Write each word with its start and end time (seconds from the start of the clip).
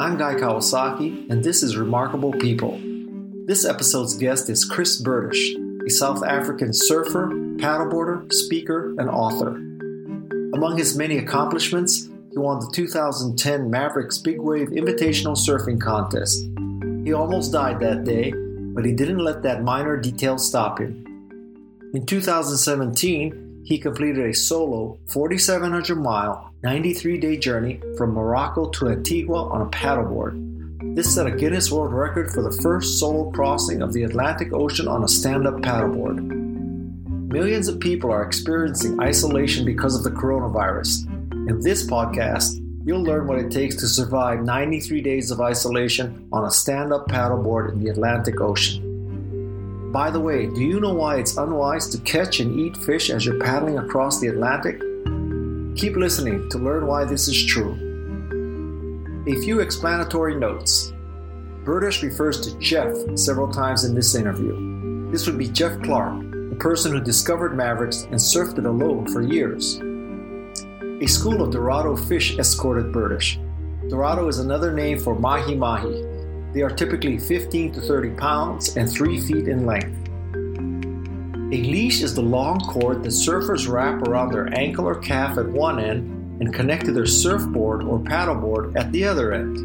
I'm 0.00 0.16
Guy 0.16 0.36
Kawasaki, 0.36 1.28
and 1.28 1.42
this 1.42 1.64
is 1.64 1.76
Remarkable 1.76 2.30
People. 2.30 2.78
This 3.46 3.64
episode's 3.64 4.16
guest 4.16 4.48
is 4.48 4.64
Chris 4.64 5.02
Bertish, 5.02 5.56
a 5.84 5.90
South 5.90 6.22
African 6.22 6.72
surfer, 6.72 7.26
paddleboarder, 7.56 8.32
speaker, 8.32 8.94
and 8.96 9.10
author. 9.10 9.56
Among 10.54 10.76
his 10.78 10.96
many 10.96 11.18
accomplishments, 11.18 12.08
he 12.30 12.38
won 12.38 12.60
the 12.60 12.70
2010 12.72 13.68
Mavericks 13.68 14.18
Big 14.18 14.40
Wave 14.40 14.68
Invitational 14.68 15.36
Surfing 15.36 15.80
Contest. 15.80 16.44
He 17.04 17.12
almost 17.12 17.50
died 17.50 17.80
that 17.80 18.04
day, 18.04 18.32
but 18.74 18.84
he 18.84 18.92
didn't 18.92 19.18
let 19.18 19.42
that 19.42 19.64
minor 19.64 19.96
detail 19.96 20.38
stop 20.38 20.78
him. 20.78 21.04
In 21.92 22.06
2017, 22.06 23.47
he 23.68 23.76
completed 23.76 24.24
a 24.24 24.32
solo 24.32 24.98
4,700 25.08 25.94
mile, 25.96 26.54
93 26.62 27.18
day 27.18 27.36
journey 27.36 27.82
from 27.98 28.14
Morocco 28.14 28.70
to 28.70 28.88
Antigua 28.88 29.46
on 29.50 29.60
a 29.60 29.66
paddleboard. 29.66 30.96
This 30.96 31.14
set 31.14 31.26
a 31.26 31.30
Guinness 31.30 31.70
World 31.70 31.92
Record 31.92 32.30
for 32.30 32.40
the 32.40 32.62
first 32.62 32.98
solo 32.98 33.30
crossing 33.30 33.82
of 33.82 33.92
the 33.92 34.04
Atlantic 34.04 34.54
Ocean 34.54 34.88
on 34.88 35.04
a 35.04 35.08
stand 35.08 35.46
up 35.46 35.56
paddleboard. 35.56 36.16
Millions 37.30 37.68
of 37.68 37.78
people 37.78 38.10
are 38.10 38.22
experiencing 38.22 38.98
isolation 39.02 39.66
because 39.66 39.94
of 39.94 40.02
the 40.02 40.18
coronavirus. 40.18 41.06
In 41.50 41.60
this 41.60 41.86
podcast, 41.86 42.64
you'll 42.86 43.04
learn 43.04 43.26
what 43.26 43.38
it 43.38 43.50
takes 43.50 43.74
to 43.76 43.86
survive 43.86 44.42
93 44.42 45.02
days 45.02 45.30
of 45.30 45.42
isolation 45.42 46.26
on 46.32 46.46
a 46.46 46.50
stand 46.50 46.90
up 46.90 47.06
paddleboard 47.08 47.72
in 47.72 47.84
the 47.84 47.90
Atlantic 47.90 48.40
Ocean. 48.40 48.87
By 49.92 50.10
the 50.10 50.20
way, 50.20 50.46
do 50.46 50.60
you 50.60 50.80
know 50.80 50.92
why 50.92 51.16
it's 51.16 51.38
unwise 51.38 51.88
to 51.88 51.98
catch 51.98 52.40
and 52.40 52.60
eat 52.60 52.76
fish 52.76 53.08
as 53.08 53.24
you're 53.24 53.40
paddling 53.40 53.78
across 53.78 54.20
the 54.20 54.26
Atlantic? 54.26 54.80
Keep 55.76 55.96
listening 55.96 56.46
to 56.50 56.58
learn 56.58 56.86
why 56.86 57.06
this 57.06 57.26
is 57.26 57.46
true. 57.46 57.72
A 59.26 59.40
few 59.40 59.60
explanatory 59.60 60.34
notes. 60.34 60.92
Bertish 61.64 62.02
refers 62.02 62.38
to 62.42 62.58
Jeff 62.58 62.94
several 63.14 63.50
times 63.50 63.84
in 63.84 63.94
this 63.94 64.14
interview. 64.14 65.10
This 65.10 65.26
would 65.26 65.38
be 65.38 65.48
Jeff 65.48 65.80
Clark, 65.82 66.20
the 66.50 66.56
person 66.60 66.92
who 66.92 67.00
discovered 67.00 67.56
Mavericks 67.56 68.02
and 68.02 68.16
surfed 68.16 68.58
it 68.58 68.66
alone 68.66 69.06
for 69.06 69.22
years. 69.22 69.80
A 71.02 71.06
school 71.06 71.40
of 71.40 71.50
Dorado 71.50 71.96
fish 71.96 72.38
escorted 72.38 72.92
Bertish. 72.92 73.38
Dorado 73.88 74.28
is 74.28 74.38
another 74.38 74.74
name 74.74 74.98
for 74.98 75.18
mahi 75.18 75.54
mahi. 75.54 76.04
They 76.52 76.62
are 76.62 76.70
typically 76.70 77.18
15 77.18 77.72
to 77.72 77.80
30 77.80 78.10
pounds 78.10 78.76
and 78.76 78.90
3 78.90 79.20
feet 79.20 79.48
in 79.48 79.66
length. 79.66 80.08
A 81.50 81.62
leash 81.62 82.02
is 82.02 82.14
the 82.14 82.22
long 82.22 82.60
cord 82.60 83.02
that 83.02 83.08
surfers 83.08 83.68
wrap 83.68 84.02
around 84.02 84.32
their 84.32 84.52
ankle 84.54 84.86
or 84.86 84.96
calf 84.96 85.38
at 85.38 85.48
one 85.48 85.78
end 85.78 86.42
and 86.42 86.52
connect 86.52 86.84
to 86.84 86.92
their 86.92 87.06
surfboard 87.06 87.82
or 87.82 87.98
paddleboard 87.98 88.76
at 88.76 88.92
the 88.92 89.04
other 89.04 89.32
end. 89.32 89.56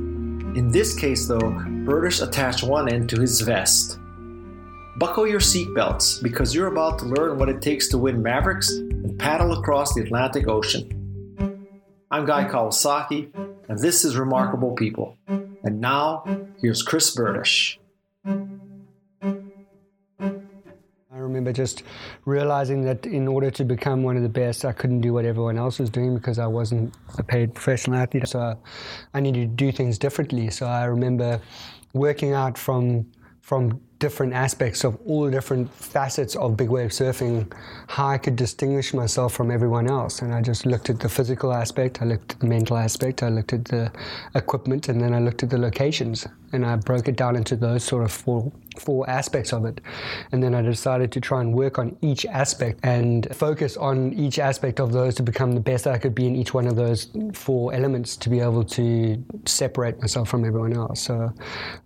In 0.58 0.72
this 0.72 0.96
case, 0.96 1.28
though, 1.28 1.40
Bertish 1.40 2.26
attached 2.26 2.64
one 2.64 2.92
end 2.92 3.10
to 3.10 3.20
his 3.20 3.42
vest. 3.42 4.00
Buckle 4.98 5.28
your 5.28 5.40
seatbelts 5.40 6.22
because 6.22 6.54
you're 6.54 6.68
about 6.68 7.00
to 7.00 7.06
learn 7.06 7.38
what 7.38 7.50
it 7.50 7.62
takes 7.62 7.90
to 7.90 7.98
win 7.98 8.22
Mavericks 8.22 8.70
and 8.70 9.20
paddle 9.20 9.52
across 9.54 9.94
the 9.94 10.02
Atlantic 10.02 10.48
Ocean. 10.48 10.88
I'm 12.12 12.26
Guy 12.26 12.46
Kawasaki, 12.46 13.34
and 13.68 13.80
this 13.80 14.06
is 14.06 14.16
Remarkable 14.16 14.74
People. 14.74 15.18
And 15.64 15.80
now, 15.80 16.26
here's 16.62 16.84
Chris 16.84 17.16
Bertish. 17.16 17.78
I 20.06 21.18
remember 21.18 21.54
just 21.54 21.84
realizing 22.26 22.82
that 22.84 23.06
in 23.06 23.30
order 23.30 23.50
to 23.52 23.64
become 23.64 24.04
one 24.04 24.18
of 24.18 24.24
the 24.24 24.30
best, 24.30 24.66
I 24.66 24.74
couldn't 24.74 25.00
do 25.00 25.14
what 25.14 25.24
everyone 25.24 25.58
else 25.58 25.80
was 25.80 25.90
doing 25.90 26.16
because 26.16 26.38
I 26.38 26.48
wasn't 26.48 26.94
a 27.18 27.24
paid 27.24 27.54
professional 27.54 27.98
athlete. 27.98 28.28
So 28.28 28.60
I 29.14 29.20
needed 29.22 29.42
to 29.42 29.56
do 29.56 29.72
things 29.72 29.98
differently. 29.98 30.50
So 30.50 30.66
I 30.66 30.84
remember 30.84 31.40
working 31.94 32.34
out 32.34 32.58
from 32.58 33.06
from 33.42 33.80
different 34.04 34.34
aspects 34.34 34.84
of 34.84 34.98
all 35.08 35.24
the 35.24 35.32
different 35.32 35.74
facets 35.74 36.36
of 36.36 36.58
big 36.58 36.70
wave 36.70 36.90
surfing, 36.90 37.50
how 37.88 38.08
I 38.08 38.18
could 38.18 38.36
distinguish 38.36 38.94
myself 38.94 39.32
from 39.34 39.50
everyone 39.50 39.90
else. 39.90 40.22
And 40.22 40.34
I 40.34 40.42
just 40.42 40.66
looked 40.66 40.90
at 40.90 41.00
the 41.00 41.08
physical 41.08 41.54
aspect, 41.54 42.02
I 42.02 42.06
looked 42.06 42.34
at 42.34 42.40
the 42.42 42.48
mental 42.48 42.76
aspect, 42.76 43.24
I 43.24 43.30
looked 43.30 43.54
at 43.54 43.64
the 43.64 43.90
equipment, 44.36 44.90
and 44.90 45.00
then 45.00 45.14
I 45.14 45.20
looked 45.20 45.42
at 45.42 45.50
the 45.50 45.58
locations. 45.58 46.28
And 46.52 46.66
I 46.66 46.76
broke 46.76 47.08
it 47.08 47.16
down 47.16 47.38
into 47.38 47.56
those 47.56 47.86
sort 47.86 48.04
of 48.04 48.12
four, 48.12 48.52
four 48.78 49.10
aspects 49.10 49.54
of 49.54 49.66
it. 49.66 49.82
And 50.32 50.42
then 50.42 50.54
I 50.56 50.62
decided 50.62 51.12
to 51.14 51.22
try 51.22 51.42
and 51.42 51.54
work 51.54 51.80
on 51.80 51.96
each 52.02 52.26
aspect 52.26 52.80
and 52.84 53.28
focus 53.36 53.78
on 53.78 54.14
each 54.14 54.40
aspect 54.40 54.80
of 54.80 54.92
those 54.92 55.16
to 55.16 55.24
become 55.24 55.54
the 55.54 55.60
best 55.60 55.88
I 55.88 55.98
could 55.98 56.16
be 56.16 56.28
in 56.28 56.36
each 56.36 56.54
one 56.54 56.68
of 56.68 56.76
those 56.76 57.08
four 57.34 57.74
elements 57.74 58.16
to 58.18 58.30
be 58.30 58.40
able 58.40 58.64
to 58.64 59.24
separate 59.46 60.00
myself 60.02 60.30
from 60.30 60.46
everyone 60.46 60.74
else. 60.74 61.02
So 61.02 61.34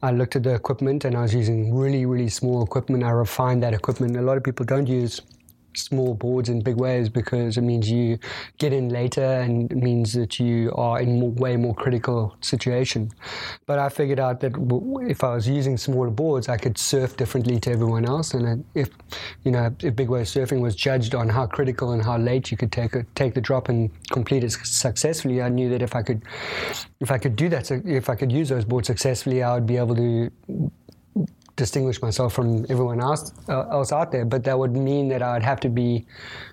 I 0.01 0.11
looked 0.11 0.35
at 0.35 0.43
the 0.43 0.53
equipment 0.53 1.05
and 1.05 1.15
I 1.15 1.21
was 1.21 1.33
using 1.33 1.75
really, 1.75 2.05
really 2.05 2.29
small 2.29 2.63
equipment. 2.63 3.03
I 3.03 3.09
refined 3.09 3.63
that 3.63 3.73
equipment. 3.73 4.17
A 4.17 4.21
lot 4.21 4.37
of 4.37 4.43
people 4.43 4.65
don't 4.65 4.87
use 4.87 5.21
small 5.77 6.13
boards 6.13 6.49
in 6.49 6.61
big 6.61 6.75
waves 6.75 7.09
because 7.09 7.57
it 7.57 7.61
means 7.61 7.89
you 7.89 8.19
get 8.57 8.73
in 8.73 8.89
later 8.89 9.23
and 9.23 9.71
it 9.71 9.77
means 9.77 10.13
that 10.13 10.39
you 10.39 10.71
are 10.75 10.99
in 10.99 11.19
more, 11.19 11.31
way 11.31 11.55
more 11.55 11.75
critical 11.75 12.35
situation. 12.41 13.11
But 13.65 13.79
I 13.79 13.89
figured 13.89 14.19
out 14.19 14.39
that 14.41 14.53
if 15.09 15.23
I 15.23 15.35
was 15.35 15.47
using 15.47 15.77
smaller 15.77 16.09
boards, 16.09 16.49
I 16.49 16.57
could 16.57 16.77
surf 16.77 17.17
differently 17.17 17.59
to 17.61 17.71
everyone 17.71 18.05
else. 18.05 18.33
And 18.33 18.65
if 18.73 18.89
you 19.43 19.51
know 19.51 19.75
if 19.81 19.95
big 19.95 20.09
wave 20.09 20.25
surfing 20.25 20.61
was 20.61 20.75
judged 20.75 21.15
on 21.15 21.29
how 21.29 21.45
critical 21.45 21.91
and 21.91 22.03
how 22.03 22.17
late 22.17 22.51
you 22.51 22.57
could 22.57 22.71
take 22.71 22.93
it, 22.93 23.05
take 23.15 23.33
the 23.33 23.41
drop 23.41 23.69
and 23.69 23.89
complete 24.09 24.43
it 24.43 24.51
successfully, 24.51 25.41
I 25.41 25.49
knew 25.49 25.69
that 25.69 25.81
if 25.81 25.95
I 25.95 26.01
could 26.01 26.21
if 26.99 27.11
I 27.11 27.17
could 27.17 27.35
do 27.35 27.49
that, 27.49 27.69
if 27.71 28.09
I 28.09 28.15
could 28.15 28.31
use 28.31 28.49
those 28.49 28.65
boards 28.65 28.87
successfully, 28.87 29.43
I 29.43 29.53
would 29.53 29.67
be 29.67 29.77
able 29.77 29.95
to 29.95 30.31
distinguish 31.57 32.01
myself 32.01 32.33
from 32.33 32.65
everyone 32.69 33.01
else 33.01 33.33
uh, 33.49 33.67
else 33.69 33.91
out 33.91 34.11
there, 34.13 34.23
but 34.23 34.43
that 34.45 34.57
would 34.57 34.77
mean 34.77 35.09
that 35.09 35.21
I'd 35.21 35.43
have 35.43 35.59
to 35.61 35.69
be 35.69 36.05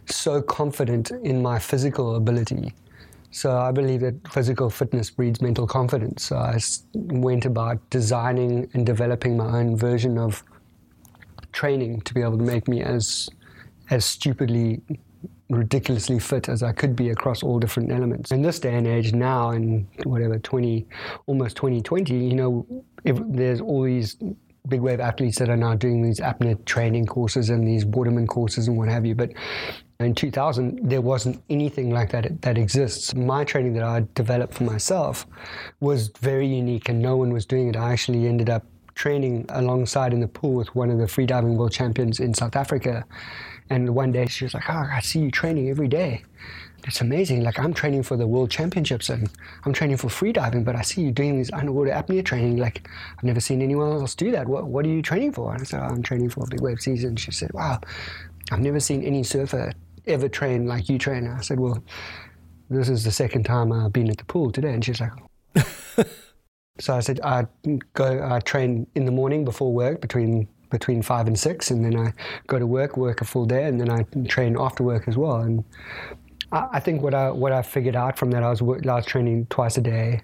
so 0.07 0.43
confident 0.43 1.13
in 1.23 1.41
my 1.41 1.61
physical 1.61 2.17
ability. 2.17 2.73
So 3.31 3.57
I 3.57 3.71
believe 3.73 4.01
that 4.01 4.15
physical 4.33 4.71
fitness 4.71 5.11
breeds 5.11 5.41
mental 5.41 5.67
confidence. 5.67 6.25
So 6.25 6.37
I 6.37 6.59
went 6.95 7.45
about 7.45 7.79
designing 7.91 8.69
and 8.75 8.87
developing 8.87 9.37
my 9.37 9.59
own 9.59 9.77
version 9.77 10.19
of 10.19 10.43
training 11.53 12.01
to 12.03 12.15
be 12.15 12.21
able 12.21 12.39
to 12.39 12.45
make 12.45 12.67
me 12.67 12.83
as 12.83 13.29
as 13.91 14.05
stupidly 14.05 14.81
ridiculously 15.51 16.19
fit 16.19 16.49
as 16.49 16.63
I 16.63 16.73
could 16.73 16.97
be 16.97 17.11
across 17.11 17.43
all 17.43 17.59
different 17.59 17.93
elements. 17.93 18.31
In 18.33 18.41
this 18.41 18.59
day 18.59 18.75
and 18.75 18.87
age 18.87 19.13
now 19.13 19.51
in 19.51 19.87
whatever 20.05 20.39
20 20.39 20.87
almost 21.27 21.57
2020, 21.57 22.15
you 22.15 22.35
know, 22.35 22.67
if 23.05 23.19
there's 23.27 23.61
all 23.61 23.83
these 23.83 24.17
big 24.69 24.81
wave 24.81 25.01
athletes 25.01 25.39
that 25.39 25.49
are 25.49 25.57
now 25.57 25.75
doing 25.75 26.03
these 26.03 26.21
apnea 26.21 26.63
training 26.65 27.07
courses 27.07 27.51
and 27.51 27.67
these 27.67 27.85
waterman 27.85 28.27
courses 28.27 28.67
and 28.67 28.77
what 28.77 28.89
have 28.89 29.05
you. 29.05 29.15
But 29.15 29.33
in 30.01 30.15
2000, 30.15 30.81
there 30.83 31.01
wasn't 31.01 31.43
anything 31.51 31.91
like 31.91 32.11
that 32.13 32.41
that 32.43 32.57
exists. 32.57 33.15
My 33.15 33.45
training 33.45 33.75
that 33.75 33.83
I 33.83 34.07
developed 34.15 34.55
for 34.55 34.65
myself 34.65 35.27
was 35.81 36.09
very 36.21 36.47
unique 36.47 36.89
and 36.89 37.01
no 37.01 37.17
one 37.17 37.33
was 37.33 37.45
doing 37.45 37.69
it. 37.69 37.77
I 37.77 37.93
actually 37.93 38.27
ended 38.27 38.49
up 38.49 38.65
training 38.95 39.45
alongside 39.51 40.13
in 40.13 40.21
the 40.21 40.29
pool 40.29 40.55
with 40.55 40.75
one 40.75 40.91
of 40.91 40.99
the 40.99 41.07
freediving 41.07 41.57
world 41.57 41.73
champions 41.73 42.21
in 42.21 42.33
South 42.33 42.57
Africa. 42.57 43.05
And 43.71 43.95
one 43.95 44.13
day 44.13 44.27
she 44.27 44.45
was 44.45 44.55
like, 44.55 44.69
Oh, 44.69 44.87
I 44.91 45.01
see 45.01 45.21
you 45.21 45.31
training 45.31 45.69
every 45.69 45.89
day 45.89 46.23
it's 46.87 47.01
amazing. 47.01 47.43
Like 47.43 47.59
I'm 47.59 47.73
training 47.73 48.03
for 48.03 48.17
the 48.17 48.27
world 48.27 48.51
championships 48.51 49.09
and 49.09 49.31
I'm 49.65 49.73
training 49.73 49.97
for 49.97 50.09
freediving, 50.09 50.65
but 50.65 50.77
I 50.77 50.83
see 50.83 51.03
you 51.03 51.13
doing 51.13 51.39
this 51.39 51.53
underwater 51.53 51.91
apnea 51.91 52.25
training. 52.25 52.59
Like 52.59 52.89
I've 53.17 53.25
never 53.25 53.41
seen 53.41 53.63
anyone 53.63 53.93
else 53.93 54.15
do 54.15 54.31
that. 54.33 54.47
What 54.47 54.67
What 54.67 54.85
are 54.85 54.91
you 54.91 55.03
training 55.03 55.33
for? 55.33 55.53
And 55.53 55.63
I 55.63 55.65
said, 55.65 55.81
oh, 55.81 55.87
I'm 55.87 56.03
training 56.03 56.31
for 56.31 56.45
a 56.45 56.49
big 56.49 56.61
wave 56.61 56.81
season. 56.81 57.17
She 57.17 57.31
said, 57.31 57.53
Wow, 57.53 57.81
I've 58.53 58.61
never 58.61 58.81
seen 58.81 59.03
any 59.03 59.23
surfer 59.23 59.73
ever 60.07 60.29
train 60.29 60.67
like 60.67 60.89
you 60.89 60.99
train. 60.99 61.27
I 61.27 61.41
said, 61.41 61.59
Well, 61.59 61.83
this 62.69 62.89
is 62.89 63.05
the 63.05 63.13
second 63.13 63.45
time 63.45 63.73
I've 63.73 63.93
been 63.93 64.11
at 64.11 64.19
the 64.19 64.25
pool 64.25 64.51
today. 64.51 64.73
And 64.73 64.85
she's 64.85 65.01
like, 65.01 65.13
So 66.81 66.97
I 66.97 67.01
said, 67.01 67.21
I 67.23 67.47
go, 67.93 68.29
I 68.29 68.41
train 68.41 68.87
in 68.97 69.05
the 69.05 69.13
morning 69.13 69.45
before 69.45 69.73
work 69.73 70.01
between 70.01 70.49
between 70.71 71.03
five 71.03 71.29
and 71.29 71.39
six, 71.39 71.71
and 71.71 71.85
then 71.85 71.97
I 71.97 72.13
go 72.49 72.59
to 72.59 72.67
work, 72.67 72.97
work 72.97 73.21
a 73.21 73.25
full 73.25 73.47
day, 73.47 73.65
and 73.65 73.81
then 73.81 73.91
I 73.91 74.03
train 74.27 74.57
after 74.59 74.83
work 74.83 75.07
as 75.07 75.17
well. 75.17 75.37
And 75.37 75.63
I 76.55 76.81
think 76.81 77.03
what 77.03 77.15
I 77.15 77.31
what 77.31 77.53
I 77.53 77.63
figured 77.63 77.97
out 77.97 78.17
from 78.17 78.31
that 78.31 78.43
I 78.43 78.51
was 78.51 78.61
I 78.63 78.95
was 78.95 79.07
training 79.07 79.47
twice 79.51 79.77
a 79.77 79.81
day, 79.81 80.23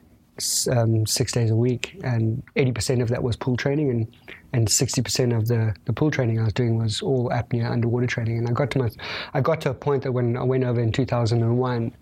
um, 0.70 1.04
six 1.04 1.32
days 1.32 1.50
a 1.50 1.56
week, 1.56 1.98
and 2.04 2.42
eighty 2.54 2.70
percent 2.70 3.02
of 3.02 3.08
that 3.08 3.22
was 3.22 3.36
pool 3.36 3.56
training, 3.56 3.90
and 3.90 4.16
and 4.52 4.70
sixty 4.70 5.02
percent 5.02 5.32
of 5.32 5.48
the, 5.48 5.74
the 5.86 5.92
pool 5.92 6.10
training 6.10 6.38
I 6.38 6.44
was 6.44 6.52
doing 6.52 6.78
was 6.78 7.02
all 7.02 7.30
apnea 7.30 7.68
underwater 7.68 8.06
training. 8.06 8.38
And 8.38 8.48
I 8.48 8.52
got 8.52 8.70
to 8.72 8.78
my 8.78 8.90
I 9.34 9.40
got 9.40 9.60
to 9.62 9.70
a 9.70 9.74
point 9.74 10.04
that 10.04 10.12
when 10.12 10.36
I 10.36 10.44
went 10.44 10.62
over 10.62 10.80
in 10.80 10.92
two 10.92 11.04
thousand 11.04 11.42
and 11.42 11.58
one, 11.58 11.92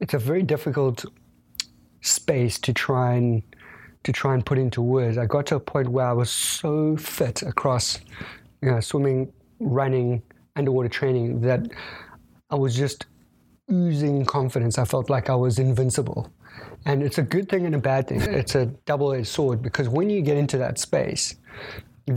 it's 0.00 0.14
a 0.14 0.18
very 0.18 0.42
difficult 0.42 1.04
space 2.00 2.58
to 2.58 2.72
try 2.72 3.14
and 3.14 3.42
to 4.02 4.12
try 4.12 4.34
and 4.34 4.44
put 4.44 4.58
into 4.58 4.82
words. 4.82 5.16
I 5.16 5.26
got 5.26 5.46
to 5.46 5.56
a 5.56 5.60
point 5.60 5.88
where 5.88 6.06
I 6.06 6.12
was 6.12 6.30
so 6.30 6.96
fit 6.96 7.42
across, 7.42 8.00
you 8.62 8.70
know, 8.70 8.80
swimming, 8.80 9.32
running, 9.60 10.22
underwater 10.56 10.88
training 10.88 11.42
that 11.42 11.68
I 12.50 12.56
was 12.56 12.74
just 12.74 13.06
oozing 13.70 14.24
confidence. 14.24 14.78
I 14.78 14.84
felt 14.84 15.10
like 15.10 15.30
I 15.30 15.34
was 15.34 15.58
invincible. 15.58 16.30
And 16.86 17.02
it's 17.02 17.18
a 17.18 17.22
good 17.22 17.48
thing 17.48 17.66
and 17.66 17.74
a 17.74 17.78
bad 17.78 18.08
thing. 18.08 18.20
Hmm. 18.20 18.34
It's 18.34 18.54
a 18.54 18.66
double 18.66 19.12
edged 19.12 19.28
sword 19.28 19.62
because 19.62 19.88
when 19.88 20.10
you 20.10 20.22
get 20.22 20.36
into 20.36 20.58
that 20.58 20.78
space, 20.78 21.36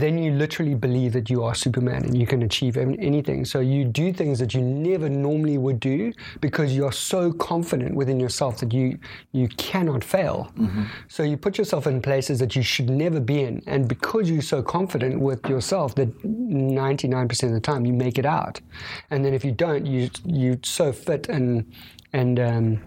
then 0.00 0.18
you 0.18 0.32
literally 0.32 0.74
believe 0.74 1.12
that 1.12 1.30
you 1.30 1.44
are 1.44 1.54
Superman 1.54 2.04
and 2.04 2.18
you 2.18 2.26
can 2.26 2.42
achieve 2.42 2.76
anything. 2.76 3.44
So 3.44 3.60
you 3.60 3.84
do 3.84 4.12
things 4.12 4.38
that 4.40 4.54
you 4.54 4.60
never 4.60 5.08
normally 5.08 5.58
would 5.58 5.80
do 5.80 6.12
because 6.40 6.74
you're 6.74 6.92
so 6.92 7.32
confident 7.32 7.94
within 7.94 8.18
yourself 8.18 8.58
that 8.58 8.72
you 8.72 8.98
you 9.32 9.48
cannot 9.48 10.02
fail. 10.02 10.50
Mm-hmm. 10.58 10.84
So 11.08 11.22
you 11.22 11.36
put 11.36 11.58
yourself 11.58 11.86
in 11.86 12.02
places 12.02 12.38
that 12.40 12.56
you 12.56 12.62
should 12.62 12.90
never 12.90 13.20
be 13.20 13.42
in, 13.42 13.62
and 13.66 13.88
because 13.88 14.28
you're 14.28 14.42
so 14.42 14.62
confident 14.62 15.20
with 15.20 15.46
yourself 15.46 15.94
that 15.94 16.10
99% 16.22 17.42
of 17.44 17.52
the 17.52 17.60
time 17.60 17.86
you 17.86 17.92
make 17.92 18.18
it 18.18 18.26
out, 18.26 18.60
and 19.10 19.24
then 19.24 19.34
if 19.34 19.44
you 19.44 19.52
don't, 19.52 19.86
you 19.86 20.10
you 20.24 20.58
so 20.62 20.92
fit 20.92 21.28
and 21.28 21.72
and 22.12 22.40
um, 22.40 22.80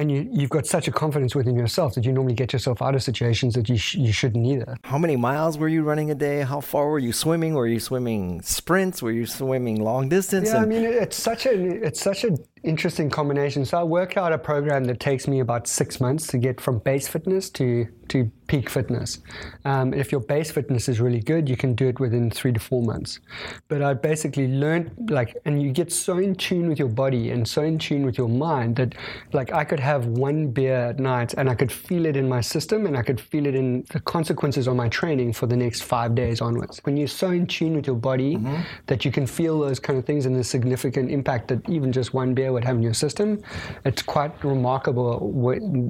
and 0.00 0.10
you, 0.10 0.28
you've 0.32 0.50
got 0.50 0.66
such 0.66 0.88
a 0.88 0.92
confidence 0.92 1.34
within 1.34 1.56
yourself 1.56 1.94
that 1.94 2.04
you 2.06 2.12
normally 2.12 2.34
get 2.34 2.52
yourself 2.54 2.80
out 2.80 2.94
of 2.94 3.02
situations 3.02 3.54
that 3.54 3.68
you, 3.68 3.76
sh- 3.76 3.96
you 3.96 4.12
shouldn't 4.12 4.46
either. 4.46 4.76
How 4.84 4.98
many 4.98 5.16
miles 5.16 5.58
were 5.58 5.68
you 5.68 5.82
running 5.82 6.10
a 6.10 6.14
day? 6.14 6.40
How 6.42 6.60
far 6.60 6.88
were 6.88 6.98
you 6.98 7.12
swimming? 7.12 7.52
Were 7.54 7.66
you 7.66 7.80
swimming 7.80 8.40
sprints? 8.42 9.02
Were 9.02 9.12
you 9.12 9.26
swimming 9.26 9.82
long 9.82 10.08
distance? 10.08 10.48
Yeah, 10.48 10.62
and- 10.62 10.64
I 10.64 10.68
mean, 10.68 10.84
it's 10.84 11.16
such 11.16 11.44
a 11.46 11.52
it's 11.86 12.00
such 12.00 12.24
a 12.24 12.30
interesting 12.62 13.10
combination. 13.10 13.64
So 13.64 13.78
I 13.78 13.82
work 13.82 14.16
out 14.16 14.32
a 14.32 14.38
program 14.38 14.84
that 14.84 15.00
takes 15.00 15.26
me 15.26 15.40
about 15.40 15.66
six 15.66 16.00
months 16.00 16.26
to 16.28 16.38
get 16.38 16.60
from 16.60 16.78
base 16.78 17.08
fitness 17.08 17.50
to 17.50 17.86
to 18.10 18.30
peak 18.48 18.68
fitness. 18.68 19.20
Um, 19.64 19.94
if 19.94 20.10
your 20.10 20.20
base 20.20 20.50
fitness 20.50 20.88
is 20.88 21.00
really 21.00 21.20
good, 21.20 21.48
you 21.48 21.56
can 21.56 21.74
do 21.74 21.86
it 21.86 22.00
within 22.00 22.28
three 22.28 22.52
to 22.52 22.58
four 22.58 22.82
months. 22.82 23.20
But 23.68 23.82
I 23.82 23.94
basically 23.94 24.48
learned 24.48 24.90
like, 25.08 25.36
and 25.44 25.62
you 25.62 25.70
get 25.70 25.92
so 25.92 26.18
in 26.18 26.34
tune 26.34 26.68
with 26.68 26.76
your 26.76 26.88
body 26.88 27.30
and 27.30 27.46
so 27.46 27.62
in 27.62 27.78
tune 27.78 28.04
with 28.04 28.18
your 28.18 28.28
mind 28.28 28.74
that 28.76 28.96
like 29.32 29.52
I 29.52 29.62
could 29.62 29.78
have 29.78 30.06
one 30.06 30.48
beer 30.48 30.74
at 30.74 30.98
night 30.98 31.34
and 31.34 31.48
I 31.48 31.54
could 31.54 31.70
feel 31.70 32.04
it 32.04 32.16
in 32.16 32.28
my 32.28 32.40
system 32.40 32.86
and 32.86 32.96
I 32.96 33.02
could 33.02 33.20
feel 33.20 33.46
it 33.46 33.54
in 33.54 33.84
the 33.92 34.00
consequences 34.00 34.66
on 34.66 34.76
my 34.76 34.88
training 34.88 35.32
for 35.32 35.46
the 35.46 35.56
next 35.56 35.84
five 35.84 36.16
days 36.16 36.40
onwards. 36.40 36.80
When 36.82 36.96
you're 36.96 37.06
so 37.06 37.30
in 37.30 37.46
tune 37.46 37.76
with 37.76 37.86
your 37.86 37.94
body 37.94 38.34
mm-hmm. 38.34 38.62
that 38.86 39.04
you 39.04 39.12
can 39.12 39.28
feel 39.28 39.60
those 39.60 39.78
kind 39.78 39.96
of 39.96 40.04
things 40.04 40.26
and 40.26 40.34
the 40.34 40.42
significant 40.42 41.12
impact 41.12 41.46
that 41.48 41.68
even 41.70 41.92
just 41.92 42.12
one 42.12 42.34
beer 42.34 42.49
would 42.50 42.64
have 42.64 42.76
in 42.76 42.82
your 42.82 42.94
system, 42.94 43.42
it's 43.84 44.02
quite 44.02 44.32
remarkable 44.44 45.18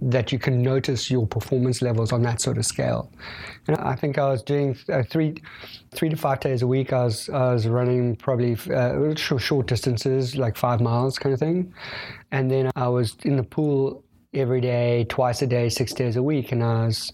that 0.02 0.32
you 0.32 0.38
can 0.38 0.62
notice 0.62 1.10
your 1.10 1.26
performance 1.26 1.82
levels 1.82 2.12
on 2.12 2.22
that 2.22 2.40
sort 2.40 2.58
of 2.58 2.66
scale. 2.66 3.10
And 3.66 3.76
I 3.76 3.94
think 3.94 4.18
I 4.18 4.28
was 4.28 4.42
doing 4.42 4.76
uh, 4.88 5.02
three, 5.02 5.42
three 5.92 6.08
to 6.08 6.16
five 6.16 6.40
days 6.40 6.62
a 6.62 6.66
week. 6.66 6.92
I 6.92 7.04
was 7.04 7.28
I 7.28 7.52
was 7.52 7.66
running 7.66 8.16
probably 8.16 8.56
uh, 8.74 9.14
short, 9.14 9.42
short 9.42 9.66
distances, 9.66 10.36
like 10.36 10.56
five 10.56 10.80
miles 10.80 11.18
kind 11.18 11.32
of 11.32 11.40
thing, 11.40 11.72
and 12.30 12.50
then 12.50 12.70
I 12.76 12.88
was 12.88 13.16
in 13.24 13.36
the 13.36 13.42
pool 13.42 14.04
every 14.32 14.60
day, 14.60 15.04
twice 15.08 15.42
a 15.42 15.46
day, 15.46 15.68
six 15.68 15.92
days 15.92 16.16
a 16.16 16.22
week, 16.22 16.52
and 16.52 16.62
I 16.62 16.86
was 16.86 17.12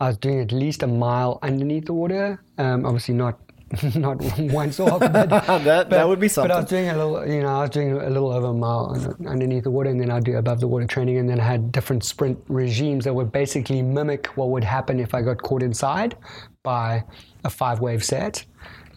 I 0.00 0.08
was 0.08 0.18
doing 0.18 0.40
at 0.40 0.52
least 0.52 0.82
a 0.82 0.86
mile 0.86 1.38
underneath 1.42 1.86
the 1.86 1.92
water. 1.92 2.42
Um, 2.58 2.86
obviously 2.86 3.14
not 3.14 3.38
not 3.94 4.20
once 4.52 4.80
off. 4.80 5.00
But, 5.00 5.12
that, 5.30 5.46
but, 5.46 5.90
that 5.90 6.08
would 6.08 6.20
be 6.20 6.28
something. 6.28 6.48
But 6.48 6.54
I 6.54 6.60
was 6.60 6.70
doing 6.70 6.88
a 6.88 6.96
little, 6.96 7.26
you 7.26 7.42
know, 7.42 7.48
I 7.48 7.60
was 7.62 7.70
doing 7.70 7.92
a 7.92 8.10
little 8.10 8.32
over 8.32 8.48
a 8.48 8.52
mile 8.52 9.16
underneath 9.26 9.64
the 9.64 9.70
water, 9.70 9.90
and 9.90 10.00
then 10.00 10.10
I'd 10.10 10.24
do 10.24 10.36
above 10.36 10.60
the 10.60 10.68
water 10.68 10.86
training, 10.86 11.18
and 11.18 11.28
then 11.28 11.40
I 11.40 11.44
had 11.44 11.72
different 11.72 12.04
sprint 12.04 12.38
regimes 12.48 13.04
that 13.04 13.14
would 13.14 13.32
basically 13.32 13.82
mimic 13.82 14.26
what 14.36 14.50
would 14.50 14.64
happen 14.64 15.00
if 15.00 15.14
I 15.14 15.22
got 15.22 15.42
caught 15.42 15.62
inside 15.62 16.16
by 16.62 17.04
a 17.44 17.50
five 17.50 17.80
wave 17.80 18.04
set. 18.04 18.44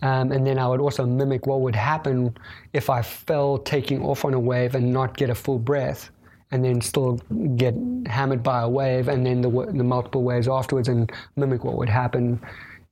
Um, 0.02 0.32
and 0.32 0.46
then 0.46 0.60
I 0.60 0.68
would 0.68 0.80
also 0.80 1.06
mimic 1.06 1.48
what 1.48 1.62
would 1.62 1.76
happen 1.76 2.38
if 2.74 2.90
I 2.90 3.02
fell 3.02 3.58
taking 3.58 4.04
off 4.04 4.26
on 4.26 4.34
a 4.34 4.40
wave 4.40 4.76
and 4.76 4.94
not 4.94 5.18
get 5.18 5.30
a 5.30 5.36
full 5.36 5.58
breath 5.58 6.12
and 6.52 6.64
then 6.64 6.82
still 6.82 7.16
get 7.56 7.76
hammered 8.06 8.42
by 8.44 8.62
a 8.62 8.70
wave 8.70 9.08
and 9.08 9.26
then 9.26 9.42
the, 9.42 9.50
the 9.50 9.84
multiple 9.84 10.24
waves 10.24 10.48
afterwards 10.48 10.88
and 10.88 11.12
mimic 11.36 11.64
what 11.64 11.78
would 11.78 11.90
happen 11.90 12.40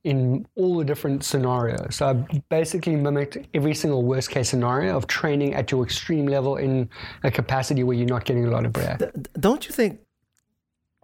in 0.06 0.46
all 0.54 0.78
the 0.78 0.84
different 0.84 1.24
scenarios. 1.24 1.96
So 1.96 2.06
I 2.06 2.42
basically 2.48 2.94
mimicked 2.94 3.38
every 3.52 3.74
single 3.74 4.04
worst 4.04 4.30
case 4.30 4.50
scenario 4.50 4.96
of 4.96 5.08
training 5.08 5.54
at 5.54 5.72
your 5.72 5.82
extreme 5.82 6.26
level 6.26 6.56
in 6.56 6.88
a 7.24 7.30
capacity 7.32 7.82
where 7.82 7.96
you're 7.96 8.06
not 8.06 8.24
getting 8.24 8.46
a 8.46 8.50
lot 8.50 8.64
of 8.64 8.72
breath. 8.72 9.02
Don't 9.38 9.66
you 9.66 9.72
think 9.72 9.98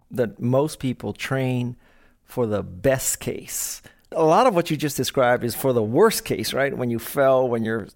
that 0.09 0.39
most 0.39 0.79
people 0.79 1.11
train 1.11 1.75
for 2.23 2.47
the 2.47 2.63
best 2.63 3.19
case? 3.19 3.81
A 4.13 4.23
lot 4.23 4.47
of 4.47 4.55
what 4.55 4.71
you 4.71 4.77
just 4.77 4.95
described 4.95 5.43
is 5.43 5.53
for 5.53 5.73
the 5.73 5.83
worst 5.83 6.23
case, 6.23 6.53
right? 6.53 6.75
When 6.75 6.89
you 6.89 6.97
fell, 6.97 7.45
when 7.45 7.65
you're 7.65 7.89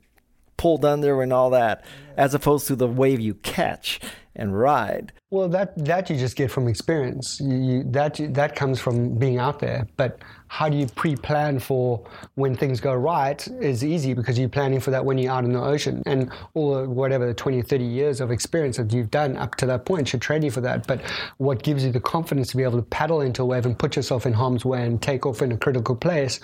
pulled 0.57 0.83
under 0.83 1.21
and 1.21 1.31
all 1.31 1.51
that, 1.51 1.85
as 2.17 2.33
opposed 2.33 2.67
to 2.67 2.75
the 2.75 2.87
wave 2.87 3.21
you 3.21 3.35
catch 3.35 4.01
and 4.35 4.59
ride. 4.59 5.13
Well, 5.29 5.49
that 5.49 5.75
that 5.83 6.09
you 6.09 6.15
just 6.15 6.37
get 6.37 6.49
from 6.49 6.69
experience. 6.69 7.41
You, 7.41 7.57
you, 7.57 7.83
that 7.91 8.17
that 8.33 8.55
comes 8.55 8.79
from 8.79 9.15
being 9.15 9.39
out 9.39 9.59
there. 9.59 9.85
But 9.97 10.21
how 10.49 10.69
do 10.69 10.77
you 10.77 10.87
pre-plan 10.87 11.59
for 11.59 12.01
when 12.35 12.55
things 12.55 12.79
go 12.79 12.93
right 12.93 13.45
is 13.59 13.83
easy 13.83 14.13
because 14.13 14.39
you're 14.39 14.47
planning 14.47 14.79
for 14.79 14.91
that 14.91 15.03
when 15.03 15.17
you're 15.17 15.31
out 15.31 15.43
in 15.43 15.51
the 15.51 15.61
ocean 15.61 16.01
and 16.05 16.31
all 16.53 16.85
whatever 16.85 17.33
20 17.33 17.61
30 17.61 17.83
years 17.83 18.21
of 18.21 18.31
experience 18.31 18.77
that 18.77 18.91
you've 18.93 19.11
done 19.11 19.35
up 19.37 19.55
to 19.55 19.65
that 19.65 19.85
point 19.85 20.07
should 20.07 20.21
train 20.21 20.41
you 20.41 20.51
for 20.51 20.61
that 20.61 20.87
but 20.87 21.01
what 21.37 21.63
gives 21.63 21.83
you 21.83 21.91
the 21.91 21.99
confidence 21.99 22.49
to 22.49 22.57
be 22.57 22.63
able 22.63 22.77
to 22.77 22.85
paddle 22.85 23.21
into 23.21 23.41
a 23.41 23.45
wave 23.45 23.65
and 23.65 23.77
put 23.77 23.95
yourself 23.95 24.25
in 24.25 24.33
harm's 24.33 24.63
way 24.63 24.85
and 24.85 25.01
take 25.01 25.25
off 25.25 25.41
in 25.41 25.51
a 25.51 25.57
critical 25.57 25.95
place 25.95 26.39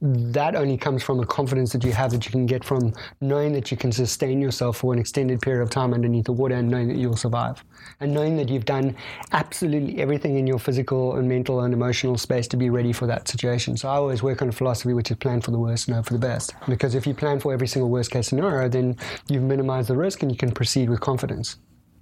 that 0.00 0.54
only 0.54 0.76
comes 0.76 1.02
from 1.02 1.18
a 1.18 1.26
confidence 1.26 1.72
that 1.72 1.82
you 1.82 1.90
have 1.90 2.12
that 2.12 2.24
you 2.24 2.30
can 2.30 2.46
get 2.46 2.62
from 2.62 2.92
knowing 3.20 3.52
that 3.52 3.72
you 3.72 3.76
can 3.76 3.90
sustain 3.90 4.40
yourself 4.40 4.76
for 4.76 4.92
an 4.92 4.98
extended 5.00 5.40
period 5.40 5.60
of 5.60 5.70
time 5.70 5.92
underneath 5.92 6.26
the 6.26 6.32
water 6.32 6.54
and 6.54 6.68
knowing 6.68 6.86
that 6.86 6.96
you'll 6.96 7.16
survive 7.16 7.64
and 8.00 8.12
knowing 8.12 8.36
that 8.36 8.48
you've 8.48 8.64
done 8.64 8.94
absolutely 9.32 10.00
everything 10.00 10.38
in 10.38 10.46
your 10.46 10.58
physical 10.58 11.16
and 11.16 11.28
mental 11.28 11.60
and 11.60 11.74
emotional 11.74 12.16
space 12.16 12.46
to 12.48 12.56
be 12.56 12.70
ready 12.70 12.92
for 12.92 13.06
that 13.06 13.26
situation 13.26 13.38
situation. 13.38 13.76
So 13.76 13.88
I 13.88 13.96
always 13.96 14.22
work 14.22 14.42
on 14.42 14.48
a 14.48 14.52
philosophy 14.52 14.92
which 14.92 15.10
is 15.10 15.16
plan 15.16 15.40
for 15.40 15.50
the 15.50 15.58
worst 15.58 15.88
and 15.88 15.96
hope 15.96 16.06
for 16.06 16.12
the 16.12 16.18
best. 16.18 16.54
Because 16.68 16.94
if 16.94 17.06
you 17.06 17.14
plan 17.14 17.40
for 17.40 17.52
every 17.52 17.68
single 17.68 17.88
worst 17.88 18.10
case 18.10 18.28
scenario, 18.28 18.68
then 18.68 18.96
you've 19.28 19.42
minimized 19.42 19.88
the 19.88 19.96
risk 19.96 20.22
and 20.22 20.30
you 20.30 20.36
can 20.36 20.50
proceed 20.50 20.90
with 20.90 21.00
confidence. 21.00 21.56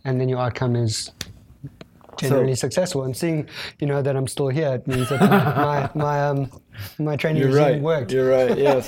And 0.04 0.20
then 0.20 0.28
your 0.28 0.38
outcome 0.38 0.76
is 0.76 1.10
generally 2.18 2.54
so, 2.54 2.66
successful. 2.66 3.04
And 3.04 3.16
seeing, 3.16 3.48
you 3.80 3.86
know, 3.86 4.02
that 4.02 4.16
I'm 4.16 4.26
still 4.26 4.48
here 4.48 4.74
it 4.74 4.86
means 4.86 5.08
that 5.08 5.20
my 5.20 5.90
my 6.06 6.26
um, 6.26 6.50
my 6.98 7.16
training 7.16 7.42
You're 7.42 7.52
regime 7.52 7.72
right. 7.74 7.82
worked. 7.82 8.12
You're 8.12 8.30
right. 8.30 8.56
Yes. 8.56 8.84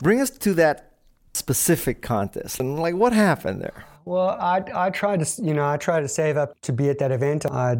Bring 0.02 0.20
us 0.20 0.30
to 0.30 0.54
that 0.54 0.92
specific 1.32 2.02
contest 2.02 2.60
and 2.60 2.78
like 2.78 2.94
what 2.94 3.12
happened 3.12 3.62
there. 3.62 3.84
Well, 4.04 4.30
I 4.30 4.62
I 4.74 4.90
tried 4.90 5.24
to 5.24 5.42
you 5.42 5.54
know 5.54 5.68
I 5.68 5.76
tried 5.76 6.00
to 6.00 6.08
save 6.08 6.36
up 6.36 6.60
to 6.62 6.72
be 6.72 6.88
at 6.88 6.98
that 6.98 7.12
event. 7.12 7.46
I 7.46 7.76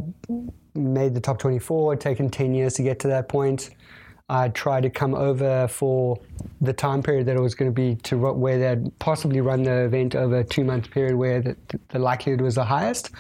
made 0.75 1.15
the 1.15 1.21
top 1.21 1.39
24, 1.39 1.97
taken 1.97 2.31
10 2.31 2.55
years 2.55 2.75
to 2.75 2.83
get 2.83 2.99
to 3.01 3.09
that 3.09 3.29
point. 3.29 3.71
I 4.31 4.49
tried 4.51 4.85
to 4.85 4.91
come 4.91 5.17
over 5.17 5.67
for 5.67 6.17
the 6.61 6.73
time 6.73 7.03
period 7.03 7.27
that 7.27 7.37
it 7.37 7.41
was 7.41 7.57
going 7.57 7.69
to 7.69 7.75
be 7.75 7.97
to 8.03 8.17
where 8.17 8.59
they'd 8.59 8.97
possibly 9.01 9.41
run 9.41 9.65
the 9.65 9.85
event 9.85 10.15
over 10.15 10.39
a 10.39 10.45
two 10.45 10.63
month 10.63 10.91
period 10.93 11.17
where 11.17 11.41
the, 11.41 11.57
the 11.89 11.99
likelihood 11.99 12.41
was 12.41 12.55
the 12.55 12.65
highest. 12.65 13.11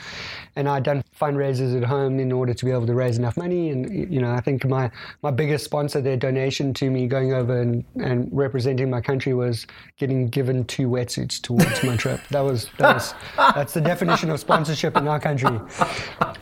And 0.56 0.68
I'd 0.68 0.82
done 0.82 1.02
fundraisers 1.18 1.76
at 1.76 1.84
home 1.84 2.18
in 2.18 2.32
order 2.32 2.54
to 2.54 2.64
be 2.64 2.70
able 2.70 2.86
to 2.86 2.94
raise 2.94 3.18
enough 3.18 3.36
money. 3.36 3.70
And, 3.70 4.12
you 4.12 4.20
know, 4.20 4.32
I 4.32 4.40
think 4.40 4.64
my, 4.64 4.90
my 5.22 5.30
biggest 5.30 5.64
sponsor, 5.64 6.00
their 6.00 6.16
donation 6.16 6.74
to 6.74 6.90
me 6.90 7.06
going 7.06 7.32
over 7.32 7.60
and, 7.60 7.84
and 7.96 8.28
representing 8.32 8.90
my 8.90 9.00
country 9.00 9.32
was 9.32 9.66
getting 9.96 10.28
given 10.28 10.64
two 10.64 10.88
wetsuits 10.88 11.40
towards 11.40 11.82
my 11.82 11.96
trip. 11.96 12.20
That 12.30 12.40
was, 12.40 12.68
that 12.78 12.94
was 12.94 13.14
that's 13.36 13.74
the 13.74 13.80
definition 13.80 14.30
of 14.30 14.38
sponsorship 14.38 14.96
in 14.96 15.08
our 15.08 15.18
country. 15.18 15.58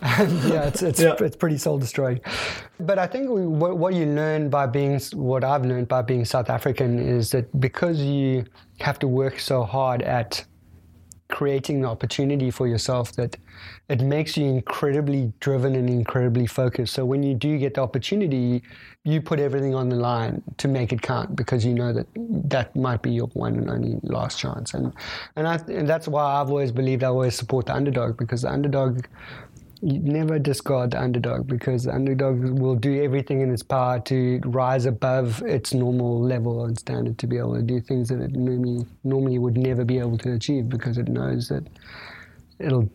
And 0.02 0.32
yeah, 0.44 0.64
it's, 0.64 0.82
it's, 0.82 1.00
yeah. 1.00 1.16
it's 1.18 1.36
pretty 1.36 1.58
soul 1.58 1.78
destroying. 1.78 2.20
But 2.80 2.98
I 2.98 3.06
think 3.06 3.30
we, 3.30 3.46
what, 3.46 3.78
what 3.78 3.94
you 3.94 4.06
learn 4.06 4.50
by 4.50 4.57
being, 4.66 5.00
what 5.12 5.44
I've 5.44 5.64
learned 5.64 5.88
by 5.88 6.02
being 6.02 6.24
South 6.24 6.50
African 6.50 6.98
is 6.98 7.30
that 7.30 7.60
because 7.60 8.00
you 8.00 8.44
have 8.80 8.98
to 9.00 9.08
work 9.08 9.38
so 9.38 9.64
hard 9.64 10.02
at 10.02 10.44
creating 11.28 11.82
the 11.82 11.88
opportunity 11.88 12.50
for 12.50 12.66
yourself 12.66 13.12
that 13.12 13.36
it 13.88 14.00
makes 14.00 14.36
you 14.36 14.46
incredibly 14.46 15.32
driven 15.40 15.74
and 15.74 15.88
incredibly 15.88 16.46
focused. 16.46 16.94
So 16.94 17.04
when 17.04 17.22
you 17.22 17.34
do 17.34 17.58
get 17.58 17.74
the 17.74 17.82
opportunity, 17.82 18.62
you 19.04 19.20
put 19.20 19.38
everything 19.38 19.74
on 19.74 19.88
the 19.88 19.96
line 19.96 20.42
to 20.56 20.68
make 20.68 20.92
it 20.92 21.02
count 21.02 21.36
because 21.36 21.64
you 21.64 21.74
know 21.74 21.92
that 21.92 22.06
that 22.16 22.74
might 22.74 23.02
be 23.02 23.10
your 23.10 23.26
one 23.28 23.56
and 23.56 23.70
only 23.70 23.98
last 24.02 24.38
chance. 24.38 24.72
And 24.74 24.92
and, 25.36 25.46
I, 25.46 25.56
and 25.68 25.88
that's 25.88 26.08
why 26.08 26.40
I've 26.40 26.48
always 26.48 26.72
believed 26.72 27.04
I 27.04 27.08
always 27.08 27.34
support 27.34 27.66
the 27.66 27.74
underdog 27.74 28.16
because 28.16 28.42
the 28.42 28.50
underdog 28.50 29.04
never 29.82 30.38
discard 30.38 30.92
the 30.92 31.00
underdog 31.00 31.46
because 31.46 31.84
the 31.84 31.94
underdog 31.94 32.42
will 32.58 32.74
do 32.74 33.02
everything 33.02 33.40
in 33.40 33.52
its 33.52 33.62
power 33.62 34.00
to 34.00 34.40
rise 34.44 34.86
above 34.86 35.42
its 35.42 35.74
normal 35.74 36.20
level 36.20 36.64
and 36.64 36.78
standard 36.78 37.18
to 37.18 37.26
be 37.26 37.38
able 37.38 37.54
to 37.54 37.62
do 37.62 37.80
things 37.80 38.08
that 38.08 38.20
it 38.20 38.32
normally, 38.32 38.86
normally 39.04 39.38
would 39.38 39.56
never 39.56 39.84
be 39.84 39.98
able 39.98 40.18
to 40.18 40.32
achieve 40.32 40.68
because 40.68 40.98
it 40.98 41.08
knows 41.08 41.48
that 41.48 41.66
it'll 42.58 42.90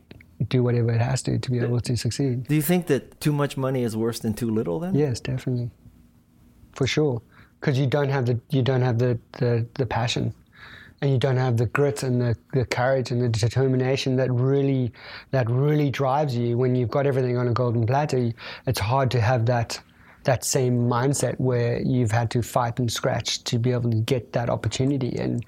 do 0.49 0.63
whatever 0.63 0.91
it 0.91 1.01
has 1.01 1.21
to 1.23 1.39
to 1.39 1.51
be 1.51 1.59
able 1.59 1.79
to 1.79 1.95
succeed. 1.95 2.47
Do 2.47 2.55
you 2.55 2.61
think 2.61 2.87
that 2.87 3.21
too 3.21 3.31
much 3.31 3.55
money 3.55 3.83
is 3.83 3.95
worse 3.95 4.19
than 4.19 4.33
too 4.33 4.49
little 4.49 4.79
then? 4.79 4.95
Yes, 4.95 5.19
definitely. 5.19 5.69
For 6.73 6.87
sure. 6.87 7.21
Because 7.59 7.79
you 7.79 7.87
don't 7.87 8.09
have 8.09 8.25
the 8.25 8.39
you 8.49 8.61
don't 8.61 8.81
have 8.81 8.99
the, 8.99 9.17
the, 9.39 9.65
the 9.75 9.85
passion 9.85 10.33
and 11.03 11.11
you 11.11 11.17
don't 11.17 11.35
have 11.35 11.57
the 11.57 11.65
grit 11.65 12.01
and 12.01 12.21
the, 12.21 12.33
the 12.53 12.63
courage 12.63 13.11
and 13.11 13.21
the 13.21 13.27
determination 13.27 14.15
that 14.15 14.31
really 14.31 14.89
that 15.31 15.49
really 15.49 15.89
drives 15.91 16.33
you 16.33 16.57
when 16.57 16.75
you've 16.75 16.89
got 16.89 17.05
everything 17.05 17.37
on 17.37 17.49
a 17.49 17.51
golden 17.51 17.85
platter 17.85 18.31
it's 18.67 18.79
hard 18.79 19.11
to 19.11 19.19
have 19.19 19.45
that 19.45 19.77
that 20.23 20.45
same 20.45 20.79
mindset 20.79 21.37
where 21.39 21.81
you've 21.81 22.11
had 22.11 22.31
to 22.31 22.41
fight 22.41 22.79
and 22.79 22.89
scratch 22.89 23.43
to 23.43 23.59
be 23.59 23.73
able 23.73 23.91
to 23.91 23.97
get 23.97 24.31
that 24.31 24.49
opportunity 24.49 25.13
and 25.17 25.45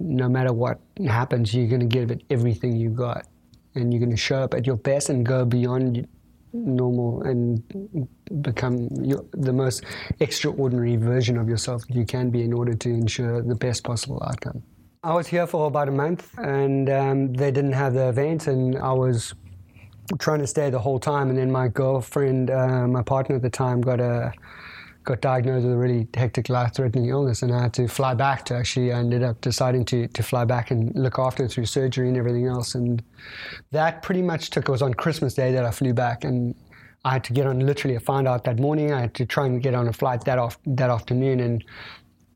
no 0.00 0.26
matter 0.26 0.54
what 0.54 0.80
happens 1.06 1.54
you're 1.54 1.68
going 1.68 1.86
to 1.86 1.94
give 1.98 2.10
it 2.10 2.22
everything 2.30 2.74
you 2.74 2.88
got 2.88 3.26
and 3.74 3.92
you're 3.92 4.00
going 4.00 4.10
to 4.10 4.16
show 4.16 4.38
up 4.38 4.54
at 4.54 4.66
your 4.66 4.76
best 4.76 5.10
and 5.10 5.26
go 5.26 5.44
beyond 5.44 6.08
normal 6.54 7.20
and 7.24 7.62
become 8.40 8.88
your, 9.02 9.22
the 9.32 9.52
most 9.52 9.84
extraordinary 10.20 10.96
version 10.96 11.36
of 11.36 11.46
yourself 11.46 11.82
you 11.90 12.06
can 12.06 12.30
be 12.30 12.42
in 12.42 12.54
order 12.54 12.72
to 12.72 12.88
ensure 12.88 13.42
the 13.42 13.56
best 13.56 13.84
possible 13.84 14.22
outcome. 14.24 14.62
I 15.04 15.12
was 15.12 15.26
here 15.26 15.46
for 15.46 15.66
about 15.66 15.88
a 15.88 15.92
month 15.92 16.30
and 16.38 16.88
um, 16.88 17.34
they 17.34 17.50
didn't 17.50 17.74
have 17.74 17.92
the 17.92 18.08
event, 18.08 18.46
and 18.46 18.78
I 18.78 18.92
was 18.92 19.34
trying 20.18 20.40
to 20.40 20.46
stay 20.46 20.70
the 20.70 20.78
whole 20.78 20.98
time. 20.98 21.28
And 21.28 21.38
then 21.38 21.52
my 21.52 21.68
girlfriend, 21.68 22.50
uh, 22.50 22.88
my 22.88 23.02
partner 23.02 23.36
at 23.36 23.42
the 23.42 23.50
time, 23.50 23.82
got 23.82 24.00
a 24.00 24.32
got 25.04 25.20
diagnosed 25.20 25.64
with 25.64 25.74
a 25.74 25.76
really 25.76 26.08
hectic 26.14 26.48
life-threatening 26.48 27.10
illness, 27.10 27.42
and 27.42 27.52
I 27.52 27.64
had 27.64 27.74
to 27.74 27.86
fly 27.86 28.14
back 28.14 28.46
to 28.46 28.54
actually. 28.54 28.94
I 28.94 28.98
ended 29.00 29.22
up 29.22 29.42
deciding 29.42 29.84
to 29.86 30.08
to 30.08 30.22
fly 30.22 30.46
back 30.46 30.70
and 30.70 30.90
look 30.94 31.18
after 31.18 31.46
through 31.48 31.66
surgery 31.66 32.08
and 32.08 32.16
everything 32.16 32.46
else. 32.46 32.74
And 32.74 33.02
that 33.72 34.00
pretty 34.00 34.22
much 34.22 34.48
took. 34.48 34.70
It 34.70 34.72
was 34.72 34.80
on 34.80 34.94
Christmas 34.94 35.34
Day 35.34 35.52
that 35.52 35.66
I 35.66 35.70
flew 35.70 35.92
back, 35.92 36.24
and 36.24 36.54
I 37.04 37.12
had 37.12 37.24
to 37.24 37.34
get 37.34 37.46
on. 37.46 37.60
Literally, 37.60 37.96
I 37.96 38.00
found 38.00 38.26
out 38.26 38.44
that 38.44 38.58
morning. 38.58 38.90
I 38.90 39.02
had 39.02 39.14
to 39.16 39.26
try 39.26 39.44
and 39.44 39.62
get 39.62 39.74
on 39.74 39.86
a 39.86 39.92
flight 39.92 40.24
that 40.24 40.38
off 40.38 40.58
that 40.64 40.88
afternoon, 40.88 41.40
and 41.40 41.62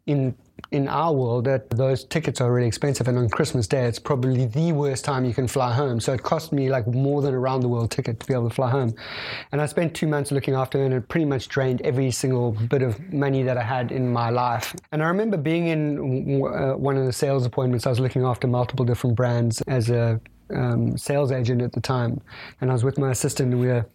in 0.05 0.37
in 0.71 0.89
our 0.89 1.13
world 1.13 1.45
that 1.45 1.71
those 1.71 2.05
tickets 2.05 2.41
are 2.41 2.53
really 2.53 2.67
expensive 2.67 3.09
and 3.09 3.17
on 3.17 3.29
christmas 3.29 3.67
day 3.67 3.87
it's 3.87 3.99
probably 3.99 4.47
the 4.47 4.73
worst 4.73 5.05
time 5.05 5.25
you 5.25 5.35
can 5.35 5.49
fly 5.49 5.73
home. 5.73 6.01
So 6.01 6.13
it 6.13 6.23
cost 6.23 6.53
me 6.53 6.71
like 6.71 6.87
more 6.87 7.23
than 7.23 7.35
a 7.35 7.39
round 7.39 7.63
the 7.63 7.69
world 7.69 7.91
ticket 7.91 8.21
to 8.21 8.27
be 8.27 8.35
able 8.35 8.49
to 8.49 8.55
fly 8.55 8.71
home. 8.71 8.95
And 9.53 9.61
i 9.61 9.67
spent 9.67 9.95
two 9.95 10.07
months 10.07 10.31
looking 10.31 10.55
after 10.55 10.79
her 10.79 10.85
and 10.85 10.95
it 10.95 11.09
pretty 11.09 11.25
much 11.25 11.49
drained 11.49 11.81
every 11.83 12.11
single 12.11 12.53
bit 12.53 12.83
of 12.83 13.13
money 13.13 13.43
that 13.43 13.57
i 13.57 13.63
had 13.63 13.93
in 13.93 14.13
my 14.13 14.31
life. 14.31 14.75
And 14.93 15.03
i 15.03 15.09
remember 15.09 15.37
being 15.37 15.69
in 15.69 15.83
uh, 16.45 16.75
one 16.75 16.97
of 16.97 17.07
the 17.07 17.13
sales 17.13 17.47
appointments. 17.47 17.87
I 17.87 17.91
was 17.91 18.01
looking 18.01 18.25
after 18.25 18.47
multiple 18.47 18.85
different 18.85 19.17
brands 19.17 19.63
as 19.63 19.91
a 19.91 20.21
um, 20.55 20.97
sales 20.97 21.33
agent 21.33 21.63
at 21.63 21.73
the 21.73 21.81
time. 21.81 22.21
And 22.61 22.71
i 22.71 22.73
was 22.73 22.85
with 22.85 22.99
my 22.99 23.11
assistant 23.11 23.53
and 23.53 23.61
we 23.61 23.69
were 23.69 23.87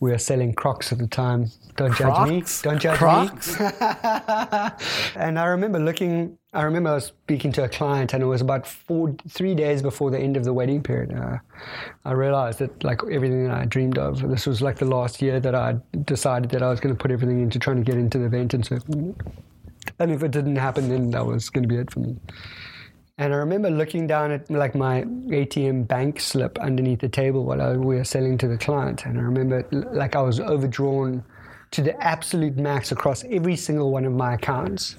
we 0.00 0.10
were 0.10 0.18
selling 0.18 0.52
Crocs 0.52 0.92
at 0.92 0.98
the 0.98 1.06
time. 1.06 1.50
Don't 1.76 1.92
Crocs? 1.92 2.18
judge 2.18 2.28
me. 2.28 2.70
Don't 2.70 2.78
judge 2.80 2.98
Crocs? 2.98 3.58
me. 3.58 3.66
and 5.16 5.38
I 5.38 5.46
remember 5.46 5.78
looking. 5.78 6.36
I 6.52 6.62
remember 6.62 6.90
I 6.90 6.94
was 6.94 7.06
speaking 7.06 7.52
to 7.52 7.64
a 7.64 7.68
client, 7.68 8.12
and 8.14 8.22
it 8.22 8.26
was 8.26 8.40
about 8.40 8.66
four, 8.66 9.14
three 9.28 9.54
days 9.54 9.82
before 9.82 10.10
the 10.10 10.18
end 10.18 10.36
of 10.36 10.44
the 10.44 10.52
wedding 10.52 10.82
period. 10.82 11.14
Uh, 11.14 11.38
I 12.04 12.12
realized 12.12 12.58
that, 12.58 12.84
like 12.84 13.00
everything 13.10 13.46
that 13.46 13.54
I 13.54 13.64
dreamed 13.64 13.98
of, 13.98 14.26
this 14.28 14.46
was 14.46 14.60
like 14.60 14.76
the 14.76 14.86
last 14.86 15.22
year 15.22 15.40
that 15.40 15.54
I 15.54 15.76
decided 16.04 16.50
that 16.50 16.62
I 16.62 16.70
was 16.70 16.80
going 16.80 16.94
to 16.94 17.00
put 17.00 17.10
everything 17.10 17.40
into 17.40 17.58
trying 17.58 17.76
to 17.78 17.82
get 17.82 17.98
into 17.98 18.18
the 18.18 18.26
event 18.26 18.54
and 18.54 18.66
so. 18.66 18.78
And 19.98 20.10
if 20.10 20.22
it 20.22 20.30
didn't 20.30 20.56
happen, 20.56 20.88
then 20.88 21.10
that 21.10 21.24
was 21.24 21.48
going 21.48 21.62
to 21.62 21.68
be 21.68 21.76
it 21.76 21.90
for 21.90 22.00
me. 22.00 22.16
And 23.18 23.32
I 23.32 23.38
remember 23.38 23.70
looking 23.70 24.06
down 24.06 24.30
at 24.30 24.50
like 24.50 24.74
my 24.74 25.04
ATM 25.04 25.88
bank 25.88 26.20
slip 26.20 26.58
underneath 26.58 27.00
the 27.00 27.08
table 27.08 27.46
while 27.46 27.62
I, 27.62 27.74
we 27.74 27.96
were 27.96 28.04
selling 28.04 28.36
to 28.38 28.48
the 28.48 28.58
client. 28.58 29.06
And 29.06 29.18
I 29.18 29.22
remember 29.22 29.66
like 29.70 30.14
I 30.14 30.20
was 30.20 30.38
overdrawn 30.38 31.24
to 31.70 31.80
the 31.82 31.98
absolute 32.02 32.58
max 32.58 32.92
across 32.92 33.24
every 33.24 33.56
single 33.56 33.90
one 33.90 34.04
of 34.04 34.12
my 34.12 34.34
accounts. 34.34 34.96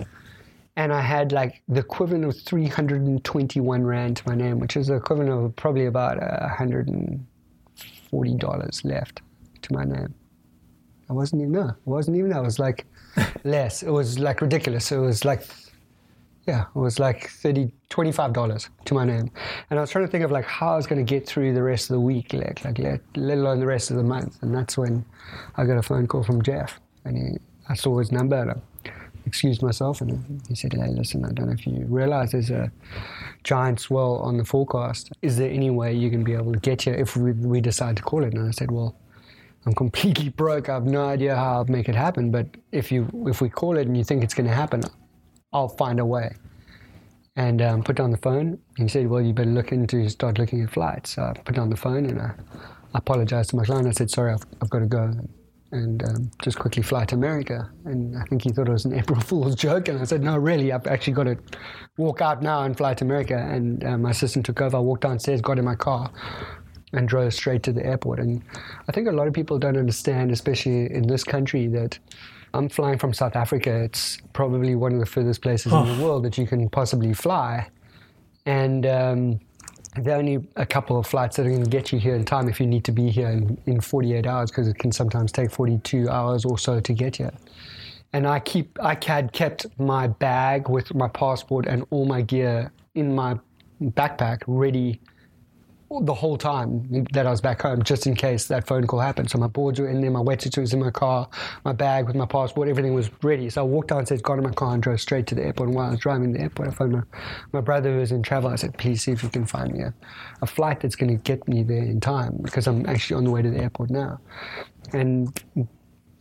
And 0.78 0.92
I 0.92 1.02
had 1.02 1.32
like 1.32 1.62
the 1.68 1.82
equivalent 1.82 2.26
of 2.26 2.36
321 2.40 3.84
Rand 3.84 4.18
to 4.18 4.28
my 4.28 4.34
name, 4.36 4.58
which 4.60 4.76
is 4.78 4.88
the 4.88 4.96
equivalent 4.96 5.30
of 5.30 5.56
probably 5.56 5.86
about 5.86 6.20
$140 6.20 8.84
left 8.84 9.22
to 9.62 9.74
my 9.74 9.84
name. 9.84 10.16
I 11.10 11.14
wasn't 11.14 11.44
even, 11.44 11.54
no, 11.54 11.70
it 11.70 11.76
wasn't 11.86 12.18
even 12.18 12.32
that. 12.32 12.40
It 12.40 12.46
was 12.46 12.58
like 12.58 12.88
less. 13.44 13.84
It 13.84 13.92
was 13.92 14.18
like 14.18 14.42
ridiculous. 14.42 14.92
It 14.92 14.98
was 14.98 15.24
like 15.24 15.46
yeah, 16.48 16.66
it 16.74 16.80
was 16.80 16.98
like 16.98 17.30
30 17.30 17.72
$25 17.90 18.70
to 18.86 18.94
my 18.94 19.06
name. 19.06 19.32
And 19.70 19.80
I 19.80 19.82
was 19.82 19.90
trying 19.90 20.06
to 20.06 20.12
think 20.12 20.24
of 20.24 20.32
like 20.32 20.46
how 20.46 20.74
I 20.74 20.76
was 20.76 20.88
going 20.88 21.04
to 21.04 21.10
get 21.10 21.26
through 21.28 21.54
the 21.54 21.64
rest 21.64 21.90
of 21.90 21.96
the 21.96 22.00
week, 22.00 22.34
like, 22.34 22.64
like 22.66 22.80
let, 22.80 23.02
let 23.16 23.38
alone 23.38 23.60
the 23.60 23.66
rest 23.66 23.92
of 23.92 23.98
the 23.98 24.04
month. 24.04 24.42
And 24.42 24.54
that's 24.54 24.78
when 24.78 25.06
I 25.56 25.66
got 25.66 25.78
a 25.78 25.82
phone 25.82 26.08
call 26.08 26.24
from 26.24 26.42
Jeff. 26.42 26.80
And 27.06 27.18
he, 27.18 27.38
I 27.70 27.76
saw 27.76 27.98
his 27.98 28.12
number 28.12 28.36
and 28.38 28.52
I 28.52 28.90
excused 29.26 29.62
myself. 29.62 30.02
And 30.02 30.42
he 30.48 30.56
said, 30.56 30.74
hey, 30.74 30.88
listen, 30.88 31.24
I 31.24 31.32
don't 31.32 31.48
know 31.48 31.54
if 31.54 31.66
you 31.66 31.86
realize 31.88 32.32
there's 32.32 32.50
a 32.50 32.72
giant 33.44 33.80
swell 33.80 34.18
on 34.18 34.38
the 34.38 34.46
forecast. 34.46 35.12
Is 35.22 35.38
there 35.38 35.50
any 35.50 35.70
way 35.70 35.94
you 35.94 36.10
can 36.10 36.24
be 36.24 36.34
able 36.34 36.54
to 36.54 36.60
get 36.60 36.82
here 36.82 36.96
if 36.96 37.16
we, 37.16 37.32
we 37.32 37.62
decide 37.62 37.98
to 37.98 38.04
call 38.04 38.24
it? 38.24 38.34
And 38.34 38.48
I 38.48 38.52
said, 38.52 38.72
well, 38.72 38.96
I'm 39.66 39.74
completely 39.74 40.30
broke. 40.30 40.70
I 40.70 40.76
have 40.76 40.86
no 40.86 41.06
idea 41.06 41.36
how 41.36 41.56
I'll 41.56 41.66
make 41.66 41.90
it 41.90 41.96
happen. 41.96 42.32
But 42.32 42.48
if 42.72 42.92
you 42.92 43.08
if 43.28 43.42
we 43.42 43.50
call 43.50 43.78
it 43.78 43.88
and 43.88 43.98
you 43.98 44.04
think 44.04 44.24
it's 44.24 44.34
going 44.34 44.48
to 44.48 44.56
happen, 44.56 44.82
I'll 45.54 45.70
find 45.70 46.00
a 46.00 46.06
way. 46.06 46.36
And 47.36 47.62
um, 47.62 47.84
put 47.84 47.96
down 47.96 48.12
the 48.12 48.18
phone. 48.18 48.58
And 48.78 48.78
He 48.78 48.88
said, 48.88 49.08
well, 49.08 49.22
you 49.22 49.34
better 49.34 49.50
look 49.50 49.72
into, 49.72 50.10
start 50.10 50.40
looking 50.40 50.64
at 50.64 50.72
flights. 50.72 51.16
So 51.16 51.24
I 51.24 51.34
put 51.34 51.56
down 51.56 51.70
the 51.70 51.78
phone 51.78 52.06
and 52.06 52.20
I, 52.20 52.32
I 52.94 52.98
apologized 52.98 53.52
to 53.52 53.56
my 53.56 53.64
client. 53.64 53.88
I 53.88 53.92
said, 53.92 54.10
sorry, 54.10 54.34
I've, 54.34 54.46
I've 54.62 54.70
got 54.70 54.80
to 54.80 54.88
go 54.88 55.14
and 55.72 56.04
um, 56.04 56.32
just 56.42 56.58
quickly 56.58 56.82
fly 56.82 57.06
to 57.06 57.16
America. 57.16 57.70
And 57.86 58.18
I 58.18 58.24
think 58.24 58.44
he 58.44 58.50
thought 58.50 58.68
it 58.68 58.72
was 58.72 58.86
an 58.86 58.94
April 59.00 59.20
Fool's 59.22 59.56
joke. 59.56 59.88
And 59.88 60.00
I 60.00 60.06
said, 60.06 60.24
no, 60.24 60.38
really, 60.38 60.72
I've 60.72 60.88
actually 60.88 61.14
got 61.14 61.24
to 61.26 61.38
walk 61.98 62.22
out 62.22 62.42
now 62.42 62.64
and 62.64 62.76
fly 62.76 62.94
to 62.96 63.06
America. 63.06 63.38
And 63.38 63.84
uh, 63.84 63.98
my 63.98 64.12
assistant 64.12 64.46
took 64.46 64.62
over. 64.62 64.78
I 64.78 64.80
walked 64.80 65.02
downstairs, 65.02 65.42
got 65.42 65.60
in 65.60 65.66
my 65.66 65.76
car, 65.76 66.12
and 66.94 67.08
drove 67.08 67.34
straight 67.34 67.64
to 67.64 67.74
the 67.74 67.86
airport. 67.86 68.20
And 68.20 68.42
I 68.88 68.92
think 68.92 69.08
a 69.08 69.12
lot 69.12 69.28
of 69.28 69.34
people 69.34 69.60
don't 69.60 69.78
understand, 69.78 70.32
especially 70.32 70.92
in 70.92 71.08
this 71.08 71.24
country, 71.24 71.68
that 71.68 72.00
I'm 72.58 72.70
flying 72.70 72.98
from 72.98 73.14
South 73.14 73.36
Africa. 73.36 73.72
It's 73.84 74.18
probably 74.34 74.74
one 74.74 74.94
of 74.94 75.00
the 75.00 75.06
furthest 75.06 75.44
places 75.44 75.72
in 75.72 75.98
the 75.98 76.04
world 76.04 76.24
that 76.24 76.40
you 76.40 76.48
can 76.48 76.68
possibly 76.70 77.14
fly. 77.14 77.70
And 78.48 78.86
um, 78.88 79.40
there 79.96 80.16
are 80.16 80.20
only 80.20 80.48
a 80.56 80.66
couple 80.66 80.98
of 80.98 81.06
flights 81.06 81.36
that 81.36 81.46
are 81.46 81.50
going 81.50 81.64
to 81.64 81.70
get 81.70 81.92
you 81.92 82.00
here 82.00 82.16
in 82.16 82.26
time 82.26 82.50
if 82.50 82.60
you 82.60 82.66
need 82.66 82.84
to 82.86 82.92
be 82.92 83.12
here 83.12 83.30
in, 83.30 83.62
in 83.68 83.80
48 83.80 84.26
hours 84.26 84.50
because 84.50 84.68
it 84.68 84.80
can 84.80 84.92
sometimes 84.92 85.32
take 85.32 85.52
42 85.52 86.10
hours 86.10 86.46
or 86.46 86.58
so 86.58 86.80
to 86.80 86.94
get 86.94 87.18
here. 87.18 87.32
And 88.14 88.26
I 88.26 88.40
keep 88.40 88.80
I 88.82 88.98
had 89.06 89.34
kept 89.34 89.68
my 89.78 90.08
bag 90.08 90.68
with 90.68 90.96
my 90.96 91.10
passport 91.10 91.68
and 91.68 91.86
all 91.92 92.06
my 92.06 92.22
gear 92.22 92.72
in 92.96 93.14
my 93.14 93.38
backpack 93.82 94.42
ready 94.48 95.00
the 95.90 96.14
whole 96.14 96.38
time 96.38 97.06
that 97.14 97.26
I 97.26 97.32
was 97.32 97.40
back 97.40 97.62
home, 97.62 97.82
just 97.82 98.08
in 98.08 98.16
case 98.16 98.48
that 98.48 98.68
phone 98.68 98.86
call 98.86 99.00
happened. 99.00 99.30
So 99.30 99.38
my 99.38 99.48
boards 99.48 99.80
were 99.80 99.88
in 99.88 100.02
there, 100.02 100.12
my 100.12 100.20
wetsuit 100.20 100.58
was 100.58 100.74
in 100.74 100.82
my 100.82 100.92
car, 100.92 101.30
my 101.64 101.72
bag 101.72 102.08
with 102.08 102.16
my 102.16 102.26
passport, 102.26 102.68
everything 102.68 102.94
was 102.94 103.10
ready. 103.24 103.50
So 103.50 103.62
I 103.62 103.64
walked 103.64 103.90
downstairs, 103.90 104.22
got 104.22 104.38
in 104.38 104.44
my 104.44 104.52
car, 104.52 104.74
and 104.74 104.84
drove 104.84 105.00
straight 105.00 105.28
to 105.28 105.36
the 105.36 105.46
airport. 105.46 105.70
And 105.70 105.76
while 105.76 105.88
I 105.88 105.92
was 105.92 106.00
driving 106.00 106.34
to 106.34 106.38
the 106.38 106.44
airport, 106.44 106.68
I 106.68 106.72
phoned 106.72 106.92
my, 106.94 107.04
my 107.54 107.62
brother 107.62 107.94
who 107.94 108.00
was 108.00 108.12
in 108.12 108.22
travel. 108.22 108.50
I 108.50 108.58
said, 108.58 108.78
please 108.78 109.04
see 109.04 109.12
if 109.12 109.24
you 109.24 109.30
can 109.30 109.46
find 109.46 109.74
me 109.74 109.84
a, 109.84 109.94
a 110.42 110.46
flight 110.46 110.82
that's 110.82 110.96
going 110.96 111.10
to 111.10 111.24
get 111.24 111.48
me 111.48 111.64
there 111.64 111.84
in 111.84 112.02
time 112.02 112.38
because 112.44 112.68
I'm 112.68 112.86
actually 112.86 113.16
on 113.18 113.24
the 113.24 113.32
way 113.32 113.42
to 113.42 113.50
the 113.50 113.60
airport 113.60 113.90
now. 113.90 114.20
And 114.92 115.40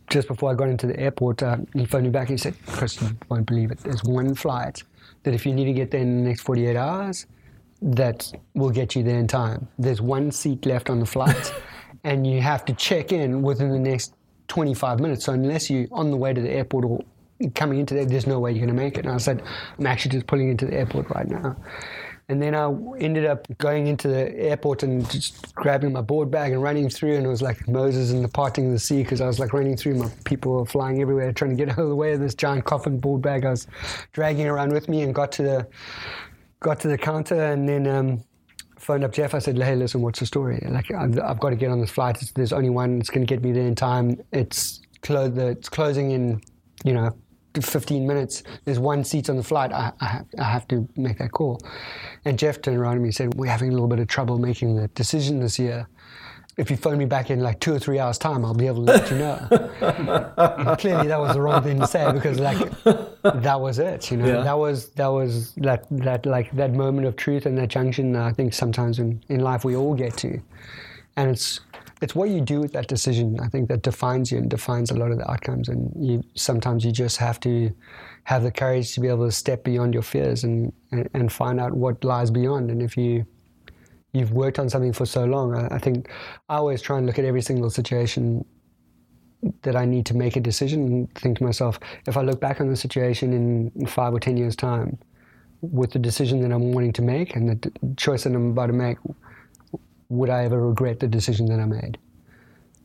just 0.09 0.29
before 0.29 0.49
I 0.49 0.53
got 0.53 0.69
into 0.69 0.87
the 0.87 0.97
airport, 0.97 1.43
uh, 1.43 1.57
he 1.73 1.85
phoned 1.85 2.05
me 2.05 2.09
back 2.09 2.29
and 2.29 2.39
he 2.39 2.41
said, 2.41 2.55
Chris, 2.67 3.01
you 3.01 3.09
won't 3.29 3.45
believe 3.45 3.71
it. 3.71 3.79
There's 3.79 4.03
one 4.03 4.33
flight 4.33 4.83
that 5.23 5.33
if 5.33 5.45
you 5.45 5.53
need 5.53 5.65
to 5.65 5.73
get 5.73 5.91
there 5.91 6.01
in 6.01 6.23
the 6.23 6.29
next 6.29 6.41
48 6.41 6.77
hours, 6.77 7.25
that 7.81 8.31
will 8.53 8.69
get 8.69 8.95
you 8.95 9.03
there 9.03 9.19
in 9.19 9.27
time. 9.27 9.67
There's 9.77 10.01
one 10.01 10.31
seat 10.31 10.65
left 10.65 10.89
on 10.89 10.99
the 10.99 11.05
flight, 11.05 11.53
and 12.03 12.25
you 12.25 12.41
have 12.41 12.65
to 12.65 12.73
check 12.73 13.11
in 13.11 13.41
within 13.41 13.71
the 13.71 13.79
next 13.79 14.13
25 14.47 14.99
minutes. 14.99 15.25
So 15.25 15.33
unless 15.33 15.69
you're 15.69 15.87
on 15.91 16.11
the 16.11 16.17
way 16.17 16.33
to 16.33 16.41
the 16.41 16.49
airport 16.49 16.85
or 16.85 16.99
coming 17.53 17.79
into 17.79 17.93
there, 17.93 18.05
there's 18.05 18.27
no 18.27 18.39
way 18.39 18.51
you're 18.51 18.65
going 18.65 18.75
to 18.75 18.81
make 18.81 18.97
it. 18.97 19.05
And 19.05 19.13
I 19.13 19.17
said, 19.17 19.43
I'm 19.77 19.85
actually 19.85 20.11
just 20.11 20.27
pulling 20.27 20.49
into 20.49 20.65
the 20.65 20.73
airport 20.73 21.09
right 21.11 21.27
now. 21.27 21.55
And 22.29 22.41
then 22.41 22.55
I 22.55 22.65
ended 22.99 23.25
up 23.25 23.47
going 23.57 23.87
into 23.87 24.09
the 24.09 24.35
airport 24.37 24.83
and 24.83 25.09
just 25.09 25.55
grabbing 25.55 25.93
my 25.93 26.01
board 26.01 26.29
bag 26.29 26.51
and 26.51 26.61
running 26.61 26.89
through. 26.89 27.15
And 27.15 27.25
it 27.25 27.29
was 27.29 27.41
like 27.41 27.65
Moses 27.69 28.11
in 28.11 28.21
the 28.21 28.27
parting 28.27 28.65
of 28.65 28.73
the 28.73 28.79
sea 28.79 29.01
because 29.01 29.21
I 29.21 29.27
was 29.27 29.39
like 29.39 29.53
running 29.53 29.77
through. 29.77 29.95
My 29.95 30.11
people 30.25 30.51
were 30.51 30.65
flying 30.65 31.01
everywhere, 31.01 31.31
trying 31.31 31.55
to 31.55 31.65
get 31.65 31.69
out 31.73 31.79
of 31.79 31.87
the 31.87 31.95
way 31.95 32.11
of 32.13 32.19
this 32.19 32.35
giant 32.35 32.65
coffin 32.65 32.99
board 32.99 33.21
bag 33.21 33.45
I 33.45 33.51
was 33.51 33.67
dragging 34.11 34.47
around 34.47 34.73
with 34.73 34.89
me 34.89 35.03
and 35.03 35.15
got 35.15 35.31
to 35.33 35.43
the 35.43 35.67
got 36.59 36.79
to 36.81 36.87
the 36.87 36.97
counter 36.97 37.51
and 37.51 37.67
then 37.67 37.87
um, 37.87 38.23
phoned 38.79 39.03
up 39.03 39.13
Jeff. 39.13 39.33
I 39.33 39.39
said, 39.39 39.57
"Hey, 39.57 39.75
listen, 39.75 40.01
what's 40.01 40.19
the 40.19 40.25
story? 40.25 40.63
Like, 40.67 40.91
I've, 40.91 41.19
I've 41.19 41.39
got 41.39 41.49
to 41.49 41.55
get 41.55 41.71
on 41.71 41.81
this 41.81 41.91
flight. 41.91 42.21
It's, 42.21 42.31
there's 42.31 42.53
only 42.53 42.69
one. 42.69 42.99
It's 42.99 43.09
going 43.09 43.25
to 43.25 43.31
get 43.31 43.43
me 43.43 43.51
there 43.51 43.67
in 43.67 43.75
time. 43.75 44.19
It's 44.31 44.81
clo- 45.01 45.29
the, 45.29 45.47
it's 45.47 45.69
closing 45.69 46.11
in, 46.11 46.41
you 46.83 46.93
know, 46.93 47.15
15 47.59 48.05
minutes. 48.07 48.43
There's 48.65 48.79
one 48.79 49.03
seat 49.03 49.29
on 49.29 49.37
the 49.37 49.43
flight. 49.43 49.71
I, 49.71 49.91
I, 49.99 50.05
have, 50.05 50.25
I 50.39 50.43
have 50.43 50.67
to 50.69 50.87
make 50.95 51.17
that 51.19 51.31
call." 51.31 51.59
And 52.25 52.37
Jeff 52.37 52.61
turned 52.61 52.77
around 52.77 52.95
to 52.95 53.01
me 53.01 53.07
and 53.07 53.15
said, 53.15 53.33
"We're 53.35 53.51
having 53.51 53.69
a 53.69 53.73
little 53.73 53.87
bit 53.87 53.99
of 53.99 54.07
trouble 54.07 54.37
making 54.37 54.75
the 54.75 54.87
decision 54.89 55.39
this 55.39 55.59
year." 55.59 55.87
If 56.57 56.71
you 56.71 56.77
phone 56.77 56.97
me 56.97 57.05
back 57.05 57.29
in 57.29 57.39
like 57.39 57.59
two 57.59 57.73
or 57.73 57.79
three 57.79 57.99
hours 57.99 58.17
time, 58.17 58.43
I'll 58.43 58.55
be 58.55 58.65
able 58.65 58.83
to 58.85 58.91
let 58.91 59.11
you 59.11 59.17
know. 59.17 60.75
clearly, 60.79 61.07
that 61.07 61.19
was 61.19 61.33
the 61.33 61.41
wrong 61.41 61.61
thing 61.61 61.79
to 61.79 61.87
say 61.87 62.11
because 62.11 62.39
like 62.39 62.57
that 63.23 63.61
was 63.61 63.77
it. 63.77 64.09
You 64.09 64.17
know, 64.17 64.25
yeah. 64.25 64.41
that 64.41 64.57
was 64.57 64.89
that 64.91 65.07
was 65.07 65.53
that 65.57 65.85
that 65.91 66.25
like 66.25 66.51
that 66.53 66.73
moment 66.73 67.05
of 67.05 67.15
truth 67.15 67.45
and 67.45 67.55
that 67.59 67.69
junction. 67.69 68.15
I 68.15 68.33
think 68.33 68.53
sometimes 68.53 68.97
in 68.97 69.23
in 69.29 69.41
life 69.41 69.63
we 69.65 69.75
all 69.75 69.93
get 69.93 70.17
to, 70.17 70.41
and 71.15 71.29
it's 71.29 71.59
it's 72.01 72.15
what 72.15 72.29
you 72.29 72.41
do 72.41 72.59
with 72.59 72.73
that 72.73 72.87
decision. 72.87 73.39
I 73.39 73.49
think 73.49 73.69
that 73.69 73.83
defines 73.83 74.31
you 74.31 74.39
and 74.39 74.49
defines 74.49 74.89
a 74.89 74.95
lot 74.95 75.11
of 75.11 75.19
the 75.19 75.29
outcomes. 75.29 75.69
And 75.69 75.91
you 75.95 76.23
sometimes 76.33 76.83
you 76.83 76.91
just 76.91 77.17
have 77.17 77.39
to 77.41 77.71
have 78.23 78.41
the 78.41 78.51
courage 78.51 78.93
to 78.95 78.99
be 78.99 79.07
able 79.09 79.25
to 79.25 79.31
step 79.31 79.63
beyond 79.63 79.93
your 79.93 80.03
fears 80.03 80.43
and 80.43 80.73
and, 80.91 81.07
and 81.13 81.31
find 81.31 81.59
out 81.59 81.73
what 81.73 82.03
lies 82.03 82.31
beyond. 82.31 82.71
And 82.71 82.81
if 82.81 82.97
you 82.97 83.27
you've 84.13 84.31
worked 84.31 84.59
on 84.59 84.69
something 84.69 84.93
for 84.93 85.05
so 85.05 85.25
long. 85.25 85.55
I, 85.55 85.75
I, 85.75 85.79
think 85.79 86.09
I 86.49 86.55
always 86.55 86.81
try 86.81 86.97
and 86.97 87.05
look 87.05 87.19
at 87.19 87.25
every 87.25 87.41
single 87.41 87.69
situation 87.69 88.45
that 89.61 89.75
I 89.75 89.85
need 89.85 90.05
to 90.07 90.15
make 90.15 90.35
a 90.35 90.39
decision 90.39 90.87
and 90.87 91.15
think 91.15 91.37
to 91.37 91.43
myself, 91.43 91.79
if 92.07 92.17
I 92.17 92.21
look 92.21 92.39
back 92.39 92.59
on 92.59 92.67
the 92.67 92.75
situation 92.75 93.33
in 93.33 93.85
five 93.85 94.13
or 94.13 94.19
ten 94.19 94.37
years' 94.37 94.55
time, 94.55 94.97
with 95.61 95.91
the 95.91 95.99
decision 95.99 96.41
that 96.41 96.51
I'm 96.51 96.71
wanting 96.71 96.93
to 96.93 97.01
make 97.01 97.35
and 97.35 97.49
the 97.49 97.71
choice 97.95 98.23
that 98.23 98.33
I'm 98.33 98.51
about 98.51 98.67
to 98.67 98.73
make, 98.73 98.97
would 100.09 100.29
I 100.29 100.45
ever 100.45 100.67
regret 100.67 100.99
the 100.99 101.07
decision 101.07 101.47
that 101.47 101.59
I 101.59 101.65
made? 101.65 101.97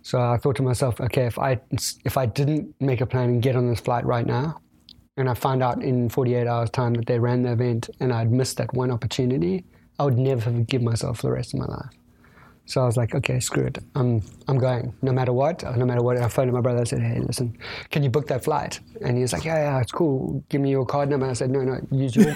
So 0.02 0.20
I 0.20 0.36
thought 0.36 0.56
to 0.56 0.62
myself, 0.62 1.00
okay, 1.00 1.26
if 1.26 1.38
I 1.38 1.60
if 2.04 2.16
I 2.16 2.26
didn't 2.26 2.74
make 2.80 3.00
a 3.00 3.06
plan 3.06 3.28
and 3.28 3.42
get 3.42 3.54
on 3.54 3.68
this 3.68 3.80
flight 3.80 4.04
right 4.04 4.26
now, 4.26 4.60
and 5.16 5.28
I 5.28 5.34
found 5.34 5.62
out 5.62 5.82
in 5.82 6.08
48 6.08 6.46
hours 6.46 6.70
time 6.70 6.94
that 6.94 7.06
they 7.06 7.18
ran 7.18 7.42
the 7.42 7.52
event 7.52 7.90
and 8.00 8.12
I'd 8.12 8.32
missed 8.32 8.56
that 8.56 8.72
one 8.74 8.90
opportunity, 8.90 9.64
I 9.98 10.04
would 10.04 10.18
never 10.18 10.40
forgive 10.40 10.82
myself 10.82 11.18
for 11.18 11.28
the 11.28 11.32
rest 11.32 11.54
of 11.54 11.60
my 11.60 11.66
life. 11.66 11.90
So 12.64 12.80
I 12.80 12.86
was 12.86 12.96
like, 12.96 13.14
okay, 13.14 13.40
screw 13.40 13.64
it. 13.64 13.78
I'm, 13.96 14.22
I'm 14.46 14.56
going, 14.56 14.94
no 15.02 15.10
matter 15.12 15.32
what. 15.32 15.64
Uh, 15.64 15.74
no 15.76 15.84
matter 15.84 16.00
what. 16.02 16.16
I 16.16 16.28
phoned 16.28 16.52
my 16.52 16.60
brother. 16.60 16.80
I 16.80 16.84
said, 16.84 17.00
hey, 17.00 17.18
listen, 17.18 17.58
can 17.90 18.04
you 18.04 18.10
book 18.10 18.28
that 18.28 18.44
flight? 18.44 18.78
And 19.00 19.16
he 19.16 19.22
was 19.22 19.32
like, 19.32 19.44
yeah, 19.44 19.56
yeah, 19.56 19.80
it's 19.80 19.90
cool. 19.90 20.44
Give 20.48 20.60
me 20.60 20.70
your 20.70 20.86
card 20.86 21.10
number. 21.10 21.26
I 21.26 21.32
said, 21.32 21.50
no, 21.50 21.62
no, 21.62 21.80
use 21.90 22.14
your 22.14 22.28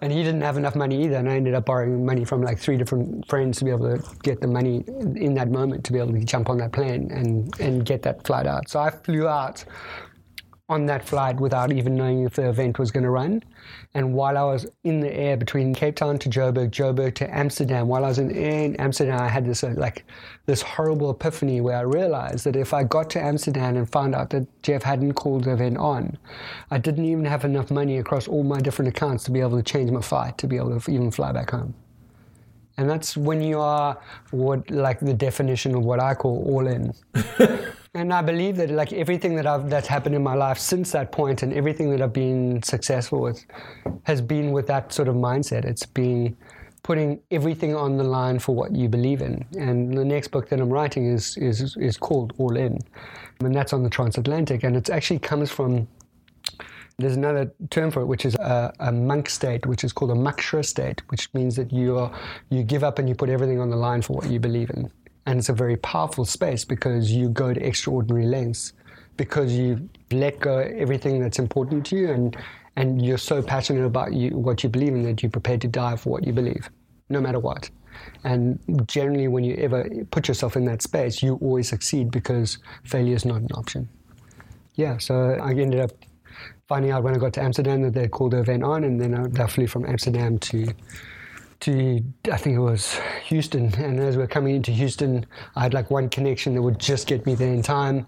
and 0.00 0.12
he 0.12 0.22
didn't 0.22 0.40
have 0.40 0.56
enough 0.56 0.74
money 0.74 1.04
either. 1.04 1.16
And 1.16 1.28
I 1.28 1.36
ended 1.36 1.52
up 1.54 1.66
borrowing 1.66 2.06
money 2.06 2.24
from 2.24 2.40
like 2.42 2.58
three 2.58 2.78
different 2.78 3.28
friends 3.28 3.58
to 3.58 3.66
be 3.66 3.70
able 3.70 3.96
to 3.96 4.02
get 4.22 4.40
the 4.40 4.48
money 4.48 4.82
in 5.16 5.34
that 5.34 5.50
moment 5.50 5.84
to 5.84 5.92
be 5.92 5.98
able 5.98 6.14
to 6.14 6.24
jump 6.24 6.48
on 6.48 6.56
that 6.58 6.72
plane 6.72 7.10
and, 7.12 7.54
and 7.60 7.84
get 7.84 8.02
that 8.02 8.26
flight 8.26 8.46
out. 8.46 8.70
So 8.70 8.80
I 8.80 8.90
flew 8.90 9.28
out 9.28 9.64
on 10.70 10.86
that 10.86 11.04
flight 11.04 11.40
without 11.40 11.72
even 11.72 11.96
knowing 11.96 12.22
if 12.22 12.34
the 12.34 12.48
event 12.48 12.78
was 12.78 12.92
going 12.92 13.02
to 13.02 13.10
run. 13.10 13.42
And 13.92 14.14
while 14.14 14.38
I 14.38 14.44
was 14.44 14.68
in 14.84 15.00
the 15.00 15.12
air 15.12 15.36
between 15.36 15.74
Cape 15.74 15.96
Town 15.96 16.16
to 16.20 16.28
Joburg, 16.28 16.70
Joburg 16.70 17.16
to 17.16 17.36
Amsterdam, 17.36 17.88
while 17.88 18.04
I 18.04 18.08
was 18.08 18.20
in, 18.20 18.30
in 18.30 18.76
Amsterdam, 18.76 19.20
I 19.20 19.26
had 19.26 19.44
this 19.44 19.64
uh, 19.64 19.74
like 19.76 20.04
this 20.46 20.62
horrible 20.62 21.10
epiphany 21.10 21.60
where 21.60 21.76
I 21.76 21.80
realized 21.80 22.44
that 22.44 22.54
if 22.54 22.72
I 22.72 22.84
got 22.84 23.10
to 23.10 23.20
Amsterdam 23.20 23.76
and 23.76 23.90
found 23.90 24.14
out 24.14 24.30
that 24.30 24.46
Jeff 24.62 24.84
hadn't 24.84 25.14
called 25.14 25.44
the 25.44 25.54
event 25.54 25.76
on, 25.76 26.16
I 26.70 26.78
didn't 26.78 27.04
even 27.04 27.24
have 27.24 27.44
enough 27.44 27.72
money 27.72 27.98
across 27.98 28.28
all 28.28 28.44
my 28.44 28.60
different 28.60 28.90
accounts 28.90 29.24
to 29.24 29.32
be 29.32 29.40
able 29.40 29.56
to 29.56 29.64
change 29.64 29.90
my 29.90 30.00
flight 30.00 30.38
to 30.38 30.46
be 30.46 30.56
able 30.56 30.78
to 30.78 30.90
even 30.90 31.10
fly 31.10 31.32
back 31.32 31.50
home. 31.50 31.74
And 32.76 32.88
that's 32.88 33.16
when 33.16 33.42
you 33.42 33.58
are 33.58 33.98
what 34.30 34.70
like 34.70 35.00
the 35.00 35.14
definition 35.14 35.74
of 35.74 35.84
what 35.84 35.98
I 35.98 36.14
call 36.14 36.44
all 36.46 36.68
in. 36.68 36.94
And 37.92 38.12
I 38.12 38.22
believe 38.22 38.56
that 38.56 38.70
like 38.70 38.92
everything 38.92 39.34
that 39.34 39.46
I've 39.46 39.68
that's 39.68 39.88
happened 39.88 40.14
in 40.14 40.22
my 40.22 40.34
life 40.34 40.58
since 40.58 40.92
that 40.92 41.10
point 41.10 41.42
and 41.42 41.52
everything 41.52 41.90
that 41.90 42.00
I've 42.00 42.12
been 42.12 42.62
successful 42.62 43.20
with 43.20 43.44
has 44.04 44.20
been 44.20 44.52
with 44.52 44.68
that 44.68 44.92
sort 44.92 45.08
of 45.08 45.16
mindset. 45.16 45.64
It's 45.64 45.86
been 45.86 46.36
putting 46.84 47.20
everything 47.32 47.74
on 47.74 47.96
the 47.96 48.04
line 48.04 48.38
for 48.38 48.54
what 48.54 48.74
you 48.76 48.88
believe 48.88 49.22
in. 49.22 49.44
And 49.58 49.96
the 49.98 50.04
next 50.04 50.28
book 50.28 50.48
that 50.50 50.60
I'm 50.60 50.70
writing 50.70 51.06
is 51.06 51.36
is 51.36 51.76
is 51.76 51.96
called 51.96 52.32
All 52.38 52.56
In. 52.56 52.78
And 53.40 53.54
that's 53.54 53.72
on 53.72 53.82
the 53.82 53.90
transatlantic 53.90 54.62
and 54.62 54.76
it 54.76 54.88
actually 54.88 55.18
comes 55.18 55.50
from 55.50 55.88
there's 56.98 57.16
another 57.16 57.50
term 57.70 57.90
for 57.90 58.02
it, 58.02 58.06
which 58.06 58.26
is 58.26 58.34
a, 58.34 58.72
a, 58.80 58.92
monk 58.92 59.30
state, 59.30 59.64
which 59.64 59.84
is 59.84 59.92
called 59.92 60.10
a 60.10 60.14
moksha 60.14 60.62
state, 60.62 61.00
which 61.08 61.32
means 61.32 61.56
that 61.56 61.72
you 61.72 61.98
are 61.98 62.12
you 62.50 62.62
give 62.62 62.84
up 62.84 62.98
and 62.98 63.08
you 63.08 63.14
put 63.14 63.30
everything 63.30 63.58
on 63.58 63.70
the 63.70 63.76
line 63.76 64.02
for 64.02 64.12
what 64.12 64.30
you 64.30 64.38
believe 64.38 64.70
in. 64.70 64.90
And 65.26 65.38
it's 65.38 65.48
a 65.48 65.52
very 65.54 65.76
powerful 65.76 66.24
space 66.24 66.64
because 66.64 67.12
you 67.12 67.28
go 67.28 67.52
to 67.52 67.60
extraordinary 67.64 68.26
lengths, 68.26 68.72
because 69.16 69.52
you 69.52 69.88
let 70.10 70.40
go 70.40 70.58
everything 70.58 71.20
that's 71.20 71.38
important 71.38 71.86
to 71.86 71.96
you, 71.96 72.10
and, 72.10 72.36
and 72.76 73.04
you're 73.04 73.18
so 73.18 73.42
passionate 73.42 73.84
about 73.84 74.14
you, 74.14 74.30
what 74.30 74.62
you 74.62 74.70
believe 74.70 74.94
in 74.94 75.02
that 75.02 75.22
you're 75.22 75.30
prepared 75.30 75.60
to 75.60 75.68
die 75.68 75.96
for 75.96 76.10
what 76.10 76.26
you 76.26 76.32
believe, 76.32 76.70
no 77.10 77.20
matter 77.20 77.38
what. 77.38 77.70
And 78.24 78.58
generally, 78.86 79.28
when 79.28 79.44
you 79.44 79.54
ever 79.56 79.88
put 80.10 80.26
yourself 80.26 80.56
in 80.56 80.64
that 80.66 80.80
space, 80.82 81.22
you 81.22 81.38
always 81.42 81.68
succeed 81.68 82.10
because 82.10 82.58
failure 82.84 83.14
is 83.14 83.24
not 83.24 83.42
an 83.42 83.48
option. 83.54 83.88
Yeah, 84.74 84.98
so 84.98 85.36
I 85.42 85.50
ended 85.50 85.80
up 85.80 85.90
finding 86.68 86.92
out 86.92 87.02
when 87.02 87.14
I 87.14 87.18
got 87.18 87.32
to 87.34 87.42
Amsterdam 87.42 87.82
that 87.82 87.92
they 87.92 88.08
called 88.08 88.30
the 88.30 88.38
event 88.38 88.62
on, 88.62 88.84
and 88.84 89.00
then 89.00 89.14
I, 89.14 89.42
I 89.42 89.46
flew 89.48 89.66
from 89.66 89.84
Amsterdam 89.84 90.38
to 90.38 90.68
to 91.60 92.02
I 92.30 92.36
think 92.36 92.56
it 92.56 92.60
was 92.60 92.98
Houston, 93.24 93.72
and 93.74 94.00
as 94.00 94.16
we 94.16 94.22
are 94.22 94.28
coming 94.28 94.56
into 94.56 94.70
Houston, 94.70 95.26
I 95.56 95.62
had 95.62 95.74
like 95.74 95.90
one 95.90 96.08
connection 96.08 96.54
that 96.54 96.62
would 96.62 96.78
just 96.78 97.06
get 97.06 97.26
me 97.26 97.34
there 97.34 97.52
in 97.52 97.62
time, 97.62 98.06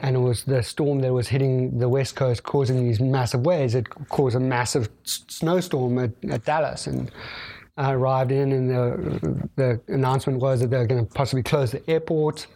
and 0.00 0.16
it 0.16 0.20
was 0.20 0.44
the 0.44 0.62
storm 0.62 1.00
that 1.00 1.12
was 1.12 1.28
hitting 1.28 1.78
the 1.78 1.88
west 1.88 2.16
coast, 2.16 2.42
causing 2.42 2.84
these 2.84 3.00
massive 3.00 3.42
waves. 3.46 3.74
It 3.74 3.88
caused 4.08 4.36
a 4.36 4.40
massive 4.40 4.88
snowstorm 5.04 5.98
at, 5.98 6.10
at 6.30 6.44
Dallas, 6.44 6.86
and 6.86 7.10
I 7.76 7.92
arrived 7.92 8.32
in, 8.32 8.52
and 8.52 8.70
the, 8.70 9.48
the 9.56 9.80
announcement 9.94 10.40
was 10.40 10.60
that 10.60 10.70
they 10.70 10.78
were 10.78 10.86
going 10.86 11.06
to 11.06 11.14
possibly 11.14 11.42
close 11.42 11.70
the 11.70 11.88
airport 11.88 12.46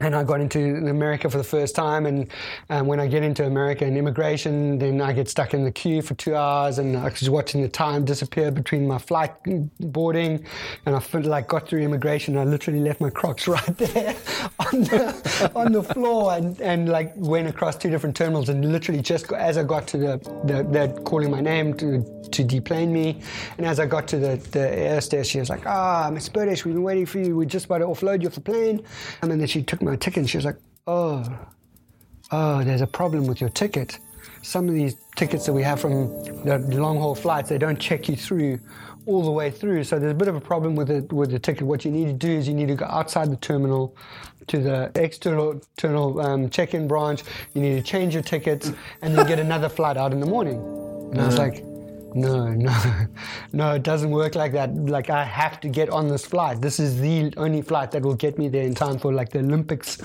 and 0.00 0.16
I 0.16 0.24
got 0.24 0.40
into 0.40 0.76
America 0.88 1.28
for 1.28 1.38
the 1.38 1.44
first 1.44 1.74
time. 1.74 2.06
And 2.06 2.30
um, 2.70 2.86
when 2.86 2.98
I 3.00 3.06
get 3.06 3.22
into 3.22 3.46
America 3.46 3.84
and 3.84 3.96
immigration, 3.96 4.78
then 4.78 5.00
I 5.00 5.12
get 5.12 5.28
stuck 5.28 5.54
in 5.54 5.64
the 5.64 5.70
queue 5.70 6.02
for 6.02 6.14
two 6.14 6.34
hours, 6.34 6.78
and 6.78 6.96
I 6.96 7.04
was 7.04 7.28
watching 7.28 7.62
the 7.62 7.68
time 7.68 8.04
disappear 8.04 8.50
between 8.50 8.86
my 8.86 8.98
flight 8.98 9.32
boarding, 9.80 10.44
and 10.86 10.96
I 10.96 11.00
felt 11.00 11.26
like 11.26 11.48
got 11.48 11.68
through 11.68 11.80
immigration. 11.80 12.36
I 12.36 12.44
literally 12.44 12.80
left 12.80 13.00
my 13.00 13.10
Crocs 13.10 13.46
right 13.56 13.76
there 13.76 14.16
on 14.58 14.80
the 14.82 15.52
on 15.54 15.72
the 15.72 15.82
floor, 15.82 16.34
and, 16.34 16.60
and 16.60 16.88
like 16.88 17.12
went 17.16 17.48
across 17.48 17.76
two 17.76 17.90
different 17.90 18.16
terminals, 18.16 18.48
and 18.48 18.72
literally 18.72 19.02
just 19.02 19.30
as 19.32 19.58
I 19.58 19.64
got 19.64 19.86
to 19.88 19.98
the, 19.98 20.42
the 20.44 20.66
they're 20.70 20.92
calling 21.02 21.30
my 21.30 21.40
name 21.40 21.74
to 21.74 22.02
to 22.30 22.44
deplane 22.44 22.92
me, 22.92 23.20
and 23.58 23.66
as 23.66 23.80
I 23.80 23.86
got 23.86 24.08
to 24.08 24.18
the 24.18 24.36
the 24.52 24.78
air 24.78 24.94
hostess, 24.94 25.28
she 25.28 25.38
was 25.38 25.50
like, 25.50 25.66
"Ah, 25.66 26.06
oh, 26.06 26.10
Miss 26.10 26.28
Bertish, 26.28 26.64
we've 26.64 26.74
been 26.74 26.82
waiting 26.82 27.06
for 27.06 27.18
you. 27.18 27.36
We're 27.36 27.44
just 27.44 27.66
about 27.66 27.78
to 27.78 27.86
offload 27.86 28.22
you 28.22 28.28
off 28.28 28.34
the 28.34 28.40
plane," 28.40 28.82
and 29.22 29.30
then 29.30 29.46
she 29.46 29.62
took 29.62 29.82
my 29.82 29.89
my 29.90 29.96
ticket 29.96 30.18
and 30.18 30.30
she 30.30 30.38
was 30.38 30.44
like, 30.44 30.58
oh, 30.86 31.24
oh, 32.30 32.64
there's 32.64 32.80
a 32.80 32.86
problem 32.86 33.26
with 33.26 33.40
your 33.40 33.50
ticket. 33.50 33.98
Some 34.42 34.68
of 34.68 34.74
these 34.74 34.96
tickets 35.16 35.46
that 35.46 35.52
we 35.52 35.62
have 35.62 35.80
from 35.80 36.08
the 36.44 36.58
long 36.80 36.98
haul 36.98 37.14
flights, 37.14 37.48
they 37.48 37.58
don't 37.58 37.78
check 37.78 38.08
you 38.08 38.16
through 38.16 38.58
all 39.06 39.24
the 39.24 39.30
way 39.30 39.50
through. 39.50 39.84
So 39.84 39.98
there's 39.98 40.12
a 40.12 40.14
bit 40.14 40.28
of 40.28 40.36
a 40.36 40.40
problem 40.40 40.76
with 40.76 40.90
it 40.90 41.12
with 41.12 41.30
the 41.30 41.38
ticket. 41.38 41.66
What 41.66 41.84
you 41.84 41.90
need 41.90 42.06
to 42.06 42.12
do 42.12 42.30
is 42.30 42.46
you 42.46 42.54
need 42.54 42.68
to 42.68 42.74
go 42.74 42.86
outside 42.86 43.30
the 43.30 43.36
terminal 43.36 43.96
to 44.46 44.58
the 44.58 44.90
external, 44.94 45.52
external 45.52 46.20
um, 46.20 46.50
check-in 46.50 46.86
branch. 46.88 47.22
You 47.54 47.62
need 47.62 47.76
to 47.76 47.82
change 47.82 48.14
your 48.14 48.22
tickets 48.22 48.72
and 49.02 49.16
then 49.16 49.26
get 49.26 49.38
another 49.38 49.68
flight 49.68 49.96
out 49.96 50.12
in 50.12 50.20
the 50.20 50.26
morning. 50.26 50.60
And 51.12 51.20
I 51.20 51.26
was 51.26 51.38
uh-huh. 51.38 51.48
like, 51.48 51.64
no, 52.14 52.48
no, 52.48 53.06
no, 53.52 53.72
it 53.74 53.82
doesn't 53.82 54.10
work 54.10 54.34
like 54.34 54.52
that. 54.52 54.74
Like, 54.74 55.10
I 55.10 55.24
have 55.24 55.60
to 55.60 55.68
get 55.68 55.90
on 55.90 56.08
this 56.08 56.24
flight. 56.24 56.60
This 56.60 56.80
is 56.80 57.00
the 57.00 57.32
only 57.36 57.62
flight 57.62 57.90
that 57.92 58.02
will 58.02 58.14
get 58.14 58.38
me 58.38 58.48
there 58.48 58.64
in 58.64 58.74
time 58.74 58.98
for 58.98 59.12
like 59.12 59.30
the 59.30 59.40
Olympics 59.40 59.98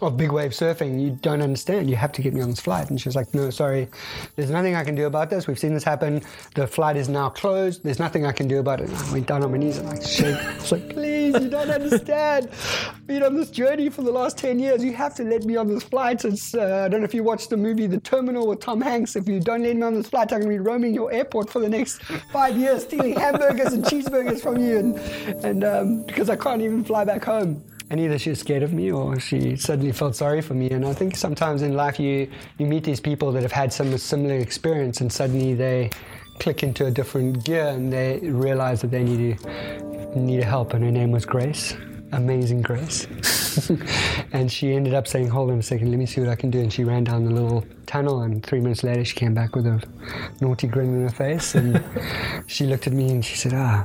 of 0.00 0.16
big 0.16 0.32
wave 0.32 0.52
surfing. 0.52 1.00
You 1.00 1.10
don't 1.10 1.42
understand. 1.42 1.90
You 1.90 1.96
have 1.96 2.12
to 2.12 2.22
get 2.22 2.34
me 2.34 2.40
on 2.40 2.50
this 2.50 2.60
flight. 2.60 2.90
And 2.90 3.00
she's 3.00 3.16
like, 3.16 3.32
no, 3.34 3.50
sorry, 3.50 3.88
there's 4.36 4.50
nothing 4.50 4.74
I 4.74 4.84
can 4.84 4.94
do 4.94 5.06
about 5.06 5.30
this. 5.30 5.46
We've 5.46 5.58
seen 5.58 5.74
this 5.74 5.84
happen. 5.84 6.22
The 6.54 6.66
flight 6.66 6.96
is 6.96 7.08
now 7.08 7.28
closed. 7.28 7.82
There's 7.82 7.98
nothing 7.98 8.24
I 8.24 8.32
can 8.32 8.48
do 8.48 8.58
about 8.58 8.80
it. 8.80 8.88
And 8.88 8.98
I 8.98 9.12
went 9.12 9.26
down 9.26 9.42
on 9.42 9.52
my 9.52 9.58
knees 9.58 9.78
and 9.78 9.88
like, 9.88 10.02
shake. 10.02 10.38
It's 10.56 10.72
like, 10.72 10.88
please, 10.90 11.19
you 11.32 11.48
don't 11.48 11.70
understand. 11.70 12.48
I've 12.86 13.06
been 13.06 13.22
on 13.22 13.36
this 13.36 13.50
journey 13.50 13.88
for 13.88 14.02
the 14.02 14.10
last 14.10 14.38
10 14.38 14.58
years. 14.58 14.84
You 14.84 14.92
have 14.94 15.14
to 15.16 15.24
let 15.24 15.44
me 15.44 15.56
on 15.56 15.68
this 15.68 15.82
flight. 15.82 16.24
It's, 16.24 16.54
uh, 16.54 16.84
I 16.84 16.88
don't 16.88 17.00
know 17.00 17.04
if 17.04 17.14
you 17.14 17.22
watched 17.22 17.50
the 17.50 17.56
movie 17.56 17.86
The 17.86 18.00
Terminal 18.00 18.46
with 18.46 18.60
Tom 18.60 18.80
Hanks. 18.80 19.16
If 19.16 19.28
you 19.28 19.40
don't 19.40 19.62
let 19.62 19.76
me 19.76 19.82
on 19.82 19.94
this 19.94 20.08
flight, 20.08 20.32
I'm 20.32 20.40
going 20.40 20.56
to 20.56 20.62
be 20.62 20.68
roaming 20.68 20.94
your 20.94 21.12
airport 21.12 21.50
for 21.50 21.60
the 21.60 21.68
next 21.68 22.02
five 22.32 22.56
years, 22.56 22.82
stealing 22.84 23.14
hamburgers 23.14 23.72
and 23.72 23.84
cheeseburgers 23.84 24.40
from 24.40 24.58
you, 24.58 24.78
and, 24.78 24.96
and 25.44 25.64
um, 25.64 26.02
because 26.04 26.30
I 26.30 26.36
can't 26.36 26.62
even 26.62 26.84
fly 26.84 27.04
back 27.04 27.24
home. 27.24 27.62
And 27.90 27.98
either 27.98 28.18
she 28.18 28.30
was 28.30 28.38
scared 28.38 28.62
of 28.62 28.72
me 28.72 28.92
or 28.92 29.18
she 29.18 29.56
suddenly 29.56 29.90
felt 29.90 30.14
sorry 30.14 30.40
for 30.42 30.54
me. 30.54 30.70
And 30.70 30.86
I 30.86 30.94
think 30.94 31.16
sometimes 31.16 31.62
in 31.62 31.74
life 31.74 31.98
you, 31.98 32.30
you 32.58 32.66
meet 32.66 32.84
these 32.84 33.00
people 33.00 33.32
that 33.32 33.42
have 33.42 33.50
had 33.50 33.72
some 33.72 33.98
similar 33.98 34.36
experience 34.36 35.00
and 35.00 35.12
suddenly 35.12 35.54
they 35.54 35.90
click 36.40 36.62
into 36.62 36.86
a 36.86 36.90
different 36.90 37.44
gear 37.44 37.68
and 37.68 37.92
they 37.92 38.18
realized 38.22 38.82
that 38.82 38.90
they 38.90 39.04
needed 39.04 39.38
to 39.38 40.18
need 40.18 40.42
help. 40.42 40.74
And 40.74 40.82
her 40.82 40.90
name 40.90 41.12
was 41.12 41.24
Grace, 41.24 41.76
amazing 42.12 42.62
Grace. 42.62 43.06
and 44.32 44.50
she 44.50 44.74
ended 44.74 44.94
up 44.94 45.06
saying, 45.06 45.28
Hold 45.28 45.50
on 45.50 45.58
a 45.58 45.62
second, 45.62 45.90
let 45.90 45.98
me 45.98 46.06
see 46.06 46.20
what 46.20 46.30
I 46.30 46.36
can 46.36 46.50
do. 46.50 46.60
And 46.60 46.72
she 46.72 46.82
ran 46.82 47.04
down 47.04 47.24
the 47.24 47.30
little 47.30 47.64
tunnel, 47.86 48.22
and 48.22 48.44
three 48.44 48.60
minutes 48.60 48.82
later, 48.82 49.04
she 49.04 49.14
came 49.14 49.34
back 49.34 49.54
with 49.54 49.66
a 49.66 49.82
naughty 50.40 50.66
grin 50.66 50.94
on 50.94 51.02
her 51.02 51.14
face. 51.14 51.54
And 51.54 51.82
she 52.46 52.64
looked 52.64 52.86
at 52.86 52.94
me 52.94 53.10
and 53.10 53.24
she 53.24 53.36
said, 53.36 53.52
Ah, 53.54 53.84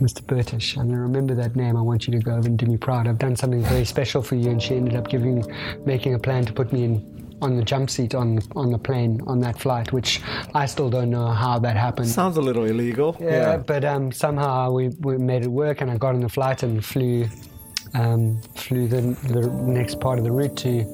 Mr. 0.00 0.22
Bertish, 0.22 0.76
I'm 0.76 0.86
going 0.86 0.96
to 0.96 1.02
remember 1.02 1.34
that 1.34 1.56
name. 1.56 1.76
I 1.76 1.80
want 1.80 2.06
you 2.06 2.12
to 2.12 2.18
go 2.18 2.32
over 2.32 2.46
and 2.46 2.58
do 2.58 2.66
me 2.66 2.76
proud. 2.76 3.08
I've 3.08 3.18
done 3.18 3.36
something 3.36 3.62
very 3.62 3.84
special 3.84 4.22
for 4.22 4.36
you. 4.36 4.50
And 4.50 4.62
she 4.62 4.76
ended 4.76 4.96
up 4.96 5.08
giving, 5.08 5.44
making 5.84 6.14
a 6.14 6.18
plan 6.18 6.44
to 6.46 6.52
put 6.52 6.72
me 6.72 6.84
in 6.84 7.13
on 7.44 7.56
the 7.56 7.64
jump 7.64 7.90
seat 7.90 8.14
on 8.14 8.40
on 8.56 8.70
the 8.70 8.78
plane 8.78 9.20
on 9.26 9.40
that 9.40 9.58
flight, 9.58 9.92
which 9.92 10.20
I 10.54 10.66
still 10.66 10.90
don't 10.90 11.10
know 11.10 11.28
how 11.28 11.58
that 11.60 11.76
happened. 11.76 12.08
Sounds 12.08 12.36
a 12.36 12.40
little 12.40 12.64
illegal. 12.64 13.16
Yeah, 13.20 13.30
yeah. 13.30 13.56
but 13.58 13.84
um, 13.84 14.12
somehow 14.12 14.72
we, 14.72 14.88
we 15.00 15.18
made 15.18 15.42
it 15.42 15.52
work, 15.64 15.80
and 15.80 15.90
I 15.90 15.96
got 15.96 16.14
on 16.14 16.20
the 16.20 16.28
flight 16.28 16.62
and 16.62 16.84
flew 16.84 17.28
um, 17.94 18.40
flew 18.54 18.88
the, 18.88 19.02
the 19.28 19.48
next 19.78 20.00
part 20.00 20.18
of 20.18 20.24
the 20.24 20.32
route 20.32 20.56
to 20.58 20.84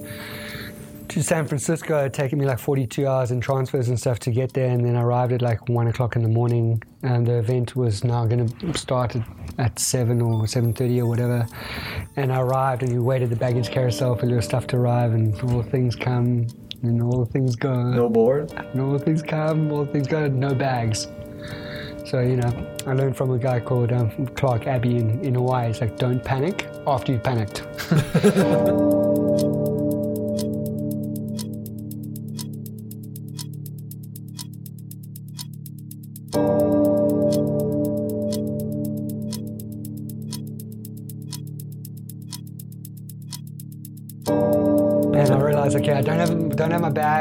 to 1.11 1.23
San 1.25 1.45
Francisco. 1.45 2.05
It 2.05 2.13
taken 2.13 2.39
me 2.39 2.47
like 2.47 2.61
42 2.61 3.07
hours 3.07 3.33
in 3.33 3.41
transfers 3.41 3.89
and 3.89 3.99
stuff 3.99 4.21
to 4.21 4.31
get 4.31 4.53
there, 4.53 4.69
and 4.71 4.85
then 4.85 4.95
I 4.95 5.03
arrived 5.03 5.33
at 5.33 5.43
like 5.43 5.69
one 5.69 5.89
o'clock 5.89 6.15
in 6.15 6.23
the 6.23 6.29
morning. 6.29 6.83
And 7.03 7.27
the 7.27 7.39
event 7.39 7.75
was 7.75 8.05
now 8.05 8.27
going 8.27 8.49
to 8.49 8.79
start 8.79 9.17
at, 9.17 9.27
at 9.59 9.79
seven 9.79 10.23
or 10.23 10.45
7:30 10.45 11.01
or 11.01 11.07
whatever. 11.07 11.47
And 12.17 12.33
I 12.33 12.41
arrived, 12.41 12.83
and 12.85 12.93
we 12.93 13.01
waited 13.01 13.31
the 13.31 13.37
baggage 13.37 13.71
carousel 13.71 14.15
for 14.17 14.27
your 14.27 14.41
stuff 14.41 14.69
to 14.69 14.77
arrive, 14.77 15.13
and 15.13 15.35
all 15.51 15.63
things 15.65 15.97
come, 15.97 16.47
and 16.83 17.03
all 17.03 17.25
things 17.25 17.57
go. 17.57 17.75
No 17.83 18.09
board. 18.09 18.53
And 18.53 18.81
all 18.81 18.99
things 18.99 19.23
come, 19.23 19.73
all 19.73 19.87
things 19.87 20.07
go. 20.07 20.29
No 20.29 20.55
bags. 20.55 21.09
So 22.07 22.21
you 22.21 22.37
know, 22.37 22.77
I 22.87 22.93
learned 22.93 23.17
from 23.17 23.33
a 23.33 23.39
guy 23.39 23.59
called 23.59 23.93
um, 23.93 24.29
Clark 24.37 24.69
Abbey 24.69 24.97
in, 24.99 25.25
in 25.25 25.35
Hawaii. 25.35 25.71
It's 25.71 25.81
like, 25.81 25.97
don't 25.97 26.23
panic 26.23 26.69
after 26.87 27.13
you've 27.13 27.25
panicked. 27.25 27.65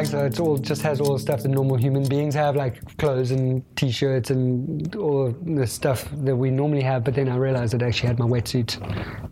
so 0.09 0.25
it's 0.25 0.39
all 0.39 0.57
just 0.57 0.81
has 0.81 0.99
all 0.99 1.13
the 1.13 1.19
stuff 1.19 1.43
that 1.43 1.49
normal 1.49 1.77
human 1.77 2.07
beings 2.07 2.33
have, 2.33 2.55
like 2.55 2.97
clothes 2.97 3.29
and 3.29 3.63
t-shirts 3.75 4.31
and 4.31 4.95
all 4.95 5.31
the 5.43 5.67
stuff 5.67 6.09
that 6.23 6.35
we 6.35 6.49
normally 6.49 6.81
have. 6.81 7.03
But 7.03 7.13
then 7.13 7.29
I 7.29 7.35
realized 7.35 7.75
it 7.75 7.83
actually 7.83 8.07
had 8.07 8.17
my 8.17 8.25
wetsuit 8.25 8.81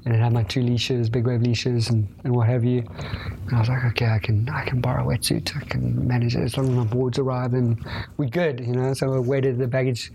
and 0.05 0.13
it 0.13 0.19
had 0.19 0.33
my 0.33 0.43
two 0.43 0.61
leashes, 0.61 1.09
big 1.09 1.25
wave 1.25 1.41
leashes, 1.41 1.89
and, 1.89 2.07
and 2.23 2.35
what 2.35 2.47
have 2.47 2.63
you. 2.63 2.83
And 3.47 3.55
I 3.55 3.59
was 3.59 3.69
like, 3.69 3.83
okay, 3.85 4.05
I 4.05 4.19
can 4.19 4.47
I 4.49 4.65
can 4.65 4.79
borrow 4.79 5.03
a 5.03 5.17
wetsuit, 5.17 5.57
I 5.57 5.65
can 5.65 6.07
manage 6.07 6.35
it 6.35 6.43
as 6.43 6.55
long 6.57 6.67
as 6.67 6.73
my 6.75 6.83
boards 6.83 7.17
arrive, 7.17 7.53
and 7.53 7.83
we're 8.17 8.29
good, 8.29 8.59
you 8.59 8.73
know. 8.73 8.93
So 8.93 9.13
I 9.13 9.19
waited 9.19 9.57
the 9.57 9.67
baggage 9.67 10.11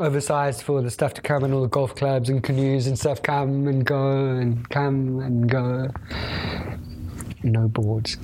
oversized 0.00 0.62
for 0.62 0.82
the 0.82 0.90
stuff 0.90 1.14
to 1.14 1.22
come, 1.22 1.44
and 1.44 1.54
all 1.54 1.62
the 1.62 1.68
golf 1.68 1.94
clubs 1.94 2.28
and 2.28 2.42
canoes 2.42 2.86
and 2.88 2.98
stuff 2.98 3.22
come 3.22 3.66
and 3.68 3.86
go 3.86 4.26
and 4.26 4.68
come 4.68 5.20
and 5.20 5.48
go 5.48 5.88
no 7.42 7.68
boards. 7.68 8.18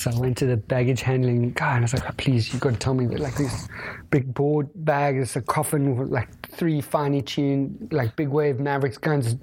So 0.00 0.10
I 0.10 0.18
went 0.18 0.38
to 0.38 0.46
the 0.46 0.56
baggage 0.56 1.02
handling 1.02 1.52
guy 1.52 1.76
and 1.76 1.80
I 1.80 1.84
was 1.84 1.92
like, 1.92 2.08
oh, 2.08 2.14
please, 2.16 2.50
you've 2.50 2.62
got 2.62 2.72
to 2.72 2.78
tell 2.78 2.94
me 2.94 3.04
that 3.04 3.20
like 3.20 3.36
this 3.36 3.68
big 4.08 4.32
board 4.32 4.70
bag, 4.74 5.18
it's 5.18 5.36
a 5.36 5.42
coffin 5.42 5.94
with 5.94 6.08
like 6.08 6.48
three 6.48 6.80
finely 6.80 7.20
tuned, 7.20 7.90
like 7.92 8.16
big 8.16 8.28
wave 8.28 8.60
Mavericks 8.60 8.96
guns 8.96 9.34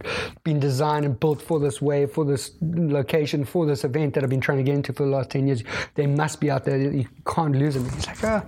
been 0.44 0.60
designed 0.60 1.06
and 1.06 1.20
built 1.20 1.44
for 1.44 1.60
this 1.60 1.80
wave, 1.80 2.12
for 2.12 2.26
this 2.26 2.54
location, 2.62 3.46
for 3.46 3.68
this 3.68 3.84
event 3.84 4.16
that 4.16 4.24
I've 4.24 4.32
been 4.32 4.42
trying 4.42 4.58
to 4.58 4.64
get 4.64 4.74
into 4.74 4.94
for 4.94 5.04
the 5.04 5.12
last 5.12 5.30
10 5.30 5.46
years. 5.46 5.64
They 5.94 6.08
must 6.08 6.42
be 6.42 6.50
out 6.50 6.66
there. 6.66 6.80
You 6.80 7.08
can't 7.28 7.56
lose 7.56 7.76
them. 7.76 7.88
He's 7.92 8.08
like, 8.08 8.24
oh, 8.24 8.42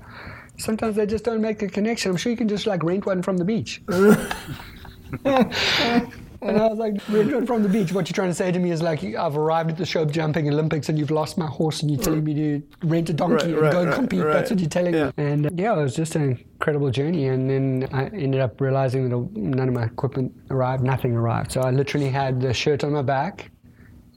sometimes 0.57 0.95
they 0.95 1.05
just 1.05 1.25
don't 1.25 1.41
make 1.41 1.61
a 1.61 1.67
connection. 1.67 2.09
I'm 2.09 2.17
sure 2.17 2.31
you 2.31 2.37
can 2.37 2.47
just 2.47 2.65
like 2.65 2.81
rent 2.81 3.05
one 3.05 3.21
from 3.21 3.37
the 3.37 3.45
beach. 3.45 3.83
And 6.41 6.57
I 6.57 6.67
was 6.67 6.79
like, 6.79 7.01
Redwood 7.09 7.47
from 7.47 7.63
the 7.63 7.69
beach, 7.69 7.91
what 7.91 8.09
you're 8.09 8.15
trying 8.15 8.29
to 8.29 8.33
say 8.33 8.51
to 8.51 8.59
me 8.59 8.71
is 8.71 8.81
like, 8.81 9.03
I've 9.03 9.37
arrived 9.37 9.71
at 9.71 9.77
the 9.77 9.85
show 9.85 10.05
jumping 10.05 10.47
Olympics 10.47 10.87
and 10.87 10.97
you've 10.97 11.11
lost 11.11 11.37
my 11.37 11.47
horse 11.47 11.81
and 11.81 11.91
you're 11.91 12.01
telling 12.01 12.23
me 12.23 12.33
to 12.33 12.63
rent 12.83 13.09
a 13.09 13.13
donkey 13.13 13.33
right, 13.33 13.43
and 13.45 13.61
right, 13.61 13.71
go 13.71 13.81
and 13.81 13.93
compete. 13.93 14.23
Right, 14.23 14.33
That's 14.33 14.51
what 14.51 14.59
you're 14.59 14.69
telling 14.69 14.93
yeah. 14.93 15.11
me. 15.17 15.25
And 15.25 15.45
uh, 15.47 15.49
yeah, 15.55 15.73
it 15.73 15.83
was 15.83 15.95
just 15.95 16.15
an 16.15 16.23
incredible 16.53 16.91
journey. 16.91 17.27
And 17.27 17.49
then 17.49 17.89
I 17.91 18.05
ended 18.05 18.39
up 18.39 18.61
realizing 18.61 19.09
that 19.09 19.37
none 19.37 19.67
of 19.67 19.73
my 19.73 19.83
equipment 19.83 20.33
arrived, 20.49 20.83
nothing 20.83 21.13
arrived. 21.13 21.51
So 21.51 21.61
I 21.61 21.71
literally 21.71 22.09
had 22.09 22.39
the 22.39 22.53
shirt 22.53 22.83
on 22.83 22.93
my 22.93 23.01
back 23.01 23.51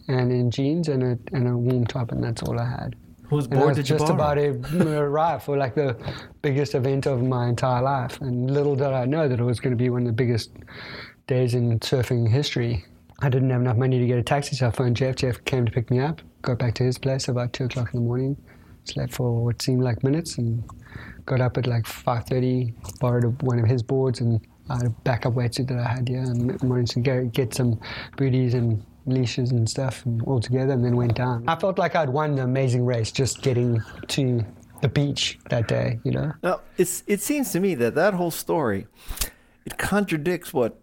and 0.08 0.30
in 0.30 0.50
jeans 0.50 0.88
and 0.88 1.02
a, 1.02 1.18
and 1.34 1.48
a 1.48 1.56
warm 1.56 1.86
top, 1.86 2.12
and 2.12 2.22
that's 2.22 2.42
all 2.42 2.58
I 2.58 2.68
had. 2.68 2.96
Whose 3.32 3.46
board 3.46 3.76
did 3.76 3.88
you 3.88 3.96
just 3.96 4.10
about 4.10 4.34
to 4.34 4.98
arrive 4.98 5.42
for 5.42 5.56
like 5.56 5.74
the 5.74 5.96
biggest 6.42 6.74
event 6.74 7.06
of 7.06 7.22
my 7.22 7.48
entire 7.48 7.80
life. 7.80 8.20
And 8.20 8.50
little 8.50 8.76
did 8.76 8.88
I 8.88 9.06
know 9.06 9.26
that 9.26 9.40
it 9.40 9.42
was 9.42 9.58
going 9.58 9.70
to 9.70 9.76
be 9.76 9.88
one 9.88 10.02
of 10.02 10.06
the 10.06 10.12
biggest 10.12 10.50
days 11.26 11.54
in 11.54 11.78
surfing 11.80 12.28
history. 12.28 12.84
I 13.20 13.28
didn't 13.28 13.50
have 13.50 13.60
enough 13.60 13.76
money 13.76 13.98
to 14.00 14.06
get 14.06 14.18
a 14.18 14.22
taxi, 14.22 14.56
so 14.56 14.68
I 14.68 14.70
phoned 14.70 14.96
Jeff. 14.96 15.16
Jeff 15.16 15.44
came 15.44 15.64
to 15.64 15.72
pick 15.72 15.90
me 15.90 16.00
up, 16.00 16.20
got 16.42 16.58
back 16.58 16.74
to 16.74 16.82
his 16.82 16.98
place 16.98 17.28
about 17.28 17.52
2 17.52 17.64
o'clock 17.64 17.94
in 17.94 18.00
the 18.00 18.06
morning, 18.06 18.36
slept 18.84 19.14
for 19.14 19.44
what 19.44 19.62
seemed 19.62 19.82
like 19.82 20.02
minutes, 20.02 20.38
and 20.38 20.64
got 21.24 21.40
up 21.40 21.56
at 21.56 21.66
like 21.66 21.84
5.30, 21.84 22.74
borrowed 22.98 23.40
one 23.42 23.60
of 23.60 23.66
his 23.66 23.82
boards, 23.82 24.20
and 24.20 24.40
I 24.68 24.78
had 24.78 24.86
a 24.86 24.90
backup 24.90 25.34
wetsuit 25.34 25.68
that 25.68 25.78
I 25.78 25.88
had 25.88 26.08
here, 26.08 26.22
and 26.22 26.60
managed 26.62 26.92
to 26.92 27.00
get, 27.00 27.32
get 27.32 27.54
some 27.54 27.80
booties 28.16 28.54
and 28.54 28.84
leashes 29.06 29.52
and 29.52 29.68
stuff 29.68 30.04
and 30.04 30.20
all 30.22 30.40
together, 30.40 30.72
and 30.72 30.84
then 30.84 30.96
went 30.96 31.14
down. 31.14 31.48
I 31.48 31.56
felt 31.56 31.78
like 31.78 31.94
I'd 31.94 32.08
won 32.08 32.34
the 32.34 32.42
amazing 32.42 32.84
race 32.84 33.12
just 33.12 33.42
getting 33.42 33.80
to 34.08 34.44
the 34.80 34.88
beach 34.88 35.38
that 35.48 35.68
day, 35.68 36.00
you 36.02 36.10
know? 36.10 36.32
Now, 36.42 36.60
it's, 36.76 37.04
it 37.06 37.20
seems 37.20 37.52
to 37.52 37.60
me 37.60 37.76
that 37.76 37.94
that 37.94 38.14
whole 38.14 38.32
story, 38.32 38.88
it 39.64 39.78
contradicts 39.78 40.52
what 40.52 40.81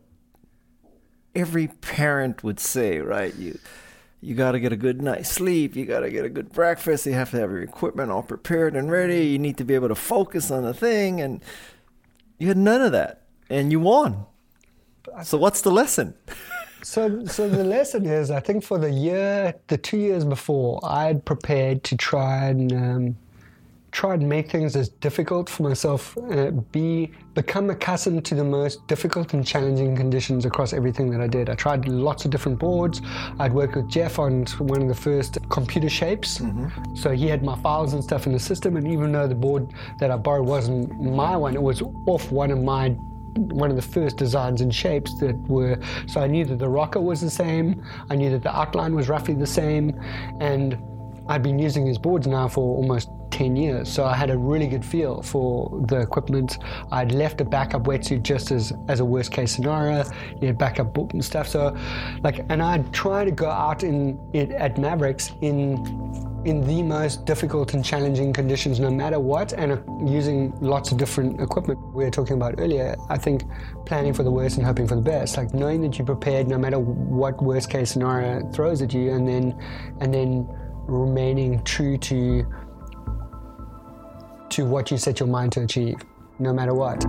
every 1.40 1.68
parent 1.68 2.44
would 2.44 2.60
say, 2.60 3.00
right? 3.00 3.34
You 3.36 3.58
you 4.22 4.36
got 4.36 4.52
to 4.52 4.60
get 4.60 4.74
a 4.74 4.76
good 4.76 5.02
night's 5.02 5.30
sleep. 5.30 5.76
You 5.76 5.86
got 5.86 6.02
to 6.02 6.10
get 6.10 6.26
a 6.26 6.30
good 6.30 6.52
breakfast. 6.52 7.06
You 7.06 7.14
have 7.14 7.32
to 7.32 7.40
have 7.40 7.52
your 7.52 7.62
equipment 7.62 8.12
all 8.12 8.24
prepared 8.24 8.76
and 8.76 8.92
ready. 8.92 9.28
You 9.28 9.40
need 9.40 9.58
to 9.58 9.64
be 9.64 9.76
able 9.76 9.88
to 9.88 9.96
focus 9.96 10.52
on 10.52 10.64
the 10.64 10.74
thing, 10.74 11.22
and 11.22 11.42
you 12.38 12.50
had 12.50 12.58
none 12.58 12.82
of 12.82 12.92
that, 12.92 13.22
and 13.50 13.72
you 13.72 13.80
won. 13.80 14.26
So 15.24 15.38
what's 15.38 15.62
the 15.62 15.72
lesson? 15.72 16.16
so, 16.84 17.26
so 17.26 17.50
the 17.50 17.64
lesson 17.64 18.06
is, 18.06 18.30
I 18.30 18.42
think 18.42 18.64
for 18.64 18.78
the 18.78 18.92
year, 18.92 19.56
the 19.68 19.78
two 19.78 19.98
years 19.98 20.26
before, 20.26 20.82
I 20.84 21.06
had 21.06 21.24
prepared 21.24 21.84
to 21.86 21.96
try 21.96 22.48
and 22.48 22.74
um, 22.74 23.18
try 23.92 24.14
and 24.14 24.28
make 24.28 24.50
things 24.52 24.76
as 24.76 24.90
difficult 24.90 25.50
for 25.50 25.64
myself, 25.64 26.18
uh, 26.32 26.52
be 26.72 27.12
become 27.34 27.70
accustomed 27.70 28.26
to 28.26 28.36
the 28.36 28.44
most 28.44 28.86
difficult 28.88 29.34
and 29.34 29.46
challenging 29.46 29.96
conditions 29.96 30.46
across 30.46 30.74
everything 30.74 31.10
that 31.10 31.22
I 31.22 31.28
did. 31.28 31.50
I 31.50 31.56
tried 31.56 31.88
lots 31.88 32.26
of 32.26 32.32
different 32.32 32.60
boards. 32.60 33.02
I'd 33.40 33.54
worked 33.54 33.76
with 33.76 33.90
Jeff 33.90 34.20
on 34.20 34.46
one 34.58 34.82
of 34.82 34.88
the 34.88 34.96
first 34.96 35.38
computer 35.50 35.90
shapes, 35.90 36.40
mm-hmm. 36.40 36.96
so 36.96 37.12
he 37.12 37.28
had 37.28 37.44
my 37.44 37.56
files 37.62 37.94
and 37.94 38.04
stuff 38.04 38.26
in 38.26 38.34
the 38.34 38.40
system. 38.40 38.78
And 38.78 38.88
even 38.88 39.12
though 39.12 39.28
the 39.28 39.36
board 39.36 39.74
that 40.00 40.12
I 40.12 40.18
borrowed 40.18 40.48
wasn't 40.48 41.02
my 41.02 41.38
one, 41.38 41.56
it 41.56 41.62
was 41.62 41.82
off 42.08 42.32
one 42.32 42.52
of 42.52 42.62
my 42.62 42.96
one 43.36 43.70
of 43.70 43.76
the 43.76 43.82
first 43.82 44.18
designs 44.18 44.60
and 44.62 44.74
shapes 44.74 45.14
that 45.20 45.36
were 45.48 45.78
so 46.08 46.20
I 46.20 46.28
knew 46.28 46.44
that 46.46 46.60
the 46.60 46.68
rocker 46.68 47.00
was 47.00 47.22
the 47.22 47.30
same, 47.30 47.84
I 48.10 48.16
knew 48.16 48.30
that 48.32 48.44
the 48.44 48.56
outline 48.56 48.96
was 48.96 49.08
roughly 49.08 49.34
the 49.34 49.48
same, 49.48 50.00
and 50.40 50.78
I'd 51.30 51.44
been 51.44 51.60
using 51.60 51.86
his 51.86 52.00
boards 52.00 52.26
now 52.26 52.48
for 52.48 52.76
almost 52.76 53.10
10 53.30 53.56
years, 53.56 53.88
so 53.88 54.04
I 54.04 54.16
had 54.16 54.32
a 54.32 54.38
really 54.38 54.68
good 54.68 54.84
feel 54.84 55.22
for 55.22 55.80
the 55.86 56.02
equipment. 56.02 56.58
I'd 56.92 57.12
left 57.12 57.40
a 57.40 57.46
backup 57.46 57.84
wetsuit 57.84 58.24
just 58.24 58.50
as, 58.50 58.74
as 58.88 59.00
a 59.00 59.06
worst 59.06 59.32
case 59.32 59.52
scenario. 59.52 60.04
You 60.42 60.48
had 60.48 60.58
backup 60.58 60.92
book 60.92 61.14
and 61.14 61.24
stuff. 61.24 61.48
So, 61.48 61.78
like, 62.24 62.40
and 62.50 62.64
I'd 62.64 62.92
try 62.92 63.26
to 63.26 63.32
go 63.32 63.48
out 63.48 63.84
in 63.84 64.20
it 64.34 64.50
at 64.52 64.80
Mavericks 64.80 65.32
in 65.42 65.78
in 66.46 66.66
the 66.66 66.82
most 66.82 67.26
difficult 67.26 67.74
and 67.74 67.84
challenging 67.84 68.32
conditions, 68.32 68.80
no 68.80 68.90
matter 68.90 69.20
what, 69.20 69.52
and 69.54 69.78
using 70.10 70.54
lots 70.62 70.90
of 70.92 70.98
different 70.98 71.42
equipment 71.42 71.78
we 71.94 72.06
were 72.06 72.10
talking 72.10 72.38
about 72.38 72.56
earlier. 72.58 72.96
I 73.10 73.18
think 73.18 73.44
planning 73.86 74.14
for 74.14 74.24
the 74.24 74.32
worst 74.32 74.58
and 74.58 74.66
hoping 74.66 74.88
for 74.88 74.96
the 74.96 75.02
best, 75.02 75.36
like 75.36 75.54
knowing 75.54 75.82
that 75.82 75.98
you're 75.98 76.06
prepared 76.06 76.48
no 76.48 76.58
matter 76.58 76.80
what 76.80 77.42
worst 77.44 77.70
case 77.70 77.92
scenario 77.92 78.50
throws 78.52 78.82
at 78.82 78.94
you, 78.94 79.12
and 79.12 79.28
then 79.28 79.54
and 80.00 80.14
then 80.14 80.48
remaining 80.90 81.64
true 81.64 81.98
to 81.98 82.46
to 84.50 84.66
what 84.66 84.90
you 84.90 84.98
set 84.98 85.20
your 85.20 85.30
mind 85.30 85.52
to 85.54 85.62
achieve, 85.62 85.98
no 86.40 86.52
matter 86.52 86.74
what. 86.74 87.06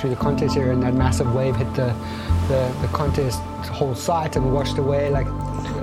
Through 0.00 0.10
the 0.10 0.16
contest 0.16 0.56
area, 0.56 0.72
and 0.72 0.82
that 0.82 0.94
massive 0.94 1.34
wave 1.34 1.56
hit 1.56 1.72
the 1.74 1.94
the, 2.48 2.74
the 2.82 2.88
contest 2.88 3.38
whole 3.68 3.94
site 3.94 4.34
and 4.36 4.52
washed 4.52 4.78
away 4.78 5.10
like 5.10 5.26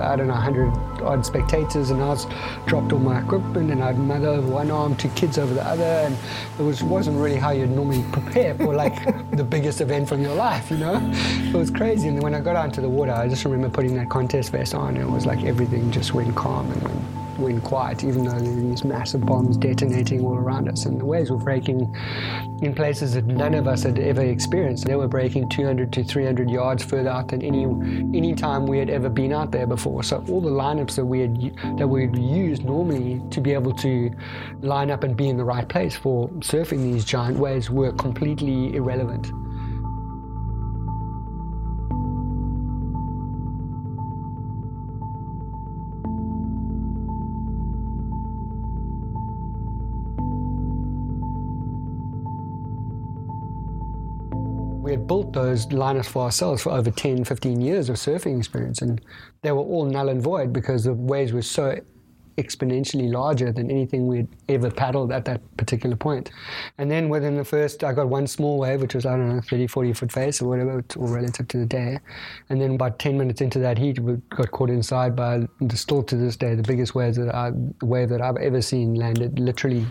I 0.00 0.16
don't 0.16 0.28
know, 0.28 0.34
100 0.34 1.02
odd 1.02 1.24
spectators, 1.24 1.90
and 1.90 2.02
I 2.02 2.08
was 2.08 2.26
dropped 2.66 2.92
all 2.92 2.98
my 2.98 3.20
equipment, 3.20 3.70
and 3.70 3.82
I 3.82 3.88
had 3.88 3.98
mother 3.98 4.28
over 4.28 4.48
one 4.48 4.70
arm, 4.70 4.96
two 4.96 5.08
kids 5.10 5.38
over 5.38 5.54
the 5.54 5.64
other, 5.64 5.82
and 5.82 6.16
it 6.58 6.62
was 6.62 6.82
wasn't 6.82 7.18
really 7.18 7.36
how 7.36 7.50
you'd 7.50 7.70
normally 7.70 8.04
prepare 8.12 8.54
for 8.54 8.74
like 8.74 8.94
the 9.32 9.44
biggest 9.44 9.80
event 9.80 10.08
from 10.08 10.22
your 10.22 10.34
life, 10.34 10.70
you 10.70 10.78
know. 10.78 11.00
It 11.12 11.54
was 11.54 11.70
crazy, 11.70 12.08
and 12.08 12.22
when 12.22 12.34
I 12.34 12.40
got 12.40 12.56
out 12.56 12.66
into 12.66 12.80
the 12.80 12.88
water, 12.88 13.12
I 13.12 13.28
just 13.28 13.44
remember 13.44 13.68
putting 13.68 13.94
that 13.96 14.08
contest 14.08 14.52
vest 14.52 14.74
on, 14.74 14.96
and 14.96 15.08
it 15.08 15.10
was 15.10 15.26
like 15.26 15.44
everything 15.44 15.90
just 15.90 16.14
went 16.14 16.34
calm 16.36 16.70
and 16.70 16.82
went 16.82 16.97
went 17.38 17.62
quiet, 17.62 18.04
even 18.04 18.24
though 18.24 18.38
there 18.38 18.52
were 18.52 18.60
these 18.60 18.84
massive 18.84 19.24
bombs 19.24 19.56
detonating 19.56 20.24
all 20.24 20.34
around 20.34 20.68
us. 20.68 20.84
And 20.86 21.00
the 21.00 21.04
waves 21.04 21.30
were 21.30 21.36
breaking 21.36 21.94
in 22.62 22.74
places 22.74 23.14
that 23.14 23.26
none 23.26 23.54
of 23.54 23.68
us 23.68 23.82
had 23.82 23.98
ever 23.98 24.22
experienced. 24.22 24.86
They 24.86 24.96
were 24.96 25.08
breaking 25.08 25.48
200 25.48 25.92
to 25.92 26.04
300 26.04 26.50
yards 26.50 26.84
further 26.84 27.10
out 27.10 27.28
than 27.28 27.42
any 27.42 27.64
any 28.16 28.34
time 28.34 28.66
we 28.66 28.78
had 28.78 28.90
ever 28.90 29.08
been 29.08 29.32
out 29.32 29.50
there 29.50 29.66
before. 29.66 30.02
So 30.02 30.24
all 30.28 30.40
the 30.40 30.50
lineups 30.50 30.96
that 30.96 31.04
we 31.04 31.20
had 31.20 31.78
that 31.78 31.86
we'd 31.86 32.16
used 32.16 32.64
normally 32.64 33.22
to 33.30 33.40
be 33.40 33.52
able 33.52 33.74
to 33.74 34.10
line 34.60 34.90
up 34.90 35.04
and 35.04 35.16
be 35.16 35.28
in 35.28 35.36
the 35.36 35.44
right 35.44 35.68
place 35.68 35.96
for 35.96 36.28
surfing 36.40 36.82
these 36.82 37.04
giant 37.04 37.38
waves 37.38 37.70
were 37.70 37.92
completely 37.92 38.74
irrelevant. 38.74 39.30
Built 55.08 55.32
those 55.32 55.72
liners 55.72 56.06
for 56.06 56.22
ourselves 56.22 56.62
for 56.62 56.70
over 56.70 56.90
10, 56.90 57.24
15 57.24 57.60
years 57.60 57.88
of 57.88 57.96
surfing 57.96 58.38
experience, 58.38 58.82
and 58.82 59.00
they 59.42 59.50
were 59.50 59.62
all 59.62 59.84
null 59.84 60.08
and 60.08 60.22
void 60.22 60.52
because 60.52 60.84
the 60.84 60.94
waves 60.94 61.32
were 61.32 61.42
so 61.42 61.80
exponentially 62.38 63.12
larger 63.12 63.50
than 63.52 63.68
anything 63.70 64.06
we'd 64.06 64.28
ever 64.48 64.70
paddled 64.70 65.10
at 65.10 65.24
that 65.24 65.40
particular 65.56 65.96
point. 65.96 66.30
And 66.78 66.88
then 66.88 67.08
within 67.08 67.36
the 67.36 67.44
first, 67.44 67.82
I 67.82 67.92
got 67.92 68.08
one 68.08 68.26
small 68.28 68.58
wave, 68.58 68.80
which 68.80 68.94
was, 68.94 69.04
I 69.04 69.16
don't 69.16 69.28
know, 69.28 69.40
30, 69.40 69.66
40 69.66 69.92
foot 69.92 70.12
face 70.12 70.40
or 70.40 70.48
whatever, 70.48 70.84
all 70.96 71.08
relative 71.08 71.48
to 71.48 71.58
the 71.58 71.66
day. 71.66 71.98
And 72.48 72.60
then 72.60 72.76
about 72.76 73.00
10 73.00 73.18
minutes 73.18 73.40
into 73.40 73.58
that 73.58 73.76
heat, 73.76 73.98
we 73.98 74.14
got 74.30 74.52
caught 74.52 74.70
inside 74.70 75.16
by, 75.16 75.48
still 75.74 76.04
to 76.04 76.16
this 76.16 76.36
day, 76.36 76.54
the 76.54 76.62
biggest 76.62 76.94
wave 76.94 77.16
that, 77.16 77.34
I, 77.34 77.50
wave 77.82 78.08
that 78.10 78.22
I've 78.22 78.36
ever 78.36 78.62
seen 78.62 78.94
landed 78.94 79.40
literally 79.40 79.84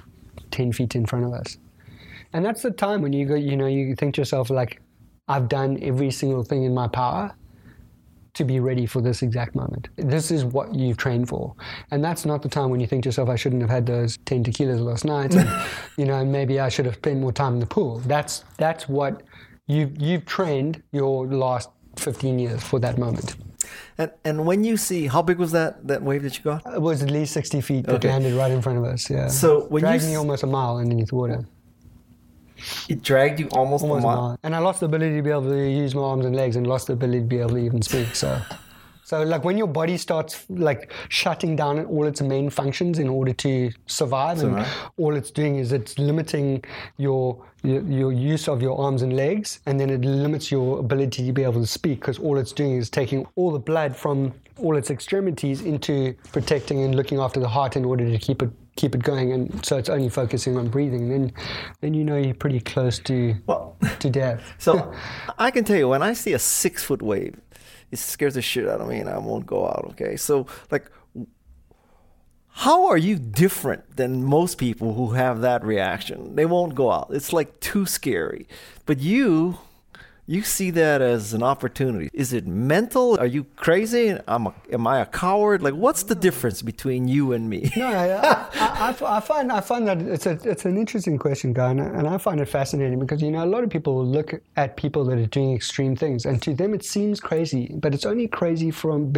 10 0.51 0.71
feet 0.71 0.95
in 0.95 1.06
front 1.06 1.25
of 1.25 1.34
us. 1.34 1.58
And 2.32 2.45
that's 2.45 2.62
the 2.62 2.71
time 2.71 3.01
when 3.01 3.12
you 3.12 3.25
go, 3.25 3.36
you 3.36 3.58
know, 3.58 3.67
you 3.67 3.93
think 3.95 4.15
to 4.15 4.21
yourself, 4.21 4.49
like, 4.49 4.82
I've 5.28 5.48
done 5.50 5.78
every 5.82 6.12
single 6.12 6.44
thing 6.44 6.63
in 6.63 6.74
my 6.74 6.88
power 6.88 7.36
to 8.34 8.44
be 8.44 8.60
ready 8.60 8.86
for 8.86 9.02
this 9.02 9.24
exact 9.24 9.56
moment. 9.56 9.90
This 9.96 10.30
is 10.30 10.46
what 10.46 10.74
you've 10.76 10.98
trained 10.98 11.28
for. 11.28 11.56
And 11.90 12.04
that's 12.04 12.24
not 12.26 12.44
the 12.44 12.50
time 12.50 12.70
when 12.70 12.80
you 12.80 12.86
think 12.88 13.04
to 13.04 13.08
yourself, 13.08 13.30
I 13.30 13.36
shouldn't 13.36 13.62
have 13.62 13.70
had 13.72 13.86
those 13.88 14.18
10 14.26 14.44
tequilas 14.44 14.80
last 14.80 15.06
night. 15.06 15.34
And, 15.34 15.50
you 15.98 16.06
know, 16.06 16.24
maybe 16.24 16.60
I 16.60 16.70
should 16.70 16.86
have 16.86 16.96
spent 16.96 17.20
more 17.20 17.32
time 17.32 17.54
in 17.56 17.60
the 17.60 17.66
pool. 17.66 18.00
That's, 18.06 18.44
that's 18.58 18.88
what 18.88 19.24
you, 19.66 19.92
you've 19.98 20.26
trained 20.26 20.84
your 20.92 21.26
last 21.26 21.70
15 21.98 22.38
years 22.38 22.62
for 22.63 22.80
that 22.80 22.98
moment. 23.00 23.36
And 23.98 24.12
and 24.24 24.46
when 24.46 24.63
you 24.63 24.78
see 24.78 25.08
how 25.08 25.22
big 25.24 25.40
was 25.40 25.52
that 25.52 25.86
that 25.88 26.02
wave 26.02 26.22
that 26.24 26.38
you 26.38 26.44
got? 26.44 26.62
It 26.74 26.82
was 26.82 27.02
at 27.02 27.10
least 27.12 27.34
60 27.34 27.60
feet 27.62 27.86
that 27.88 27.96
Okay. 27.96 28.08
landed 28.08 28.34
right 28.36 28.52
in 28.52 28.62
front 28.62 28.78
of 28.78 28.86
us. 28.86 29.10
Yeah. 29.10 29.28
So 29.28 29.66
when 29.66 29.82
you 29.82 29.88
Dragged 29.88 30.04
me 30.04 30.12
s- 30.13 30.18
almost 30.18 30.44
a 30.44 30.48
mile 30.48 30.78
underneath 30.78 31.12
water. 31.12 31.44
It 32.89 33.04
dragged 33.04 33.39
you 33.39 33.48
almost, 33.50 33.84
Almost 33.84 34.04
a 34.04 34.08
mile. 34.08 34.39
And 34.43 34.56
I 34.56 34.60
lost 34.60 34.80
the 34.80 34.86
ability 34.86 35.15
to 35.17 35.22
be 35.22 35.30
able 35.30 35.50
to 35.50 35.70
use 35.70 35.93
my 35.96 36.02
arms 36.02 36.26
and 36.26 36.36
legs 36.36 36.56
and 36.56 36.65
lost 36.67 36.88
the 36.88 36.93
ability 36.93 37.20
to 37.20 37.26
be 37.26 37.39
able 37.39 37.52
to 37.52 37.58
even 37.58 37.82
speak. 37.82 38.15
So, 38.15 38.41
so 39.04 39.24
like 39.24 39.43
when 39.43 39.58
your 39.58 39.67
body 39.67 39.98
starts 39.98 40.46
like 40.50 40.91
shutting 41.10 41.56
down 41.56 41.86
all 41.86 42.06
its 42.06 42.22
main 42.22 42.50
functions 42.50 43.00
in 43.00 43.08
order 43.08 43.34
to 43.34 43.72
survive, 43.86 44.43
and 44.43 44.65
all 44.98 45.15
it's 45.15 45.32
doing 45.32 45.56
is 45.56 45.72
it's 45.72 45.98
limiting 45.98 46.63
your, 46.98 47.41
your 47.63 47.82
your 47.84 48.12
use 48.12 48.50
of 48.50 48.62
your 48.62 48.78
arms 48.80 49.02
and 49.04 49.15
legs, 49.15 49.62
and 49.65 49.80
then 49.80 49.89
it 49.89 50.02
limits 50.02 50.52
your 50.52 50.80
ability 50.80 51.26
to 51.26 51.32
be 51.32 51.43
able 51.43 51.62
to 51.62 51.67
speak 51.67 52.02
because 52.02 52.20
all 52.20 52.38
it's 52.38 52.52
doing 52.52 52.74
is 52.76 52.89
taking 52.89 53.26
all 53.36 53.52
the 53.52 53.60
blood 53.60 53.96
from 53.96 54.34
all 54.58 54.76
its 54.76 54.89
extremities 54.89 55.62
into 55.62 56.13
protecting 56.34 56.84
and 56.84 56.96
looking 56.96 57.20
after 57.20 57.39
the 57.39 57.48
heart 57.48 57.76
in 57.78 57.86
order 57.86 58.10
to 58.12 58.17
keep 58.17 58.41
it 58.41 58.50
keep 58.78 58.96
it 58.96 59.04
going 59.04 59.34
and 59.34 59.66
so 59.66 59.78
it's 59.78 59.90
only 59.90 60.08
focusing 60.08 60.56
on 60.56 60.70
breathing 60.70 61.10
then 61.10 61.34
then 61.82 61.94
you 61.94 62.04
know 62.06 62.16
you're 62.16 62.34
pretty 62.34 62.62
close 62.62 63.00
to 63.00 63.36
Well, 63.46 63.76
to 64.00 64.10
death 64.10 64.42
so 64.58 64.94
I 65.38 65.52
can 65.52 65.66
tell 65.66 65.76
you 65.76 65.90
when 65.90 66.02
I 66.02 66.13
see 66.13 66.34
a 66.34 66.40
six 66.40 66.84
foot 66.84 67.02
wave, 67.02 67.36
it 67.92 68.00
scares 68.00 68.34
the 68.36 68.42
shit 68.42 68.68
out 68.68 68.82
of 68.82 68.88
me, 68.88 69.00
and 69.00 69.10
I 69.10 69.18
won't 69.18 69.46
go 69.46 69.66
out. 69.68 69.86
Okay, 69.92 70.16
so 70.16 70.48
like. 70.72 70.90
How 72.62 72.88
are 72.88 72.98
you 72.98 73.20
different 73.20 73.98
than 73.98 74.24
most 74.24 74.58
people 74.58 74.96
who 74.96 75.12
have 75.12 75.42
that 75.42 75.63
reaction? 75.63 76.36
They 76.36 76.48
won't 76.48 76.74
go 76.74 76.92
out. 76.92 77.10
It's 77.12 77.32
like 77.32 77.60
too 77.60 77.86
scary. 77.86 78.48
But 78.88 78.98
you, 78.98 79.60
you 80.30 80.42
see 80.42 80.72
that 80.72 81.02
as 81.02 81.34
an 81.34 81.42
opportunity. 81.42 82.10
Is 82.13 82.34
it 82.34 82.46
mental? 82.46 83.18
Are 83.18 83.26
you 83.26 83.46
crazy? 83.56 84.18
I'm 84.28 84.48
a, 84.48 84.54
am 84.74 84.86
I 84.86 85.00
a 85.00 85.06
coward? 85.06 85.62
Like, 85.62 85.74
what's 85.74 86.04
the 86.04 86.16
difference 86.16 86.62
between 86.62 87.08
you 87.08 87.32
and 87.32 87.50
me? 87.50 87.72
No, 87.78 87.88
I, 87.88 88.10
I, 88.12 88.48
I, 89.02 89.18
I 89.18 89.20
find 89.22 89.52
I 89.52 89.62
find 89.62 89.88
that 89.88 90.02
it's 90.02 90.26
a 90.26 90.38
it's 90.44 90.66
an 90.66 90.78
interesting 90.78 91.18
question, 91.18 91.54
Guy, 91.54 91.72
and 91.72 92.08
I- 92.08 92.18
find 92.18 92.42
it 92.42 92.50
fascinating 92.50 93.00
because 93.00 93.22
you 93.22 93.32
know 93.32 93.44
a 93.44 93.46
lot 93.46 93.63
of 93.63 93.70
people 93.70 94.06
look 94.06 94.34
at 94.58 94.76
people 94.76 95.06
that 95.06 95.18
are 95.18 95.28
doing 95.28 95.54
extreme 95.56 95.96
things, 95.96 96.26
and 96.26 96.42
to 96.42 96.54
them 96.54 96.74
it 96.74 96.84
seems 96.84 97.20
crazy, 97.22 97.72
but 97.76 97.94
it's 97.94 98.06
only 98.06 98.28
crazy 98.28 98.70
from 98.72 99.13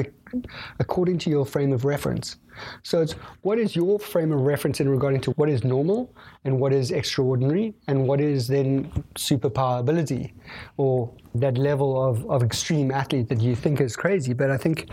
according 0.80 1.18
to 1.20 1.30
your 1.30 1.46
frame 1.46 1.72
of 1.74 1.86
reference. 1.86 2.36
So 2.84 3.02
it's 3.02 3.14
what 3.42 3.60
is 3.60 3.76
your 3.76 4.00
frame 4.00 4.32
of 4.32 4.42
reference 4.42 4.80
in 4.80 4.90
regarding 4.90 5.22
to 5.22 5.32
what 5.32 5.50
is 5.50 5.64
normal 5.64 6.14
and 6.46 6.60
what 6.60 6.74
is 6.74 6.92
extraordinary 6.92 7.74
and 7.88 8.08
what 8.08 8.22
is 8.22 8.48
then 8.48 8.92
superpower 9.16 9.80
ability 9.80 10.34
or 10.78 11.12
that 11.36 11.58
level 11.58 12.02
of, 12.04 12.30
of 12.30 12.44
extreme 12.44 12.92
athlete 12.92 13.30
that 13.30 13.42
you 13.42 13.56
think 13.56 13.82
is 13.82 13.96
crazy. 13.96 14.34
But 14.34 14.50
I 14.52 14.58
think 14.58 14.90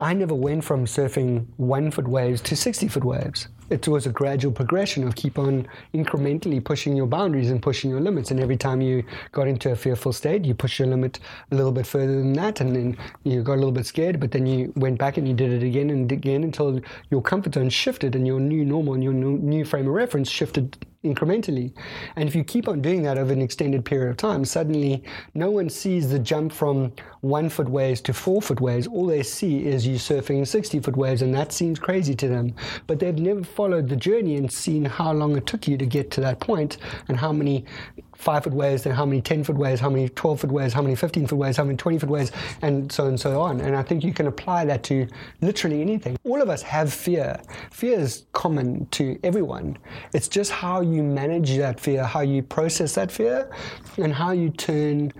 I 0.00 0.14
never 0.14 0.34
went 0.34 0.64
from 0.64 0.84
surfing 0.84 1.46
one 1.56 1.90
foot 1.90 2.08
waves 2.08 2.40
to 2.42 2.56
60 2.56 2.88
foot 2.88 3.04
waves. 3.04 3.48
It 3.72 3.88
was 3.88 4.06
a 4.06 4.10
gradual 4.10 4.52
progression 4.52 5.02
of 5.08 5.14
keep 5.14 5.38
on 5.38 5.66
incrementally 5.94 6.62
pushing 6.62 6.94
your 6.94 7.06
boundaries 7.06 7.50
and 7.50 7.62
pushing 7.62 7.90
your 7.90 8.00
limits. 8.00 8.30
And 8.30 8.38
every 8.38 8.58
time 8.58 8.82
you 8.82 9.02
got 9.32 9.48
into 9.48 9.70
a 9.72 9.76
fearful 9.76 10.12
state, 10.12 10.44
you 10.44 10.54
pushed 10.54 10.78
your 10.78 10.88
limit 10.88 11.18
a 11.50 11.54
little 11.54 11.72
bit 11.72 11.86
further 11.86 12.12
than 12.12 12.34
that. 12.34 12.60
And 12.60 12.76
then 12.76 12.98
you 13.24 13.42
got 13.42 13.54
a 13.54 13.62
little 13.62 13.72
bit 13.72 13.86
scared, 13.86 14.20
but 14.20 14.30
then 14.32 14.44
you 14.44 14.74
went 14.76 14.98
back 14.98 15.16
and 15.16 15.26
you 15.26 15.32
did 15.32 15.50
it 15.54 15.62
again 15.62 15.88
and 15.88 16.12
again 16.12 16.44
until 16.44 16.80
your 17.10 17.22
comfort 17.22 17.54
zone 17.54 17.70
shifted 17.70 18.14
and 18.14 18.26
your 18.26 18.40
new 18.40 18.62
normal 18.62 18.92
and 18.92 19.02
your 19.02 19.14
new 19.14 19.38
new 19.38 19.64
frame 19.64 19.88
of 19.88 19.94
reference 19.94 20.28
shifted 20.28 20.76
incrementally. 21.04 21.72
And 22.16 22.28
if 22.28 22.34
you 22.34 22.44
keep 22.44 22.68
on 22.68 22.80
doing 22.80 23.02
that 23.02 23.18
over 23.18 23.32
an 23.32 23.42
extended 23.42 23.84
period 23.84 24.10
of 24.10 24.16
time, 24.16 24.44
suddenly 24.44 25.02
no 25.34 25.50
one 25.50 25.68
sees 25.68 26.08
the 26.08 26.18
jump 26.18 26.52
from 26.52 26.92
one 27.20 27.48
foot 27.48 27.68
waves 27.68 28.00
to 28.02 28.12
four 28.12 28.42
foot 28.42 28.60
waves. 28.60 28.86
All 28.86 29.06
they 29.06 29.22
see 29.22 29.66
is 29.66 29.86
you 29.86 29.96
surfing 29.96 30.46
60 30.46 30.80
foot 30.80 30.96
waves, 30.96 31.22
and 31.22 31.34
that 31.34 31.52
seems 31.52 31.78
crazy 31.78 32.14
to 32.16 32.28
them. 32.28 32.54
But 32.86 32.98
they've 32.98 33.18
never 33.18 33.44
followed 33.44 33.88
the 33.88 33.96
journey 33.96 34.36
and 34.36 34.50
seen 34.50 34.84
how 34.84 35.12
long 35.12 35.36
it 35.36 35.46
took 35.46 35.66
you 35.66 35.76
to 35.76 35.86
get 35.86 36.10
to 36.12 36.20
that 36.20 36.40
point 36.40 36.78
and 37.08 37.16
how 37.16 37.32
many 37.32 37.64
five 38.22 38.44
foot 38.44 38.54
ways, 38.54 38.84
then 38.84 38.94
how 38.94 39.04
many 39.04 39.20
10 39.20 39.42
foot 39.44 39.56
ways, 39.56 39.80
how 39.80 39.90
many 39.90 40.08
12 40.08 40.40
foot 40.40 40.52
ways, 40.52 40.72
how 40.72 40.80
many 40.80 40.94
15 40.94 41.26
foot 41.26 41.36
ways, 41.36 41.56
how 41.56 41.64
many 41.64 41.76
20 41.76 41.98
foot 41.98 42.08
ways, 42.08 42.30
and 42.62 42.90
so 42.90 43.06
and 43.06 43.18
so 43.18 43.40
on. 43.40 43.60
And 43.60 43.74
I 43.74 43.82
think 43.82 44.04
you 44.04 44.14
can 44.14 44.28
apply 44.28 44.64
that 44.66 44.84
to 44.84 45.08
literally 45.40 45.80
anything. 45.80 46.16
All 46.24 46.40
of 46.40 46.48
us 46.48 46.62
have 46.62 46.92
fear. 46.92 47.40
Fear 47.72 47.98
is 47.98 48.24
common 48.32 48.86
to 48.92 49.18
everyone. 49.24 49.76
It's 50.14 50.28
just 50.28 50.52
how 50.52 50.80
you 50.82 51.02
manage 51.02 51.56
that 51.56 51.80
fear, 51.80 52.04
how 52.04 52.20
you 52.20 52.42
process 52.42 52.94
that 52.94 53.10
fear, 53.10 53.50
and 53.96 54.14
how 54.14 54.30
you 54.30 54.50
turn 54.50 55.12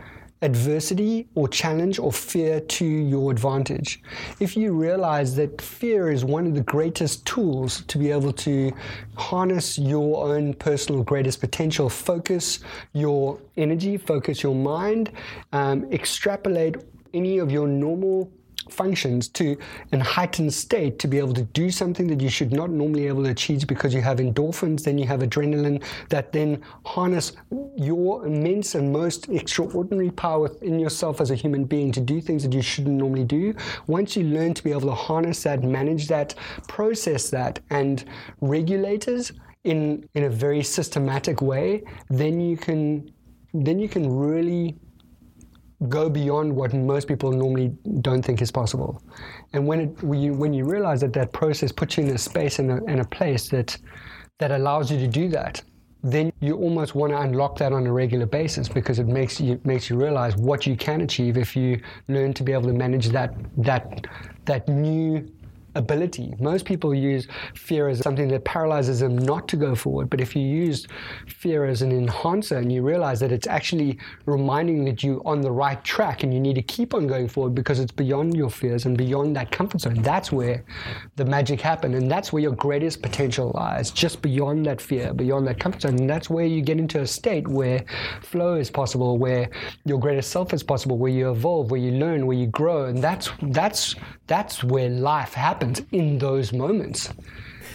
adversity 0.42 1.28
or 1.34 1.48
challenge 1.48 1.98
or 1.98 2.12
fear 2.12 2.60
to 2.60 2.84
your 2.84 3.30
advantage. 3.30 4.02
If 4.40 4.56
you 4.56 4.72
realize 4.72 5.34
that 5.36 5.60
fear 5.60 6.10
is 6.10 6.24
one 6.24 6.46
of 6.46 6.54
the 6.54 6.62
greatest 6.62 7.24
tools 7.24 7.82
to 7.82 7.98
be 7.98 8.10
able 8.10 8.32
to 8.32 8.72
harness 9.16 9.78
your 9.78 10.26
own 10.26 10.54
personal 10.54 11.02
greatest 11.02 11.40
potential, 11.40 11.88
focus 11.88 12.60
your 12.92 13.38
energy, 13.56 13.96
focus 13.96 14.42
your 14.42 14.54
mind, 14.54 15.12
um, 15.52 15.90
extrapolate 15.92 16.76
any 17.14 17.38
of 17.38 17.50
your 17.50 17.68
normal 17.68 18.30
functions 18.70 19.28
to 19.28 19.56
an 19.92 20.00
heightened 20.00 20.52
state 20.52 20.98
to 20.98 21.08
be 21.08 21.18
able 21.18 21.34
to 21.34 21.42
do 21.42 21.70
something 21.70 22.06
that 22.08 22.20
you 22.20 22.28
should 22.28 22.52
not 22.52 22.70
normally 22.70 23.06
able 23.06 23.24
to 23.24 23.30
achieve 23.30 23.66
because 23.66 23.94
you 23.94 24.00
have 24.00 24.18
endorphins, 24.18 24.84
then 24.84 24.98
you 24.98 25.06
have 25.06 25.20
adrenaline 25.20 25.82
that 26.08 26.32
then 26.32 26.60
harness 26.84 27.32
your 27.76 28.26
immense 28.26 28.74
and 28.74 28.92
most 28.92 29.28
extraordinary 29.28 30.10
power 30.10 30.50
in 30.62 30.78
yourself 30.78 31.20
as 31.20 31.30
a 31.30 31.34
human 31.34 31.64
being 31.64 31.92
to 31.92 32.00
do 32.00 32.20
things 32.20 32.42
that 32.42 32.52
you 32.52 32.62
shouldn't 32.62 32.96
normally 32.96 33.24
do. 33.24 33.54
Once 33.86 34.16
you 34.16 34.24
learn 34.24 34.54
to 34.54 34.62
be 34.62 34.70
able 34.70 34.82
to 34.82 34.94
harness 34.94 35.42
that, 35.42 35.62
manage 35.62 36.08
that, 36.08 36.34
process 36.68 37.30
that, 37.30 37.60
and 37.70 38.04
regulators 38.40 39.32
in, 39.64 40.08
in 40.14 40.24
a 40.24 40.30
very 40.30 40.62
systematic 40.62 41.40
way, 41.40 41.82
then 42.08 42.40
you 42.40 42.56
can 42.56 43.12
then 43.54 43.78
you 43.78 43.88
can 43.88 44.10
really 44.10 44.78
go 45.88 46.08
beyond 46.08 46.54
what 46.54 46.72
most 46.72 47.08
people 47.08 47.32
normally 47.32 47.68
don't 48.00 48.22
think 48.22 48.42
is 48.42 48.50
possible. 48.50 49.02
And 49.52 49.66
when 49.66 49.80
it, 49.80 50.02
when 50.02 50.20
you, 50.20 50.32
when 50.34 50.52
you 50.52 50.64
realize 50.64 51.00
that 51.00 51.12
that 51.14 51.32
process 51.32 51.72
puts 51.72 51.96
you 51.96 52.04
in 52.04 52.10
a 52.10 52.18
space 52.18 52.58
and 52.58 52.70
a, 52.70 52.80
and 52.86 53.00
a 53.00 53.04
place 53.04 53.48
that 53.48 53.76
that 54.38 54.50
allows 54.50 54.90
you 54.90 54.98
to 54.98 55.06
do 55.06 55.28
that, 55.28 55.62
then 56.02 56.32
you 56.40 56.56
almost 56.56 56.94
want 56.94 57.12
to 57.12 57.20
unlock 57.20 57.56
that 57.58 57.72
on 57.72 57.86
a 57.86 57.92
regular 57.92 58.26
basis 58.26 58.68
because 58.68 58.98
it 58.98 59.06
makes 59.06 59.40
you 59.40 59.60
makes 59.64 59.88
you 59.88 59.96
realize 59.96 60.36
what 60.36 60.66
you 60.66 60.76
can 60.76 61.00
achieve 61.02 61.36
if 61.36 61.54
you 61.54 61.80
learn 62.08 62.32
to 62.34 62.42
be 62.42 62.52
able 62.52 62.66
to 62.66 62.72
manage 62.72 63.08
that 63.08 63.34
that 63.56 64.06
that 64.44 64.68
new 64.68 65.24
ability. 65.74 66.34
Most 66.38 66.64
people 66.64 66.94
use 66.94 67.26
fear 67.54 67.88
as 67.88 67.98
something 68.00 68.28
that 68.28 68.44
paralyzes 68.44 69.00
them 69.00 69.16
not 69.16 69.48
to 69.48 69.56
go 69.56 69.74
forward. 69.74 70.10
But 70.10 70.20
if 70.20 70.36
you 70.36 70.42
use 70.42 70.86
fear 71.26 71.64
as 71.64 71.82
an 71.82 71.92
enhancer 71.92 72.58
and 72.58 72.70
you 72.70 72.82
realize 72.82 73.20
that 73.20 73.32
it's 73.32 73.46
actually 73.46 73.98
reminding 74.26 74.84
that 74.84 75.02
you're 75.02 75.26
on 75.26 75.40
the 75.40 75.50
right 75.50 75.82
track 75.84 76.22
and 76.22 76.32
you 76.32 76.40
need 76.40 76.54
to 76.54 76.62
keep 76.62 76.94
on 76.94 77.06
going 77.06 77.28
forward 77.28 77.54
because 77.54 77.80
it's 77.80 77.92
beyond 77.92 78.36
your 78.36 78.50
fears 78.50 78.84
and 78.86 78.96
beyond 78.96 79.34
that 79.36 79.50
comfort 79.50 79.80
zone, 79.80 80.02
that's 80.02 80.30
where 80.30 80.64
the 81.16 81.24
magic 81.24 81.60
happens. 81.60 81.96
And 81.96 82.10
that's 82.10 82.32
where 82.32 82.42
your 82.42 82.52
greatest 82.52 83.02
potential 83.02 83.52
lies, 83.54 83.90
just 83.90 84.22
beyond 84.22 84.66
that 84.66 84.80
fear, 84.80 85.14
beyond 85.14 85.46
that 85.46 85.58
comfort 85.58 85.82
zone. 85.82 85.98
And 85.98 86.10
that's 86.10 86.28
where 86.28 86.46
you 86.46 86.60
get 86.62 86.78
into 86.78 87.00
a 87.00 87.06
state 87.06 87.48
where 87.48 87.84
flow 88.22 88.54
is 88.54 88.70
possible, 88.70 89.18
where 89.18 89.48
your 89.84 89.98
greatest 89.98 90.30
self 90.30 90.52
is 90.52 90.62
possible, 90.62 90.98
where 90.98 91.12
you 91.12 91.30
evolve, 91.30 91.70
where 91.70 91.80
you 91.80 91.92
learn, 91.92 92.26
where 92.26 92.36
you 92.36 92.46
grow. 92.46 92.86
And 92.86 93.02
that's 93.02 93.30
that's 93.42 93.94
that's 94.26 94.64
where 94.64 94.88
life 94.88 95.34
happens 95.34 95.61
in 95.92 96.18
those 96.18 96.52
moments. 96.52 97.10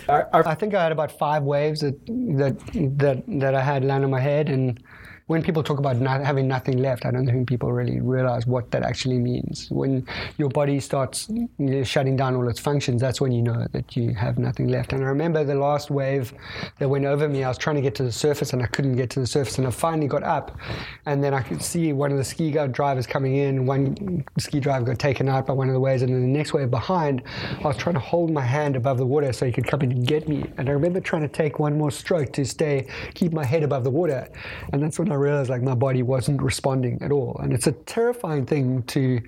I 0.10 0.56
think 0.56 0.73
I 0.73 0.84
had 0.84 0.91
about 0.91 1.12
five 1.12 1.43
waves 1.43 1.82
that 1.82 1.97
that 2.06 2.56
that, 2.97 3.23
that 3.28 3.56
I 3.56 3.62
had 3.62 3.84
land 3.84 4.06
on 4.06 4.12
my 4.12 4.21
head, 4.21 4.50
and 4.50 4.82
when 5.27 5.43
people 5.43 5.61
talk 5.61 5.77
about 5.77 5.97
not 5.97 6.21
having 6.21 6.47
nothing 6.47 6.77
left, 6.77 7.05
I 7.05 7.11
don't 7.11 7.25
think 7.25 7.49
people 7.49 7.73
really 7.73 7.99
realize 7.99 8.47
what 8.47 8.71
that 8.71 8.83
actually 8.83 9.19
means. 9.19 9.67
When 9.69 10.07
your 10.37 10.47
body 10.47 10.79
starts 10.79 11.27
you 11.29 11.49
know, 11.57 11.83
shutting 11.83 12.15
down 12.15 12.35
all 12.35 12.47
its 12.47 12.61
functions, 12.61 13.01
that's 13.01 13.19
when 13.19 13.33
you 13.33 13.41
know 13.41 13.67
that 13.73 13.97
you 13.97 14.13
have 14.13 14.37
nothing 14.37 14.69
left. 14.69 14.93
And 14.93 15.03
I 15.03 15.07
remember 15.07 15.43
the 15.43 15.55
last 15.55 15.91
wave 15.91 16.33
that 16.79 16.87
went 16.87 17.03
over 17.03 17.27
me, 17.27 17.43
I 17.43 17.49
was 17.49 17.57
trying 17.57 17.75
to 17.75 17.81
get 17.81 17.93
to 17.95 18.03
the 18.03 18.11
surface 18.11 18.53
and 18.53 18.63
I 18.63 18.67
couldn't 18.67 18.95
get 18.95 19.09
to 19.11 19.19
the 19.19 19.27
surface. 19.27 19.57
And 19.57 19.67
I 19.67 19.69
finally 19.69 20.07
got 20.07 20.23
up, 20.23 20.57
and 21.05 21.21
then 21.21 21.33
I 21.33 21.41
could 21.41 21.61
see 21.61 21.91
one 21.91 22.11
of 22.11 22.17
the 22.17 22.23
ski 22.23 22.51
drivers 22.51 23.05
coming 23.05 23.35
in. 23.35 23.65
One 23.65 24.23
ski 24.39 24.61
driver 24.61 24.85
got 24.85 24.97
taken 24.97 25.27
out 25.27 25.45
by 25.45 25.53
one 25.53 25.67
of 25.67 25.73
the 25.73 25.79
waves, 25.79 26.03
and 26.03 26.13
then 26.13 26.21
the 26.21 26.37
next 26.37 26.53
wave 26.53 26.71
behind, 26.71 27.21
I 27.59 27.67
was 27.67 27.75
trying 27.75 27.95
to 27.95 27.99
hold 27.99 28.31
my 28.31 28.41
hand 28.41 28.77
above 28.77 28.97
the 28.97 29.05
water 29.05 29.33
so 29.33 29.45
he 29.45 29.51
could 29.51 29.67
come 29.67 29.81
in 29.81 29.91
and 29.91 30.07
get 30.07 30.29
me. 30.29 30.45
And 30.57 30.69
I 30.69 30.71
remember 30.71 31.01
trying 31.01 31.23
to 31.23 31.27
take 31.27 31.59
one 31.59 31.77
more 31.77 31.91
stroke 31.91 32.31
to 32.33 32.45
stay, 32.45 32.87
keep 33.13 33.33
my 33.33 33.43
head 33.43 33.63
above 33.63 33.83
the 33.83 33.91
water. 33.91 34.29
And 34.71 34.81
that's 34.81 34.97
when 34.97 35.11
I 35.11 35.16
realized 35.17 35.49
like 35.49 35.62
my 35.62 35.75
body 35.75 36.03
wasn't 36.03 36.41
responding 36.41 37.01
at 37.01 37.12
all. 37.12 37.38
And 37.41 37.53
it's 37.53 37.67
a 37.67 37.71
terrifying 37.71 38.45
thing 38.45 38.84
to 38.84 39.21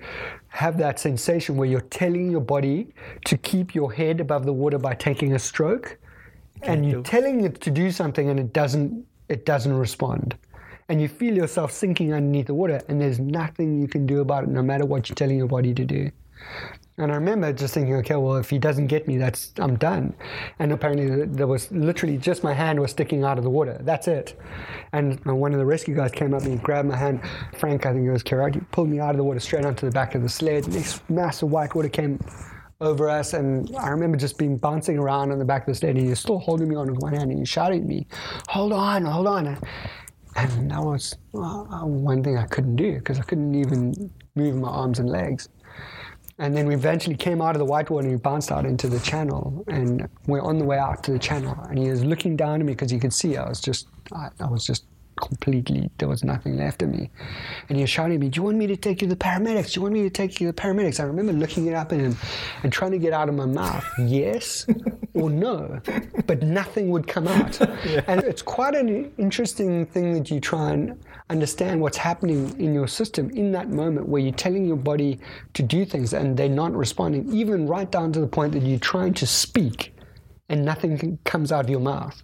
have 0.48 0.78
that 0.78 0.98
sensation 0.98 1.56
where 1.56 1.68
you're 1.68 1.80
telling 1.80 2.30
your 2.30 2.40
body 2.40 2.94
to 3.26 3.36
keep 3.36 3.74
your 3.74 3.92
head 3.92 4.20
above 4.20 4.44
the 4.44 4.52
water 4.52 4.78
by 4.78 4.94
taking 4.94 5.34
a 5.34 5.38
stroke, 5.38 5.98
and 6.62 6.88
you're 6.88 7.02
telling 7.02 7.44
it 7.44 7.60
to 7.60 7.70
do 7.70 7.90
something 7.90 8.28
and 8.28 8.38
it 8.38 8.52
doesn't 8.52 9.06
it 9.28 9.46
doesn't 9.46 9.72
respond. 9.72 10.36
And 10.88 11.00
you 11.00 11.06
feel 11.06 11.34
yourself 11.36 11.70
sinking 11.70 12.12
underneath 12.12 12.46
the 12.46 12.54
water, 12.54 12.82
and 12.88 13.00
there's 13.00 13.20
nothing 13.20 13.80
you 13.80 13.86
can 13.86 14.06
do 14.06 14.20
about 14.20 14.42
it, 14.44 14.50
no 14.50 14.60
matter 14.60 14.84
what 14.84 15.08
you're 15.08 15.14
telling 15.14 15.38
your 15.38 15.46
body 15.46 15.72
to 15.72 15.84
do. 15.84 16.10
And 17.00 17.10
I 17.10 17.14
remember 17.14 17.50
just 17.52 17.72
thinking, 17.72 17.94
okay, 17.96 18.16
well, 18.16 18.36
if 18.36 18.50
he 18.50 18.58
doesn't 18.58 18.88
get 18.88 19.08
me, 19.08 19.16
that's 19.16 19.52
I'm 19.56 19.76
done. 19.76 20.14
And 20.58 20.70
apparently, 20.70 21.24
there 21.24 21.46
was 21.46 21.72
literally 21.72 22.18
just 22.18 22.44
my 22.44 22.52
hand 22.52 22.78
was 22.78 22.90
sticking 22.90 23.24
out 23.24 23.38
of 23.38 23.44
the 23.44 23.50
water. 23.50 23.78
That's 23.80 24.06
it. 24.06 24.38
And 24.92 25.18
one 25.24 25.54
of 25.54 25.58
the 25.58 25.64
rescue 25.64 25.94
guys 25.94 26.10
came 26.12 26.34
up 26.34 26.42
and 26.42 26.62
grabbed 26.62 26.88
my 26.88 26.96
hand. 26.96 27.22
Frank, 27.56 27.86
I 27.86 27.94
think 27.94 28.06
it 28.06 28.12
was 28.12 28.22
Quirarte, 28.22 28.70
pulled 28.70 28.90
me 28.90 29.00
out 29.00 29.12
of 29.12 29.16
the 29.16 29.24
water 29.24 29.40
straight 29.40 29.64
onto 29.64 29.86
the 29.86 29.92
back 29.92 30.14
of 30.14 30.22
the 30.22 30.28
sled. 30.28 30.64
This 30.64 31.00
massive 31.08 31.50
white 31.50 31.74
water 31.74 31.88
came 31.88 32.20
over 32.82 33.08
us, 33.08 33.32
and 33.32 33.74
I 33.76 33.88
remember 33.88 34.18
just 34.18 34.36
being 34.36 34.58
bouncing 34.58 34.98
around 34.98 35.32
on 35.32 35.38
the 35.38 35.44
back 35.44 35.62
of 35.62 35.68
the 35.68 35.74
sled. 35.74 35.96
And 35.96 36.04
he 36.04 36.10
was 36.10 36.20
still 36.20 36.38
holding 36.38 36.68
me 36.68 36.76
on 36.76 36.92
with 36.92 37.00
one 37.00 37.14
hand, 37.14 37.30
and 37.30 37.38
he 37.38 37.46
shouting 37.46 37.80
at 37.80 37.86
me, 37.86 38.06
"Hold 38.48 38.74
on, 38.74 39.06
hold 39.06 39.26
on!" 39.26 39.58
And 40.36 40.70
that 40.70 40.82
was 40.82 41.16
uh, 41.34 41.64
one 41.86 42.22
thing 42.22 42.36
I 42.36 42.46
couldn't 42.46 42.76
do 42.76 42.94
because 42.98 43.18
I 43.18 43.22
couldn't 43.22 43.54
even 43.54 44.10
move 44.36 44.54
my 44.56 44.68
arms 44.68 44.98
and 44.98 45.08
legs. 45.08 45.48
And 46.40 46.56
then 46.56 46.66
we 46.66 46.74
eventually 46.74 47.16
came 47.16 47.42
out 47.42 47.54
of 47.54 47.58
the 47.58 47.66
whitewater 47.66 48.06
and 48.06 48.16
we 48.16 48.18
bounced 48.18 48.50
out 48.50 48.64
into 48.64 48.88
the 48.88 48.98
channel. 49.00 49.62
And 49.68 50.08
we're 50.26 50.40
on 50.40 50.58
the 50.58 50.64
way 50.64 50.78
out 50.78 51.04
to 51.04 51.12
the 51.12 51.18
channel. 51.18 51.54
And 51.68 51.78
he 51.78 51.90
was 51.90 52.02
looking 52.02 52.34
down 52.34 52.60
at 52.60 52.66
me 52.66 52.72
because 52.72 52.90
he 52.90 52.98
could 52.98 53.12
see 53.12 53.36
I 53.36 53.46
was 53.46 53.60
just, 53.60 53.88
I, 54.12 54.30
I 54.40 54.46
was 54.46 54.64
just 54.64 54.86
completely, 55.20 55.90
there 55.98 56.08
was 56.08 56.24
nothing 56.24 56.56
left 56.56 56.80
of 56.80 56.88
me. 56.88 57.10
And 57.68 57.76
he 57.76 57.82
was 57.82 57.90
shouting 57.90 58.14
at 58.14 58.20
me, 58.20 58.30
Do 58.30 58.38
you 58.38 58.42
want 58.42 58.56
me 58.56 58.66
to 58.68 58.76
take 58.76 59.02
you 59.02 59.08
to 59.08 59.14
the 59.14 59.22
paramedics? 59.22 59.74
Do 59.74 59.80
you 59.80 59.82
want 59.82 59.92
me 59.92 60.02
to 60.02 60.10
take 60.10 60.40
you 60.40 60.46
to 60.46 60.52
the 60.52 60.60
paramedics? 60.62 60.98
I 60.98 61.02
remember 61.02 61.34
looking 61.34 61.66
it 61.66 61.74
up 61.74 61.92
at 61.92 62.00
him 62.00 62.16
and 62.62 62.72
trying 62.72 62.92
to 62.92 62.98
get 62.98 63.12
out 63.12 63.28
of 63.28 63.34
my 63.34 63.44
mouth, 63.44 63.84
yes 63.98 64.66
or 65.14 65.28
no, 65.28 65.80
but 66.26 66.42
nothing 66.42 66.90
would 66.90 67.06
come 67.06 67.28
out. 67.28 67.58
Yeah. 67.90 68.02
And 68.06 68.22
it's 68.24 68.42
quite 68.42 68.74
an 68.74 69.10
interesting 69.16 69.86
thing 69.86 70.12
that 70.12 70.30
you 70.30 70.38
try 70.38 70.72
and 70.72 71.00
understand 71.30 71.80
what's 71.80 71.96
happening 71.96 72.58
in 72.60 72.74
your 72.74 72.88
system 72.88 73.30
in 73.30 73.52
that 73.52 73.70
moment 73.70 74.08
where 74.08 74.20
you're 74.20 74.32
telling 74.32 74.66
your 74.66 74.76
body 74.76 75.18
to 75.54 75.62
do 75.62 75.84
things 75.84 76.12
and 76.12 76.36
they're 76.36 76.48
not 76.48 76.72
responding, 76.74 77.32
even 77.32 77.66
right 77.66 77.90
down 77.90 78.12
to 78.12 78.20
the 78.20 78.26
point 78.26 78.52
that 78.52 78.62
you're 78.62 78.78
trying 78.78 79.14
to 79.14 79.26
speak 79.26 79.94
and 80.48 80.64
nothing 80.64 81.18
comes 81.24 81.52
out 81.52 81.64
of 81.64 81.70
your 81.70 81.80
mouth. 81.80 82.22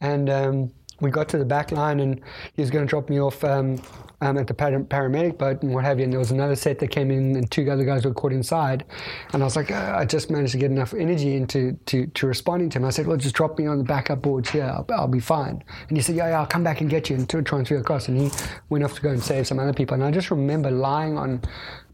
And 0.00 0.30
um, 0.30 0.70
we 1.00 1.10
got 1.10 1.28
to 1.30 1.38
the 1.38 1.44
back 1.44 1.72
line 1.72 2.00
and 2.00 2.20
he 2.54 2.62
was 2.62 2.70
going 2.70 2.86
to 2.86 2.88
drop 2.88 3.08
me 3.08 3.20
off 3.20 3.42
um, 3.42 3.80
um, 4.20 4.36
at 4.36 4.46
the 4.46 4.54
paramedic 4.54 5.38
boat 5.38 5.62
and 5.62 5.72
what 5.72 5.84
have 5.84 5.98
you. 5.98 6.04
And 6.04 6.12
there 6.12 6.18
was 6.18 6.30
another 6.30 6.56
set 6.56 6.78
that 6.80 6.88
came 6.88 7.10
in 7.10 7.36
and 7.36 7.50
two 7.50 7.70
other 7.70 7.84
guys 7.84 8.04
were 8.04 8.12
caught 8.12 8.32
inside. 8.32 8.84
And 9.32 9.42
I 9.42 9.46
was 9.46 9.56
like, 9.56 9.70
uh, 9.70 9.96
I 9.96 10.04
just 10.04 10.30
managed 10.30 10.52
to 10.52 10.58
get 10.58 10.70
enough 10.70 10.92
energy 10.92 11.36
into 11.36 11.72
to, 11.86 12.06
to 12.06 12.26
responding 12.26 12.70
to 12.70 12.78
him. 12.78 12.84
I 12.84 12.90
said, 12.90 13.06
well, 13.06 13.16
just 13.16 13.34
drop 13.34 13.58
me 13.58 13.66
on 13.66 13.78
the 13.78 13.84
backup 13.84 14.22
boards 14.22 14.50
here. 14.50 14.64
I'll, 14.64 14.86
I'll, 14.90 15.08
be 15.08 15.20
fine. 15.20 15.62
And 15.88 15.96
he 15.96 16.02
said, 16.02 16.16
yeah, 16.16 16.28
yeah, 16.28 16.40
I'll 16.40 16.46
come 16.46 16.62
back 16.62 16.80
and 16.80 16.90
get 16.90 17.10
you 17.10 17.16
and 17.16 17.28
to 17.30 17.42
transfer 17.42 17.76
across. 17.76 18.08
And 18.08 18.20
he 18.20 18.30
went 18.68 18.84
off 18.84 18.94
to 18.94 19.00
go 19.00 19.10
and 19.10 19.22
save 19.22 19.46
some 19.46 19.58
other 19.58 19.72
people. 19.72 19.94
And 19.94 20.04
I 20.04 20.10
just 20.10 20.30
remember 20.30 20.70
lying 20.70 21.16
on 21.16 21.42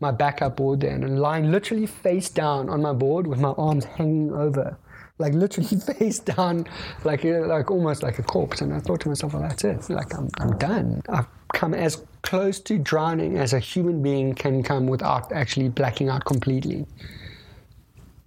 my 0.01 0.11
backup 0.11 0.57
board 0.57 0.81
then 0.81 1.05
and 1.05 1.21
lying 1.21 1.51
literally 1.51 1.87
face 1.87 2.29
down 2.29 2.69
on 2.69 2.83
my 2.83 2.93
board 2.93 3.27
with 3.27 3.39
my 3.39 3.51
arms 3.51 3.85
hanging 3.85 4.33
over 4.33 4.77
like 5.19 5.35
literally 5.35 5.81
face 5.99 6.19
down, 6.19 6.67
like 7.05 7.25
like 7.25 7.71
almost 7.71 8.03
like 8.03 8.19
a 8.19 8.23
corpse. 8.23 8.61
And 8.61 8.73
I 8.73 8.81
thought 8.81 9.01
to 9.01 9.09
myself, 9.09 9.35
well, 9.35 9.43
that's 9.43 9.65
it. 9.65 9.89
Like 9.91 10.15
I'm, 10.15 10.29
I'm 10.39 10.57
done. 10.59 11.03
I've 11.09 11.27
come 11.53 11.75
as 11.75 12.05
close 12.23 12.61
to 12.61 12.79
drowning 12.79 13.39
as 13.39 13.53
a 13.53 13.59
human 13.59 14.03
being 14.03 14.35
can 14.35 14.63
come 14.63 14.87
without 14.87 15.33
actually 15.33 15.69
blacking 15.69 16.09
out 16.09 16.25
completely. 16.25 16.87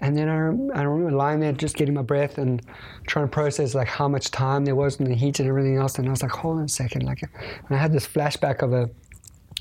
And 0.01 0.17
then 0.17 0.29
I, 0.29 0.79
I 0.79 0.83
remember 0.83 1.11
lying 1.11 1.41
there, 1.41 1.51
just 1.51 1.75
getting 1.75 1.93
my 1.93 2.01
breath 2.01 2.37
and 2.37 2.61
trying 3.05 3.25
to 3.25 3.31
process 3.31 3.75
like 3.75 3.89
how 3.89 4.07
much 4.07 4.31
time 4.31 4.63
there 4.63 4.75
was 4.75 4.97
in 4.97 5.05
the 5.05 5.13
heat 5.13 5.41
and 5.41 5.49
everything 5.49 5.75
else. 5.75 5.99
And 5.99 6.07
I 6.07 6.11
was 6.11 6.23
like, 6.23 6.31
hold 6.31 6.59
on 6.59 6.63
a 6.63 6.69
second, 6.69 7.03
like, 7.03 7.21
and 7.21 7.31
I 7.69 7.77
had 7.77 7.91
this 7.91 8.07
flashback 8.07 8.61
of 8.61 8.71
a 8.71 8.89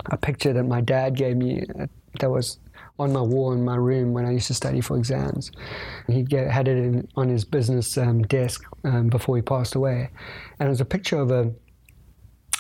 a 0.07 0.17
picture 0.17 0.53
that 0.53 0.65
my 0.65 0.81
dad 0.81 1.17
gave 1.17 1.37
me 1.37 1.65
uh, 1.79 1.87
that 2.21 2.31
was 2.31 2.59
on 2.99 3.13
my 3.13 3.21
wall 3.21 3.53
in 3.53 3.65
my 3.65 3.77
room 3.77 4.13
when 4.13 4.25
I 4.25 4.33
used 4.33 4.49
to 4.49 4.55
study 4.55 4.81
for 4.81 4.97
exams. 4.97 5.53
He 6.09 6.27
had 6.31 6.69
it 6.69 6.77
in, 6.77 7.09
on 7.17 7.29
his 7.29 7.45
business 7.45 7.97
um, 7.97 8.23
desk 8.23 8.65
um, 8.85 9.09
before 9.09 9.37
he 9.37 9.43
passed 9.43 9.75
away, 9.75 10.11
and 10.59 10.67
it 10.67 10.71
was 10.71 10.81
a 10.81 10.85
picture 10.85 11.19
of 11.19 11.31
a 11.31 11.53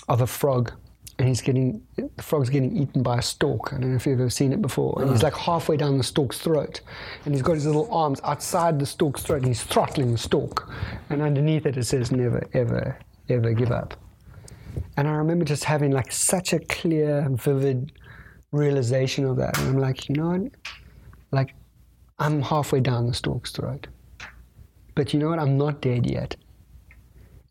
of 0.09 0.20
a 0.22 0.27
frog, 0.27 0.72
and 1.18 1.29
he's 1.29 1.42
getting 1.42 1.83
the 1.96 2.22
frog's 2.22 2.51
getting 2.51 2.77
eaten 2.77 3.03
by 3.03 3.18
a 3.18 3.22
stork. 3.22 3.72
I 3.72 3.79
don't 3.79 3.90
know 3.90 3.96
if 3.96 4.07
you've 4.07 4.20
ever 4.20 4.31
seen 4.31 4.53
it 4.53 4.62
before. 4.62 5.01
And 5.01 5.11
he's 5.11 5.22
like 5.22 5.37
halfway 5.37 5.77
down 5.77 5.98
the 5.98 6.05
stork's 6.05 6.38
throat, 6.38 6.81
and 7.24 7.35
he's 7.35 7.42
got 7.42 7.55
his 7.55 7.66
little 7.66 7.92
arms 7.92 8.20
outside 8.24 8.79
the 8.79 8.87
stork's 8.87 9.22
throat, 9.22 9.38
and 9.38 9.46
he's 9.46 9.62
throttling 9.62 10.12
the 10.12 10.18
stork, 10.18 10.70
and 11.11 11.20
underneath 11.20 11.66
it 11.66 11.77
it 11.77 11.85
says 11.85 12.12
"Never, 12.12 12.46
ever, 12.55 12.98
ever 13.29 13.53
give 13.53 13.72
up." 13.72 13.94
And 14.96 15.09
I 15.09 15.12
remember 15.12 15.44
just 15.44 15.64
having 15.64 15.90
like 15.90 16.12
such 16.12 16.53
a 16.53 16.61
clear, 16.61 17.27
vivid 17.31 17.92
realization 18.52 19.24
of 19.24 19.37
that. 19.37 19.58
And 19.58 19.68
I'm 19.68 19.78
like, 19.78 20.08
you 20.08 20.14
know 20.14 20.30
what? 20.30 20.52
Like, 21.30 21.54
I'm 22.18 22.42
halfway 22.42 22.80
down 22.80 23.06
the 23.06 23.14
stork's 23.14 23.52
throat. 23.52 23.87
But 24.94 25.12
you 25.12 25.20
know 25.20 25.28
what? 25.28 25.38
I'm 25.38 25.56
not 25.56 25.80
dead 25.80 26.11
yet. 26.11 26.34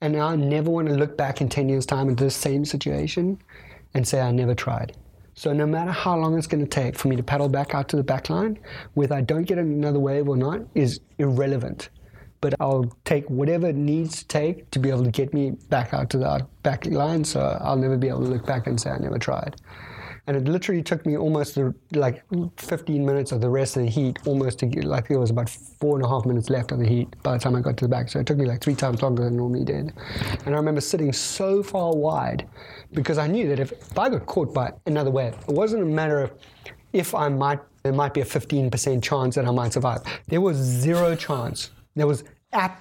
And 0.01 0.15
I 0.17 0.35
never 0.35 0.69
want 0.69 0.87
to 0.89 0.93
look 0.93 1.17
back 1.17 1.41
in 1.41 1.49
10 1.49 1.69
years' 1.69 1.85
time 1.85 2.09
into 2.09 2.23
the 2.23 2.31
same 2.31 2.65
situation 2.65 3.39
and 3.93 4.07
say 4.07 4.21
I 4.21 4.31
never 4.31 4.53
tried. 4.53 4.95
So 5.33 5.53
no 5.53 5.65
matter 5.65 5.91
how 5.91 6.17
long 6.17 6.37
it's 6.37 6.47
going 6.47 6.63
to 6.63 6.69
take 6.69 6.97
for 6.97 7.07
me 7.07 7.15
to 7.15 7.23
paddle 7.23 7.47
back 7.47 7.75
out 7.75 7.87
to 7.89 7.95
the 7.95 8.03
back 8.03 8.29
line, 8.29 8.59
whether 8.95 9.15
I 9.15 9.21
don't 9.21 9.43
get 9.43 9.59
another 9.59 9.99
wave 9.99 10.27
or 10.27 10.35
not 10.35 10.61
is 10.73 10.99
irrelevant. 11.19 11.89
But 12.41 12.55
I'll 12.59 12.91
take 13.05 13.27
whatever 13.29 13.67
it 13.67 13.75
needs 13.75 14.19
to 14.19 14.27
take 14.27 14.69
to 14.71 14.79
be 14.79 14.89
able 14.89 15.03
to 15.03 15.11
get 15.11 15.33
me 15.33 15.51
back 15.69 15.93
out 15.93 16.09
to 16.11 16.17
the 16.17 16.45
back 16.63 16.85
line. 16.85 17.23
So 17.23 17.57
I'll 17.61 17.77
never 17.77 17.97
be 17.97 18.07
able 18.07 18.21
to 18.21 18.27
look 18.27 18.45
back 18.45 18.67
and 18.67 18.79
say 18.79 18.89
I 18.89 18.97
never 18.97 19.17
tried. 19.17 19.55
And 20.27 20.35
it 20.35 20.43
literally 20.43 20.83
took 20.83 21.05
me 21.05 21.17
almost 21.17 21.55
the, 21.55 21.73
like 21.91 22.21
15 22.57 23.05
minutes 23.05 23.31
of 23.31 23.39
the 23.39 23.49
rest 23.49 23.77
of 23.77 23.83
the 23.83 23.89
heat, 23.89 24.19
almost 24.25 24.59
to 24.59 24.65
get, 24.65 24.83
like 24.83 25.07
there 25.07 25.19
was 25.19 25.29
about 25.29 25.49
four 25.49 25.95
and 25.95 26.05
a 26.05 26.09
half 26.09 26.25
minutes 26.25 26.49
left 26.49 26.73
of 26.73 26.79
the 26.79 26.85
heat 26.85 27.07
by 27.23 27.33
the 27.33 27.39
time 27.39 27.55
I 27.55 27.61
got 27.61 27.77
to 27.77 27.85
the 27.85 27.89
back. 27.89 28.09
So 28.09 28.19
it 28.19 28.27
took 28.27 28.37
me 28.37 28.45
like 28.45 28.61
three 28.61 28.75
times 28.75 29.01
longer 29.01 29.23
than 29.23 29.37
normally 29.37 29.63
did. 29.63 29.93
And 30.45 30.53
I 30.53 30.57
remember 30.57 30.81
sitting 30.81 31.13
so 31.13 31.63
far 31.63 31.95
wide 31.95 32.45
because 32.91 33.17
I 33.17 33.27
knew 33.27 33.47
that 33.47 33.59
if, 33.59 33.71
if 33.71 33.97
I 33.97 34.09
got 34.09 34.25
caught 34.25 34.53
by 34.53 34.73
another 34.85 35.11
wave, 35.11 35.33
it 35.47 35.53
wasn't 35.53 35.83
a 35.83 35.85
matter 35.85 36.19
of 36.19 36.33
if 36.91 37.15
I 37.15 37.29
might, 37.29 37.59
there 37.83 37.93
might 37.93 38.13
be 38.13 38.21
a 38.21 38.25
15% 38.25 39.01
chance 39.01 39.35
that 39.35 39.45
I 39.45 39.51
might 39.51 39.71
survive. 39.71 40.01
There 40.27 40.41
was 40.41 40.57
zero 40.57 41.15
chance. 41.15 41.71
There 41.95 42.07
was 42.07 42.25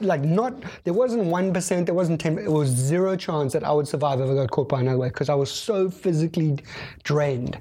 like 0.00 0.22
not 0.22 0.54
there 0.84 0.94
wasn't 0.94 1.24
one 1.24 1.52
percent, 1.52 1.86
there 1.86 1.94
wasn't 1.94 2.20
ten. 2.20 2.38
It 2.38 2.50
was 2.50 2.68
zero 2.68 3.16
chance 3.16 3.52
that 3.52 3.64
I 3.64 3.72
would 3.72 3.88
survive 3.88 4.20
if 4.20 4.30
I 4.30 4.34
got 4.34 4.50
caught 4.50 4.68
by 4.68 4.80
another 4.80 4.98
wave 4.98 5.12
because 5.12 5.28
I 5.28 5.34
was 5.34 5.50
so 5.50 5.90
physically 5.90 6.58
drained. 7.02 7.60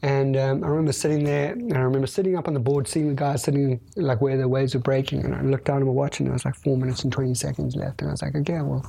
And 0.00 0.36
um, 0.36 0.62
I 0.62 0.68
remember 0.68 0.92
sitting 0.92 1.24
there, 1.24 1.52
and 1.52 1.76
I 1.76 1.80
remember 1.80 2.06
sitting 2.06 2.36
up 2.36 2.46
on 2.46 2.54
the 2.54 2.60
board, 2.60 2.86
seeing 2.86 3.08
the 3.08 3.14
guys 3.14 3.42
sitting 3.42 3.80
like 3.96 4.20
where 4.20 4.36
the 4.36 4.46
waves 4.46 4.74
were 4.74 4.80
breaking, 4.80 5.24
and 5.24 5.34
I 5.34 5.42
looked 5.42 5.64
down 5.64 5.80
at 5.80 5.86
my 5.86 5.90
watch, 5.90 6.20
and 6.20 6.28
it 6.28 6.32
was 6.32 6.44
like 6.44 6.54
four 6.54 6.76
minutes 6.76 7.02
and 7.02 7.12
twenty 7.12 7.34
seconds 7.34 7.74
left, 7.74 8.00
and 8.00 8.10
I 8.10 8.12
was 8.12 8.22
like, 8.22 8.36
okay, 8.36 8.60
well, 8.62 8.86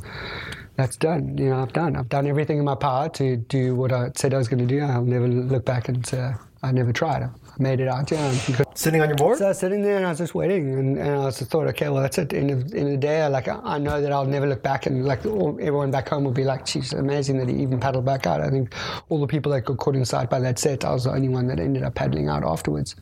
that's 0.75 0.97
done. 0.97 1.35
You 1.37 1.49
know, 1.49 1.61
I've 1.63 1.73
done. 1.73 1.95
I've 1.95 2.09
done 2.09 2.27
everything 2.27 2.59
in 2.59 2.65
my 2.65 2.75
power 2.75 3.09
to 3.09 3.37
do 3.37 3.75
what 3.75 3.91
I 3.91 4.11
said 4.15 4.35
I 4.35 4.37
was 4.37 4.47
going 4.47 4.65
to 4.67 4.67
do. 4.67 4.81
I'll 4.81 5.03
never 5.03 5.27
look 5.27 5.65
back 5.65 5.89
and 5.89 6.05
say 6.05 6.33
I 6.61 6.71
never 6.71 6.91
tried. 6.91 7.23
I 7.23 7.29
made 7.57 7.79
it 7.79 7.87
out. 7.87 8.11
Yeah, 8.11 8.33
sitting 8.75 9.01
on 9.01 9.07
your 9.07 9.15
board. 9.15 9.37
So 9.37 9.45
I 9.45 9.49
was 9.49 9.59
sitting 9.59 9.81
there 9.81 9.97
and 9.97 10.05
I 10.05 10.09
was 10.09 10.17
just 10.17 10.35
waiting, 10.35 10.77
and, 10.77 10.97
and 10.97 11.09
I 11.09 11.25
just 11.29 11.49
thought, 11.49 11.67
okay, 11.67 11.87
well, 11.89 12.01
that's 12.01 12.17
it. 12.17 12.33
In 12.33 12.47
the, 12.47 12.77
in 12.77 12.89
the 12.89 12.97
day, 12.97 13.25
like 13.27 13.47
I 13.47 13.77
know 13.77 14.01
that 14.01 14.11
I'll 14.11 14.25
never 14.25 14.45
look 14.45 14.61
back, 14.61 14.85
and 14.85 15.05
like 15.05 15.25
all, 15.25 15.57
everyone 15.59 15.91
back 15.91 16.09
home 16.09 16.25
will 16.25 16.31
be 16.31 16.43
like, 16.43 16.65
"Geez, 16.65 16.93
amazing 16.93 17.37
that 17.37 17.47
he 17.47 17.55
even 17.61 17.79
paddled 17.79 18.05
back 18.05 18.27
out." 18.27 18.41
I 18.41 18.49
think 18.49 18.73
all 19.07 19.21
the 19.21 19.27
people 19.27 19.51
that 19.53 19.61
got 19.61 19.77
caught 19.77 19.95
inside 19.95 20.29
by 20.29 20.39
that 20.41 20.59
set, 20.59 20.83
I 20.83 20.91
was 20.91 21.05
the 21.05 21.11
only 21.11 21.29
one 21.29 21.47
that 21.47 21.59
ended 21.59 21.83
up 21.83 21.95
paddling 21.95 22.27
out 22.27 22.43
afterwards. 22.43 22.95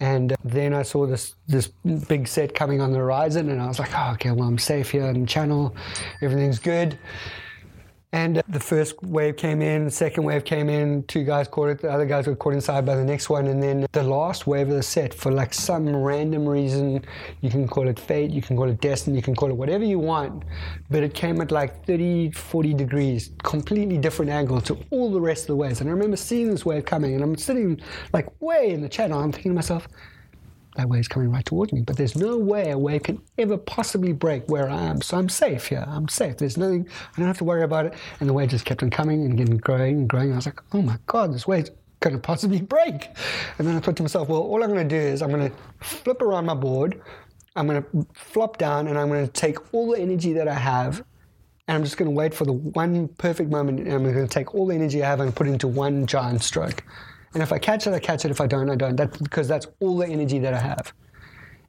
And 0.00 0.34
then 0.42 0.74
I 0.74 0.82
saw 0.82 1.06
this 1.06 1.36
this 1.46 1.68
big 2.08 2.26
set 2.26 2.54
coming 2.54 2.80
on 2.80 2.92
the 2.92 2.98
horizon, 2.98 3.50
and 3.50 3.62
I 3.62 3.68
was 3.68 3.78
like, 3.78 3.92
oh, 3.94 4.10
okay, 4.14 4.32
well, 4.32 4.48
I'm 4.48 4.58
safe 4.58 4.90
here 4.90 5.06
in 5.06 5.20
the 5.20 5.26
channel, 5.26 5.74
everything's 6.20 6.58
good. 6.58 6.98
And 8.14 8.42
the 8.46 8.60
first 8.60 9.02
wave 9.02 9.36
came 9.38 9.62
in, 9.62 9.86
the 9.86 9.90
second 9.90 10.24
wave 10.24 10.44
came 10.44 10.68
in, 10.68 11.02
two 11.04 11.24
guys 11.24 11.48
caught 11.48 11.70
it, 11.70 11.80
the 11.80 11.90
other 11.90 12.04
guys 12.04 12.26
were 12.26 12.36
caught 12.36 12.52
inside 12.52 12.84
by 12.84 12.94
the 12.94 13.04
next 13.04 13.30
one. 13.30 13.46
And 13.46 13.62
then 13.62 13.86
the 13.92 14.02
last 14.02 14.46
wave 14.46 14.68
of 14.68 14.74
the 14.74 14.82
set, 14.82 15.14
for 15.14 15.32
like 15.32 15.54
some 15.54 15.96
random 15.96 16.46
reason, 16.46 17.06
you 17.40 17.48
can 17.48 17.66
call 17.66 17.88
it 17.88 17.98
fate, 17.98 18.30
you 18.30 18.42
can 18.42 18.54
call 18.54 18.68
it 18.68 18.82
destiny, 18.82 19.16
you 19.16 19.22
can 19.22 19.34
call 19.34 19.48
it 19.48 19.56
whatever 19.56 19.84
you 19.84 19.98
want, 19.98 20.44
but 20.90 21.02
it 21.02 21.14
came 21.14 21.40
at 21.40 21.50
like 21.50 21.86
30, 21.86 22.32
40 22.32 22.74
degrees, 22.74 23.30
completely 23.42 23.96
different 23.96 24.30
angle 24.30 24.60
to 24.60 24.78
all 24.90 25.10
the 25.10 25.20
rest 25.20 25.44
of 25.44 25.46
the 25.48 25.56
waves. 25.56 25.80
And 25.80 25.88
I 25.88 25.92
remember 25.94 26.18
seeing 26.18 26.50
this 26.50 26.66
wave 26.66 26.84
coming, 26.84 27.14
and 27.14 27.24
I'm 27.24 27.36
sitting 27.36 27.80
like 28.12 28.28
way 28.42 28.72
in 28.72 28.82
the 28.82 28.90
channel, 28.90 29.20
I'm 29.20 29.32
thinking 29.32 29.52
to 29.52 29.54
myself, 29.54 29.88
that 30.76 30.88
wave's 30.88 31.08
coming 31.08 31.30
right 31.30 31.44
towards 31.44 31.72
me. 31.72 31.82
But 31.82 31.96
there's 31.96 32.16
no 32.16 32.36
way 32.36 32.70
a 32.70 32.78
wave 32.78 33.04
can 33.04 33.20
ever 33.38 33.56
possibly 33.56 34.12
break 34.12 34.48
where 34.48 34.68
I 34.68 34.82
am. 34.82 35.02
So 35.02 35.18
I'm 35.18 35.28
safe 35.28 35.66
here. 35.66 35.84
I'm 35.86 36.08
safe. 36.08 36.38
There's 36.38 36.56
nothing, 36.56 36.88
I 37.14 37.18
don't 37.18 37.26
have 37.26 37.38
to 37.38 37.44
worry 37.44 37.62
about 37.62 37.86
it. 37.86 37.94
And 38.20 38.28
the 38.28 38.32
wave 38.32 38.50
just 38.50 38.64
kept 38.64 38.82
on 38.82 38.90
coming 38.90 39.24
and 39.24 39.36
getting 39.36 39.58
growing 39.58 39.98
and 39.98 40.08
growing. 40.08 40.32
I 40.32 40.36
was 40.36 40.46
like, 40.46 40.60
oh 40.72 40.82
my 40.82 40.98
God, 41.06 41.32
this 41.34 41.46
wave's 41.46 41.70
going 42.00 42.14
to 42.14 42.20
possibly 42.20 42.60
break. 42.76 43.08
And 43.58 43.66
then 43.66 43.76
I 43.76 43.80
thought 43.80 43.96
to 43.96 44.02
myself, 44.02 44.28
well, 44.28 44.40
all 44.40 44.62
I'm 44.62 44.70
going 44.70 44.88
to 44.88 44.94
do 44.98 45.00
is 45.00 45.22
I'm 45.22 45.30
going 45.30 45.50
to 45.50 45.56
flip 45.84 46.22
around 46.22 46.46
my 46.46 46.54
board. 46.54 47.00
I'm 47.54 47.66
going 47.66 47.82
to 47.82 48.06
flop 48.14 48.56
down 48.56 48.88
and 48.88 48.98
I'm 48.98 49.08
going 49.08 49.26
to 49.26 49.32
take 49.32 49.74
all 49.74 49.90
the 49.90 50.00
energy 50.00 50.32
that 50.34 50.48
I 50.48 50.54
have 50.54 51.04
and 51.68 51.76
I'm 51.76 51.84
just 51.84 51.96
going 51.96 52.10
to 52.10 52.14
wait 52.14 52.34
for 52.34 52.44
the 52.44 52.52
one 52.52 53.08
perfect 53.08 53.50
moment 53.50 53.80
and 53.80 53.92
I'm 53.92 54.02
going 54.02 54.14
to 54.14 54.26
take 54.26 54.54
all 54.54 54.66
the 54.66 54.74
energy 54.74 55.02
I 55.02 55.08
have 55.08 55.20
and 55.20 55.34
put 55.34 55.46
into 55.46 55.68
one 55.68 56.06
giant 56.06 56.42
stroke. 56.42 56.82
And 57.34 57.42
if 57.42 57.52
I 57.52 57.58
catch 57.58 57.86
it, 57.86 57.94
I 57.94 57.98
catch 57.98 58.24
it. 58.24 58.30
If 58.30 58.40
I 58.40 58.46
don't, 58.46 58.70
I 58.70 58.76
don't. 58.76 58.96
That's 58.96 59.16
because 59.18 59.48
that's 59.48 59.66
all 59.80 59.96
the 59.96 60.06
energy 60.06 60.38
that 60.40 60.54
I 60.54 60.60
have. 60.60 60.92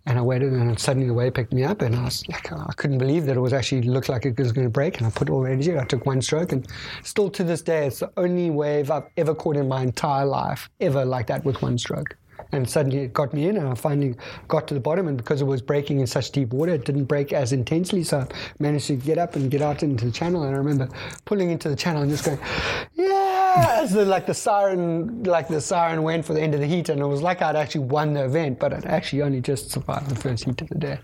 And 0.05 0.19
I 0.19 0.21
waited, 0.21 0.51
and 0.51 0.77
suddenly 0.77 1.07
the 1.07 1.13
wave 1.13 1.33
picked 1.33 1.53
me 1.53 1.63
up, 1.63 1.81
and 1.81 1.95
I 1.95 2.03
was 2.03 2.27
like, 2.27 2.51
oh, 2.51 2.65
I 2.67 2.73
couldn't 2.73 2.97
believe 2.97 3.25
that 3.25 3.37
it 3.37 3.39
was 3.39 3.53
actually 3.53 3.83
looked 3.83 4.09
like 4.09 4.25
it 4.25 4.37
was 4.37 4.51
going 4.51 4.67
to 4.67 4.71
break. 4.71 4.97
And 4.97 5.07
I 5.07 5.09
put 5.09 5.29
all 5.29 5.43
the 5.43 5.51
energy. 5.51 5.77
I 5.77 5.85
took 5.85 6.05
one 6.05 6.21
stroke, 6.21 6.51
and 6.51 6.67
still 7.03 7.29
to 7.29 7.43
this 7.43 7.61
day, 7.61 7.87
it's 7.87 7.99
the 7.99 8.11
only 8.17 8.49
wave 8.49 8.91
I've 8.91 9.07
ever 9.15 9.33
caught 9.33 9.55
in 9.55 9.69
my 9.69 9.81
entire 9.81 10.25
life, 10.25 10.69
ever 10.81 11.05
like 11.05 11.27
that 11.27 11.45
with 11.45 11.61
one 11.61 11.77
stroke 11.77 12.17
and 12.51 12.69
suddenly 12.69 12.99
it 12.99 13.13
got 13.13 13.33
me 13.33 13.47
in 13.47 13.57
and 13.57 13.67
I 13.67 13.73
finally 13.73 14.15
got 14.47 14.67
to 14.67 14.73
the 14.73 14.79
bottom 14.79 15.07
and 15.07 15.17
because 15.17 15.41
it 15.41 15.45
was 15.45 15.61
breaking 15.61 15.99
in 15.99 16.07
such 16.07 16.31
deep 16.31 16.53
water 16.53 16.73
it 16.73 16.85
didn't 16.85 17.05
break 17.05 17.33
as 17.33 17.51
intensely 17.51 18.03
so 18.03 18.19
I 18.19 18.27
managed 18.59 18.87
to 18.87 18.95
get 18.95 19.17
up 19.17 19.35
and 19.35 19.49
get 19.49 19.61
out 19.61 19.83
into 19.83 20.05
the 20.05 20.11
channel 20.11 20.43
and 20.43 20.55
I 20.55 20.57
remember 20.57 20.87
pulling 21.25 21.49
into 21.49 21.69
the 21.69 21.75
channel 21.75 22.01
and 22.01 22.11
just 22.11 22.25
going 22.25 22.39
yeah 22.93 23.32
so 23.87 24.03
like 24.03 24.25
the 24.25 24.33
siren 24.33 25.23
like 25.23 25.47
the 25.47 25.61
siren 25.61 26.03
went 26.03 26.25
for 26.25 26.33
the 26.33 26.41
end 26.41 26.53
of 26.53 26.59
the 26.59 26.67
heat 26.67 26.89
and 26.89 26.99
it 26.99 27.05
was 27.05 27.21
like 27.21 27.41
I'd 27.41 27.55
actually 27.55 27.85
won 27.85 28.13
the 28.13 28.25
event 28.25 28.59
but 28.59 28.73
I'd 28.73 28.85
actually 28.85 29.21
only 29.21 29.41
just 29.41 29.71
survived 29.71 30.09
the 30.09 30.15
first 30.15 30.45
heat 30.45 30.61
of 30.61 30.69
the 30.69 30.75
day 30.75 30.99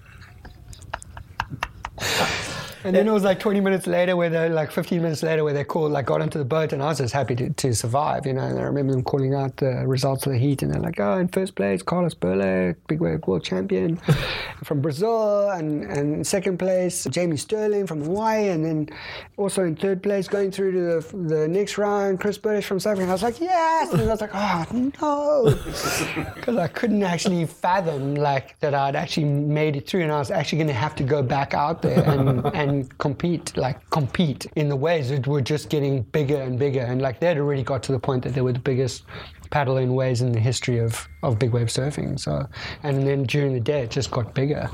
and 2.84 2.96
then 2.96 3.08
it 3.08 3.12
was 3.12 3.24
like 3.24 3.40
20 3.40 3.60
minutes 3.60 3.88
later, 3.88 4.16
where 4.16 4.30
they 4.30 4.50
like 4.50 4.72
15 4.72 5.02
minutes 5.02 5.22
later, 5.22 5.44
where 5.44 5.54
they 5.54 5.64
called, 5.64 5.92
like 5.92 6.06
got 6.06 6.22
onto 6.22 6.40
the 6.40 6.46
boat, 6.46 6.72
and 6.72 6.82
I 6.82 6.88
was 6.88 7.00
just 7.00 7.14
happy 7.14 7.36
to, 7.36 7.50
to 7.50 7.74
survive, 7.74 8.26
you 8.26 8.34
know. 8.34 8.44
And 8.44 8.58
I 8.58 8.64
remember 8.64 8.94
them 8.94 9.04
calling 9.04 9.34
out 9.34 9.58
the 9.58 9.86
results 9.86 10.26
of 10.26 10.32
the 10.32 10.38
heat, 10.38 10.62
and 10.62 10.74
they're 10.74 10.82
like, 10.82 11.00
"Oh, 11.00 11.18
in 11.18 11.28
first 11.28 11.56
place, 11.56 11.82
Carlos 11.82 12.14
Burle, 12.14 12.76
big 12.88 13.02
wave 13.02 13.26
world 13.28 13.44
champion 13.44 13.98
from 14.64 14.82
Brazil, 14.82 15.50
and 15.52 15.84
and 15.84 16.26
second 16.26 16.58
place, 16.58 17.06
Jamie 17.10 17.38
Sterling 17.38 17.86
from 17.86 18.02
Hawaii, 18.04 18.48
and 18.50 18.66
then 18.66 18.90
also 19.36 19.64
in 19.64 19.76
third 19.76 20.02
place, 20.02 20.28
going 20.28 20.52
through 20.52 20.72
to 20.72 20.80
the, 20.80 21.18
the 21.36 21.48
next 21.48 21.78
round, 21.78 22.20
Chris 22.22 22.38
Bertish 22.38 22.64
from 22.64 22.80
South 22.80 22.94
Africa." 22.94 23.10
I 23.10 23.14
was 23.14 23.24
like, 23.24 23.42
"Yes!" 23.42 23.92
And 23.92 24.02
I 24.02 24.06
was 24.06 24.22
like, 24.22 24.32
"Oh 24.34 24.66
no," 25.02 25.56
because 26.36 26.56
I 26.56 26.68
couldn't 26.68 27.04
actually 27.04 27.46
fathom 27.46 28.16
like 28.16 28.58
that 28.60 28.74
I'd 28.74 28.96
actually 28.96 29.26
made 29.26 29.76
it 29.76 29.86
through, 29.86 30.04
and 30.04 30.12
I 30.14 30.20
was 30.20 30.32
actually 30.32 30.60
going 30.60 30.68
to 30.68 30.74
have 30.74 30.96
to 30.96 31.04
go 31.04 31.22
back 31.22 31.54
out 31.54 31.82
there 31.82 32.04
and 32.04 32.46
and 32.56 32.69
and 32.70 32.98
compete, 32.98 33.56
like 33.58 33.90
compete 33.90 34.46
in 34.56 34.70
the 34.70 34.76
waves 34.76 35.10
that 35.10 35.28
were 35.28 35.42
just 35.42 35.70
getting 35.70 36.04
bigger 36.04 36.42
and 36.42 36.58
bigger. 36.58 36.82
And 36.82 37.02
like 37.02 37.20
they'd 37.20 37.38
already 37.38 37.64
got 37.64 37.84
to 37.84 37.92
the 37.92 38.00
point 38.00 38.24
that 38.24 38.34
they 38.34 38.42
were 38.42 38.54
the 38.54 38.60
biggest 38.60 39.04
paddle 39.50 39.78
in 39.78 39.94
waves 39.94 40.22
in 40.22 40.32
the 40.32 40.40
history 40.40 40.80
of, 40.80 41.08
of 41.24 41.40
big 41.40 41.52
wave 41.52 41.68
surfing. 41.68 42.20
So, 42.20 42.48
and 42.84 43.06
then 43.06 43.24
during 43.24 43.54
the 43.54 43.60
day, 43.60 43.82
it 43.82 43.92
just 43.92 44.12
got 44.12 44.34
bigger. 44.34 44.70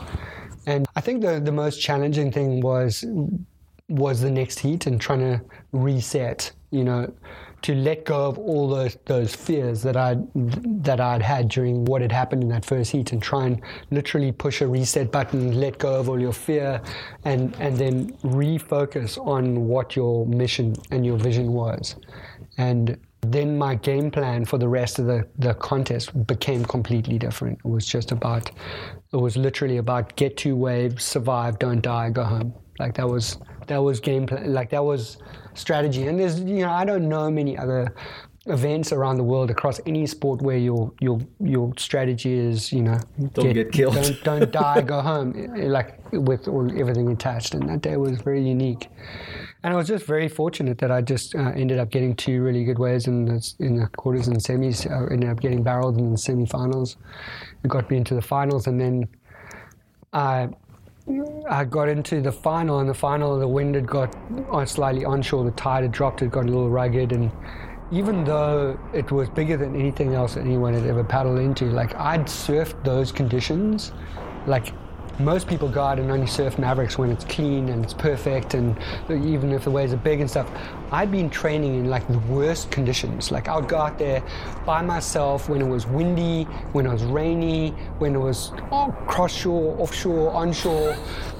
And 0.67 0.85
I 0.95 1.01
think 1.01 1.21
the, 1.21 1.39
the 1.39 1.51
most 1.51 1.79
challenging 1.79 2.31
thing 2.31 2.61
was 2.61 3.05
was 3.87 4.19
the 4.19 4.31
next 4.31 4.59
heat 4.59 4.87
and 4.87 4.99
trying 4.99 5.19
to 5.19 5.39
reset, 5.71 6.51
you 6.71 6.83
know, 6.83 7.13
to 7.65 7.73
let 7.73 8.05
go 8.05 8.27
of 8.27 8.37
all 8.37 8.69
those 8.69 8.95
those 9.05 9.35
fears 9.35 9.81
that 9.81 9.97
I 9.97 10.17
that 10.35 10.99
I'd 10.99 11.23
had 11.23 11.49
during 11.49 11.83
what 11.85 12.01
had 12.01 12.11
happened 12.11 12.43
in 12.43 12.49
that 12.49 12.63
first 12.63 12.91
heat, 12.91 13.11
and 13.11 13.21
try 13.21 13.47
and 13.47 13.61
literally 13.89 14.31
push 14.31 14.61
a 14.61 14.67
reset 14.67 15.11
button, 15.11 15.59
let 15.59 15.79
go 15.79 15.99
of 15.99 16.07
all 16.07 16.19
your 16.19 16.33
fear, 16.33 16.79
and 17.23 17.55
and 17.59 17.75
then 17.75 18.11
refocus 18.23 19.17
on 19.17 19.67
what 19.67 19.95
your 19.95 20.27
mission 20.27 20.75
and 20.91 21.03
your 21.03 21.17
vision 21.17 21.53
was, 21.53 21.95
and 22.57 22.97
then 23.31 23.57
my 23.57 23.73
game 23.73 24.11
plan 24.11 24.45
for 24.45 24.59
the 24.59 24.67
rest 24.67 24.99
of 24.99 25.07
the, 25.07 25.27
the 25.39 25.55
contest 25.55 26.27
became 26.27 26.63
completely 26.63 27.17
different. 27.17 27.57
It 27.65 27.67
was 27.67 27.83
just 27.87 28.11
about, 28.11 28.51
it 29.11 29.17
was 29.17 29.35
literally 29.35 29.77
about 29.77 30.15
get 30.15 30.37
two 30.37 30.55
waves, 30.55 31.03
survive, 31.03 31.57
don't 31.57 31.81
die, 31.81 32.11
go 32.11 32.23
home. 32.23 32.53
Like 32.77 32.93
that 32.95 33.09
was 33.09 33.39
that 33.65 33.79
was 33.79 33.99
game 33.99 34.27
plan. 34.27 34.53
Like 34.53 34.69
that 34.69 34.83
was 34.83 35.17
strategy. 35.55 36.07
And 36.07 36.19
there's, 36.19 36.39
you 36.39 36.59
know, 36.59 36.71
I 36.71 36.85
don't 36.85 37.09
know 37.09 37.29
many 37.31 37.57
other 37.57 37.93
events 38.47 38.91
around 38.91 39.17
the 39.17 39.23
world 39.23 39.49
across 39.49 39.79
any 39.87 40.05
sport 40.05 40.39
where 40.41 40.57
your 40.57 40.91
your 40.99 41.19
your 41.39 41.73
strategy 41.77 42.33
is, 42.33 42.71
you 42.71 42.83
know, 42.83 42.99
don't 43.33 43.45
get, 43.45 43.53
get 43.53 43.71
killed, 43.71 43.95
don't, 43.95 44.23
don't 44.23 44.51
die, 44.63 44.81
go 44.81 45.01
home, 45.01 45.33
like 45.55 45.99
with 46.11 46.47
all, 46.47 46.69
everything 46.79 47.09
attached. 47.11 47.55
And 47.55 47.67
that 47.69 47.81
day 47.81 47.97
was 47.97 48.21
very 48.21 48.47
unique. 48.47 48.87
And 49.63 49.73
I 49.73 49.77
was 49.77 49.87
just 49.87 50.05
very 50.05 50.27
fortunate 50.27 50.77
that 50.77 50.91
I 50.91 51.01
just 51.01 51.33
uh, 51.33 51.51
ended 51.55 51.79
up 51.79 51.89
getting 51.89 52.15
two 52.15 52.43
really 52.43 52.63
good 52.65 52.77
waves 52.77 53.07
in 53.07 53.25
the, 53.25 53.53
in 53.57 53.77
the 53.77 53.87
quarters 53.87 54.27
and 54.27 54.35
the 54.35 54.39
semis. 54.39 54.85
I 54.85 55.11
ended 55.11 55.27
up 55.27 55.39
getting 55.39 55.63
barreled 55.63 55.97
in 55.97 56.11
the 56.11 56.17
semifinals. 56.17 56.97
It 57.63 57.67
got 57.67 57.89
me 57.89 57.97
into 57.97 58.13
the 58.13 58.21
finals, 58.21 58.67
and 58.67 58.79
then 58.79 59.07
I 60.13 60.49
I 61.47 61.65
got 61.65 61.87
into 61.87 62.19
the 62.19 62.31
final, 62.31 62.79
and 62.79 62.89
the 62.89 62.93
final, 62.93 63.37
the 63.37 63.47
wind 63.47 63.75
had 63.75 63.85
got 63.85 64.15
uh, 64.51 64.65
slightly 64.65 65.05
onshore, 65.05 65.43
the 65.43 65.51
tide 65.51 65.83
had 65.83 65.91
dropped, 65.91 66.23
it 66.23 66.31
got 66.31 66.45
a 66.45 66.47
little 66.47 66.69
rugged, 66.69 67.11
and 67.11 67.31
even 67.91 68.23
though 68.23 68.79
it 68.93 69.11
was 69.11 69.29
bigger 69.29 69.55
than 69.55 69.75
anything 69.75 70.15
else 70.15 70.33
that 70.33 70.41
anyone 70.41 70.73
had 70.73 70.87
ever 70.87 71.03
paddled 71.03 71.37
into, 71.37 71.65
like 71.65 71.93
I'd 71.95 72.25
surfed 72.25 72.83
those 72.83 73.11
conditions, 73.11 73.91
like 74.47 74.73
most 75.19 75.47
people 75.47 75.69
go 75.69 75.81
out 75.81 75.99
and 75.99 76.11
only 76.11 76.27
surf 76.27 76.57
Mavericks 76.57 76.97
when 76.97 77.11
it's 77.11 77.25
clean 77.25 77.69
and 77.69 77.83
it's 77.83 77.93
perfect, 77.93 78.53
and 78.53 78.77
even 79.09 79.51
if 79.51 79.63
the 79.63 79.71
waves 79.71 79.93
are 79.93 79.97
big 79.97 80.21
and 80.21 80.29
stuff. 80.29 80.49
I'd 80.91 81.11
been 81.11 81.29
training 81.29 81.75
in 81.75 81.89
like 81.89 82.07
the 82.07 82.19
worst 82.19 82.71
conditions. 82.71 83.31
Like 83.31 83.47
I 83.47 83.55
would 83.55 83.67
go 83.67 83.77
out 83.77 83.97
there 83.97 84.23
by 84.65 84.81
myself 84.81 85.49
when 85.49 85.61
it 85.61 85.67
was 85.67 85.85
windy, 85.87 86.43
when 86.73 86.85
it 86.85 86.91
was 86.91 87.03
rainy, 87.03 87.69
when 87.97 88.15
it 88.15 88.19
was 88.19 88.51
oh, 88.71 88.95
cross 89.07 89.33
shore, 89.33 89.75
offshore, 89.79 90.31
onshore. 90.31 90.95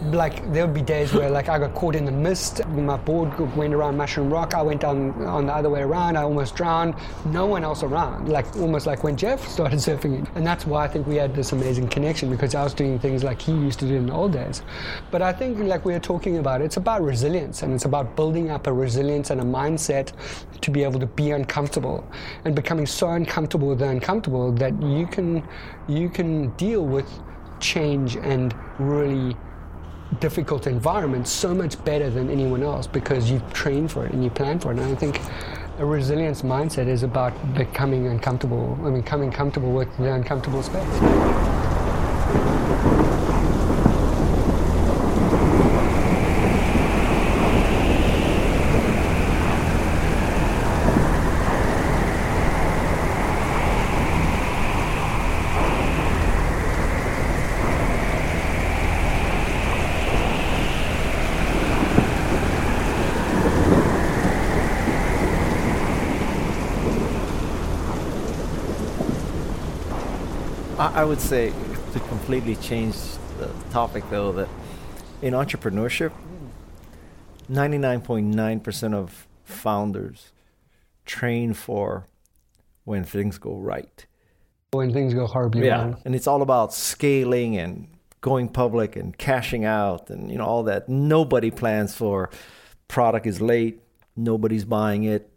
Like 0.06 0.52
there 0.52 0.66
would 0.66 0.74
be 0.74 0.82
days 0.82 1.14
where 1.14 1.30
like 1.30 1.48
I 1.48 1.60
got 1.60 1.74
caught 1.76 1.96
in 1.96 2.06
the 2.06 2.12
mist. 2.12 2.66
My 2.68 2.98
board 2.98 3.38
went 3.56 3.74
around 3.74 3.98
Mushroom 3.98 4.32
Rock. 4.32 4.54
I 4.54 4.62
went 4.62 4.82
down 4.82 5.24
on 5.26 5.46
the 5.46 5.54
other 5.54 5.70
way 5.70 5.82
around. 5.82 6.18
I 6.18 6.24
almost 6.24 6.56
drowned. 6.56 6.96
No 7.26 7.46
one 7.46 7.64
else 7.64 7.84
around. 7.84 8.30
Like 8.30 8.54
almost 8.58 8.88
like 8.88 9.04
when 9.04 9.16
Jeff 9.16 9.48
started 9.48 9.80
surfing, 9.80 10.28
and 10.36 10.46
that's 10.46 10.66
why 10.66 10.86
I 10.86 10.88
think 10.88 11.08
we 11.08 11.16
had 11.16 11.36
this 11.36 11.52
amazing 11.52 11.88
connection 11.90 12.30
because 12.30 12.56
I 12.56 12.64
was 12.64 12.74
doing 12.74 13.00
things 13.00 13.24
like 13.24 13.42
he 13.42 13.65
used 13.66 13.80
to 13.80 13.88
do 13.88 13.96
in 13.96 14.06
the 14.06 14.14
old 14.14 14.34
days. 14.34 14.62
But 15.12 15.22
I 15.22 15.34
think 15.34 15.60
like 15.60 15.86
we 15.86 15.94
were 15.94 16.00
talking 16.00 16.38
about, 16.38 16.62
it's 16.62 16.78
about 16.78 17.02
resilience 17.02 17.64
and 17.64 17.74
it's 17.74 17.86
about 17.86 18.16
building 18.16 18.50
up 18.52 18.68
a 18.68 18.74
resilience 18.74 19.30
and 19.32 19.42
a 19.42 19.44
mindset 19.44 20.14
to 20.62 20.72
be 20.72 20.84
able 20.84 21.00
to 21.00 21.06
be 21.06 21.32
uncomfortable 21.32 22.08
and 22.46 22.56
becoming 22.56 22.86
so 22.86 23.10
uncomfortable 23.10 23.68
with 23.70 23.80
the 23.80 23.90
uncomfortable 23.90 24.52
that 24.54 24.82
you 24.82 25.08
can 25.08 25.44
you 25.88 26.10
can 26.10 26.50
deal 26.52 26.86
with 26.86 27.08
change 27.60 28.16
and 28.18 28.56
really 28.80 29.36
difficult 30.20 30.68
environments 30.68 31.32
so 31.32 31.54
much 31.54 31.84
better 31.84 32.10
than 32.10 32.30
anyone 32.30 32.64
else 32.64 32.88
because 32.88 33.30
you've 33.30 33.54
trained 33.54 33.92
for 33.92 34.06
it 34.06 34.14
and 34.14 34.24
you 34.24 34.30
plan 34.30 34.60
for 34.60 34.72
it. 34.72 34.80
And 34.80 34.92
I 34.92 34.96
think 34.96 35.20
a 35.80 35.86
resilience 35.86 36.42
mindset 36.42 36.88
is 36.88 37.04
about 37.04 37.34
becoming 37.54 38.08
uncomfortable, 38.08 38.78
I 38.82 38.90
mean, 38.90 39.02
becoming 39.02 39.32
comfortable 39.32 39.74
with 39.74 39.96
the 39.98 40.14
uncomfortable 40.14 40.64
space. 40.64 41.02
Would 71.06 71.22
say 71.22 71.52
to 71.94 72.00
completely 72.02 72.56
change 72.58 72.96
the 73.40 73.50
topic 73.72 74.04
though 74.10 74.32
that 74.34 74.50
in 75.22 75.34
entrepreneurship, 75.34 76.12
99.9% 77.52 78.94
of 78.94 79.28
founders 79.44 80.32
train 81.06 81.54
for 81.54 82.06
when 82.84 83.04
things 83.04 83.38
go 83.38 83.56
right. 83.56 84.06
When 84.72 84.92
things 84.92 85.14
go 85.14 85.28
horribly 85.28 85.66
Yeah, 85.68 85.78
wrong. 85.82 86.02
and 86.06 86.16
it's 86.16 86.28
all 86.28 86.42
about 86.42 86.74
scaling 86.74 87.58
and 87.58 87.88
going 88.22 88.50
public 88.50 88.96
and 88.96 89.16
cashing 89.18 89.64
out 89.66 90.10
and 90.10 90.32
you 90.32 90.38
know 90.38 90.46
all 90.46 90.64
that. 90.64 90.90
Nobody 90.90 91.52
plans 91.52 91.96
for 91.96 92.30
product 92.88 93.26
is 93.28 93.40
late, 93.42 93.82
nobody's 94.16 94.66
buying 94.66 95.04
it, 95.04 95.30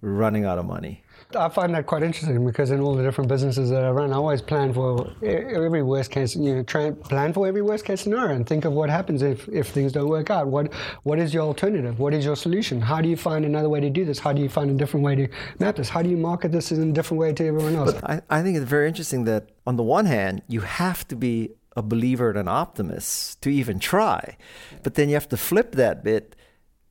we're 0.00 0.12
running 0.12 0.44
out 0.44 0.58
of 0.58 0.64
money. 0.66 1.02
I 1.36 1.48
find 1.48 1.74
that 1.74 1.86
quite 1.86 2.02
interesting 2.02 2.44
because 2.44 2.70
in 2.70 2.80
all 2.80 2.94
the 2.94 3.02
different 3.02 3.28
businesses 3.28 3.70
that 3.70 3.84
I 3.84 3.90
run, 3.90 4.12
I 4.12 4.16
always 4.16 4.42
plan 4.42 4.72
for 4.72 5.12
every 5.22 5.82
worst 5.82 6.10
case. 6.10 6.34
You 6.34 6.56
know, 6.56 6.62
try 6.62 6.90
plan 6.90 7.32
for 7.32 7.46
every 7.46 7.62
worst 7.62 7.84
case 7.84 8.00
scenario 8.00 8.34
and 8.34 8.46
think 8.46 8.64
of 8.64 8.72
what 8.72 8.90
happens 8.90 9.22
if, 9.22 9.48
if 9.48 9.68
things 9.68 9.92
don't 9.92 10.08
work 10.08 10.30
out. 10.30 10.48
What 10.48 10.72
what 11.04 11.18
is 11.18 11.32
your 11.32 11.42
alternative? 11.42 11.98
What 11.98 12.14
is 12.14 12.24
your 12.24 12.36
solution? 12.36 12.80
How 12.80 13.00
do 13.00 13.08
you 13.08 13.16
find 13.16 13.44
another 13.44 13.68
way 13.68 13.80
to 13.80 13.90
do 13.90 14.04
this? 14.04 14.18
How 14.18 14.32
do 14.32 14.42
you 14.42 14.48
find 14.48 14.70
a 14.70 14.74
different 14.74 15.04
way 15.04 15.14
to 15.14 15.28
map 15.58 15.76
this? 15.76 15.88
How 15.88 16.02
do 16.02 16.08
you 16.08 16.16
market 16.16 16.52
this 16.52 16.72
in 16.72 16.90
a 16.90 16.92
different 16.92 17.20
way 17.20 17.32
to 17.32 17.46
everyone 17.46 17.76
else? 17.76 17.94
I, 18.02 18.20
I 18.28 18.42
think 18.42 18.56
it's 18.56 18.66
very 18.66 18.88
interesting 18.88 19.24
that 19.24 19.50
on 19.66 19.76
the 19.76 19.82
one 19.82 20.06
hand, 20.06 20.42
you 20.48 20.60
have 20.60 21.06
to 21.08 21.16
be 21.16 21.50
a 21.76 21.82
believer 21.82 22.30
and 22.30 22.38
an 22.38 22.48
optimist 22.48 23.40
to 23.42 23.50
even 23.50 23.78
try. 23.78 24.36
But 24.82 24.94
then 24.94 25.08
you 25.08 25.14
have 25.14 25.28
to 25.28 25.36
flip 25.36 25.72
that 25.72 26.02
bit 26.02 26.34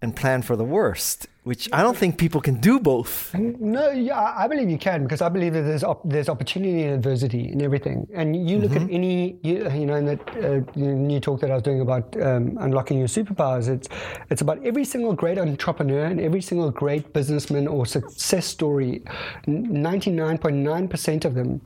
and 0.02 0.16
plan 0.16 0.42
for 0.42 0.56
the 0.56 0.64
worst, 0.64 1.28
which 1.50 1.68
I 1.74 1.82
don't 1.82 1.98
think 1.98 2.20
people 2.26 2.42
can 2.42 2.58
do 2.70 2.80
both. 2.80 3.34
No, 3.34 3.90
yeah, 3.90 4.34
I 4.44 4.48
believe 4.48 4.70
you 4.70 4.78
can 4.78 5.00
because 5.06 5.22
I 5.28 5.30
believe 5.30 5.54
that 5.54 5.64
there's 5.64 5.84
op- 5.84 6.08
there's 6.14 6.30
opportunity 6.30 6.84
and 6.84 6.94
adversity 6.94 7.52
in 7.54 7.60
everything. 7.68 8.08
And 8.14 8.28
you 8.50 8.60
look 8.60 8.76
at 8.76 8.84
any, 9.00 9.40
you, 9.42 9.56
you 9.80 9.86
know, 9.88 9.96
in 9.96 10.06
that 10.06 10.22
uh, 10.38 10.62
new 10.76 11.20
talk 11.20 11.42
that 11.42 11.50
I 11.50 11.56
was 11.56 11.64
doing 11.64 11.82
about 11.82 12.06
um, 12.22 12.56
unlocking 12.66 13.00
your 13.00 13.08
superpowers. 13.08 13.68
It's 13.68 13.90
it's 14.30 14.42
about 14.46 14.64
every 14.64 14.86
single 14.86 15.14
great 15.14 15.40
entrepreneur 15.40 16.06
and 16.06 16.22
every 16.22 16.44
single 16.50 16.70
great 16.70 17.14
businessman 17.14 17.68
or 17.68 17.88
success 17.88 18.46
story. 18.46 19.02
Ninety 19.48 20.12
nine 20.12 20.38
point 20.38 20.58
nine 20.58 20.88
percent 20.88 21.26
of 21.26 21.34
them, 21.34 21.62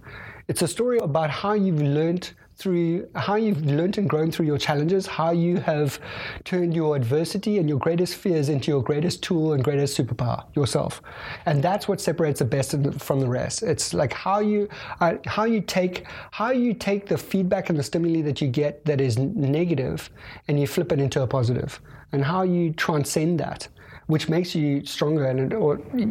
it's 0.48 0.62
a 0.62 0.68
story 0.78 1.00
about 1.00 1.30
how 1.30 1.54
you've 1.66 1.82
learned 1.82 2.32
through 2.58 3.08
how 3.16 3.36
you've 3.36 3.66
learned 3.66 3.97
and 3.97 4.10
grown 4.10 4.32
through 4.32 4.45
your 4.45 4.58
challenges, 4.58 5.08
how 5.08 5.32
you 5.32 5.58
have 5.58 5.99
turned 6.43 6.76
your 6.76 6.95
adversity 6.95 7.58
and 7.58 7.68
your 7.68 7.80
greatest 7.80 8.16
fears 8.16 8.49
into 8.49 8.72
your 8.72 8.82
greatest 8.82 9.24
tool 9.24 9.54
and 9.54 9.64
greatest 9.64 9.97
superpower, 9.97 10.43
yourself. 10.56 11.01
And 11.45 11.64
that's 11.64 11.88
what 11.88 11.99
separates 11.99 12.39
the 12.39 12.45
best 12.45 12.76
from 12.99 13.20
the 13.20 13.28
rest. 13.28 13.64
It's 13.64 13.93
like 13.93 14.14
how 14.14 14.39
you 14.39 14.70
uh, 14.99 15.16
how 15.26 15.45
you 15.45 15.62
take 15.62 16.06
how 16.32 16.51
you 16.51 16.74
take 16.74 17.08
the 17.08 17.18
feedback 17.18 17.70
and 17.70 17.78
the 17.78 17.84
stimuli 17.84 18.22
that 18.22 18.41
you 18.41 18.47
get 18.47 18.86
that 18.86 19.01
is 19.01 19.18
negative, 19.18 20.10
and 20.47 20.60
you 20.60 20.68
flip 20.68 20.91
it 20.91 20.99
into 20.99 21.22
a 21.22 21.28
positive, 21.28 21.80
and 22.12 22.24
how 22.24 22.43
you 22.43 22.72
transcend 22.74 23.39
that, 23.39 23.68
which 24.08 24.30
makes 24.30 24.54
you 24.54 24.86
stronger, 24.86 25.26
and 25.26 25.54
or 25.54 25.82
you 25.95 26.08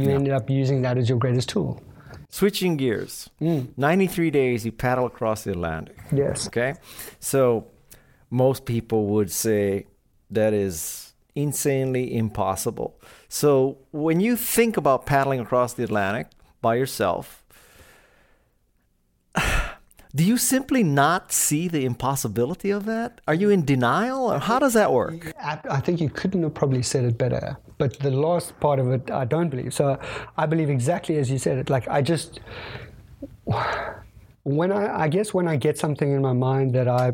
you 0.00 0.10
ended 0.10 0.32
up 0.32 0.50
using 0.50 0.82
that 0.82 0.98
as 0.98 1.08
your 1.08 1.18
greatest 1.18 1.48
tool. 1.48 1.82
Switching 2.28 2.76
gears, 2.76 3.30
mm. 3.40 3.68
93 3.76 4.30
days 4.30 4.66
you 4.66 4.72
paddle 4.72 5.06
across 5.06 5.44
the 5.44 5.52
Atlantic. 5.52 5.96
Yes. 6.12 6.46
Okay. 6.48 6.74
So 7.20 7.68
most 8.30 8.64
people 8.64 9.06
would 9.06 9.30
say 9.30 9.86
that 10.30 10.52
is 10.52 11.14
insanely 11.34 12.16
impossible. 12.16 13.00
So 13.28 13.78
when 13.92 14.20
you 14.20 14.36
think 14.36 14.76
about 14.76 15.06
paddling 15.06 15.40
across 15.40 15.74
the 15.74 15.84
Atlantic 15.84 16.28
by 16.60 16.74
yourself, 16.74 17.44
do 20.14 20.24
you 20.24 20.36
simply 20.36 20.82
not 20.82 21.32
see 21.32 21.68
the 21.68 21.84
impossibility 21.84 22.70
of 22.70 22.86
that? 22.86 23.20
Are 23.28 23.34
you 23.34 23.50
in 23.50 23.64
denial 23.64 24.32
or 24.32 24.38
how 24.40 24.58
does 24.58 24.72
that 24.72 24.92
work? 24.92 25.32
I, 25.40 25.60
I 25.70 25.80
think 25.80 26.00
you 26.00 26.08
couldn't 26.08 26.42
have 26.42 26.54
probably 26.54 26.82
said 26.82 27.04
it 27.04 27.18
better. 27.18 27.56
But 27.78 27.98
the 27.98 28.10
last 28.10 28.58
part 28.60 28.78
of 28.78 28.90
it, 28.90 29.10
I 29.10 29.24
don't 29.24 29.48
believe. 29.50 29.74
So 29.74 29.98
I 30.36 30.46
believe 30.46 30.70
exactly 30.70 31.18
as 31.18 31.30
you 31.30 31.38
said 31.38 31.58
it. 31.58 31.68
Like 31.70 31.86
I 31.88 32.00
just, 32.02 32.40
when 34.44 34.72
I, 34.72 35.02
I 35.02 35.08
guess 35.08 35.34
when 35.34 35.46
I 35.46 35.56
get 35.56 35.78
something 35.78 36.10
in 36.10 36.22
my 36.22 36.32
mind 36.32 36.74
that 36.74 36.88
I, 36.88 37.12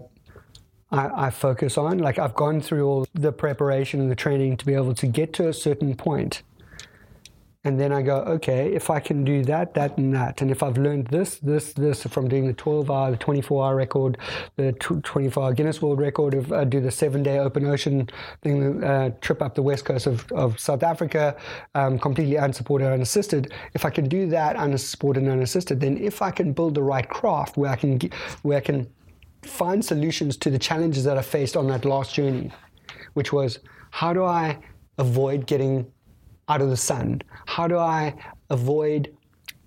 I, 0.90 1.26
I 1.26 1.30
focus 1.30 1.76
on, 1.78 1.98
like 1.98 2.18
I've 2.18 2.34
gone 2.34 2.60
through 2.60 2.86
all 2.86 3.06
the 3.14 3.32
preparation 3.32 4.00
and 4.00 4.10
the 4.10 4.14
training 4.14 4.56
to 4.58 4.66
be 4.66 4.74
able 4.74 4.94
to 4.94 5.06
get 5.06 5.32
to 5.34 5.48
a 5.48 5.52
certain 5.52 5.96
point. 5.96 6.42
And 7.64 7.78
then 7.78 7.92
I 7.92 8.02
go, 8.02 8.16
okay, 8.22 8.74
if 8.74 8.90
I 8.90 8.98
can 8.98 9.22
do 9.22 9.44
that, 9.44 9.72
that, 9.74 9.96
and 9.96 10.12
that, 10.14 10.42
and 10.42 10.50
if 10.50 10.64
I've 10.64 10.78
learned 10.78 11.06
this, 11.06 11.36
this, 11.36 11.72
this 11.72 12.02
from 12.02 12.26
doing 12.26 12.48
the 12.48 12.52
12 12.54 12.90
hour, 12.90 13.12
the 13.12 13.16
24 13.16 13.64
hour 13.64 13.76
record, 13.76 14.18
the 14.56 14.72
24 14.72 15.44
hour 15.44 15.52
Guinness 15.52 15.80
World 15.80 16.00
Record, 16.00 16.34
if 16.34 16.50
I 16.50 16.64
do 16.64 16.80
the 16.80 16.90
seven 16.90 17.22
day 17.22 17.38
open 17.38 17.64
ocean 17.64 18.08
thing, 18.42 18.82
uh, 18.82 19.10
trip 19.20 19.40
up 19.40 19.54
the 19.54 19.62
west 19.62 19.84
coast 19.84 20.08
of, 20.08 20.30
of 20.32 20.58
South 20.58 20.82
Africa, 20.82 21.36
um, 21.76 22.00
completely 22.00 22.34
unsupported, 22.34 22.86
and 22.86 22.94
unassisted, 22.94 23.52
if 23.74 23.84
I 23.84 23.90
can 23.90 24.08
do 24.08 24.26
that 24.26 24.56
unsupported 24.56 25.22
and 25.22 25.30
unassisted, 25.30 25.78
then 25.78 25.96
if 25.98 26.20
I 26.20 26.32
can 26.32 26.52
build 26.52 26.74
the 26.74 26.82
right 26.82 27.08
craft 27.08 27.56
where 27.56 27.70
I 27.70 27.76
can, 27.76 28.00
ge- 28.00 28.12
where 28.42 28.58
I 28.58 28.60
can 28.60 28.88
find 29.42 29.84
solutions 29.84 30.36
to 30.38 30.50
the 30.50 30.58
challenges 30.58 31.04
that 31.04 31.16
I 31.16 31.22
faced 31.22 31.56
on 31.56 31.68
that 31.68 31.84
last 31.84 32.12
journey, 32.12 32.50
which 33.12 33.32
was 33.32 33.60
how 33.92 34.12
do 34.12 34.24
I 34.24 34.58
avoid 34.98 35.46
getting 35.46 35.86
out 36.48 36.60
of 36.60 36.70
the 36.70 36.76
sun? 36.76 37.22
How 37.46 37.66
do 37.66 37.78
I 37.78 38.14
avoid 38.50 39.14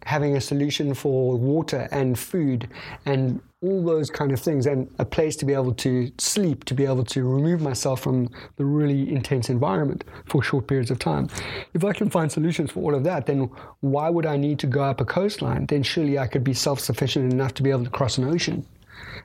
having 0.05 0.35
a 0.35 0.41
solution 0.41 0.93
for 0.93 1.35
water 1.37 1.87
and 1.91 2.17
food 2.17 2.69
and 3.05 3.41
all 3.61 3.83
those 3.83 4.11
kind 4.11 4.31
of 4.31 4.39
things 4.39 4.67
and 4.67 4.93
a 4.99 5.05
place 5.05 5.35
to 5.35 5.45
be 5.45 5.53
able 5.53 5.73
to 5.73 6.11
sleep, 6.19 6.63
to 6.65 6.75
be 6.75 6.85
able 6.85 7.03
to 7.03 7.27
remove 7.27 7.61
myself 7.61 8.01
from 8.01 8.29
the 8.57 8.65
really 8.65 9.11
intense 9.11 9.49
environment 9.49 10.03
for 10.27 10.43
short 10.43 10.67
periods 10.67 10.91
of 10.91 10.99
time. 10.99 11.27
If 11.73 11.83
I 11.83 11.93
can 11.93 12.09
find 12.09 12.31
solutions 12.31 12.71
for 12.71 12.81
all 12.81 12.93
of 12.93 13.03
that, 13.05 13.25
then 13.25 13.49
why 13.79 14.09
would 14.09 14.27
I 14.27 14.37
need 14.37 14.59
to 14.59 14.67
go 14.67 14.83
up 14.83 15.01
a 15.01 15.05
coastline? 15.05 15.65
Then 15.65 15.81
surely 15.81 16.19
I 16.19 16.27
could 16.27 16.43
be 16.43 16.53
self 16.53 16.79
sufficient 16.79 17.33
enough 17.33 17.55
to 17.55 17.63
be 17.63 17.71
able 17.71 17.85
to 17.85 17.89
cross 17.89 18.19
an 18.19 18.25
ocean. 18.25 18.65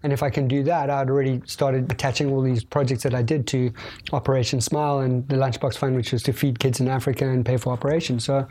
And 0.03 0.12
if 0.12 0.22
I 0.22 0.31
can 0.31 0.49
do 0.49 0.62
that, 0.64 0.91
I'd 0.91 1.11
already 1.11 1.43
started 1.47 1.91
attaching 1.91 2.33
all 2.33 2.43
these 2.43 2.64
projects 2.64 3.03
that 3.03 3.14
I 3.14 3.22
did 3.22 3.47
to 3.49 3.72
Operation 4.12 4.61
Smile 4.61 5.01
and 5.01 5.26
the 5.28 5.37
Lunchbox 5.37 5.76
Fund, 5.76 5.97
which 5.97 6.12
was 6.12 6.22
to 6.24 6.33
feed 6.33 6.59
kids 6.59 6.81
in 6.81 6.89
Africa 6.89 7.28
and 7.28 7.45
pay 7.45 7.57
for 7.57 7.72
operations. 7.72 8.24
So 8.24 8.47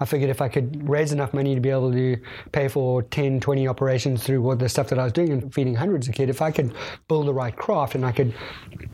I 0.00 0.04
figured 0.04 0.30
if 0.30 0.40
I 0.40 0.48
could 0.48 0.88
raise 0.88 1.12
enough 1.12 1.34
money 1.34 1.54
to 1.54 1.60
be 1.60 1.70
able 1.70 1.92
to 1.92 2.16
pay 2.52 2.68
for 2.68 3.02
10, 3.02 3.40
20 3.40 3.68
operations 3.68 4.22
through 4.22 4.42
what 4.42 4.58
the 4.58 4.68
stuff 4.68 4.88
that 4.88 4.98
I 4.98 5.04
was 5.04 5.12
doing 5.12 5.32
and 5.32 5.52
feeding 5.52 5.74
hundreds 5.74 6.08
of 6.08 6.14
kids, 6.14 6.30
if 6.30 6.42
I 6.42 6.50
could 6.50 6.74
build 7.08 7.26
the 7.26 7.34
right 7.34 7.54
craft 7.54 7.94
and 7.94 8.04
I 8.04 8.12
could 8.12 8.34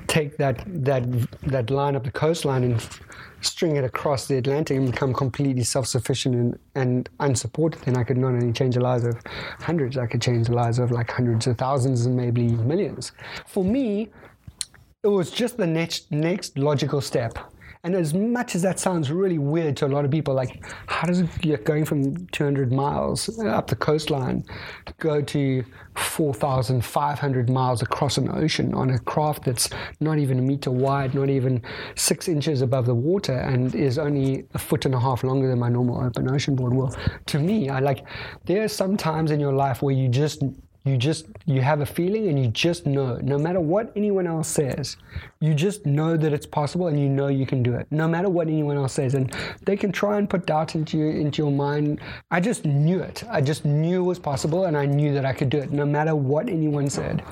take 0.07 0.37
that 0.39 0.65
that 0.67 1.05
that 1.43 1.71
line 1.71 1.97
up 1.97 2.05
the 2.05 2.11
coastline 2.11 2.65
and 2.65 2.89
string 3.41 3.77
it 3.77 3.85
across 3.85 4.27
the 4.27 4.37
Atlantic 4.37 4.77
and 4.77 4.91
become 4.91 5.13
completely 5.13 5.65
self-sufficient 5.65 6.35
and, 6.35 6.59
and 6.75 7.09
unsupported, 7.21 7.83
then 7.83 7.97
I 7.97 8.05
could 8.05 8.17
not 8.17 8.29
only 8.29 8.53
change 8.53 8.75
the 8.75 8.81
lives 8.81 9.05
of 9.05 9.17
hundreds, 9.61 9.97
I 9.97 10.07
could 10.07 10.23
change 10.23 10.49
the 10.49 10.55
lives 10.55 10.79
of 10.79 10.91
like 10.91 11.11
hundreds 11.11 11.47
of 11.47 11.59
thousands 11.59 12.07
and 12.07 12.17
maybe 12.17 12.49
millions. 12.49 13.13
For 13.47 13.65
me, 13.65 14.09
it 15.03 15.09
was 15.09 15.31
just 15.31 15.57
the 15.57 15.67
next 15.67 16.11
next 16.13 16.59
logical 16.59 17.01
step. 17.01 17.39
And 17.83 17.95
as 17.95 18.13
much 18.13 18.55
as 18.55 18.61
that 18.61 18.79
sounds 18.79 19.11
really 19.11 19.39
weird 19.39 19.75
to 19.79 19.87
a 19.87 19.89
lot 19.89 20.05
of 20.05 20.11
people, 20.11 20.35
like 20.35 20.63
how 20.87 21.07
does 21.07 21.21
it 21.21 21.65
going 21.65 21.87
from 21.87 22.27
200 22.27 22.71
miles 22.71 23.39
up 23.39 23.69
the 23.69 23.77
coastline 23.77 24.45
to 24.85 24.93
go 24.99 25.23
to 25.23 25.65
4,500 25.97 27.49
miles 27.49 27.81
across 27.81 28.19
an 28.19 28.29
ocean 28.29 28.75
on 28.75 28.91
a 28.91 28.99
craft 28.99 29.45
that's 29.45 29.71
not 29.99 30.19
even 30.19 30.39
a 30.39 30.43
meter 30.43 30.71
wide, 30.71 31.15
not 31.15 31.31
even 31.31 31.63
six 31.95 32.29
inches 32.29 32.61
above 32.61 32.85
the 32.85 32.95
water, 32.95 33.39
and 33.39 33.75
is 33.75 33.99
only 33.99 34.45
a 34.53 34.59
foot 34.59 34.85
and 34.85 34.95
a 34.95 35.01
half 35.01 35.25
longer 35.25 35.49
than 35.49 35.59
my 35.59 35.71
normal 35.71 36.05
open 36.05 36.31
ocean 36.31 36.55
board? 36.55 36.75
Well, 36.75 36.95
to 37.27 37.39
me, 37.39 37.71
I 37.71 37.81
like 37.81 38.05
there 38.45 38.63
are 38.63 38.69
some 38.69 38.99
times 38.99 39.31
in 39.31 39.41
your 39.41 39.55
life 39.55 39.81
where 39.81 39.95
you 39.95 40.09
just 40.09 40.43
you 40.85 40.97
just 40.97 41.27
you 41.47 41.61
have 41.61 41.81
a 41.81 41.87
feeling 41.87 42.29
and 42.29 42.39
you 42.43 42.51
just 42.51 42.87
know. 42.87 43.17
No 43.23 43.39
matter 43.39 43.61
what 43.61 43.93
anyone 43.97 44.27
else 44.27 44.49
says 44.49 44.97
you 45.41 45.55
just 45.55 45.87
know 45.87 46.17
that 46.19 46.33
it's 46.35 46.47
possible 46.47 46.89
and 46.89 47.01
you 47.01 47.09
know 47.09 47.29
you 47.29 47.47
can 47.47 47.63
do 47.63 47.75
it. 47.75 47.87
No 47.91 48.07
matter 48.07 48.29
what 48.29 48.49
anyone 48.49 48.77
else 48.77 48.93
says. 48.93 49.15
And 49.15 49.35
they 49.65 49.77
can 49.77 49.91
try 49.91 50.19
and 50.19 50.29
put 50.29 50.47
doubt 50.47 50.75
into 50.75 50.99
you, 50.99 51.07
into 51.07 51.43
your 51.43 51.51
mind. 51.51 52.01
I 52.31 52.41
just 52.41 52.65
knew 52.65 53.01
it. 53.01 53.25
I 53.31 53.41
just 53.41 53.65
knew 53.65 54.03
it 54.03 54.07
was 54.07 54.19
possible 54.19 54.67
and 54.67 54.77
i 54.77 54.87
knew 54.87 55.13
that 55.15 55.25
i 55.25 55.33
could 55.33 55.51
do 55.51 55.59
it 55.59 55.73
no 55.73 55.87
matter 55.87 56.15
what 56.15 56.49
anyone 56.49 56.91
said. 56.91 57.23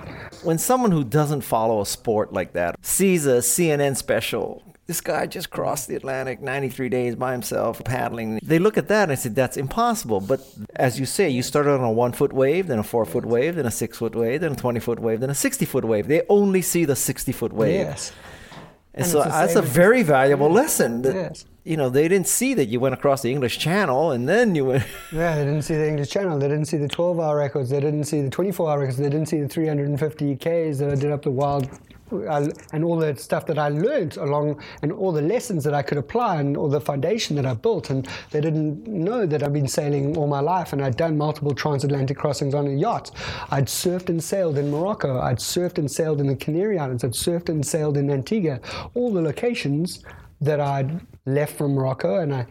When 0.42 0.58
someone 0.58 0.90
who 0.90 1.04
doesn't 1.04 1.42
follow 1.42 1.80
a 1.80 1.86
sport 1.86 2.32
like 2.32 2.52
that 2.52 2.76
sees 2.84 3.26
a 3.26 3.38
cnn 3.38 3.96
special 3.96 4.62
this 4.88 5.02
guy 5.02 5.26
just 5.26 5.50
crossed 5.50 5.86
the 5.86 5.94
Atlantic 5.94 6.40
93 6.40 6.88
days 6.88 7.14
by 7.14 7.32
himself 7.32 7.84
paddling. 7.84 8.40
They 8.42 8.58
look 8.58 8.78
at 8.78 8.88
that 8.88 9.10
and 9.10 9.18
say, 9.18 9.28
that's 9.28 9.58
impossible. 9.58 10.18
But 10.18 10.40
as 10.76 10.98
you 10.98 11.04
say, 11.04 11.28
you 11.28 11.42
started 11.42 11.72
on 11.72 11.84
a 11.84 11.92
one 11.92 12.12
foot 12.12 12.32
wave, 12.32 12.68
then 12.68 12.78
a 12.78 12.82
four 12.82 13.04
foot 13.04 13.26
wave, 13.26 13.56
then 13.56 13.66
a 13.66 13.70
six 13.70 13.98
foot 13.98 14.14
wave, 14.14 14.40
then 14.40 14.52
a 14.52 14.56
20 14.56 14.80
foot 14.80 14.98
wave, 14.98 15.20
then 15.20 15.28
a 15.28 15.34
60 15.34 15.66
foot 15.66 15.84
wave. 15.84 16.08
They 16.08 16.22
only 16.30 16.62
see 16.62 16.86
the 16.86 16.96
60 16.96 17.32
foot 17.32 17.52
wave. 17.52 17.74
yes 17.74 18.12
And, 18.94 19.02
And 19.02 19.12
so 19.12 19.22
that's 19.22 19.56
a 19.56 19.62
very 19.62 20.02
valuable 20.02 20.50
lesson. 20.50 21.02
That, 21.02 21.14
Yes. 21.14 21.44
You 21.64 21.76
know, 21.76 21.90
they 21.90 22.08
didn't 22.08 22.28
see 22.28 22.54
that 22.54 22.64
you 22.64 22.80
went 22.80 22.94
across 22.94 23.20
the 23.20 23.30
English 23.30 23.58
Channel 23.58 24.12
and 24.12 24.26
then 24.26 24.54
you 24.54 24.64
went. 24.64 24.84
Yeah, 25.12 25.36
they 25.36 25.44
didn't 25.44 25.62
see 25.62 25.74
the 25.74 25.86
English 25.86 26.08
channel. 26.08 26.38
They 26.38 26.48
didn't 26.48 26.64
see 26.64 26.78
the 26.78 26.88
12 26.88 27.20
hour 27.20 27.36
records. 27.36 27.68
They 27.68 27.80
didn't 27.80 28.04
see 28.04 28.22
the 28.22 28.30
24 28.30 28.70
hour 28.70 28.78
records. 28.78 28.96
They 28.96 29.10
didn't 29.10 29.26
see 29.26 29.42
the 29.42 29.48
350 29.48 30.36
Ks 30.36 30.78
that 30.78 30.90
I 30.90 30.94
did 30.94 31.12
up 31.12 31.20
the 31.20 31.30
wild. 31.30 31.68
And 32.10 32.84
all 32.84 32.96
the 32.96 33.16
stuff 33.16 33.46
that 33.46 33.58
I 33.58 33.68
learned 33.68 34.16
along, 34.16 34.62
and 34.82 34.92
all 34.92 35.12
the 35.12 35.22
lessons 35.22 35.64
that 35.64 35.74
I 35.74 35.82
could 35.82 35.98
apply, 35.98 36.40
and 36.40 36.56
all 36.56 36.68
the 36.68 36.80
foundation 36.80 37.36
that 37.36 37.46
I 37.46 37.54
built. 37.54 37.90
And 37.90 38.08
they 38.30 38.40
didn't 38.40 38.86
know 38.86 39.26
that 39.26 39.42
I've 39.42 39.52
been 39.52 39.68
sailing 39.68 40.16
all 40.16 40.26
my 40.26 40.40
life, 40.40 40.72
and 40.72 40.82
I'd 40.84 40.96
done 40.96 41.16
multiple 41.18 41.54
transatlantic 41.54 42.16
crossings 42.16 42.54
on 42.54 42.66
a 42.66 42.70
yacht. 42.70 43.10
I'd 43.50 43.66
surfed 43.66 44.08
and 44.08 44.22
sailed 44.22 44.58
in 44.58 44.70
Morocco. 44.70 45.20
I'd 45.20 45.38
surfed 45.38 45.78
and 45.78 45.90
sailed 45.90 46.20
in 46.20 46.26
the 46.26 46.36
Canary 46.36 46.78
Islands. 46.78 47.04
I'd 47.04 47.12
surfed 47.12 47.48
and 47.48 47.64
sailed 47.66 47.96
in 47.96 48.10
Antigua. 48.10 48.60
All 48.94 49.12
the 49.12 49.22
locations 49.22 50.02
that 50.40 50.60
I'd 50.60 51.00
left 51.26 51.56
from 51.56 51.74
Morocco, 51.74 52.20
and 52.20 52.32
I 52.34 52.46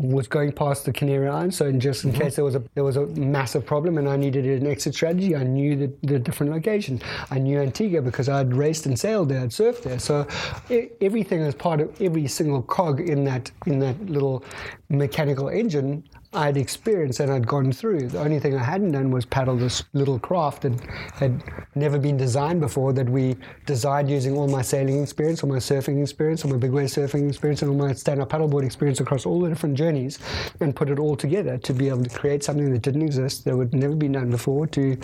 was 0.00 0.26
going 0.26 0.50
past 0.52 0.86
the 0.86 0.92
Canary 0.92 1.28
Islands. 1.28 1.56
So, 1.56 1.66
in 1.66 1.78
just 1.78 2.04
in 2.04 2.10
mm-hmm. 2.10 2.22
case 2.22 2.36
there 2.36 2.44
was 2.44 2.54
a 2.54 2.62
there 2.74 2.84
was 2.84 2.96
a 2.96 3.06
massive 3.06 3.66
problem 3.66 3.98
and 3.98 4.08
I 4.08 4.16
needed 4.16 4.46
an 4.46 4.66
exit 4.66 4.94
strategy, 4.94 5.36
I 5.36 5.42
knew 5.42 5.76
the, 5.76 5.92
the 6.02 6.18
different 6.18 6.52
locations. 6.52 7.02
I 7.30 7.38
knew 7.38 7.60
Antigua 7.60 8.00
because 8.00 8.28
I'd 8.28 8.54
raced 8.54 8.86
and 8.86 8.98
sailed 8.98 9.28
there, 9.28 9.42
I'd 9.42 9.50
surfed 9.50 9.82
there. 9.82 9.98
So, 9.98 10.26
e- 10.70 10.88
everything 11.00 11.40
is 11.40 11.54
part 11.54 11.80
of 11.80 12.00
every 12.00 12.26
single 12.26 12.62
cog 12.62 13.00
in 13.00 13.24
that 13.24 13.50
in 13.66 13.78
that 13.80 14.00
little 14.06 14.44
mechanical 14.88 15.48
engine. 15.48 16.04
I'd 16.32 16.56
experienced 16.56 17.18
and 17.18 17.32
I'd 17.32 17.46
gone 17.46 17.72
through. 17.72 18.08
The 18.08 18.20
only 18.20 18.38
thing 18.38 18.54
I 18.54 18.62
hadn't 18.62 18.92
done 18.92 19.10
was 19.10 19.24
paddle 19.24 19.56
this 19.56 19.82
little 19.94 20.18
craft 20.18 20.62
that 20.62 20.80
had 21.14 21.42
never 21.74 21.98
been 21.98 22.16
designed 22.16 22.60
before. 22.60 22.92
That 22.92 23.08
we 23.08 23.36
designed 23.66 24.08
using 24.08 24.36
all 24.36 24.46
my 24.46 24.62
sailing 24.62 25.02
experience, 25.02 25.42
all 25.42 25.50
my 25.50 25.56
surfing 25.56 26.00
experience, 26.00 26.44
all 26.44 26.52
my 26.52 26.56
big 26.56 26.70
wave 26.70 26.88
surfing 26.88 27.28
experience, 27.28 27.62
and 27.62 27.70
all 27.72 27.76
my 27.76 27.92
stand-up 27.94 28.30
paddleboard 28.30 28.64
experience 28.64 29.00
across 29.00 29.26
all 29.26 29.40
the 29.40 29.48
different 29.48 29.76
journeys, 29.76 30.20
and 30.60 30.76
put 30.76 30.88
it 30.88 31.00
all 31.00 31.16
together 31.16 31.58
to 31.58 31.72
be 31.72 31.88
able 31.88 32.04
to 32.04 32.10
create 32.10 32.44
something 32.44 32.72
that 32.72 32.82
didn't 32.82 33.02
exist, 33.02 33.44
that 33.44 33.56
would 33.56 33.74
never 33.74 33.96
been 33.96 34.12
done 34.12 34.30
before, 34.30 34.68
to 34.68 34.96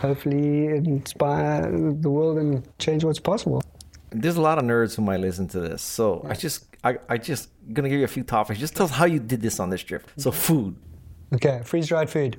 hopefully 0.00 0.66
inspire 0.66 1.70
the 1.70 2.10
world 2.10 2.36
and 2.36 2.68
change 2.78 3.02
what's 3.02 3.18
possible. 3.18 3.62
There's 4.10 4.36
a 4.36 4.42
lot 4.42 4.58
of 4.58 4.64
nerds 4.64 4.94
who 4.94 5.02
might 5.02 5.20
listen 5.20 5.48
to 5.48 5.60
this. 5.60 5.82
So 5.82 6.24
I 6.28 6.34
just, 6.34 6.66
I, 6.86 6.98
I 7.08 7.18
just 7.18 7.50
gonna 7.72 7.88
give 7.88 7.98
you 7.98 8.04
a 8.04 8.08
few 8.08 8.22
topics. 8.22 8.60
Just 8.60 8.76
tell 8.76 8.84
us 8.86 8.92
how 8.92 9.06
you 9.06 9.18
did 9.18 9.42
this 9.42 9.58
on 9.58 9.70
this 9.70 9.82
trip. 9.82 10.08
So 10.16 10.30
food. 10.30 10.76
Okay, 11.34 11.60
freeze 11.64 11.88
dried 11.88 12.08
food, 12.08 12.38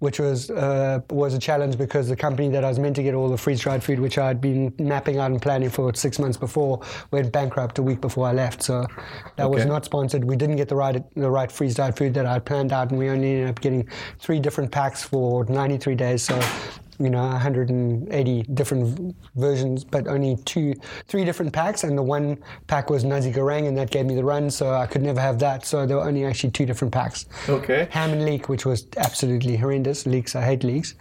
which 0.00 0.20
was 0.20 0.50
uh, 0.50 1.00
was 1.08 1.32
a 1.32 1.38
challenge 1.38 1.78
because 1.78 2.08
the 2.08 2.16
company 2.16 2.50
that 2.50 2.62
I 2.62 2.68
was 2.68 2.78
meant 2.78 2.94
to 2.96 3.02
get 3.02 3.14
all 3.14 3.30
the 3.30 3.38
freeze 3.38 3.60
dried 3.60 3.82
food, 3.82 4.00
which 4.00 4.18
I 4.18 4.26
had 4.26 4.42
been 4.42 4.74
mapping 4.78 5.16
out 5.16 5.30
and 5.30 5.40
planning 5.40 5.70
for 5.70 5.94
six 5.94 6.18
months 6.18 6.36
before, 6.36 6.82
went 7.10 7.32
bankrupt 7.32 7.78
a 7.78 7.82
week 7.82 8.02
before 8.02 8.26
I 8.28 8.32
left. 8.32 8.62
So 8.62 8.86
that 9.36 9.50
was 9.50 9.64
not 9.64 9.86
sponsored. 9.86 10.24
We 10.24 10.36
didn't 10.36 10.56
get 10.56 10.68
the 10.68 10.76
right 10.76 11.02
the 11.14 11.30
right 11.30 11.50
freeze 11.50 11.74
dried 11.74 11.96
food 11.96 12.12
that 12.14 12.26
I 12.26 12.34
had 12.34 12.44
planned 12.44 12.72
out, 12.74 12.90
and 12.90 12.98
we 12.98 13.08
only 13.08 13.32
ended 13.32 13.48
up 13.48 13.60
getting 13.62 13.88
three 14.18 14.40
different 14.40 14.70
packs 14.70 15.02
for 15.02 15.46
93 15.46 15.94
days. 15.94 16.22
So. 16.22 16.38
You 17.00 17.10
know, 17.10 17.22
180 17.22 18.42
different 18.54 19.14
versions, 19.36 19.84
but 19.84 20.08
only 20.08 20.36
two, 20.44 20.74
three 21.06 21.24
different 21.24 21.52
packs, 21.52 21.84
and 21.84 21.96
the 21.96 22.02
one 22.02 22.38
pack 22.66 22.90
was 22.90 23.04
Nasi 23.04 23.30
Goreng, 23.32 23.68
and 23.68 23.76
that 23.78 23.90
gave 23.90 24.04
me 24.06 24.16
the 24.16 24.24
run, 24.24 24.50
so 24.50 24.74
I 24.74 24.86
could 24.86 25.02
never 25.02 25.20
have 25.20 25.38
that. 25.38 25.64
So 25.64 25.86
there 25.86 25.96
were 25.98 26.04
only 26.04 26.24
actually 26.24 26.50
two 26.50 26.66
different 26.66 26.92
packs 26.92 27.26
Okay. 27.48 27.86
ham 27.90 28.10
and 28.10 28.24
leek, 28.24 28.48
which 28.48 28.66
was 28.66 28.86
absolutely 28.96 29.56
horrendous. 29.56 30.06
Leeks, 30.06 30.34
I 30.34 30.42
hate 30.42 30.64
leeks. 30.64 30.94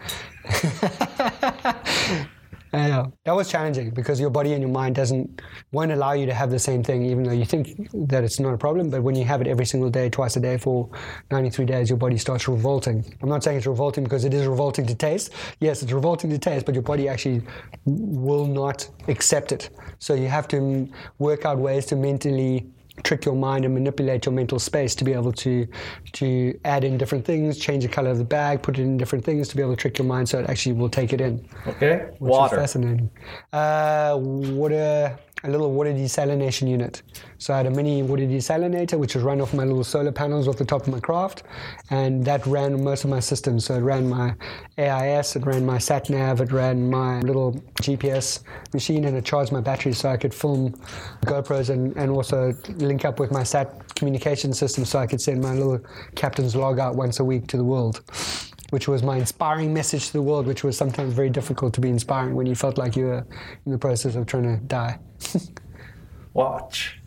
Know. 2.78 3.14
That 3.26 3.36
was 3.36 3.50
challenging 3.50 3.92
because 3.92 4.20
your 4.20 4.30
body 4.30 4.54
and 4.54 4.62
your 4.62 4.72
mind 4.72 4.96
doesn't 4.96 5.42
won't 5.72 5.92
allow 5.92 6.14
you 6.14 6.26
to 6.26 6.34
have 6.34 6.50
the 6.52 6.60
same 6.60 6.84
thing, 6.84 7.04
even 7.04 7.24
though 7.24 7.32
you 7.32 7.46
think 7.46 7.90
that 7.94 8.24
it's 8.24 8.40
not 8.40 8.54
a 8.54 8.58
problem. 8.58 8.90
But 8.90 9.04
when 9.04 9.16
you 9.16 9.26
have 9.26 9.42
it 9.42 9.48
every 9.48 9.66
single 9.66 9.90
day, 9.90 10.10
twice 10.10 10.36
a 10.36 10.40
day 10.40 10.58
for 10.58 10.90
93 11.32 11.66
days, 11.66 11.90
your 11.90 11.98
body 11.98 12.18
starts 12.18 12.48
revolting. 12.48 13.04
I'm 13.22 13.30
not 13.30 13.44
saying 13.44 13.58
it's 13.58 13.68
revolting 13.68 14.04
because 14.04 14.26
it 14.26 14.34
is 14.34 14.48
revolting 14.48 14.86
to 14.88 14.96
taste. 14.96 15.34
Yes, 15.60 15.82
it's 15.84 15.92
revolting 15.92 16.30
to 16.30 16.38
taste, 16.38 16.66
but 16.66 16.76
your 16.76 16.84
body 16.84 17.08
actually 17.08 17.42
will 17.86 18.46
not 18.46 18.90
accept 19.08 19.52
it. 19.52 19.70
So 20.00 20.14
you 20.14 20.28
have 20.28 20.48
to 20.50 20.90
work 21.20 21.46
out 21.46 21.58
ways 21.58 21.86
to 21.88 21.96
mentally 21.96 22.68
trick 23.04 23.26
your 23.26 23.36
mind 23.36 23.66
and 23.66 23.74
manipulate 23.74 24.26
your 24.26 24.34
mental 24.34 24.60
space 24.60 24.96
to 24.96 25.04
be 25.04 25.14
able 25.14 25.32
to 25.32 25.68
to 26.14 26.60
add 26.66 26.84
in 26.84 26.98
different 26.98 27.26
things, 27.26 27.58
change 27.58 27.84
the 27.84 27.90
color 27.90 28.10
of 28.10 28.18
the 28.18 28.24
bag, 28.24 28.62
put 28.62 28.78
it 28.78 28.82
in 28.82 28.98
different 28.98 29.24
things 29.24 29.48
to 29.50 29.56
be 29.56 29.62
able 29.62 29.74
to 29.74 29.78
trick 29.78 29.98
your 29.98 30.08
mind 30.08 30.28
so 30.28 30.40
it 30.40 30.50
actually 30.50 30.74
will 30.74 30.90
take 30.90 31.14
it 31.14 31.22
in. 31.22 31.48
Okay. 31.68 32.10
Which 32.20 32.34
is 32.34 32.52
fascinating. 32.52 33.10
Uh, 33.54 34.18
water, 34.20 35.18
a 35.44 35.50
little 35.50 35.72
water 35.72 35.92
desalination 35.92 36.68
unit. 36.68 37.04
So 37.38 37.54
I 37.54 37.58
had 37.58 37.68
a 37.68 37.72
mini 37.72 38.02
water 38.02 38.24
desalinator, 38.24 38.98
which 38.98 39.14
was 39.14 39.24
run 39.24 39.40
off 39.40 39.54
my 39.54 39.64
little 39.64 39.84
solar 39.84 40.12
panels 40.12 40.48
off 40.48 40.58
the 40.58 40.66
top 40.66 40.82
of 40.82 40.88
my 40.88 41.00
craft, 41.00 41.44
and 41.92 42.26
that 42.26 42.46
ran 42.48 42.84
most 42.84 43.04
of 43.04 43.10
my 43.10 43.20
systems. 43.20 43.66
So 43.66 43.76
it 43.76 43.82
ran 43.82 44.10
my 44.10 44.34
AIS, 44.78 45.36
it 45.36 45.46
ran 45.46 45.66
my 45.66 45.78
sat 45.78 46.10
nav, 46.10 46.42
it 46.42 46.52
ran 46.52 46.90
my 46.90 47.20
little 47.22 47.54
GPS 47.82 48.42
machine, 48.74 49.06
and 49.06 49.16
it 49.16 49.26
charged 49.26 49.52
my 49.52 49.62
battery 49.62 49.94
so 49.94 50.10
I 50.10 50.18
could 50.18 50.34
film 50.34 50.72
GoPros 51.26 51.70
and, 51.70 51.96
and 51.96 52.10
also 52.10 52.54
link 52.76 53.06
up 53.06 53.20
with 53.20 53.32
my 53.32 53.44
sat 53.44 53.96
communication 53.96 54.54
system 54.54 54.86
so 54.86 55.00
I 55.00 55.08
could 55.08 55.22
send 55.22 55.42
my 55.42 55.54
little 55.54 55.80
captain's 56.16 56.56
log 56.56 56.80
out 56.80 56.96
once 56.96 57.20
a 57.20 57.24
week 57.24 57.48
to 57.48 57.58
the 57.58 57.64
world 57.64 58.02
which 58.70 58.88
was 58.88 59.04
my 59.04 59.18
inspiring 59.18 59.74
message 59.74 60.08
to 60.08 60.14
the 60.14 60.22
world, 60.22 60.46
which 60.46 60.64
was 60.64 60.78
sometimes 60.78 61.14
very 61.14 61.30
difficult 61.30 61.74
to 61.74 61.82
be 61.82 61.90
inspiring 61.90 62.36
when 62.36 62.46
you 62.46 62.56
felt 62.56 62.78
like 62.78 62.96
you 62.96 63.06
were 63.06 63.26
in 63.66 63.72
the 63.72 63.78
process 63.78 64.16
of 64.16 64.26
trying 64.26 64.44
to 64.44 64.58
die. 64.66 65.00
Watch. 66.34 67.00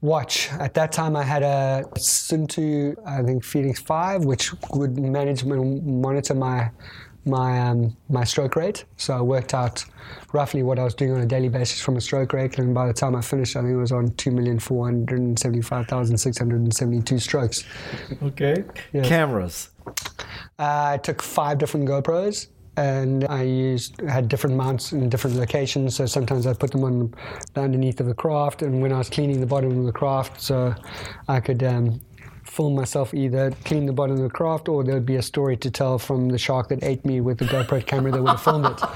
Watch. 0.00 0.52
At 0.52 0.74
that 0.74 0.92
time, 0.92 1.16
I 1.16 1.22
had 1.22 1.42
a 1.42 1.84
Suunto, 1.96 2.94
I 3.06 3.22
think 3.22 3.44
Phoenix 3.44 3.80
5, 3.80 4.24
which 4.24 4.52
would 4.72 4.98
manage 4.98 5.42
and 5.42 6.02
monitor 6.02 6.34
my 6.34 6.70
my 7.26 7.58
um, 7.58 7.96
my 8.08 8.24
stroke 8.24 8.56
rate. 8.56 8.84
So 8.96 9.16
I 9.16 9.20
worked 9.20 9.52
out 9.52 9.84
roughly 10.32 10.62
what 10.62 10.78
I 10.78 10.84
was 10.84 10.94
doing 10.94 11.12
on 11.12 11.20
a 11.20 11.26
daily 11.26 11.48
basis 11.48 11.80
from 11.80 11.96
a 11.96 12.00
stroke 12.00 12.32
rate, 12.32 12.58
and 12.58 12.72
by 12.72 12.86
the 12.86 12.92
time 12.92 13.16
I 13.16 13.20
finished, 13.20 13.56
I 13.56 13.60
think 13.60 13.72
it 13.72 13.76
was 13.76 13.92
on 13.92 14.12
two 14.12 14.30
million 14.30 14.58
four 14.58 14.86
hundred 14.86 15.38
seventy-five 15.38 15.88
thousand 15.88 16.16
six 16.18 16.38
hundred 16.38 16.72
seventy-two 16.72 17.18
strokes. 17.18 17.64
Okay. 18.22 18.64
Yeah. 18.92 19.02
Cameras. 19.02 19.70
Uh, 20.58 20.94
I 20.94 20.98
took 21.02 21.20
five 21.22 21.58
different 21.58 21.88
GoPros. 21.88 22.48
and 22.76 23.24
I 23.28 23.42
used 23.42 24.00
had 24.02 24.28
different 24.28 24.56
mounts 24.56 24.92
in 24.92 25.08
different 25.08 25.36
locations. 25.36 25.96
So 25.96 26.06
sometimes 26.06 26.46
I 26.46 26.52
put 26.52 26.70
them 26.72 26.84
on 26.84 27.14
the 27.54 27.62
underneath 27.62 28.00
of 28.00 28.06
the 28.06 28.14
craft, 28.14 28.62
and 28.62 28.82
when 28.82 28.92
I 28.92 28.98
was 28.98 29.08
cleaning 29.08 29.40
the 29.40 29.46
bottom 29.46 29.78
of 29.78 29.84
the 29.86 29.92
craft, 29.92 30.40
so 30.40 30.74
I 31.28 31.40
could 31.40 31.62
um, 31.62 32.00
film 32.56 32.74
myself 32.74 33.12
either 33.12 33.50
clean 33.66 33.84
the 33.84 33.92
bottom 33.92 34.16
of 34.16 34.22
the 34.22 34.30
craft 34.30 34.66
or 34.66 34.82
there 34.82 34.94
would 34.94 35.04
be 35.04 35.16
a 35.16 35.22
story 35.22 35.58
to 35.58 35.70
tell 35.70 35.98
from 35.98 36.30
the 36.30 36.38
shark 36.38 36.68
that 36.70 36.82
ate 36.82 37.04
me 37.04 37.20
with 37.20 37.36
the 37.36 37.44
GoPro 37.44 37.84
camera 37.84 38.10
that 38.12 38.22
would 38.22 38.30
have 38.30 38.42
filmed 38.42 38.66
it. 38.66 38.80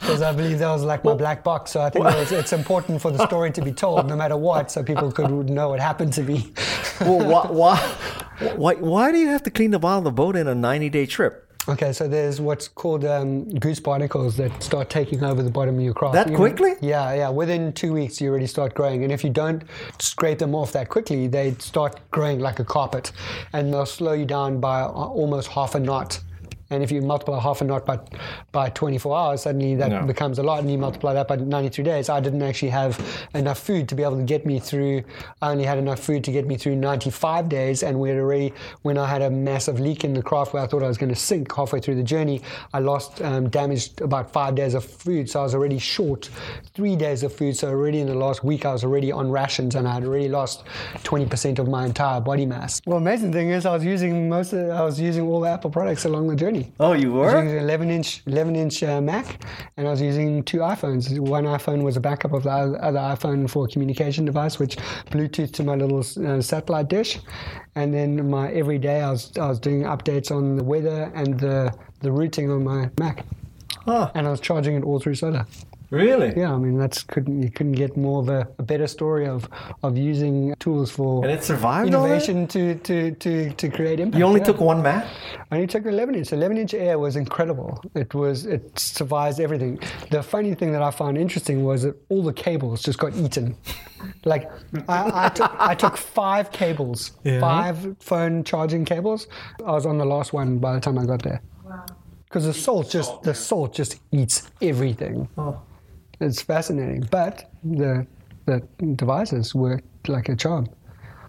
Because 0.00 0.22
I 0.22 0.32
believe 0.32 0.58
that 0.58 0.70
was 0.70 0.82
like 0.82 1.04
my 1.04 1.14
black 1.14 1.44
box. 1.44 1.70
So 1.70 1.82
I 1.82 1.90
think 1.90 2.04
it 2.04 2.14
was, 2.16 2.32
it's 2.32 2.52
important 2.52 3.00
for 3.00 3.12
the 3.12 3.24
story 3.26 3.52
to 3.52 3.62
be 3.62 3.70
told 3.70 4.08
no 4.08 4.16
matter 4.16 4.36
what 4.36 4.70
so 4.70 4.82
people 4.82 5.12
could 5.12 5.30
know 5.30 5.68
what 5.68 5.78
happened 5.78 6.12
to 6.14 6.22
me. 6.22 6.52
well, 7.00 7.20
why, 7.30 7.46
why, 7.46 7.76
why, 8.56 8.74
why 8.74 9.12
do 9.12 9.18
you 9.18 9.28
have 9.28 9.42
to 9.44 9.50
clean 9.50 9.70
the 9.70 9.78
bottom 9.78 9.98
of 9.98 10.04
the 10.04 10.10
boat 10.10 10.36
in 10.36 10.48
a 10.48 10.54
90 10.54 10.88
day 10.88 11.06
trip? 11.06 11.49
Okay, 11.68 11.92
so 11.92 12.08
there's 12.08 12.40
what's 12.40 12.68
called 12.68 13.04
um, 13.04 13.44
goose 13.58 13.80
barnacles 13.80 14.36
that 14.38 14.62
start 14.62 14.88
taking 14.88 15.22
over 15.22 15.42
the 15.42 15.50
bottom 15.50 15.76
of 15.76 15.80
your 15.82 15.92
craft. 15.92 16.14
That 16.14 16.26
Even- 16.28 16.36
quickly? 16.36 16.72
Yeah, 16.80 17.12
yeah. 17.14 17.28
Within 17.28 17.72
two 17.74 17.92
weeks, 17.92 18.20
you 18.20 18.30
already 18.30 18.46
start 18.46 18.74
growing, 18.74 19.04
and 19.04 19.12
if 19.12 19.22
you 19.22 19.30
don't 19.30 19.62
scrape 19.98 20.38
them 20.38 20.54
off 20.54 20.72
that 20.72 20.88
quickly, 20.88 21.26
they 21.26 21.54
start 21.58 22.00
growing 22.10 22.40
like 22.40 22.60
a 22.60 22.64
carpet, 22.64 23.12
and 23.52 23.72
they'll 23.72 23.86
slow 23.86 24.12
you 24.12 24.24
down 24.24 24.58
by 24.58 24.82
almost 24.82 25.48
half 25.48 25.74
a 25.74 25.80
knot. 25.80 26.20
And 26.70 26.84
if 26.84 26.92
you 26.92 27.02
multiply 27.02 27.40
half 27.40 27.60
a 27.60 27.64
knot 27.64 27.84
by, 27.84 27.98
by 28.52 28.70
24 28.70 29.16
hours, 29.18 29.42
suddenly 29.42 29.74
that 29.74 29.90
Yeah. 29.90 30.02
becomes 30.02 30.38
a 30.38 30.42
lot. 30.42 30.60
And 30.60 30.70
you 30.70 30.78
multiply 30.78 31.12
that 31.14 31.26
by 31.26 31.34
93 31.36 31.84
days. 31.84 32.08
I 32.08 32.20
didn't 32.20 32.42
actually 32.42 32.68
have 32.70 32.98
enough 33.34 33.58
food 33.58 33.88
to 33.88 33.96
be 33.96 34.04
able 34.04 34.16
to 34.16 34.22
get 34.22 34.46
me 34.46 34.60
through. 34.60 35.02
I 35.42 35.50
only 35.50 35.64
had 35.64 35.78
enough 35.78 35.98
food 35.98 36.22
to 36.24 36.32
get 36.32 36.46
me 36.46 36.56
through 36.56 36.76
95 36.76 37.48
days. 37.48 37.82
And 37.82 37.98
we 37.98 38.08
had 38.10 38.18
already, 38.18 38.52
when 38.82 38.98
I 38.98 39.06
had 39.08 39.20
a 39.22 39.30
massive 39.30 39.80
leak 39.80 40.04
in 40.04 40.14
the 40.14 40.22
craft 40.22 40.54
where 40.54 40.62
I 40.62 40.66
thought 40.68 40.84
I 40.84 40.88
was 40.88 40.96
going 40.96 41.12
to 41.12 41.18
sink 41.18 41.52
halfway 41.52 41.80
through 41.80 41.96
the 41.96 42.04
journey, 42.04 42.40
I 42.72 42.78
lost, 42.78 43.20
um, 43.20 43.48
damaged 43.48 44.00
about 44.00 44.30
five 44.32 44.54
days 44.54 44.74
of 44.74 44.84
food. 44.84 45.28
So 45.28 45.40
I 45.40 45.42
was 45.42 45.54
already 45.56 45.78
short 45.78 46.30
three 46.74 46.94
days 46.94 47.24
of 47.24 47.32
food. 47.34 47.56
So 47.56 47.68
already 47.68 47.98
in 47.98 48.06
the 48.06 48.14
last 48.14 48.44
week, 48.44 48.64
I 48.64 48.72
was 48.72 48.84
already 48.84 49.10
on 49.10 49.28
rations 49.28 49.74
and 49.74 49.88
I 49.88 49.94
had 49.94 50.04
already 50.04 50.28
lost 50.28 50.62
20% 51.02 51.58
of 51.58 51.66
my 51.66 51.84
entire 51.84 52.20
body 52.20 52.46
mass. 52.46 52.80
Well, 52.86 52.98
amazing 52.98 53.32
thing 53.32 53.50
is, 53.50 53.66
I 53.66 53.72
was 53.72 53.84
using 53.84 54.28
most 54.28 54.52
of, 54.52 54.70
I 54.70 54.82
was 54.84 55.00
using 55.00 55.26
all 55.26 55.40
the 55.40 55.48
Apple 55.50 55.70
products 55.70 56.04
along 56.04 56.28
the 56.28 56.36
journey. 56.36 56.59
Oh, 56.78 56.92
you 56.92 57.12
I 57.20 57.24
was 57.24 57.34
were? 57.34 57.42
using 57.42 57.58
an 57.58 57.64
11 57.64 57.90
inch 57.90 58.22
11 58.26 58.56
inch 58.56 58.82
uh, 58.82 59.00
Mac, 59.00 59.42
and 59.76 59.86
I 59.86 59.90
was 59.90 60.00
using 60.00 60.42
two 60.44 60.58
iPhones. 60.58 61.18
One 61.18 61.44
iPhone 61.44 61.82
was 61.82 61.96
a 61.96 62.00
backup 62.00 62.32
of 62.32 62.42
the 62.44 62.50
other 62.50 62.98
iPhone 62.98 63.48
for 63.48 63.64
a 63.64 63.68
communication 63.68 64.24
device, 64.24 64.58
which 64.58 64.76
Bluetooth 65.10 65.52
to 65.54 65.64
my 65.64 65.74
little 65.74 66.00
uh, 66.26 66.40
satellite 66.40 66.88
dish, 66.88 67.18
and 67.74 67.92
then 67.94 68.28
my 68.30 68.50
every 68.52 68.78
day 68.78 69.00
I 69.00 69.10
was 69.10 69.32
I 69.38 69.48
was 69.48 69.58
doing 69.58 69.82
updates 69.82 70.30
on 70.30 70.56
the 70.56 70.64
weather 70.64 71.10
and 71.14 71.38
the 71.38 71.72
the 72.00 72.10
routing 72.12 72.50
on 72.50 72.64
my 72.64 72.90
Mac, 72.98 73.24
Huh. 73.84 74.10
and 74.14 74.26
I 74.26 74.30
was 74.30 74.40
charging 74.40 74.74
it 74.76 74.84
all 74.84 74.98
through 75.00 75.14
solar. 75.16 75.46
Really? 75.90 76.32
Yeah, 76.36 76.54
I 76.54 76.56
mean 76.56 76.78
that's 76.78 77.02
couldn't 77.02 77.42
you 77.42 77.50
couldn't 77.50 77.72
get 77.72 77.96
more 77.96 78.20
of 78.20 78.28
a, 78.28 78.48
a 78.58 78.62
better 78.62 78.86
story 78.86 79.26
of 79.26 79.48
of 79.82 79.98
using 79.98 80.54
tools 80.60 80.88
for 80.88 81.24
And 81.24 81.32
it 81.32 81.42
survived 81.42 81.92
all 81.92 82.06
innovation 82.06 82.46
to, 82.48 82.76
to, 82.76 83.10
to, 83.16 83.50
to 83.50 83.68
create 83.68 83.98
impact. 83.98 84.18
You 84.18 84.24
only 84.24 84.38
yeah. 84.38 84.46
took 84.46 84.60
one 84.60 84.82
Mac? 84.82 85.04
I 85.50 85.56
only 85.56 85.66
took 85.66 85.84
11 85.84 86.14
inch. 86.14 86.32
11 86.32 86.58
inch 86.58 86.74
air 86.74 86.96
was 86.98 87.16
incredible. 87.16 87.82
It 87.96 88.14
was 88.14 88.46
it 88.46 88.78
survives 88.78 89.40
everything. 89.40 89.80
The 90.10 90.22
funny 90.22 90.54
thing 90.54 90.70
that 90.72 90.82
I 90.82 90.92
found 90.92 91.18
interesting 91.18 91.64
was 91.64 91.82
that 91.82 91.96
all 92.08 92.22
the 92.22 92.32
cables 92.32 92.82
just 92.82 93.00
got 93.00 93.14
eaten. 93.16 93.56
Like 94.24 94.48
I, 94.88 95.26
I 95.26 95.28
took 95.28 95.52
I 95.58 95.74
took 95.74 95.96
five 95.96 96.52
cables, 96.52 97.12
five 97.40 97.96
phone 97.98 98.44
charging 98.44 98.84
cables. 98.84 99.26
I 99.66 99.72
was 99.72 99.86
on 99.86 99.98
the 99.98 100.06
last 100.06 100.32
one 100.32 100.58
by 100.58 100.72
the 100.72 100.80
time 100.80 100.98
I 100.98 101.04
got 101.04 101.22
there. 101.22 101.42
Because 102.26 102.44
the 102.44 102.54
salt 102.54 102.90
just 102.90 103.22
the 103.22 103.34
salt 103.34 103.74
just 103.74 103.98
eats 104.12 104.48
everything. 104.62 105.28
Oh. 105.36 105.60
It's 106.20 106.42
fascinating, 106.42 107.08
but 107.10 107.50
the 107.64 108.06
the 108.46 108.60
devices 108.96 109.54
worked 109.54 110.08
like 110.08 110.28
a 110.28 110.36
charm. 110.36 110.68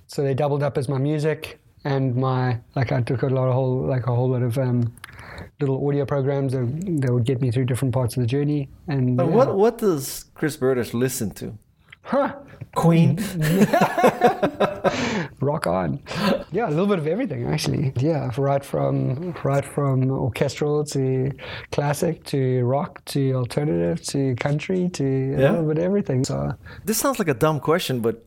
So 0.08 0.24
they 0.24 0.34
doubled 0.34 0.64
up 0.64 0.78
as 0.78 0.90
my 0.90 0.98
music 0.98 1.60
and 1.84 2.16
my 2.16 2.60
like 2.76 2.92
I 2.92 3.02
took 3.02 3.24
a 3.24 3.28
lot 3.28 3.48
of 3.48 3.54
whole 3.54 3.82
like 3.86 4.08
a 4.08 4.16
whole 4.16 4.30
lot 4.30 4.42
of 4.42 4.58
um, 4.58 4.94
little 5.60 5.88
audio 5.88 6.06
programs 6.06 6.54
that, 6.54 6.66
that 7.02 7.14
would 7.14 7.26
get 7.26 7.42
me 7.42 7.52
through 7.52 7.66
different 7.66 7.94
parts 7.94 8.18
of 8.18 8.22
the 8.22 8.28
journey. 8.28 8.70
And 8.88 9.18
But 9.18 9.28
yeah. 9.28 9.36
what, 9.36 9.56
what 9.56 9.78
does 9.78 10.26
Chris 10.34 10.58
Bertish 10.58 10.94
listen 10.94 11.32
to? 11.32 11.58
Huh. 12.04 12.36
Queen. 12.76 13.18
rock 15.42 15.68
on. 15.68 16.00
Yeah, 16.52 16.68
a 16.68 16.72
little 16.72 16.88
bit 16.88 17.00
of 17.00 17.08
everything 17.08 17.46
actually. 17.48 17.94
Yeah, 17.98 18.32
right 18.38 18.64
from 18.64 19.34
right 19.44 19.66
from 19.66 20.10
orchestral 20.12 20.84
to 20.86 21.32
classic 21.72 22.24
to 22.26 22.64
rock 22.64 23.04
to 23.06 23.34
alternative 23.34 24.02
to 24.08 24.36
country 24.36 24.90
to 24.94 25.04
a 25.04 25.42
Yeah. 25.42 25.52
little 25.52 25.68
bit 25.68 25.78
of 25.80 25.84
everything. 25.84 26.24
So 26.24 26.54
This 26.86 26.98
sounds 26.98 27.20
like 27.20 27.28
a 27.28 27.34
dumb 27.34 27.60
question, 27.60 28.00
but 28.02 28.24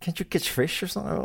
can't 0.00 0.18
you 0.18 0.24
catch 0.26 0.50
fish 0.50 0.82
or 0.82 0.88
something? 0.88 1.16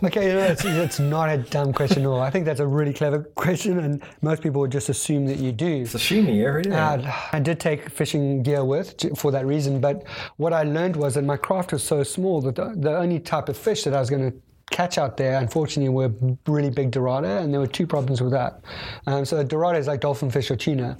Okay, 0.04 0.32
no, 0.32 0.38
it's, 0.38 0.64
it's 0.64 0.98
not 0.98 1.28
a 1.28 1.38
dumb 1.38 1.72
question 1.72 2.02
at 2.02 2.08
all. 2.08 2.20
I 2.20 2.30
think 2.30 2.44
that's 2.46 2.60
a 2.60 2.66
really 2.66 2.92
clever 2.92 3.18
question, 3.34 3.78
and 3.78 4.02
most 4.22 4.42
people 4.42 4.60
would 4.62 4.72
just 4.72 4.88
assume 4.88 5.26
that 5.26 5.38
you 5.38 5.52
do. 5.52 5.82
Sashimi 5.82 6.44
every 6.44 6.62
day. 6.62 6.70
Uh, 6.70 7.12
I 7.32 7.40
did 7.40 7.60
take 7.60 7.90
fishing 7.90 8.42
gear 8.42 8.64
with 8.64 9.18
for 9.18 9.30
that 9.32 9.46
reason, 9.46 9.80
but 9.80 10.04
what 10.36 10.52
I 10.52 10.62
learned 10.62 10.96
was 10.96 11.14
that 11.14 11.24
my 11.24 11.36
craft 11.36 11.72
was 11.72 11.82
so 11.82 12.02
small 12.02 12.40
that 12.42 12.54
the, 12.54 12.74
the 12.76 12.96
only 12.96 13.20
type 13.20 13.48
of 13.48 13.56
fish 13.56 13.84
that 13.84 13.94
I 13.94 14.00
was 14.00 14.08
going 14.10 14.30
to 14.30 14.36
catch 14.70 14.98
out 14.98 15.16
there, 15.16 15.38
unfortunately, 15.38 15.88
were 15.88 16.12
really 16.46 16.70
big 16.70 16.90
dorada, 16.90 17.38
and 17.38 17.52
there 17.52 17.60
were 17.60 17.66
two 17.66 17.86
problems 17.86 18.20
with 18.20 18.32
that. 18.32 18.60
Um, 19.06 19.24
so 19.24 19.42
dorada 19.42 19.78
is 19.78 19.86
like 19.86 20.00
dolphin 20.00 20.30
fish 20.30 20.50
or 20.50 20.56
tuna. 20.56 20.96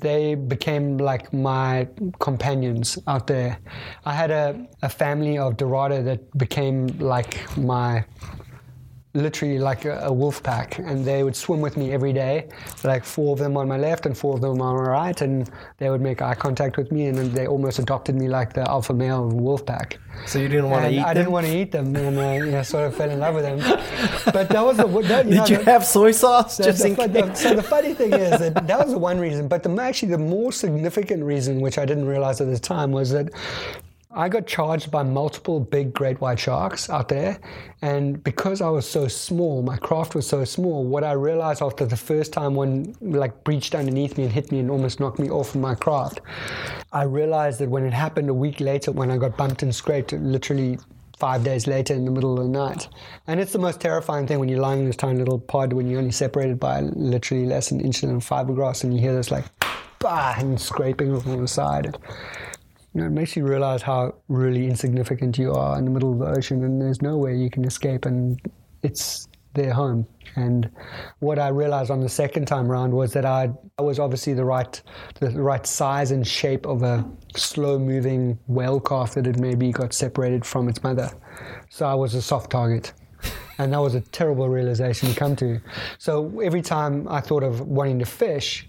They 0.00 0.34
became 0.34 0.98
like 0.98 1.32
my 1.32 1.88
companions 2.18 2.98
out 3.06 3.26
there. 3.26 3.58
I 4.04 4.12
had 4.12 4.30
a, 4.30 4.66
a 4.82 4.88
family 4.88 5.38
of 5.38 5.56
dorada 5.56 6.02
that 6.02 6.36
became 6.38 6.86
like 6.98 7.56
my 7.56 8.04
literally 9.14 9.58
like 9.58 9.84
a, 9.86 9.98
a 10.04 10.12
wolf 10.12 10.40
pack 10.40 10.78
and 10.78 11.04
they 11.04 11.24
would 11.24 11.34
swim 11.34 11.60
with 11.60 11.76
me 11.76 11.90
every 11.90 12.12
day 12.12 12.48
like 12.84 13.04
four 13.04 13.32
of 13.32 13.40
them 13.40 13.56
on 13.56 13.66
my 13.66 13.76
left 13.76 14.06
and 14.06 14.16
four 14.16 14.34
of 14.34 14.40
them 14.40 14.50
on 14.52 14.58
my 14.58 14.72
right 14.72 15.20
and 15.20 15.50
they 15.78 15.90
would 15.90 16.00
make 16.00 16.22
eye 16.22 16.34
contact 16.34 16.76
with 16.76 16.92
me 16.92 17.06
and 17.06 17.18
then 17.18 17.32
they 17.32 17.48
almost 17.48 17.80
adopted 17.80 18.14
me 18.14 18.28
like 18.28 18.52
the 18.52 18.60
alpha 18.70 18.94
male 18.94 19.24
of 19.24 19.30
the 19.30 19.36
wolf 19.36 19.66
pack 19.66 19.98
so 20.26 20.38
you 20.38 20.46
didn't 20.48 20.70
want 20.70 20.84
to 20.84 20.92
eat 20.92 21.00
I 21.00 21.06
them? 21.12 21.14
didn't 21.14 21.32
want 21.32 21.46
to 21.46 21.56
eat 21.56 21.72
them 21.72 21.96
and 21.96 22.20
I 22.20 22.36
you 22.36 22.46
know, 22.52 22.62
sort 22.62 22.86
of 22.86 22.94
fell 22.94 23.10
in 23.10 23.18
love 23.18 23.34
with 23.34 23.42
them 23.42 23.58
but 24.32 24.48
that 24.48 24.64
was 24.64 24.76
the 24.76 24.86
that, 24.86 25.24
you 25.24 25.30
Did 25.32 25.36
know, 25.38 25.46
you 25.46 25.56
the- 25.58 25.64
have 25.64 25.84
soy 25.84 26.12
sauce 26.12 26.58
the- 26.58 26.64
just 26.64 26.78
the 26.82 26.88
in 26.90 26.94
case? 26.96 27.40
so 27.42 27.52
the 27.54 27.62
funny 27.64 27.94
thing 27.94 28.12
is 28.12 28.38
that 28.38 28.64
that 28.68 28.78
was 28.78 28.92
the 28.92 28.98
one 28.98 29.18
reason, 29.18 29.48
but 29.48 29.64
the 29.64 29.70
actually 29.80 30.10
the 30.12 30.18
more 30.18 30.52
significant 30.52 31.24
reason, 31.24 31.60
which 31.60 31.78
I 31.78 31.84
didn't 31.84 32.06
realize 32.06 32.40
at 32.40 32.46
the 32.48 32.58
time, 32.58 32.92
was 32.92 33.10
that 33.10 33.30
I 34.12 34.28
got 34.28 34.48
charged 34.48 34.90
by 34.90 35.04
multiple 35.04 35.60
big 35.60 35.94
great 35.94 36.20
white 36.20 36.40
sharks 36.40 36.90
out 36.90 37.08
there, 37.08 37.38
and 37.80 38.22
because 38.24 38.60
I 38.60 38.68
was 38.68 38.88
so 38.88 39.06
small, 39.06 39.62
my 39.62 39.76
craft 39.76 40.16
was 40.16 40.26
so 40.26 40.44
small. 40.44 40.84
What 40.84 41.04
I 41.04 41.12
realized 41.12 41.62
after 41.62 41.86
the 41.86 41.96
first 41.96 42.32
time 42.32 42.56
one 42.56 42.96
like 43.00 43.44
breached 43.44 43.72
underneath 43.72 44.18
me 44.18 44.24
and 44.24 44.32
hit 44.32 44.50
me 44.50 44.58
and 44.58 44.68
almost 44.68 44.98
knocked 44.98 45.20
me 45.20 45.30
off 45.30 45.54
of 45.54 45.60
my 45.60 45.76
craft, 45.76 46.22
I 46.92 47.04
realized 47.04 47.60
that 47.60 47.70
when 47.70 47.86
it 47.86 47.92
happened 47.92 48.28
a 48.28 48.34
week 48.34 48.58
later, 48.58 48.90
when 48.90 49.12
I 49.12 49.16
got 49.16 49.36
bumped 49.36 49.62
and 49.62 49.72
scraped, 49.72 50.12
literally 50.12 50.78
five 51.16 51.44
days 51.44 51.68
later 51.68 51.94
in 51.94 52.04
the 52.04 52.10
middle 52.10 52.36
of 52.36 52.42
the 52.42 52.50
night. 52.50 52.88
And 53.28 53.38
it's 53.38 53.52
the 53.52 53.60
most 53.60 53.80
terrifying 53.80 54.26
thing 54.26 54.40
when 54.40 54.48
you're 54.48 54.58
lying 54.58 54.80
in 54.80 54.86
this 54.86 54.96
tiny 54.96 55.20
little 55.20 55.38
pod 55.38 55.72
when 55.72 55.86
you're 55.86 56.00
only 56.00 56.10
separated 56.10 56.58
by 56.58 56.80
literally 56.80 57.46
less 57.46 57.68
than 57.68 57.78
an 57.78 57.86
inch 57.86 58.02
of 58.02 58.10
fiberglass 58.10 58.82
and 58.82 58.92
you 58.92 59.00
hear 59.00 59.14
this 59.14 59.30
like 59.30 59.44
bah 60.00 60.34
and 60.38 60.60
scraping 60.60 61.14
on 61.14 61.42
the 61.42 61.46
side. 61.46 61.96
You 62.94 63.00
know, 63.00 63.06
it 63.06 63.10
makes 63.10 63.36
you 63.36 63.46
realize 63.46 63.82
how 63.82 64.14
really 64.28 64.66
insignificant 64.66 65.38
you 65.38 65.52
are 65.52 65.78
in 65.78 65.84
the 65.84 65.90
middle 65.90 66.12
of 66.12 66.18
the 66.18 66.26
ocean 66.26 66.64
and 66.64 66.82
there's 66.82 67.00
nowhere 67.00 67.32
you 67.32 67.48
can 67.48 67.64
escape 67.64 68.04
and 68.04 68.40
it's 68.82 69.28
their 69.54 69.72
home. 69.72 70.06
And 70.36 70.70
what 71.20 71.38
I 71.38 71.48
realized 71.48 71.90
on 71.90 72.00
the 72.00 72.08
second 72.08 72.46
time 72.46 72.68
round 72.68 72.92
was 72.92 73.12
that 73.12 73.24
I, 73.24 73.50
I 73.78 73.82
was 73.82 73.98
obviously 73.98 74.34
the 74.34 74.44
right 74.44 74.80
the 75.20 75.30
right 75.30 75.66
size 75.66 76.10
and 76.10 76.26
shape 76.26 76.66
of 76.66 76.82
a 76.82 77.04
slow 77.36 77.78
moving 77.78 78.38
whale 78.46 78.80
calf 78.80 79.14
that 79.14 79.26
had 79.26 79.40
maybe 79.40 79.72
got 79.72 79.92
separated 79.92 80.44
from 80.44 80.68
its 80.68 80.82
mother. 80.82 81.10
So 81.68 81.86
I 81.86 81.94
was 81.94 82.14
a 82.14 82.22
soft 82.22 82.50
target. 82.50 82.92
And 83.58 83.74
that 83.74 83.80
was 83.80 83.94
a 83.94 84.00
terrible 84.00 84.48
realization 84.48 85.10
to 85.10 85.14
come 85.14 85.36
to. 85.36 85.60
So 85.98 86.40
every 86.40 86.62
time 86.62 87.06
I 87.08 87.20
thought 87.20 87.42
of 87.42 87.60
wanting 87.60 87.98
to 87.98 88.06
fish, 88.06 88.66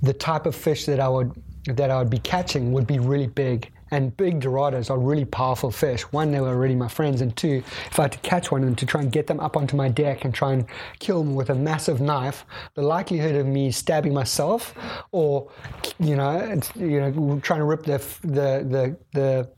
the 0.00 0.14
type 0.14 0.46
of 0.46 0.54
fish 0.56 0.86
that 0.86 0.98
I 0.98 1.08
would 1.08 1.30
that 1.76 1.90
I 1.90 1.98
would 1.98 2.10
be 2.10 2.18
catching 2.18 2.72
would 2.72 2.86
be 2.86 2.98
really 2.98 3.26
big. 3.26 3.70
And 3.92 4.16
big 4.16 4.40
dorados 4.40 4.88
are 4.88 4.98
really 4.98 5.24
powerful 5.24 5.72
fish. 5.72 6.02
One, 6.12 6.30
they 6.30 6.40
were 6.40 6.50
already 6.50 6.76
my 6.76 6.86
friends, 6.86 7.22
and 7.22 7.36
two, 7.36 7.60
if 7.90 7.98
I 7.98 8.02
had 8.02 8.12
to 8.12 8.18
catch 8.18 8.52
one 8.52 8.62
and 8.62 8.78
to 8.78 8.86
try 8.86 9.00
and 9.00 9.10
get 9.10 9.26
them 9.26 9.40
up 9.40 9.56
onto 9.56 9.74
my 9.74 9.88
deck 9.88 10.24
and 10.24 10.32
try 10.32 10.52
and 10.52 10.64
kill 11.00 11.24
them 11.24 11.34
with 11.34 11.50
a 11.50 11.56
massive 11.56 12.00
knife, 12.00 12.46
the 12.74 12.82
likelihood 12.82 13.34
of 13.34 13.46
me 13.46 13.72
stabbing 13.72 14.14
myself, 14.14 14.74
or 15.10 15.50
you 15.98 16.14
know, 16.14 16.60
you 16.76 17.00
know, 17.00 17.40
trying 17.42 17.58
to 17.58 17.64
rip 17.64 17.82
the 17.82 17.98
the 18.22 18.64
the 18.64 18.96
the 19.12 19.50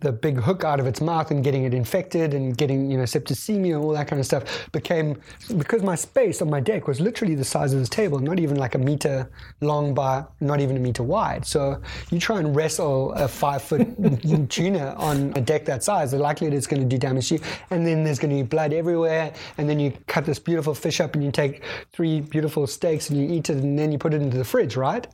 the 0.00 0.12
big 0.12 0.38
hook 0.38 0.64
out 0.64 0.80
of 0.80 0.86
its 0.86 1.00
mouth 1.00 1.30
and 1.30 1.44
getting 1.44 1.64
it 1.64 1.74
infected 1.74 2.34
and 2.34 2.56
getting 2.56 2.90
you 2.90 2.96
know 2.96 3.04
septicemia 3.04 3.74
and 3.74 3.84
all 3.84 3.92
that 3.92 4.08
kind 4.08 4.18
of 4.18 4.26
stuff 4.26 4.70
became 4.72 5.20
because 5.58 5.82
my 5.82 5.94
space 5.94 6.42
on 6.42 6.50
my 6.50 6.60
deck 6.60 6.86
was 6.86 7.00
literally 7.00 7.34
the 7.34 7.44
size 7.44 7.72
of 7.72 7.78
this 7.78 7.88
table, 7.88 8.18
not 8.18 8.38
even 8.38 8.56
like 8.56 8.74
a 8.74 8.78
meter 8.78 9.30
long 9.60 9.94
by 9.94 10.24
not 10.40 10.60
even 10.60 10.76
a 10.76 10.80
meter 10.80 11.02
wide. 11.02 11.44
So 11.46 11.80
you 12.10 12.18
try 12.18 12.38
and 12.38 12.54
wrestle 12.54 13.12
a 13.12 13.28
five 13.28 13.62
foot 13.62 13.86
tuna 14.50 14.94
on 14.96 15.32
a 15.36 15.40
deck 15.40 15.64
that 15.66 15.84
size, 15.84 16.10
the 16.10 16.18
likelihood 16.18 16.54
it's 16.54 16.66
going 16.66 16.82
to 16.82 16.88
do 16.88 16.98
damage 16.98 17.28
to 17.28 17.34
you, 17.36 17.40
and 17.70 17.86
then 17.86 18.04
there's 18.04 18.18
going 18.18 18.30
to 18.30 18.42
be 18.42 18.48
blood 18.48 18.72
everywhere, 18.72 19.32
and 19.58 19.68
then 19.68 19.78
you 19.78 19.92
cut 20.06 20.24
this 20.24 20.38
beautiful 20.38 20.74
fish 20.74 21.00
up 21.00 21.14
and 21.14 21.24
you 21.24 21.30
take 21.30 21.62
three 21.92 22.20
beautiful 22.20 22.66
steaks 22.66 23.10
and 23.10 23.18
you 23.18 23.36
eat 23.36 23.50
it, 23.50 23.56
and 23.58 23.78
then 23.78 23.92
you 23.92 23.98
put 23.98 24.14
it 24.14 24.22
into 24.22 24.38
the 24.38 24.44
fridge, 24.44 24.76
right? 24.76 25.06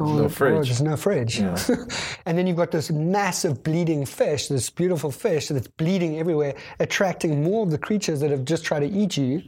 Oh, 0.00 0.16
no 0.16 0.28
fridge. 0.28 0.52
Oh, 0.52 0.64
there's 0.64 0.82
no 0.82 0.96
fridge. 0.96 1.38
Yeah. 1.38 1.56
and 2.26 2.36
then 2.36 2.46
you've 2.46 2.56
got 2.56 2.70
this 2.70 2.90
massive 2.90 3.62
bleeding 3.62 4.04
fish, 4.04 4.48
this 4.48 4.68
beautiful 4.68 5.10
fish 5.10 5.48
that's 5.48 5.68
bleeding 5.68 6.18
everywhere, 6.18 6.54
attracting 6.80 7.42
more 7.44 7.64
of 7.64 7.70
the 7.70 7.78
creatures 7.78 8.20
that 8.20 8.30
have 8.30 8.44
just 8.44 8.64
tried 8.64 8.80
to 8.80 8.86
eat 8.88 9.16
you, 9.16 9.42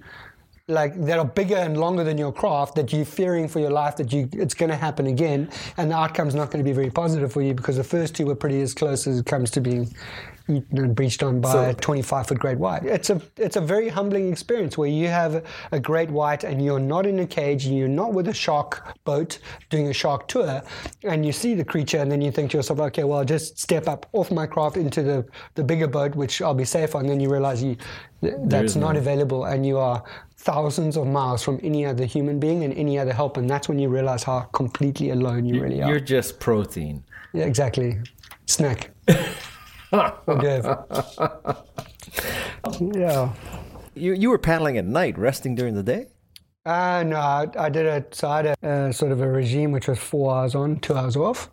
like 0.68 0.94
that 1.05 1.18
are 1.18 1.24
bigger 1.24 1.57
and 1.57 1.76
longer 1.76 2.05
than 2.05 2.18
your 2.18 2.32
craft, 2.32 2.74
that 2.76 2.92
you're 2.92 3.05
fearing 3.05 3.49
for 3.49 3.61
your 3.61 3.70
life 3.70 3.97
that 3.97 4.12
you 4.12 4.28
it's 4.32 4.55
going 4.55 4.70
to 4.70 4.76
happen 4.76 5.07
again, 5.07 5.49
and 5.76 5.90
the 5.90 5.97
outcome's 5.97 6.34
not 6.34 6.51
going 6.51 6.64
to 6.64 6.68
be 6.68 6.74
very 6.74 6.90
positive 6.90 7.32
for 7.32 7.42
you 7.42 7.55
because 7.55 7.76
the 7.76 7.84
first 7.84 8.14
two 8.14 8.26
were 8.26 8.34
pretty 8.34 8.61
as 8.61 8.74
close 8.74 9.07
as 9.07 9.18
it 9.18 9.26
comes 9.26 9.51
to 9.53 9.61
being 9.61 9.88
eaten 10.49 10.78
and 10.78 10.94
breached 10.94 11.22
on 11.22 11.40
by 11.40 11.53
so, 11.53 11.70
a 11.70 11.74
25 11.74 12.28
foot 12.28 12.38
great 12.38 12.59
white. 12.59 12.84
It's 12.84 13.11
a 13.11 13.20
it's 13.36 13.57
a 13.57 13.61
very 13.61 13.88
humbling 13.88 14.30
experience 14.30 14.78
where 14.78 14.88
you 14.88 15.09
have 15.09 15.44
a 15.72 15.80
great 15.80 16.11
white 16.11 16.44
and 16.44 16.64
you're 16.64 16.80
not 16.80 17.07
in 17.07 17.18
a 17.20 17.26
cage 17.26 17.66
and 17.66 17.76
you're 17.76 17.88
not 17.88 18.12
with 18.12 18.28
a 18.28 18.34
shark 18.34 18.97
boat 19.05 19.38
doing 19.70 19.88
a 19.88 19.92
shark 19.92 20.28
tour 20.28 20.62
and 21.05 21.24
you 21.24 21.32
see 21.32 21.55
the 21.55 21.64
creature 21.64 21.99
and 21.99 22.11
then 22.11 22.20
you 22.20 22.30
think 22.30 22.51
to 22.53 22.57
yourself, 22.57 22.80
okay, 22.80 23.05
well, 23.05 23.18
I'll 23.18 23.24
just 23.24 23.59
step 23.59 23.88
up 23.88 24.09
off 24.12 24.30
my 24.30 24.47
craft 24.47 24.76
into 24.76 25.03
the, 25.03 25.26
the 25.55 25.64
bigger 25.64 25.86
boat, 25.86 26.14
which 26.14 26.42
I'll 26.42 26.55
be 26.55 26.64
safe 26.64 26.94
on. 26.94 27.03
And 27.03 27.11
then 27.11 27.20
you 27.20 27.30
realize 27.30 27.62
you 27.62 27.76
that's 28.20 28.76
not 28.76 28.92
no. 28.92 28.99
available 28.99 29.44
and 29.44 29.66
you 29.66 29.78
are 29.78 30.03
thousands 30.38 30.97
of 30.97 31.07
miles 31.07 31.42
from 31.42 31.61
any 31.62 31.84
other 31.84 32.05
human 32.05 32.38
being 32.38 32.64
and 32.64 32.72
any 32.74 32.99
other 32.99 33.12
help. 33.12 33.36
And 33.36 33.49
that's 33.49 33.68
when 33.68 33.78
you 33.78 33.88
realize 33.88 34.22
how 34.22 34.40
completely 34.53 35.11
alone 35.11 35.44
you, 35.44 35.57
you 35.57 35.62
really 35.62 35.82
are. 35.82 35.90
You're 35.90 36.01
just 36.01 36.40
protein. 36.40 37.05
Yeah, 37.32 37.44
exactly. 37.44 37.99
Snack. 38.47 38.90
okay. 39.93 40.61
yeah. 42.80 43.32
You 43.95 44.12
you 44.12 44.30
were 44.30 44.39
paddling 44.39 44.78
at 44.78 44.84
night, 44.84 45.18
resting 45.18 45.55
during 45.55 45.74
the 45.74 45.82
day. 45.82 46.09
Uh, 46.64 47.05
no, 47.07 47.16
I, 47.16 47.47
I 47.57 47.68
did 47.68 47.87
a 47.87 48.05
so 48.11 48.28
I 48.28 48.37
had 48.39 48.47
a, 48.47 48.68
uh, 48.68 48.93
sort 48.93 49.12
of 49.12 49.20
a 49.20 49.28
regime 49.28 49.70
which 49.70 49.89
was 49.89 49.99
four 49.99 50.34
hours 50.34 50.55
on, 50.55 50.80
two 50.80 50.95
hours 50.95 51.16
off. 51.16 51.51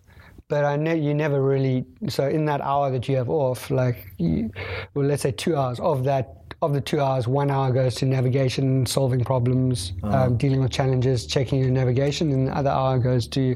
But 0.50 0.66
I 0.66 0.76
ne- 0.76 1.00
you 1.00 1.14
never 1.14 1.42
really 1.42 1.86
so 2.10 2.28
in 2.28 2.46
that 2.46 2.62
hour 2.62 2.92
that 2.92 3.08
you 3.08 3.16
have 3.16 3.30
off, 3.30 3.72
like 3.72 4.08
you, 4.18 4.52
well, 4.94 5.06
let's 5.06 5.22
say 5.24 5.32
two 5.32 5.56
hours 5.56 5.80
of 5.80 6.04
that 6.04 6.43
of 6.64 6.74
the 6.74 6.82
two 6.82 7.00
hours, 7.00 7.28
one 7.28 7.52
hour 7.52 7.72
goes 7.72 7.96
to 7.96 8.06
navigation, 8.06 8.86
solving 8.86 9.24
problems, 9.24 9.94
uh-huh. 10.04 10.24
um, 10.24 10.38
dealing 10.38 10.62
with 10.62 10.72
challenges, 10.72 11.26
checking 11.26 11.60
your 11.60 11.70
navigation, 11.70 12.32
and 12.32 12.48
the 12.48 12.58
other 12.58 12.70
hour 12.70 12.98
goes 13.00 13.28
to 13.28 13.56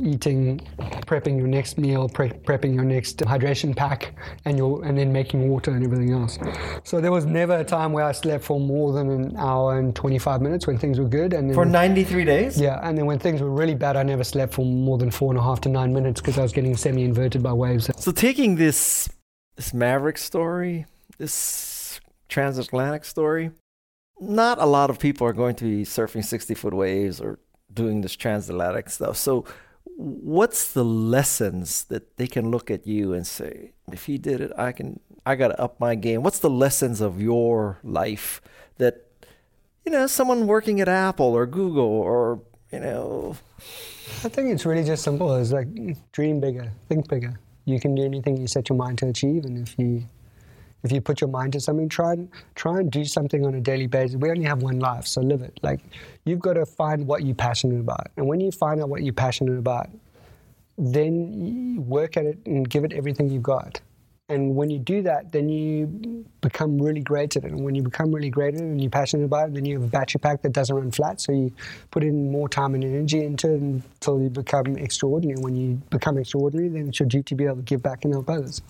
eating, 0.00 0.60
prepping 1.06 1.38
your 1.38 1.46
next 1.46 1.78
meal, 1.78 2.08
pre- 2.08 2.30
prepping 2.30 2.74
your 2.74 2.84
next 2.84 3.18
hydration 3.18 3.74
pack, 3.74 4.14
and 4.44 4.56
your 4.58 4.84
and 4.84 4.96
then 4.96 5.12
making 5.12 5.48
water 5.48 5.70
and 5.70 5.84
everything 5.84 6.12
else. 6.12 6.38
So 6.84 7.00
there 7.00 7.12
was 7.12 7.26
never 7.26 7.58
a 7.58 7.64
time 7.64 7.92
where 7.92 8.04
I 8.04 8.12
slept 8.12 8.44
for 8.44 8.60
more 8.60 8.92
than 8.92 9.10
an 9.10 9.36
hour 9.36 9.78
and 9.78 9.94
25 9.94 10.40
minutes 10.40 10.66
when 10.66 10.78
things 10.78 10.98
were 10.98 11.08
good. 11.08 11.32
And 11.32 11.52
for 11.54 11.64
93 11.64 12.24
days. 12.24 12.60
Yeah, 12.60 12.80
and 12.82 12.96
then 12.96 13.06
when 13.06 13.18
things 13.18 13.40
were 13.40 13.50
really 13.50 13.74
bad, 13.74 13.96
I 13.96 14.02
never 14.02 14.24
slept 14.24 14.54
for 14.54 14.64
more 14.64 14.98
than 14.98 15.10
four 15.10 15.30
and 15.30 15.38
a 15.38 15.42
half 15.42 15.60
to 15.62 15.68
nine 15.68 15.92
minutes 15.92 16.20
because 16.20 16.38
I 16.38 16.42
was 16.42 16.52
getting 16.52 16.76
semi-inverted 16.76 17.42
by 17.42 17.52
waves. 17.52 17.90
So 17.96 18.12
taking 18.12 18.56
this 18.56 19.08
this 19.56 19.74
Maverick 19.74 20.18
story, 20.18 20.86
this 21.18 21.81
transatlantic 22.32 23.04
story, 23.04 23.50
not 24.20 24.58
a 24.58 24.66
lot 24.66 24.90
of 24.90 24.98
people 24.98 25.26
are 25.26 25.32
going 25.32 25.54
to 25.56 25.64
be 25.64 25.84
surfing 25.84 26.24
60 26.24 26.54
foot 26.54 26.74
waves 26.74 27.20
or 27.20 27.38
doing 27.72 28.00
this 28.00 28.16
transatlantic 28.16 28.88
stuff. 28.90 29.16
So, 29.16 29.44
what's 29.96 30.72
the 30.72 30.84
lessons 30.84 31.84
that 31.84 32.16
they 32.16 32.26
can 32.26 32.50
look 32.50 32.70
at 32.70 32.86
you 32.86 33.12
and 33.12 33.26
say, 33.26 33.72
if 33.92 34.06
he 34.06 34.16
did 34.18 34.40
it, 34.40 34.52
I 34.56 34.72
can, 34.72 35.00
I 35.26 35.34
got 35.34 35.48
to 35.48 35.60
up 35.60 35.78
my 35.78 35.94
game? 35.94 36.22
What's 36.22 36.38
the 36.38 36.50
lessons 36.50 37.00
of 37.00 37.20
your 37.20 37.78
life 37.82 38.40
that, 38.78 39.06
you 39.84 39.92
know, 39.92 40.06
someone 40.06 40.46
working 40.46 40.80
at 40.80 40.88
Apple 40.88 41.34
or 41.34 41.46
Google 41.46 41.84
or, 41.84 42.40
you 42.72 42.80
know, 42.80 43.36
I 44.24 44.28
think 44.28 44.50
it's 44.50 44.64
really 44.64 44.84
just 44.84 45.02
simple. 45.02 45.34
It's 45.36 45.52
like 45.52 45.68
dream 46.12 46.40
bigger, 46.40 46.72
think 46.88 47.08
bigger. 47.08 47.34
You 47.64 47.78
can 47.78 47.94
do 47.94 48.04
anything 48.04 48.36
you 48.36 48.46
set 48.46 48.68
your 48.68 48.76
mind 48.76 48.98
to 48.98 49.08
achieve, 49.08 49.44
and 49.44 49.66
if 49.66 49.78
you 49.78 50.04
if 50.82 50.92
you 50.92 51.00
put 51.00 51.20
your 51.20 51.30
mind 51.30 51.52
to 51.54 51.60
something, 51.60 51.88
try 51.88 52.12
and 52.12 52.28
try 52.54 52.78
and 52.78 52.90
do 52.90 53.04
something 53.04 53.46
on 53.46 53.54
a 53.54 53.60
daily 53.60 53.86
basis. 53.86 54.16
We 54.16 54.30
only 54.30 54.44
have 54.44 54.62
one 54.62 54.78
life, 54.78 55.06
so 55.06 55.20
live 55.20 55.42
it. 55.42 55.58
Like 55.62 55.80
you've 56.24 56.40
got 56.40 56.54
to 56.54 56.66
find 56.66 57.06
what 57.06 57.24
you're 57.24 57.34
passionate 57.34 57.80
about, 57.80 58.08
and 58.16 58.26
when 58.26 58.40
you 58.40 58.50
find 58.50 58.80
out 58.80 58.88
what 58.88 59.02
you're 59.02 59.12
passionate 59.12 59.58
about, 59.58 59.88
then 60.78 61.84
work 61.86 62.16
at 62.16 62.26
it 62.26 62.38
and 62.46 62.68
give 62.68 62.84
it 62.84 62.92
everything 62.92 63.28
you've 63.28 63.42
got. 63.42 63.80
And 64.28 64.56
when 64.56 64.70
you 64.70 64.78
do 64.78 65.02
that, 65.02 65.30
then 65.30 65.50
you 65.50 66.24
become 66.40 66.80
really 66.80 67.02
great 67.02 67.36
at 67.36 67.44
it. 67.44 67.50
And 67.50 67.62
when 67.64 67.74
you 67.74 67.82
become 67.82 68.14
really 68.14 68.30
great 68.30 68.54
at 68.54 68.60
it 68.60 68.64
and 68.64 68.80
you're 68.80 68.90
passionate 68.90 69.24
about 69.24 69.48
it, 69.48 69.54
then 69.54 69.66
you 69.66 69.74
have 69.74 69.82
a 69.82 69.90
battery 69.90 70.20
pack 70.20 70.40
that 70.40 70.52
doesn't 70.52 70.74
run 70.74 70.90
flat. 70.90 71.20
So 71.20 71.32
you 71.32 71.52
put 71.90 72.02
in 72.02 72.32
more 72.32 72.48
time 72.48 72.74
and 72.74 72.82
energy 72.82 73.22
into 73.24 73.52
it 73.52 73.60
until 73.60 74.22
you 74.22 74.30
become 74.30 74.78
extraordinary. 74.78 75.38
When 75.38 75.54
you 75.54 75.82
become 75.90 76.16
extraordinary, 76.16 76.70
then 76.70 76.88
it's 76.88 77.00
your 77.00 77.08
duty 77.08 77.24
to 77.24 77.34
be 77.34 77.44
able 77.44 77.56
to 77.56 77.62
give 77.62 77.82
back 77.82 78.04
and 78.06 78.14
help 78.14 78.30
others. 78.30 78.62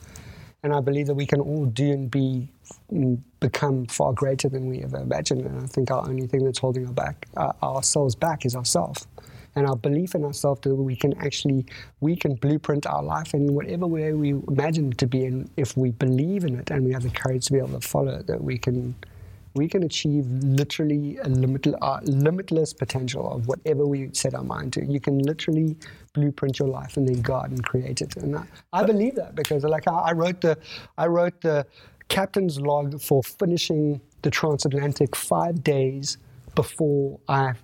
And 0.64 0.72
I 0.72 0.80
believe 0.80 1.08
that 1.08 1.14
we 1.14 1.26
can 1.26 1.40
all 1.40 1.66
do 1.66 1.90
and 1.90 2.10
be 2.10 2.48
mm, 2.92 3.18
become 3.40 3.86
far 3.86 4.12
greater 4.12 4.48
than 4.48 4.68
we 4.68 4.82
ever 4.82 4.98
imagined. 4.98 5.44
And 5.44 5.60
I 5.60 5.66
think 5.66 5.90
our 5.90 6.08
only 6.08 6.28
thing 6.28 6.44
that's 6.44 6.60
holding 6.60 6.86
our 6.86 6.92
back, 6.92 7.26
uh, 7.36 7.52
ourselves 7.62 8.14
back, 8.14 8.46
is 8.46 8.54
ourselves. 8.54 9.08
And 9.56 9.66
our 9.66 9.74
belief 9.74 10.14
in 10.14 10.24
ourselves 10.24 10.60
that 10.62 10.74
we 10.74 10.94
can 10.94 11.18
actually, 11.18 11.66
we 12.00 12.14
can 12.14 12.36
blueprint 12.36 12.86
our 12.86 13.02
life 13.02 13.34
in 13.34 13.52
whatever 13.54 13.86
way 13.88 14.12
we 14.12 14.30
imagine 14.30 14.92
it 14.92 14.98
to 14.98 15.06
be. 15.08 15.24
And 15.24 15.50
if 15.56 15.76
we 15.76 15.90
believe 15.90 16.44
in 16.44 16.58
it 16.60 16.70
and 16.70 16.84
we 16.84 16.92
have 16.92 17.02
the 17.02 17.10
courage 17.10 17.46
to 17.46 17.52
be 17.52 17.58
able 17.58 17.80
to 17.80 17.86
follow 17.86 18.14
it, 18.14 18.28
that 18.28 18.42
we 18.42 18.56
can 18.56 18.94
we 19.54 19.68
can 19.68 19.82
achieve 19.82 20.26
literally 20.26 21.18
a 21.18 21.28
limitless, 21.28 21.76
uh, 21.82 22.00
limitless 22.04 22.72
potential 22.72 23.32
of 23.32 23.46
whatever 23.46 23.86
we 23.86 24.10
set 24.12 24.34
our 24.34 24.42
mind 24.42 24.72
to. 24.74 24.84
You 24.84 25.00
can 25.00 25.18
literally 25.18 25.76
blueprint 26.14 26.58
your 26.58 26.68
life 26.68 26.96
and 26.96 27.08
then 27.08 27.20
God 27.20 27.50
and 27.50 27.62
create 27.64 28.00
it. 28.00 28.16
And 28.16 28.36
I, 28.36 28.44
I 28.72 28.84
believe 28.84 29.14
that 29.16 29.34
because 29.34 29.64
like 29.64 29.86
I, 29.86 29.92
I 29.92 30.12
wrote 30.12 30.40
the 30.40 30.56
I 30.96 31.06
wrote 31.06 31.40
the 31.40 31.66
captain's 32.08 32.60
log 32.60 33.00
for 33.00 33.22
finishing 33.22 34.00
the 34.22 34.30
transatlantic 34.30 35.16
five 35.16 35.62
days 35.62 36.18
before 36.54 37.18
I 37.28 37.54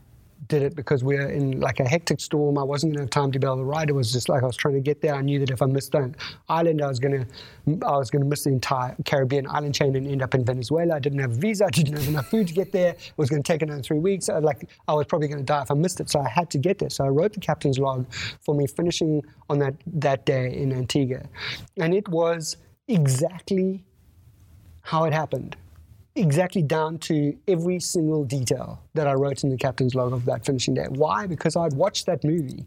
did 0.49 0.63
it 0.63 0.75
because 0.75 1.05
we 1.05 1.17
are 1.17 1.29
in 1.29 1.61
like 1.61 1.79
a 1.81 1.89
hectic 1.89 2.21
storm. 2.21 2.59
I 2.59 2.63
wasn't 2.63 2.93
going 2.93 2.99
to 2.99 3.03
have 3.05 3.11
time 3.11 3.33
to 3.33 3.39
be 3.39 3.47
able 3.47 3.59
to 3.59 3.65
ride. 3.65 3.91
It 3.91 3.93
was 3.93 4.13
just 4.13 4.29
like 4.29 4.43
I 4.43 4.47
was 4.47 4.57
trying 4.57 4.75
to 4.75 4.81
get 4.81 5.01
there. 5.01 5.15
I 5.15 5.21
knew 5.21 5.39
that 5.41 5.51
if 5.51 5.63
I 5.63 5.67
missed 5.67 5.95
an 5.95 6.17
island, 6.49 6.83
I 6.83 6.89
was 6.89 6.99
going 6.99 7.25
to 7.25 7.87
I 7.87 7.97
was 7.97 8.11
going 8.11 8.23
to 8.23 8.29
miss 8.29 8.45
the 8.45 8.51
entire 8.51 8.97
Caribbean 9.05 9.47
island 9.47 9.75
chain 9.75 9.95
and 9.95 10.07
end 10.07 10.23
up 10.23 10.35
in 10.35 10.45
Venezuela. 10.45 10.97
I 10.97 10.99
didn't 10.99 11.19
have 11.19 11.33
a 11.33 11.35
visa. 11.35 11.67
I 11.67 11.71
didn't 11.71 11.97
have 11.99 12.09
enough 12.09 12.29
food 12.29 12.49
to 12.49 12.55
get 12.55 12.73
there. 12.73 12.91
It 12.93 13.13
was 13.17 13.29
going 13.29 13.43
to 13.43 13.53
take 13.53 13.63
another 13.63 13.83
three 13.83 13.99
weeks. 13.99 14.29
I, 14.29 14.39
like 14.39 14.69
I 14.89 14.95
was 14.95 15.07
probably 15.07 15.29
going 15.29 15.41
to 15.41 15.45
die 15.45 15.63
if 15.63 15.71
I 15.71 15.75
missed 15.75 16.01
it. 16.01 16.11
So 16.11 16.21
I 16.21 16.29
had 16.29 16.51
to 16.51 16.59
get 16.59 16.79
there. 16.79 16.91
So 16.91 17.05
I 17.05 17.09
wrote 17.09 17.35
the 17.35 17.41
captain's 17.41 17.79
log 17.79 18.11
for 18.41 18.55
me 18.55 18.67
finishing 18.67 19.23
on 19.51 19.59
that 19.59 19.75
that 19.87 20.25
day 20.25 20.55
in 20.55 20.73
Antigua, 20.73 21.23
and 21.77 21.95
it 21.95 22.09
was 22.09 22.57
exactly 22.89 23.85
how 24.83 25.05
it 25.05 25.13
happened 25.13 25.57
exactly 26.19 26.63
down 26.63 26.99
to 26.99 27.37
every 27.47 27.81
single 27.81 28.25
detail 28.25 28.83
that 28.95 29.07
I 29.07 29.15
wrote 29.15 29.45
in 29.45 29.51
the 29.51 29.57
captain's 29.57 29.95
log 29.95 30.13
of 30.13 30.25
that 30.27 30.45
finishing 30.45 30.75
day. 30.75 30.87
Why? 30.89 31.27
Because 31.27 31.57
I'd 31.57 31.73
watched 31.73 32.07
that 32.07 32.25
movie 32.25 32.65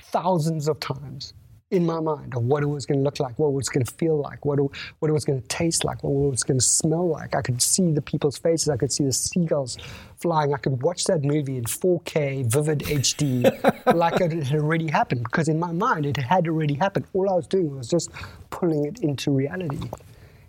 thousands 0.00 0.68
of 0.68 0.78
times 0.80 1.34
in 1.72 1.84
my 1.84 1.98
mind 1.98 2.34
of 2.36 2.44
what 2.44 2.62
it 2.62 2.66
was 2.66 2.86
going 2.86 3.00
to 3.00 3.02
look 3.02 3.18
like, 3.18 3.36
what 3.38 3.48
it 3.48 3.54
was 3.54 3.68
going 3.68 3.84
to 3.84 3.92
feel 3.94 4.16
like, 4.16 4.44
what 4.44 4.58
it, 4.58 4.62
what 5.00 5.08
it 5.08 5.12
was 5.12 5.24
going 5.24 5.40
to 5.40 5.48
taste 5.48 5.84
like, 5.84 6.02
what 6.04 6.10
it 6.10 6.30
was 6.30 6.44
going 6.44 6.58
to 6.58 6.64
smell 6.64 7.08
like. 7.08 7.34
I 7.34 7.42
could 7.42 7.60
see 7.60 7.90
the 7.90 8.00
people's 8.00 8.38
faces. 8.38 8.68
I 8.68 8.76
could 8.76 8.92
see 8.92 9.04
the 9.04 9.12
seagulls 9.12 9.76
flying. 10.18 10.54
I 10.54 10.58
could 10.58 10.80
watch 10.82 11.04
that 11.04 11.24
movie 11.24 11.56
in 11.56 11.64
4K, 11.64 12.46
vivid 12.46 12.80
HD, 12.80 13.94
like 13.94 14.20
it 14.20 14.44
had 14.44 14.60
already 14.60 14.88
happened. 14.88 15.24
Because 15.24 15.48
in 15.48 15.58
my 15.58 15.72
mind, 15.72 16.06
it 16.06 16.16
had 16.16 16.46
already 16.46 16.74
happened. 16.74 17.06
All 17.14 17.28
I 17.28 17.34
was 17.34 17.48
doing 17.48 17.76
was 17.76 17.88
just 17.88 18.10
pulling 18.50 18.84
it 18.84 19.00
into 19.00 19.32
reality. 19.32 19.90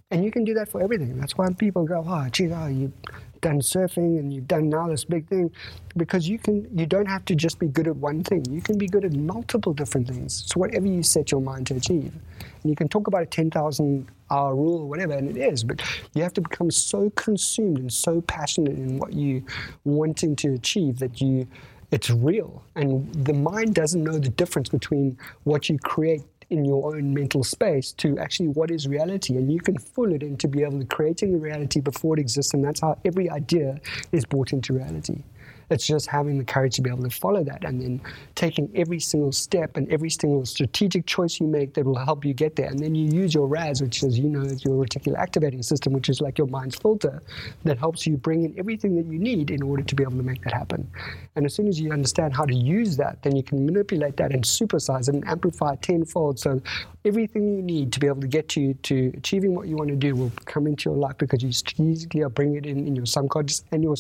And 0.10 0.24
you 0.24 0.32
can 0.32 0.46
do 0.46 0.54
that 0.54 0.70
for 0.70 0.82
everything. 0.82 1.20
That's 1.20 1.38
why 1.38 1.52
people 1.52 1.84
go, 1.84 2.04
oh, 2.08 2.28
gee, 2.32 2.50
oh, 2.54 2.68
you've 2.68 2.94
done 3.42 3.60
surfing 3.60 4.18
and 4.20 4.34
you've 4.34 4.48
done 4.48 4.70
now 4.70 4.88
this 4.88 5.04
big 5.04 5.28
thing. 5.28 5.52
Because 5.98 6.30
you 6.30 6.40
can 6.40 6.66
you 6.74 6.86
don't 6.86 7.08
have 7.08 7.26
to 7.26 7.36
just 7.36 7.60
be 7.60 7.68
good 7.68 7.88
at 7.88 7.96
one 7.98 8.24
thing. 8.24 8.46
You 8.50 8.62
can 8.62 8.78
be 8.78 8.88
good 8.88 9.04
at 9.04 9.12
multiple 9.12 9.74
different 9.74 10.08
things. 10.08 10.46
So 10.48 10.62
whatever 10.62 10.88
you 10.88 11.04
set 11.04 11.32
your 11.32 11.42
mind 11.42 11.68
to 11.68 11.76
achieve. 11.76 12.14
And 12.14 12.70
you 12.70 12.76
can 12.76 12.88
talk 12.88 13.08
about 13.08 13.24
a 13.24 13.26
10,000 13.26 14.08
hour 14.32 14.56
rule 14.56 14.82
or 14.82 14.90
whatever, 14.90 15.14
and 15.14 15.30
it 15.30 15.38
is, 15.38 15.64
but 15.64 15.82
you 16.14 16.24
have 16.24 16.34
to 16.34 16.42
become 16.42 16.72
so 16.72 17.10
consumed 17.12 17.78
and 17.78 17.92
so 17.92 18.22
passionate 18.22 18.78
in 18.78 18.98
what 19.00 19.14
you 19.14 19.44
wanting 19.84 20.36
to 20.38 20.54
achieve 20.54 21.00
that 21.00 21.22
you 21.22 21.48
it's 21.92 22.10
real. 22.10 22.64
And 22.76 23.14
the 23.14 23.34
mind 23.34 23.74
doesn't 23.74 24.04
know 24.04 24.20
the 24.20 24.30
difference 24.30 24.68
between 24.70 25.18
what 25.44 25.70
you 25.70 25.80
create 25.80 26.24
in 26.50 26.64
your 26.64 26.96
own 26.96 27.14
mental 27.14 27.44
space 27.44 27.92
to 27.94 28.18
actually 28.20 28.48
what 28.48 28.72
is 28.72 28.88
reality. 28.88 29.36
And 29.36 29.52
you 29.52 29.60
can 29.60 29.78
fool 29.78 30.14
it 30.14 30.24
into 30.24 30.48
be 30.48 30.64
able 30.64 30.80
to 30.80 30.86
creating 30.86 31.36
a 31.36 31.38
reality 31.38 31.82
before 31.82 32.18
it 32.18 32.22
exists. 32.22 32.54
And 32.54 32.64
that's 32.64 32.82
how 32.82 32.98
every 33.04 33.30
idea 33.30 33.80
is 34.12 34.26
brought 34.26 34.54
into 34.54 34.74
reality. 34.74 35.24
It's 35.70 35.86
just 35.86 36.08
having 36.08 36.38
the 36.38 36.46
courage 36.46 36.76
to 36.76 36.82
be 36.82 36.90
able 36.90 37.04
to 37.04 37.10
follow 37.10 37.44
that 37.44 37.64
and 37.64 37.82
then 37.82 38.02
taking 38.36 38.72
every 38.74 39.00
single 39.00 39.32
step 39.32 39.76
and 39.76 39.92
every 39.92 40.10
single 40.10 40.46
strategic 40.46 41.06
choice 41.06 41.40
you 41.40 41.48
make 41.48 41.74
that 41.74 41.86
will 41.86 41.98
help 41.98 42.24
you 42.24 42.34
get 42.34 42.56
there. 42.56 42.68
And 42.68 42.80
then 42.80 42.96
you 42.96 43.12
use 43.12 43.34
your 43.34 43.48
RAS, 43.48 43.82
which 43.82 44.02
is, 44.04 44.18
you 44.18 44.30
know, 44.30 44.44
your 44.44 44.86
reticular 44.86 45.18
activating 45.18 45.62
system, 45.62 45.94
which 45.94 46.10
is 46.10 46.22
like 46.22 46.38
your 46.38 46.48
mind's 46.48 46.76
filter 46.76 47.22
that 47.64 47.78
helps 47.78 48.08
you 48.08 48.18
bring 48.18 48.44
in 48.44 48.58
everything 48.58 48.96
that 48.96 49.06
you 49.12 49.20
need 49.20 49.52
in 49.52 49.62
order 49.62 49.84
to 49.84 49.96
be 49.96 50.04
able 50.04 50.18
to 50.18 50.24
make 50.24 50.44
that 50.44 50.54
happen. 50.54 50.90
And 51.36 51.46
as 51.46 51.54
soon 51.54 51.68
as 51.68 51.80
you 51.80 51.92
understand 51.92 52.36
how 52.36 52.46
to 52.46 52.56
use 52.56 52.98
that, 52.98 53.22
then 53.24 53.36
you 53.36 53.44
can 53.44 53.66
manipulate 53.66 54.18
that 54.18 54.32
and 54.32 54.44
supersize 54.44 55.10
it 55.10 55.16
and 55.16 55.28
amplify 55.28 55.74
it 55.74 55.82
tenfold. 55.82 56.40
So 56.40 56.62
everything 57.06 57.58
you 57.58 57.62
need 57.62 57.92
to 57.94 58.00
be 58.00 58.08
able 58.08 58.22
to 58.22 58.28
get 58.28 58.48
to, 58.50 58.74
to 58.74 59.12
achieving 59.18 59.54
what 59.54 59.68
you 59.68 59.76
want 59.76 59.90
to 59.90 59.96
do 59.96 60.16
will 60.16 60.32
come 60.46 60.66
into 60.66 60.90
your 60.90 60.98
life 60.98 61.18
because 61.18 61.44
you 61.44 61.52
strategically 61.52 62.22
are 62.22 62.30
bringing 62.30 62.56
it 62.56 62.66
in 62.66 62.88
in 62.88 62.96
your 62.96 63.06
subconscious 63.06 63.64
and 63.72 63.84
your, 63.84 63.96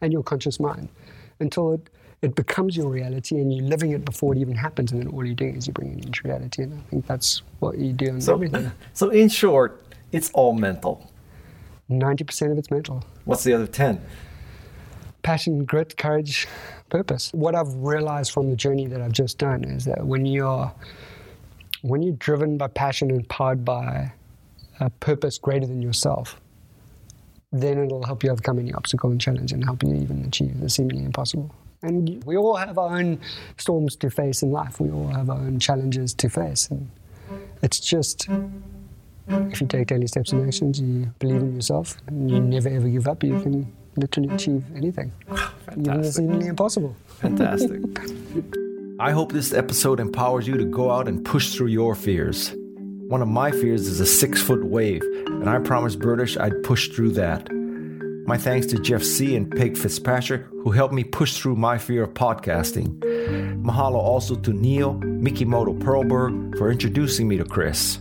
and 0.00 0.12
your 0.12 0.22
conscious 0.22 0.60
mind 0.60 0.88
until 1.40 1.72
it, 1.72 1.90
it 2.22 2.34
becomes 2.34 2.76
your 2.76 2.88
reality 2.88 3.36
and 3.36 3.54
you're 3.54 3.64
living 3.64 3.92
it 3.92 4.04
before 4.04 4.34
it 4.34 4.38
even 4.38 4.54
happens. 4.54 4.92
And 4.92 5.00
then 5.00 5.08
all 5.08 5.24
you're 5.24 5.34
doing 5.34 5.56
is 5.56 5.66
you 5.66 5.72
bring 5.72 5.98
it 5.98 6.04
into 6.04 6.22
reality. 6.24 6.62
And 6.62 6.74
I 6.74 6.90
think 6.90 7.06
that's 7.06 7.42
what 7.60 7.78
you 7.78 7.92
do 7.92 8.06
in 8.06 8.20
so, 8.20 8.34
everything. 8.34 8.70
So, 8.94 9.10
in 9.10 9.28
short, 9.28 9.84
it's 10.12 10.30
all 10.30 10.52
mental. 10.54 11.10
90% 11.90 12.52
of 12.52 12.58
it's 12.58 12.70
mental. 12.70 13.04
What's 13.24 13.44
the 13.44 13.52
other 13.52 13.66
10? 13.66 14.00
Passion, 15.22 15.64
grit, 15.64 15.96
courage, 15.96 16.48
purpose. 16.88 17.30
What 17.32 17.54
I've 17.54 17.72
realized 17.74 18.32
from 18.32 18.50
the 18.50 18.56
journey 18.56 18.86
that 18.86 19.00
I've 19.00 19.12
just 19.12 19.38
done 19.38 19.64
is 19.64 19.84
that 19.84 20.04
when 20.04 20.26
you're 20.26 20.72
when 21.82 22.02
you're 22.02 22.16
driven 22.16 22.56
by 22.56 22.66
passion 22.68 23.10
and 23.10 23.28
powered 23.28 23.64
by 23.64 24.12
a 24.80 24.90
purpose 24.90 25.38
greater 25.38 25.66
than 25.66 25.82
yourself, 25.82 26.40
then 27.60 27.78
it'll 27.78 28.04
help 28.04 28.24
you 28.24 28.30
overcome 28.30 28.58
any 28.58 28.72
obstacle 28.72 29.10
and 29.10 29.20
challenge 29.20 29.52
and 29.52 29.64
help 29.64 29.82
you 29.82 29.94
even 29.94 30.24
achieve 30.24 30.60
the 30.60 30.68
seemingly 30.68 31.04
impossible. 31.04 31.54
And 31.82 32.22
we 32.24 32.36
all 32.36 32.56
have 32.56 32.78
our 32.78 32.98
own 32.98 33.20
storms 33.58 33.96
to 33.96 34.10
face 34.10 34.42
in 34.42 34.50
life. 34.50 34.80
We 34.80 34.90
all 34.90 35.08
have 35.08 35.30
our 35.30 35.36
own 35.36 35.60
challenges 35.60 36.14
to 36.14 36.28
face. 36.28 36.68
And 36.70 36.90
it's 37.62 37.78
just 37.78 38.28
if 39.28 39.60
you 39.60 39.66
take 39.66 39.88
daily 39.88 40.06
steps 40.06 40.32
and 40.32 40.46
actions, 40.46 40.80
you 40.80 41.12
believe 41.18 41.42
in 41.42 41.54
yourself, 41.54 41.96
and 42.06 42.30
you 42.30 42.40
never 42.40 42.68
ever 42.68 42.88
give 42.88 43.08
up, 43.08 43.22
you 43.22 43.40
can 43.40 43.72
literally 43.96 44.28
achieve 44.28 44.64
anything, 44.74 45.10
Fantastic. 45.26 45.78
even 45.78 46.00
the 46.02 46.12
seemingly 46.12 46.46
impossible. 46.46 46.94
Fantastic. 47.06 47.80
I 49.00 49.10
hope 49.10 49.32
this 49.32 49.52
episode 49.52 50.00
empowers 50.00 50.46
you 50.46 50.56
to 50.56 50.64
go 50.64 50.90
out 50.90 51.08
and 51.08 51.24
push 51.24 51.54
through 51.54 51.66
your 51.66 51.94
fears. 51.94 52.54
One 53.08 53.22
of 53.22 53.28
my 53.28 53.52
fears 53.52 53.86
is 53.86 54.00
a 54.00 54.06
six 54.06 54.42
foot 54.42 54.64
wave, 54.64 55.00
and 55.26 55.48
I 55.48 55.60
promised 55.60 56.00
Bertish 56.00 56.36
I'd 56.40 56.64
push 56.64 56.88
through 56.88 57.12
that. 57.12 57.48
My 58.26 58.36
thanks 58.36 58.66
to 58.66 58.80
Jeff 58.80 59.02
Sieh 59.02 59.36
and 59.36 59.48
Peg 59.48 59.78
Fitzpatrick, 59.78 60.42
who 60.64 60.72
helped 60.72 60.92
me 60.92 61.04
push 61.04 61.36
through 61.36 61.54
my 61.54 61.78
fear 61.78 62.02
of 62.02 62.14
podcasting. 62.14 62.98
Mahalo 63.62 63.94
also 63.94 64.34
to 64.34 64.52
Neil, 64.52 64.94
Mikimoto 64.96 65.78
Perlberg, 65.78 66.58
for 66.58 66.68
introducing 66.68 67.28
me 67.28 67.36
to 67.36 67.44
Chris. 67.44 68.00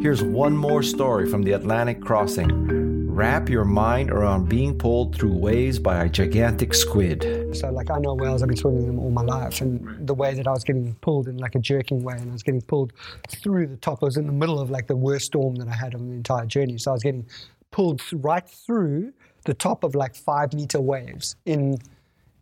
Here's 0.00 0.22
one 0.22 0.56
more 0.56 0.82
story 0.82 1.28
from 1.28 1.42
the 1.42 1.52
Atlantic 1.52 2.00
crossing. 2.00 3.10
Wrap 3.14 3.50
your 3.50 3.66
mind 3.66 4.10
around 4.10 4.48
being 4.48 4.78
pulled 4.78 5.14
through 5.14 5.36
waves 5.36 5.78
by 5.78 6.02
a 6.02 6.08
gigantic 6.08 6.72
squid. 6.72 7.43
So, 7.54 7.70
like, 7.70 7.90
I 7.90 7.98
know 7.98 8.14
whales, 8.14 8.42
I've 8.42 8.48
been 8.48 8.56
swimming 8.56 8.86
them 8.86 8.98
all 8.98 9.10
my 9.10 9.22
life, 9.22 9.60
and 9.60 10.06
the 10.06 10.14
way 10.14 10.34
that 10.34 10.46
I 10.46 10.50
was 10.50 10.64
getting 10.64 10.94
pulled 10.96 11.28
in 11.28 11.38
like 11.38 11.54
a 11.54 11.58
jerking 11.58 12.02
way, 12.02 12.14
and 12.14 12.30
I 12.30 12.32
was 12.32 12.42
getting 12.42 12.62
pulled 12.62 12.92
through 13.28 13.68
the 13.68 13.76
top. 13.76 14.02
I 14.02 14.06
was 14.06 14.16
in 14.16 14.26
the 14.26 14.32
middle 14.32 14.58
of 14.58 14.70
like 14.70 14.86
the 14.86 14.96
worst 14.96 15.26
storm 15.26 15.54
that 15.56 15.68
I 15.68 15.74
had 15.74 15.94
on 15.94 16.08
the 16.08 16.14
entire 16.14 16.46
journey. 16.46 16.78
So, 16.78 16.90
I 16.90 16.94
was 16.94 17.02
getting 17.02 17.26
pulled 17.70 18.02
right 18.12 18.48
through 18.48 19.12
the 19.44 19.54
top 19.54 19.84
of 19.84 19.94
like 19.94 20.14
five 20.14 20.52
meter 20.52 20.80
waves 20.80 21.36
in 21.44 21.78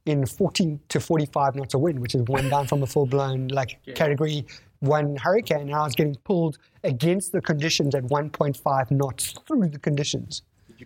in 0.04 0.26
40 0.26 0.80
to 0.88 0.98
45 0.98 1.54
knots 1.54 1.74
of 1.74 1.80
wind, 1.80 2.00
which 2.00 2.14
is 2.16 2.22
one 2.22 2.48
down 2.48 2.66
from 2.66 2.82
a 2.82 2.86
full 2.86 3.06
blown 3.06 3.48
like 3.48 3.78
yeah. 3.84 3.94
category 3.94 4.44
one 4.80 5.16
hurricane. 5.16 5.60
And 5.60 5.74
I 5.74 5.84
was 5.84 5.94
getting 5.94 6.16
pulled 6.24 6.58
against 6.82 7.30
the 7.30 7.40
conditions 7.40 7.94
at 7.94 8.02
1.5 8.04 8.90
knots 8.90 9.32
through 9.46 9.68
the 9.68 9.78
conditions 9.78 10.42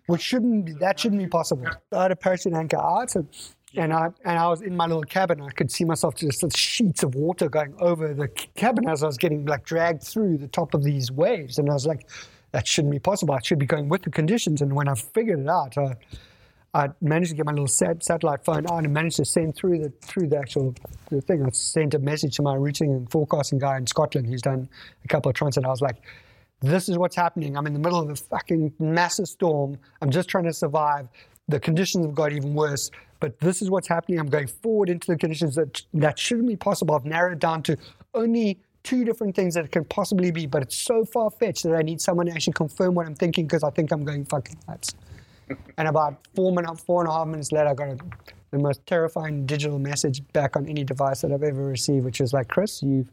which 0.06 0.22
shouldn't 0.22 0.66
be, 0.66 0.72
that 0.74 1.00
shouldn't 1.00 1.20
be 1.20 1.26
possible. 1.26 1.66
I 1.92 2.02
had 2.02 2.12
a 2.12 2.16
parachute 2.16 2.52
anchor 2.52 2.78
out, 2.78 3.14
and, 3.16 3.28
and 3.76 3.92
I 3.92 4.08
and 4.24 4.38
I 4.38 4.48
was 4.48 4.62
in 4.62 4.76
my 4.76 4.86
little 4.86 5.02
cabin. 5.02 5.40
I 5.40 5.50
could 5.50 5.70
see 5.70 5.84
myself 5.84 6.16
just 6.16 6.56
sheets 6.56 7.02
of 7.02 7.14
water 7.14 7.48
going 7.48 7.74
over 7.78 8.14
the 8.14 8.28
cabin 8.28 8.88
as 8.88 9.02
I 9.02 9.06
was 9.06 9.16
getting 9.16 9.44
like 9.46 9.64
dragged 9.64 10.02
through 10.02 10.38
the 10.38 10.48
top 10.48 10.74
of 10.74 10.82
these 10.82 11.10
waves, 11.12 11.58
and 11.58 11.70
I 11.70 11.74
was 11.74 11.86
like, 11.86 12.08
that 12.52 12.66
shouldn't 12.66 12.92
be 12.92 12.98
possible. 12.98 13.34
I 13.34 13.40
should 13.42 13.58
be 13.58 13.66
going 13.66 13.88
with 13.88 14.02
the 14.02 14.10
conditions. 14.10 14.62
And 14.62 14.72
when 14.74 14.88
I 14.88 14.94
figured 14.94 15.40
it 15.40 15.48
out, 15.48 15.76
I, 15.76 15.94
I 16.74 16.88
managed 17.00 17.30
to 17.30 17.36
get 17.36 17.46
my 17.46 17.52
little 17.52 17.66
sat- 17.66 18.04
satellite 18.04 18.44
phone 18.44 18.66
on 18.66 18.84
and 18.84 18.92
managed 18.92 19.16
to 19.16 19.24
send 19.24 19.54
through 19.54 19.78
the 19.78 19.90
through 20.02 20.28
the 20.28 20.38
actual 20.38 20.74
the 21.10 21.20
thing. 21.20 21.44
I 21.44 21.50
sent 21.50 21.94
a 21.94 21.98
message 21.98 22.36
to 22.36 22.42
my 22.42 22.54
routing 22.54 22.92
and 22.92 23.10
forecasting 23.10 23.58
guy 23.58 23.76
in 23.76 23.86
Scotland 23.86 24.26
who's 24.26 24.42
done 24.42 24.68
a 25.04 25.08
couple 25.08 25.30
of 25.30 25.36
transits. 25.36 25.64
I 25.66 25.68
was 25.68 25.80
like, 25.80 25.96
this 26.60 26.88
is 26.88 26.98
what's 26.98 27.16
happening. 27.16 27.56
I'm 27.56 27.66
in 27.66 27.72
the 27.72 27.78
middle 27.78 28.00
of 28.00 28.10
a 28.10 28.16
fucking 28.16 28.72
massive 28.78 29.28
storm. 29.28 29.78
I'm 30.00 30.10
just 30.10 30.28
trying 30.28 30.44
to 30.44 30.52
survive. 30.52 31.08
The 31.48 31.60
conditions 31.60 32.04
have 32.04 32.14
got 32.14 32.32
even 32.32 32.54
worse, 32.54 32.90
but 33.20 33.38
this 33.40 33.62
is 33.62 33.70
what's 33.70 33.88
happening. 33.88 34.18
I'm 34.18 34.28
going 34.28 34.48
forward 34.48 34.88
into 34.88 35.06
the 35.06 35.16
conditions 35.16 35.54
that 35.54 35.82
that 35.94 36.18
shouldn't 36.18 36.48
be 36.48 36.56
possible. 36.56 36.94
I've 36.94 37.04
narrowed 37.04 37.38
down 37.38 37.62
to 37.64 37.76
only 38.14 38.58
two 38.82 39.04
different 39.04 39.34
things 39.34 39.54
that 39.54 39.64
it 39.64 39.72
can 39.72 39.84
possibly 39.84 40.30
be, 40.30 40.46
but 40.46 40.62
it's 40.62 40.76
so 40.76 41.04
far 41.04 41.30
fetched 41.30 41.64
that 41.64 41.74
I 41.74 41.82
need 41.82 42.00
someone 42.00 42.26
to 42.26 42.32
actually 42.32 42.52
confirm 42.52 42.94
what 42.94 43.06
I'm 43.06 43.14
thinking 43.14 43.46
because 43.46 43.64
I 43.64 43.70
think 43.70 43.92
I'm 43.92 44.04
going 44.04 44.24
fucking 44.24 44.56
nuts. 44.68 44.94
and 45.78 45.88
about 45.88 46.18
four 46.34 46.52
minutes, 46.52 46.82
four 46.82 47.02
and 47.02 47.08
a 47.08 47.12
half 47.12 47.26
minutes 47.26 47.52
later, 47.52 47.68
I 47.68 47.74
got 47.74 47.88
a, 47.88 47.98
the 48.50 48.58
most 48.58 48.86
terrifying 48.86 49.46
digital 49.46 49.78
message 49.78 50.22
back 50.32 50.56
on 50.56 50.66
any 50.66 50.84
device 50.84 51.22
that 51.22 51.32
I've 51.32 51.42
ever 51.42 51.64
received, 51.64 52.04
which 52.04 52.20
is 52.20 52.32
like, 52.32 52.48
Chris, 52.48 52.82
you've 52.82 53.10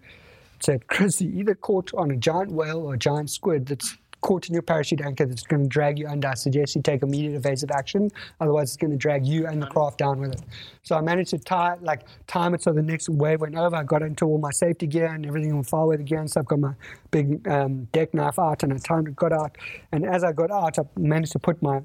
said, 0.60 0.88
Chris, 0.88 1.22
you 1.22 1.32
either 1.40 1.56
caught 1.56 1.92
on 1.96 2.12
a 2.12 2.16
giant 2.16 2.52
whale 2.52 2.82
or 2.82 2.94
a 2.94 2.98
giant 2.98 3.30
squid 3.30 3.66
that's 3.66 3.98
caught 4.24 4.48
in 4.48 4.54
your 4.54 4.64
parachute 4.64 5.02
anchor 5.02 5.26
that's 5.26 5.44
going 5.44 5.62
to 5.62 5.70
drag 5.70 6.00
you 6.00 6.08
under. 6.08 6.30
I 6.30 6.34
suggest 6.34 6.76
you 6.76 6.82
take 6.82 7.04
immediate 7.04 7.36
evasive 7.36 7.70
action. 7.70 8.10
Otherwise, 8.40 8.70
it's 8.70 8.78
going 8.78 8.92
to 8.92 8.98
drag 8.98 9.28
you 9.28 9.46
and 9.46 9.62
the 9.62 9.68
craft 9.68 10.00
down 10.00 10.20
with 10.20 10.34
it. 10.34 10.42
So 10.82 10.96
I 10.96 11.02
managed 11.02 11.30
to 11.32 11.38
tie, 11.38 11.76
like, 11.82 12.08
time 12.26 12.56
it 12.56 12.64
so 12.64 12.74
the 12.74 12.82
next 12.82 13.10
wave 13.10 13.42
went 13.42 13.56
over. 13.56 13.76
I 13.76 13.84
got 13.84 14.02
into 14.02 14.26
all 14.26 14.40
my 14.40 14.52
safety 14.52 14.88
gear 14.88 15.08
and 15.08 15.26
everything 15.26 15.52
on 15.52 16.06
gear 16.06 16.20
and 16.20 16.32
stuff. 16.32 16.46
Got 16.46 16.60
my 16.60 16.74
big 17.12 17.48
um, 17.48 17.84
deck 17.92 18.14
knife 18.14 18.40
out 18.40 18.64
and 18.64 18.74
I 18.74 18.78
timed 18.78 19.10
it, 19.10 19.16
got 19.16 19.34
out. 19.34 19.58
And 19.92 20.06
as 20.06 20.24
I 20.24 20.32
got 20.32 20.50
out, 20.50 20.80
I 20.80 20.84
managed 20.98 21.34
to 21.34 21.40
put 21.40 21.62
my 21.62 21.82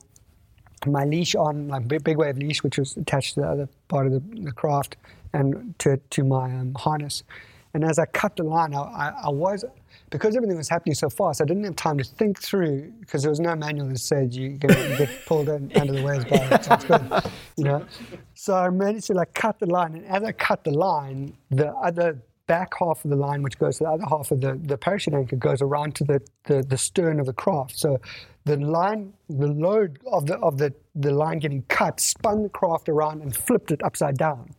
my 0.86 1.04
leash 1.04 1.34
on, 1.34 1.66
my 1.66 1.80
big, 1.80 2.04
big 2.04 2.16
wave 2.16 2.38
leash, 2.38 2.62
which 2.62 2.78
was 2.78 2.96
attached 2.96 3.34
to 3.34 3.40
the 3.40 3.48
other 3.48 3.68
part 3.88 4.06
of 4.06 4.12
the, 4.12 4.20
the 4.42 4.52
craft, 4.52 4.96
and 5.32 5.76
to 5.80 5.96
to 6.10 6.22
my 6.22 6.44
um, 6.44 6.72
harness. 6.74 7.24
And 7.74 7.84
as 7.84 7.98
I 7.98 8.06
cut 8.06 8.36
the 8.36 8.44
line, 8.44 8.74
I, 8.74 8.80
I, 8.80 9.08
I, 9.24 9.28
was, 9.28 9.64
because 10.10 10.36
everything 10.36 10.56
was 10.56 10.68
happening 10.68 10.94
so 10.94 11.08
fast, 11.08 11.40
I 11.40 11.44
didn't 11.44 11.64
have 11.64 11.76
time 11.76 11.98
to 11.98 12.04
think 12.04 12.40
through, 12.40 12.92
because 13.00 13.22
there 13.22 13.30
was 13.30 13.40
no 13.40 13.54
manual 13.54 13.88
that 13.88 13.98
said 13.98 14.34
you 14.34 14.50
get 14.50 15.08
pulled 15.26 15.48
in, 15.48 15.70
under 15.76 15.92
the 15.92 16.02
waves 16.02 16.24
by 16.24 17.30
you 17.56 17.64
know? 17.64 17.84
So 18.34 18.54
I 18.54 18.70
managed 18.70 19.08
to 19.08 19.14
like 19.14 19.34
cut 19.34 19.58
the 19.58 19.66
line. 19.66 19.94
And 19.94 20.06
as 20.06 20.22
I 20.22 20.32
cut 20.32 20.64
the 20.64 20.70
line, 20.70 21.36
the 21.50 21.68
other 21.68 22.22
back 22.46 22.72
half 22.78 23.04
of 23.04 23.10
the 23.10 23.16
line, 23.16 23.42
which 23.42 23.58
goes 23.58 23.78
to 23.78 23.84
the 23.84 23.90
other 23.90 24.06
half 24.08 24.30
of 24.30 24.40
the, 24.40 24.58
the 24.62 24.78
parachute 24.78 25.14
anchor, 25.14 25.36
goes 25.36 25.60
around 25.62 25.94
to 25.96 26.04
the, 26.04 26.20
the, 26.44 26.62
the 26.62 26.78
stern 26.78 27.20
of 27.20 27.26
the 27.26 27.32
craft. 27.32 27.78
So 27.78 27.98
the 28.44 28.56
line, 28.56 29.12
the 29.28 29.48
load 29.48 29.98
of 30.10 30.26
the, 30.26 30.38
of 30.38 30.58
the, 30.58 30.74
the 30.94 31.12
line 31.12 31.38
getting 31.38 31.62
cut 31.68 32.00
spun 32.00 32.42
the 32.42 32.48
craft 32.48 32.88
around 32.88 33.22
and 33.22 33.36
flipped 33.36 33.70
it 33.70 33.82
upside 33.84 34.16
down. 34.16 34.54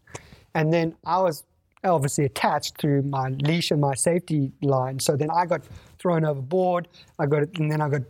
And 0.54 0.72
then 0.72 0.96
I 1.06 1.20
was 1.22 1.44
obviously 1.84 2.26
attached 2.26 2.78
through 2.78 3.04
my 3.04 3.30
leash 3.30 3.72
and 3.72 3.82
my 3.82 3.96
safety 3.96 4.52
line. 4.62 5.00
So 5.00 5.16
then 5.16 5.30
I 5.32 5.46
got 5.46 5.62
thrown 5.98 6.26
overboard. 6.26 6.88
I 7.20 7.26
got 7.26 7.44
it, 7.44 7.58
and 7.58 7.72
then 7.72 7.82
I 7.82 7.90
got 7.90 8.02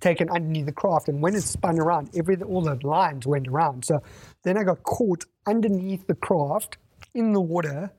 taken 0.00 0.28
underneath 0.30 0.66
the 0.66 0.72
craft. 0.72 1.08
And 1.08 1.22
when 1.22 1.34
it 1.34 1.42
spun 1.42 1.78
around, 1.78 2.10
every 2.16 2.36
all 2.42 2.62
the 2.62 2.78
lines 2.86 3.26
went 3.26 3.48
around. 3.48 3.84
So 3.84 4.02
then 4.42 4.56
I 4.56 4.64
got 4.64 4.82
caught 4.82 5.24
underneath 5.46 6.06
the 6.06 6.14
craft 6.14 6.78
in 7.14 7.32
the 7.32 7.40
water 7.40 7.90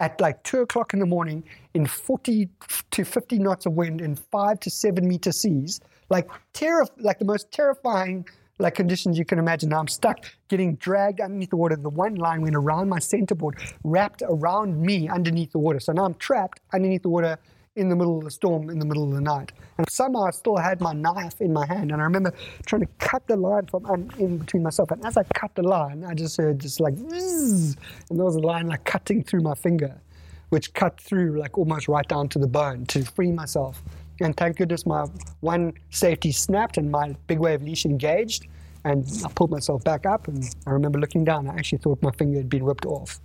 at 0.00 0.20
like 0.20 0.42
two 0.42 0.60
o'clock 0.60 0.92
in 0.92 1.00
the 1.00 1.06
morning 1.06 1.44
in 1.74 1.86
40 1.86 2.48
to 2.90 3.04
50 3.04 3.38
knots 3.38 3.66
of 3.66 3.74
wind 3.74 4.00
in 4.00 4.16
five 4.16 4.58
to 4.60 4.70
seven 4.70 5.06
meter 5.06 5.32
seas. 5.32 5.80
Like 6.10 6.28
terror, 6.52 6.86
like 6.98 7.18
the 7.18 7.24
most 7.24 7.50
terrifying 7.52 8.26
like 8.62 8.74
conditions 8.74 9.18
you 9.18 9.24
can 9.24 9.38
imagine. 9.38 9.68
Now 9.70 9.80
I'm 9.80 9.88
stuck 9.88 10.24
getting 10.48 10.76
dragged 10.76 11.20
underneath 11.20 11.50
the 11.50 11.56
water. 11.56 11.76
The 11.76 11.90
one 11.90 12.14
line 12.14 12.42
went 12.42 12.54
around 12.54 12.88
my 12.88 12.98
centerboard, 12.98 13.58
wrapped 13.84 14.22
around 14.26 14.80
me 14.80 15.08
underneath 15.08 15.52
the 15.52 15.58
water. 15.58 15.80
So 15.80 15.92
now 15.92 16.04
I'm 16.04 16.14
trapped 16.14 16.60
underneath 16.72 17.02
the 17.02 17.08
water 17.08 17.38
in 17.74 17.88
the 17.88 17.96
middle 17.96 18.18
of 18.18 18.24
the 18.24 18.30
storm 18.30 18.68
in 18.70 18.78
the 18.78 18.84
middle 18.84 19.04
of 19.04 19.12
the 19.12 19.20
night. 19.20 19.52
And 19.78 19.90
somehow 19.90 20.24
I 20.24 20.30
still 20.30 20.56
had 20.56 20.80
my 20.80 20.92
knife 20.92 21.40
in 21.40 21.52
my 21.52 21.66
hand. 21.66 21.90
And 21.90 22.00
I 22.00 22.04
remember 22.04 22.32
trying 22.66 22.82
to 22.82 22.88
cut 22.98 23.26
the 23.26 23.36
line 23.36 23.66
from 23.66 24.10
in 24.18 24.38
between 24.38 24.62
myself. 24.62 24.90
And 24.90 25.04
as 25.04 25.16
I 25.16 25.24
cut 25.34 25.54
the 25.54 25.62
line, 25.62 26.04
I 26.04 26.14
just 26.14 26.36
heard 26.36 26.58
just 26.58 26.80
like, 26.80 26.94
and 26.94 27.76
there 28.10 28.24
was 28.24 28.36
a 28.36 28.40
line 28.40 28.68
like 28.68 28.84
cutting 28.84 29.24
through 29.24 29.40
my 29.40 29.54
finger 29.54 30.00
which 30.52 30.74
cut 30.74 31.00
through 31.00 31.38
like 31.38 31.56
almost 31.56 31.88
right 31.88 32.06
down 32.08 32.28
to 32.28 32.38
the 32.38 32.46
bone 32.46 32.84
to 32.84 33.02
free 33.02 33.32
myself. 33.32 33.82
And 34.22 34.36
thank 34.36 34.56
goodness 34.56 34.86
my 34.86 35.06
one 35.40 35.72
safety 35.90 36.32
snapped 36.32 36.78
and 36.78 36.90
my 36.90 37.14
big 37.26 37.40
wave 37.40 37.62
leash 37.62 37.84
engaged. 37.84 38.46
And 38.84 39.04
I 39.24 39.28
pulled 39.28 39.50
myself 39.50 39.82
back 39.84 40.06
up. 40.06 40.28
And 40.28 40.44
I 40.66 40.70
remember 40.70 40.98
looking 40.98 41.24
down, 41.24 41.48
I 41.48 41.54
actually 41.54 41.78
thought 41.78 42.00
my 42.02 42.12
finger 42.12 42.38
had 42.38 42.48
been 42.48 42.64
ripped 42.64 42.86
off. 42.86 43.20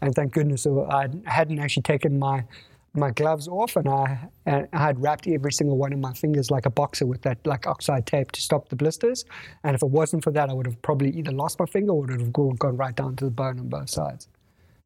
And 0.00 0.14
thank 0.14 0.32
goodness 0.32 0.66
I 0.66 1.08
hadn't 1.26 1.58
actually 1.58 1.82
taken 1.82 2.18
my 2.18 2.44
my 2.92 3.10
gloves 3.12 3.46
off 3.46 3.76
and 3.76 3.88
I, 3.88 4.18
and 4.46 4.66
I 4.72 4.78
had 4.78 5.00
wrapped 5.00 5.28
every 5.28 5.52
single 5.52 5.76
one 5.76 5.92
of 5.92 6.00
my 6.00 6.12
fingers 6.12 6.50
like 6.50 6.66
a 6.66 6.70
boxer 6.70 7.06
with 7.06 7.22
that 7.22 7.38
like 7.46 7.66
oxide 7.66 8.04
tape 8.04 8.32
to 8.32 8.40
stop 8.40 8.68
the 8.68 8.74
blisters. 8.74 9.24
And 9.62 9.76
if 9.76 9.82
it 9.82 9.88
wasn't 9.90 10.24
for 10.24 10.32
that, 10.32 10.50
I 10.50 10.52
would 10.52 10.66
have 10.66 10.80
probably 10.82 11.10
either 11.10 11.30
lost 11.30 11.60
my 11.60 11.66
finger 11.66 11.92
or 11.92 12.04
it 12.10 12.10
would 12.10 12.20
have 12.20 12.32
gone 12.58 12.76
right 12.76 12.96
down 12.96 13.14
to 13.16 13.26
the 13.26 13.30
bone 13.30 13.60
on 13.60 13.68
both 13.68 13.90
sides. 13.90 14.28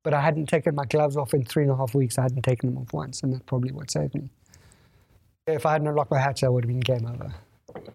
But 0.02 0.12
I 0.12 0.20
hadn't 0.20 0.50
taken 0.50 0.74
my 0.74 0.84
gloves 0.84 1.16
off 1.16 1.32
in 1.32 1.46
three 1.46 1.62
and 1.62 1.72
a 1.72 1.76
half 1.76 1.94
weeks. 1.94 2.18
I 2.18 2.22
hadn't 2.24 2.42
taken 2.42 2.68
them 2.68 2.82
off 2.82 2.92
once, 2.92 3.22
and 3.22 3.32
that's 3.32 3.44
probably 3.46 3.72
what 3.72 3.90
saved 3.90 4.14
me. 4.14 4.28
If 5.46 5.66
I 5.66 5.72
hadn't 5.72 5.88
unlocked 5.88 6.10
my 6.10 6.18
hatch, 6.18 6.42
I 6.42 6.48
would 6.48 6.64
have 6.64 6.68
been 6.68 6.80
game 6.80 7.06
over. 7.06 7.34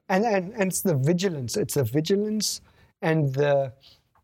And, 0.09 0.25
and, 0.25 0.53
and 0.53 0.63
it's 0.63 0.81
the 0.81 0.95
vigilance. 0.95 1.57
It's 1.57 1.73
the 1.75 1.83
vigilance 1.83 2.61
and 3.01 3.33
the 3.33 3.73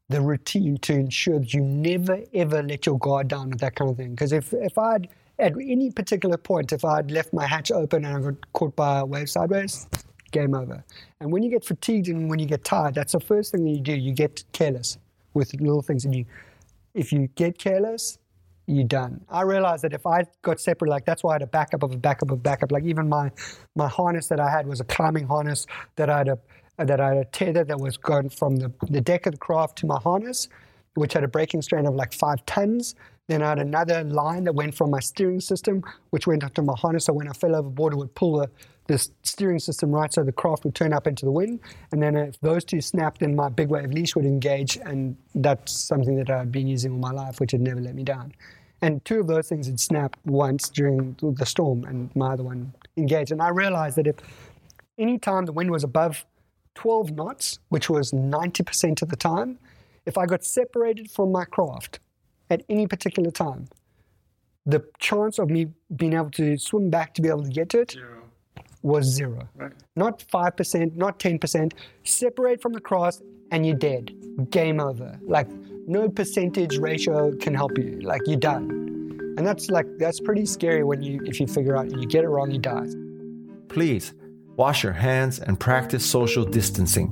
the 0.08 0.22
routine 0.22 0.78
to 0.78 0.94
ensure 0.94 1.40
that 1.40 1.52
you 1.52 1.62
never 1.62 2.20
ever 2.36 2.62
let 2.62 2.86
your 2.86 3.00
guard 3.00 3.28
down 3.28 3.50
with 3.50 3.60
that 3.60 3.76
kind 3.76 3.90
of 3.90 3.98
thing. 3.98 4.12
Because 4.12 4.32
if 4.32 4.54
if 4.54 4.78
I'd 4.78 5.10
at 5.40 5.54
any 5.54 5.90
particular 5.90 6.38
point, 6.38 6.72
if 6.72 6.86
I'd 6.86 7.10
left 7.10 7.34
my 7.34 7.48
hatch 7.48 7.72
open 7.72 8.06
and 8.06 8.18
I 8.18 8.20
got 8.32 8.54
caught 8.54 8.76
by 8.76 9.00
a 9.00 9.06
wave 9.06 9.30
sideways, 9.30 9.88
game 10.32 10.54
over. 10.54 10.84
And 11.20 11.32
when 11.32 11.42
you 11.42 11.50
get 11.50 11.66
fatigued 11.66 12.08
and 12.08 12.30
when 12.30 12.40
you 12.40 12.46
get 12.46 12.64
tired, 12.64 12.96
that's 12.96 13.14
the 13.14 13.20
first 13.20 13.52
thing 13.52 13.66
that 13.66 13.72
you 13.72 13.82
do. 13.82 13.96
You 13.96 14.14
get 14.14 14.44
careless 14.52 14.98
with 15.34 15.54
little 15.60 15.82
things, 15.82 16.06
and 16.06 16.16
you 16.16 16.26
if 16.94 17.12
you 17.12 17.28
get 17.36 17.58
careless, 17.58 18.20
you're 18.68 18.84
done. 18.86 19.22
I 19.30 19.42
realized 19.44 19.84
that 19.84 19.94
if 19.94 20.06
I 20.08 20.24
got 20.42 20.60
separate, 20.60 20.90
like 20.90 21.06
that's 21.06 21.24
why 21.24 21.32
I 21.32 21.34
had 21.36 21.42
a 21.44 21.48
backup 21.48 21.84
of 21.84 21.94
a 21.94 21.98
backup 21.98 22.30
of 22.32 22.40
a 22.40 22.42
backup. 22.42 22.72
Like 22.72 22.84
even 22.84 23.08
my 23.10 23.32
my 23.76 23.88
harness 23.88 24.28
that 24.28 24.40
I 24.40 24.50
had 24.50 24.68
was 24.68 24.80
a 24.80 24.86
climbing 24.86 25.28
harness 25.28 25.68
that 25.98 26.10
I 26.10 26.20
had 26.20 26.28
a 26.30 26.40
that 26.78 27.00
I 27.00 27.10
had 27.10 27.18
a 27.18 27.26
tether 27.26 27.64
that 27.64 27.80
was 27.80 27.98
going 27.98 28.30
from 28.30 28.58
the, 28.58 28.72
the 28.90 29.02
deck 29.02 29.26
of 29.26 29.34
the 29.34 29.38
craft 29.38 29.78
to 29.80 29.86
my 29.86 30.00
harness, 30.00 30.50
which 30.96 31.14
had 31.14 31.24
a 31.24 31.28
braking 31.28 31.62
strain 31.62 31.86
of 31.86 31.96
like 31.96 32.14
five 32.14 32.46
tons. 32.46 32.96
Then 33.28 33.42
I 33.42 33.50
had 33.50 33.60
another 33.60 34.04
line 34.04 34.44
that 34.46 34.54
went 34.54 34.76
from 34.76 34.92
my 34.92 35.00
steering 35.00 35.40
system, 35.40 35.84
which 36.12 36.28
went 36.28 36.44
up 36.44 36.54
to 36.56 36.62
my 36.62 36.76
harness. 36.78 37.06
So 37.06 37.14
when 37.14 37.28
I 37.28 37.34
fell 37.34 37.56
overboard, 37.56 37.94
it 37.94 37.98
would 37.98 38.14
pull 38.16 38.40
the, 38.40 38.50
the 38.88 39.08
steering 39.24 39.60
system 39.60 39.92
right 39.92 40.14
so 40.14 40.24
the 40.24 40.32
craft 40.32 40.64
would 40.64 40.76
turn 40.76 40.94
up 40.94 41.08
into 41.08 41.26
the 41.26 41.32
wind. 41.32 41.60
And 41.92 42.02
then 42.02 42.16
if 42.16 42.40
those 42.42 42.64
two 42.64 42.82
snapped, 42.82 43.20
then 43.20 43.36
my 43.36 43.50
big 43.50 43.70
wave 43.70 43.92
leash 43.92 44.16
would 44.16 44.26
engage. 44.26 44.78
And 44.78 45.18
that's 45.34 45.72
something 45.74 46.16
that 46.18 46.30
I'd 46.30 46.52
been 46.52 46.68
using 46.68 46.92
all 46.92 47.00
my 47.00 47.12
life, 47.12 47.40
which 47.40 47.52
had 47.52 47.62
never 47.62 47.82
let 47.82 47.96
me 47.96 48.04
down. 48.04 48.34
And 48.82 49.04
two 49.06 49.20
of 49.20 49.28
those 49.28 49.50
things 49.50 49.68
had 49.68 49.80
snapped 49.80 50.20
once 50.26 50.70
during 50.70 51.16
the 51.22 51.46
storm, 51.46 51.86
and 51.86 52.16
my 52.16 52.34
other 52.34 52.44
one 52.44 52.74
engaged. 52.98 53.32
And 53.32 53.42
I 53.42 53.50
realized 53.50 53.98
that 53.98 54.06
if 54.06 54.16
any 54.98 55.18
time 55.18 55.46
the 55.46 55.54
wind 55.54 55.72
was 55.72 55.84
above 55.84 56.26
12 56.76 57.12
knots, 57.12 57.60
which 57.70 57.90
was 57.90 58.12
90% 58.12 59.02
of 59.02 59.10
the 59.10 59.16
time, 59.16 59.58
if 60.06 60.18
I 60.18 60.26
got 60.26 60.44
separated 60.44 61.10
from 61.10 61.32
my 61.32 61.46
craft 61.46 62.00
at 62.50 62.64
any 62.70 62.86
particular 62.86 63.32
time, 63.32 63.68
the 64.66 64.84
chance 65.00 65.40
of 65.40 65.50
me 65.50 65.68
being 65.96 66.14
able 66.14 66.32
to 66.32 66.58
swim 66.58 66.90
back 66.90 67.14
to 67.16 67.22
be 67.22 67.30
able 67.30 67.44
to 67.44 67.50
get 67.50 67.70
to 67.70 67.82
it 67.82 67.92
zero. 67.92 68.25
Was 68.86 69.06
zero. 69.06 69.50
Right. 69.56 69.72
Not 69.96 70.20
5%, 70.20 70.96
not 70.96 71.20
10%. 71.20 71.74
Separate 72.04 72.62
from 72.62 72.74
the 72.74 72.80
cross 72.80 73.22
and 73.52 73.66
you're 73.66 73.76
dead. 73.76 74.14
Game 74.52 74.80
over. 74.80 75.20
Like 75.24 75.50
no 75.88 76.08
percentage 76.08 76.78
ratio 76.78 77.36
can 77.36 77.56
help 77.56 77.78
you. 77.78 78.00
Like 78.02 78.22
you're 78.26 78.40
done. 78.40 78.70
And 79.38 79.46
that's 79.46 79.70
like 79.70 79.88
that's 79.98 80.20
pretty 80.20 80.46
scary 80.46 80.84
when 80.84 81.02
you 81.02 81.20
if 81.26 81.40
you 81.40 81.48
figure 81.48 81.76
out 81.76 81.92
you 81.92 82.08
get 82.08 82.24
it 82.24 82.30
wrong, 82.30 82.52
you 82.52 82.60
die. 82.60 82.88
Please 83.70 84.14
wash 84.56 84.84
your 84.84 84.94
hands 84.94 85.40
and 85.40 85.60
practice 85.60 86.06
social 86.06 86.46
distancing. 86.46 87.10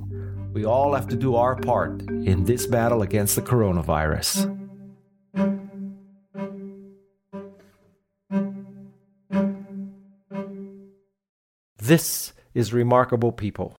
We 0.53 0.65
all 0.65 0.93
have 0.93 1.07
to 1.07 1.15
do 1.15 1.35
our 1.35 1.55
part 1.55 2.03
in 2.03 2.45
this 2.45 2.67
battle 2.67 3.01
against 3.01 3.35
the 3.35 3.41
coronavirus. 3.41 4.59
This 11.85 12.31
is 12.53 12.71
Remarkable 12.71 13.33
People. 13.33 13.75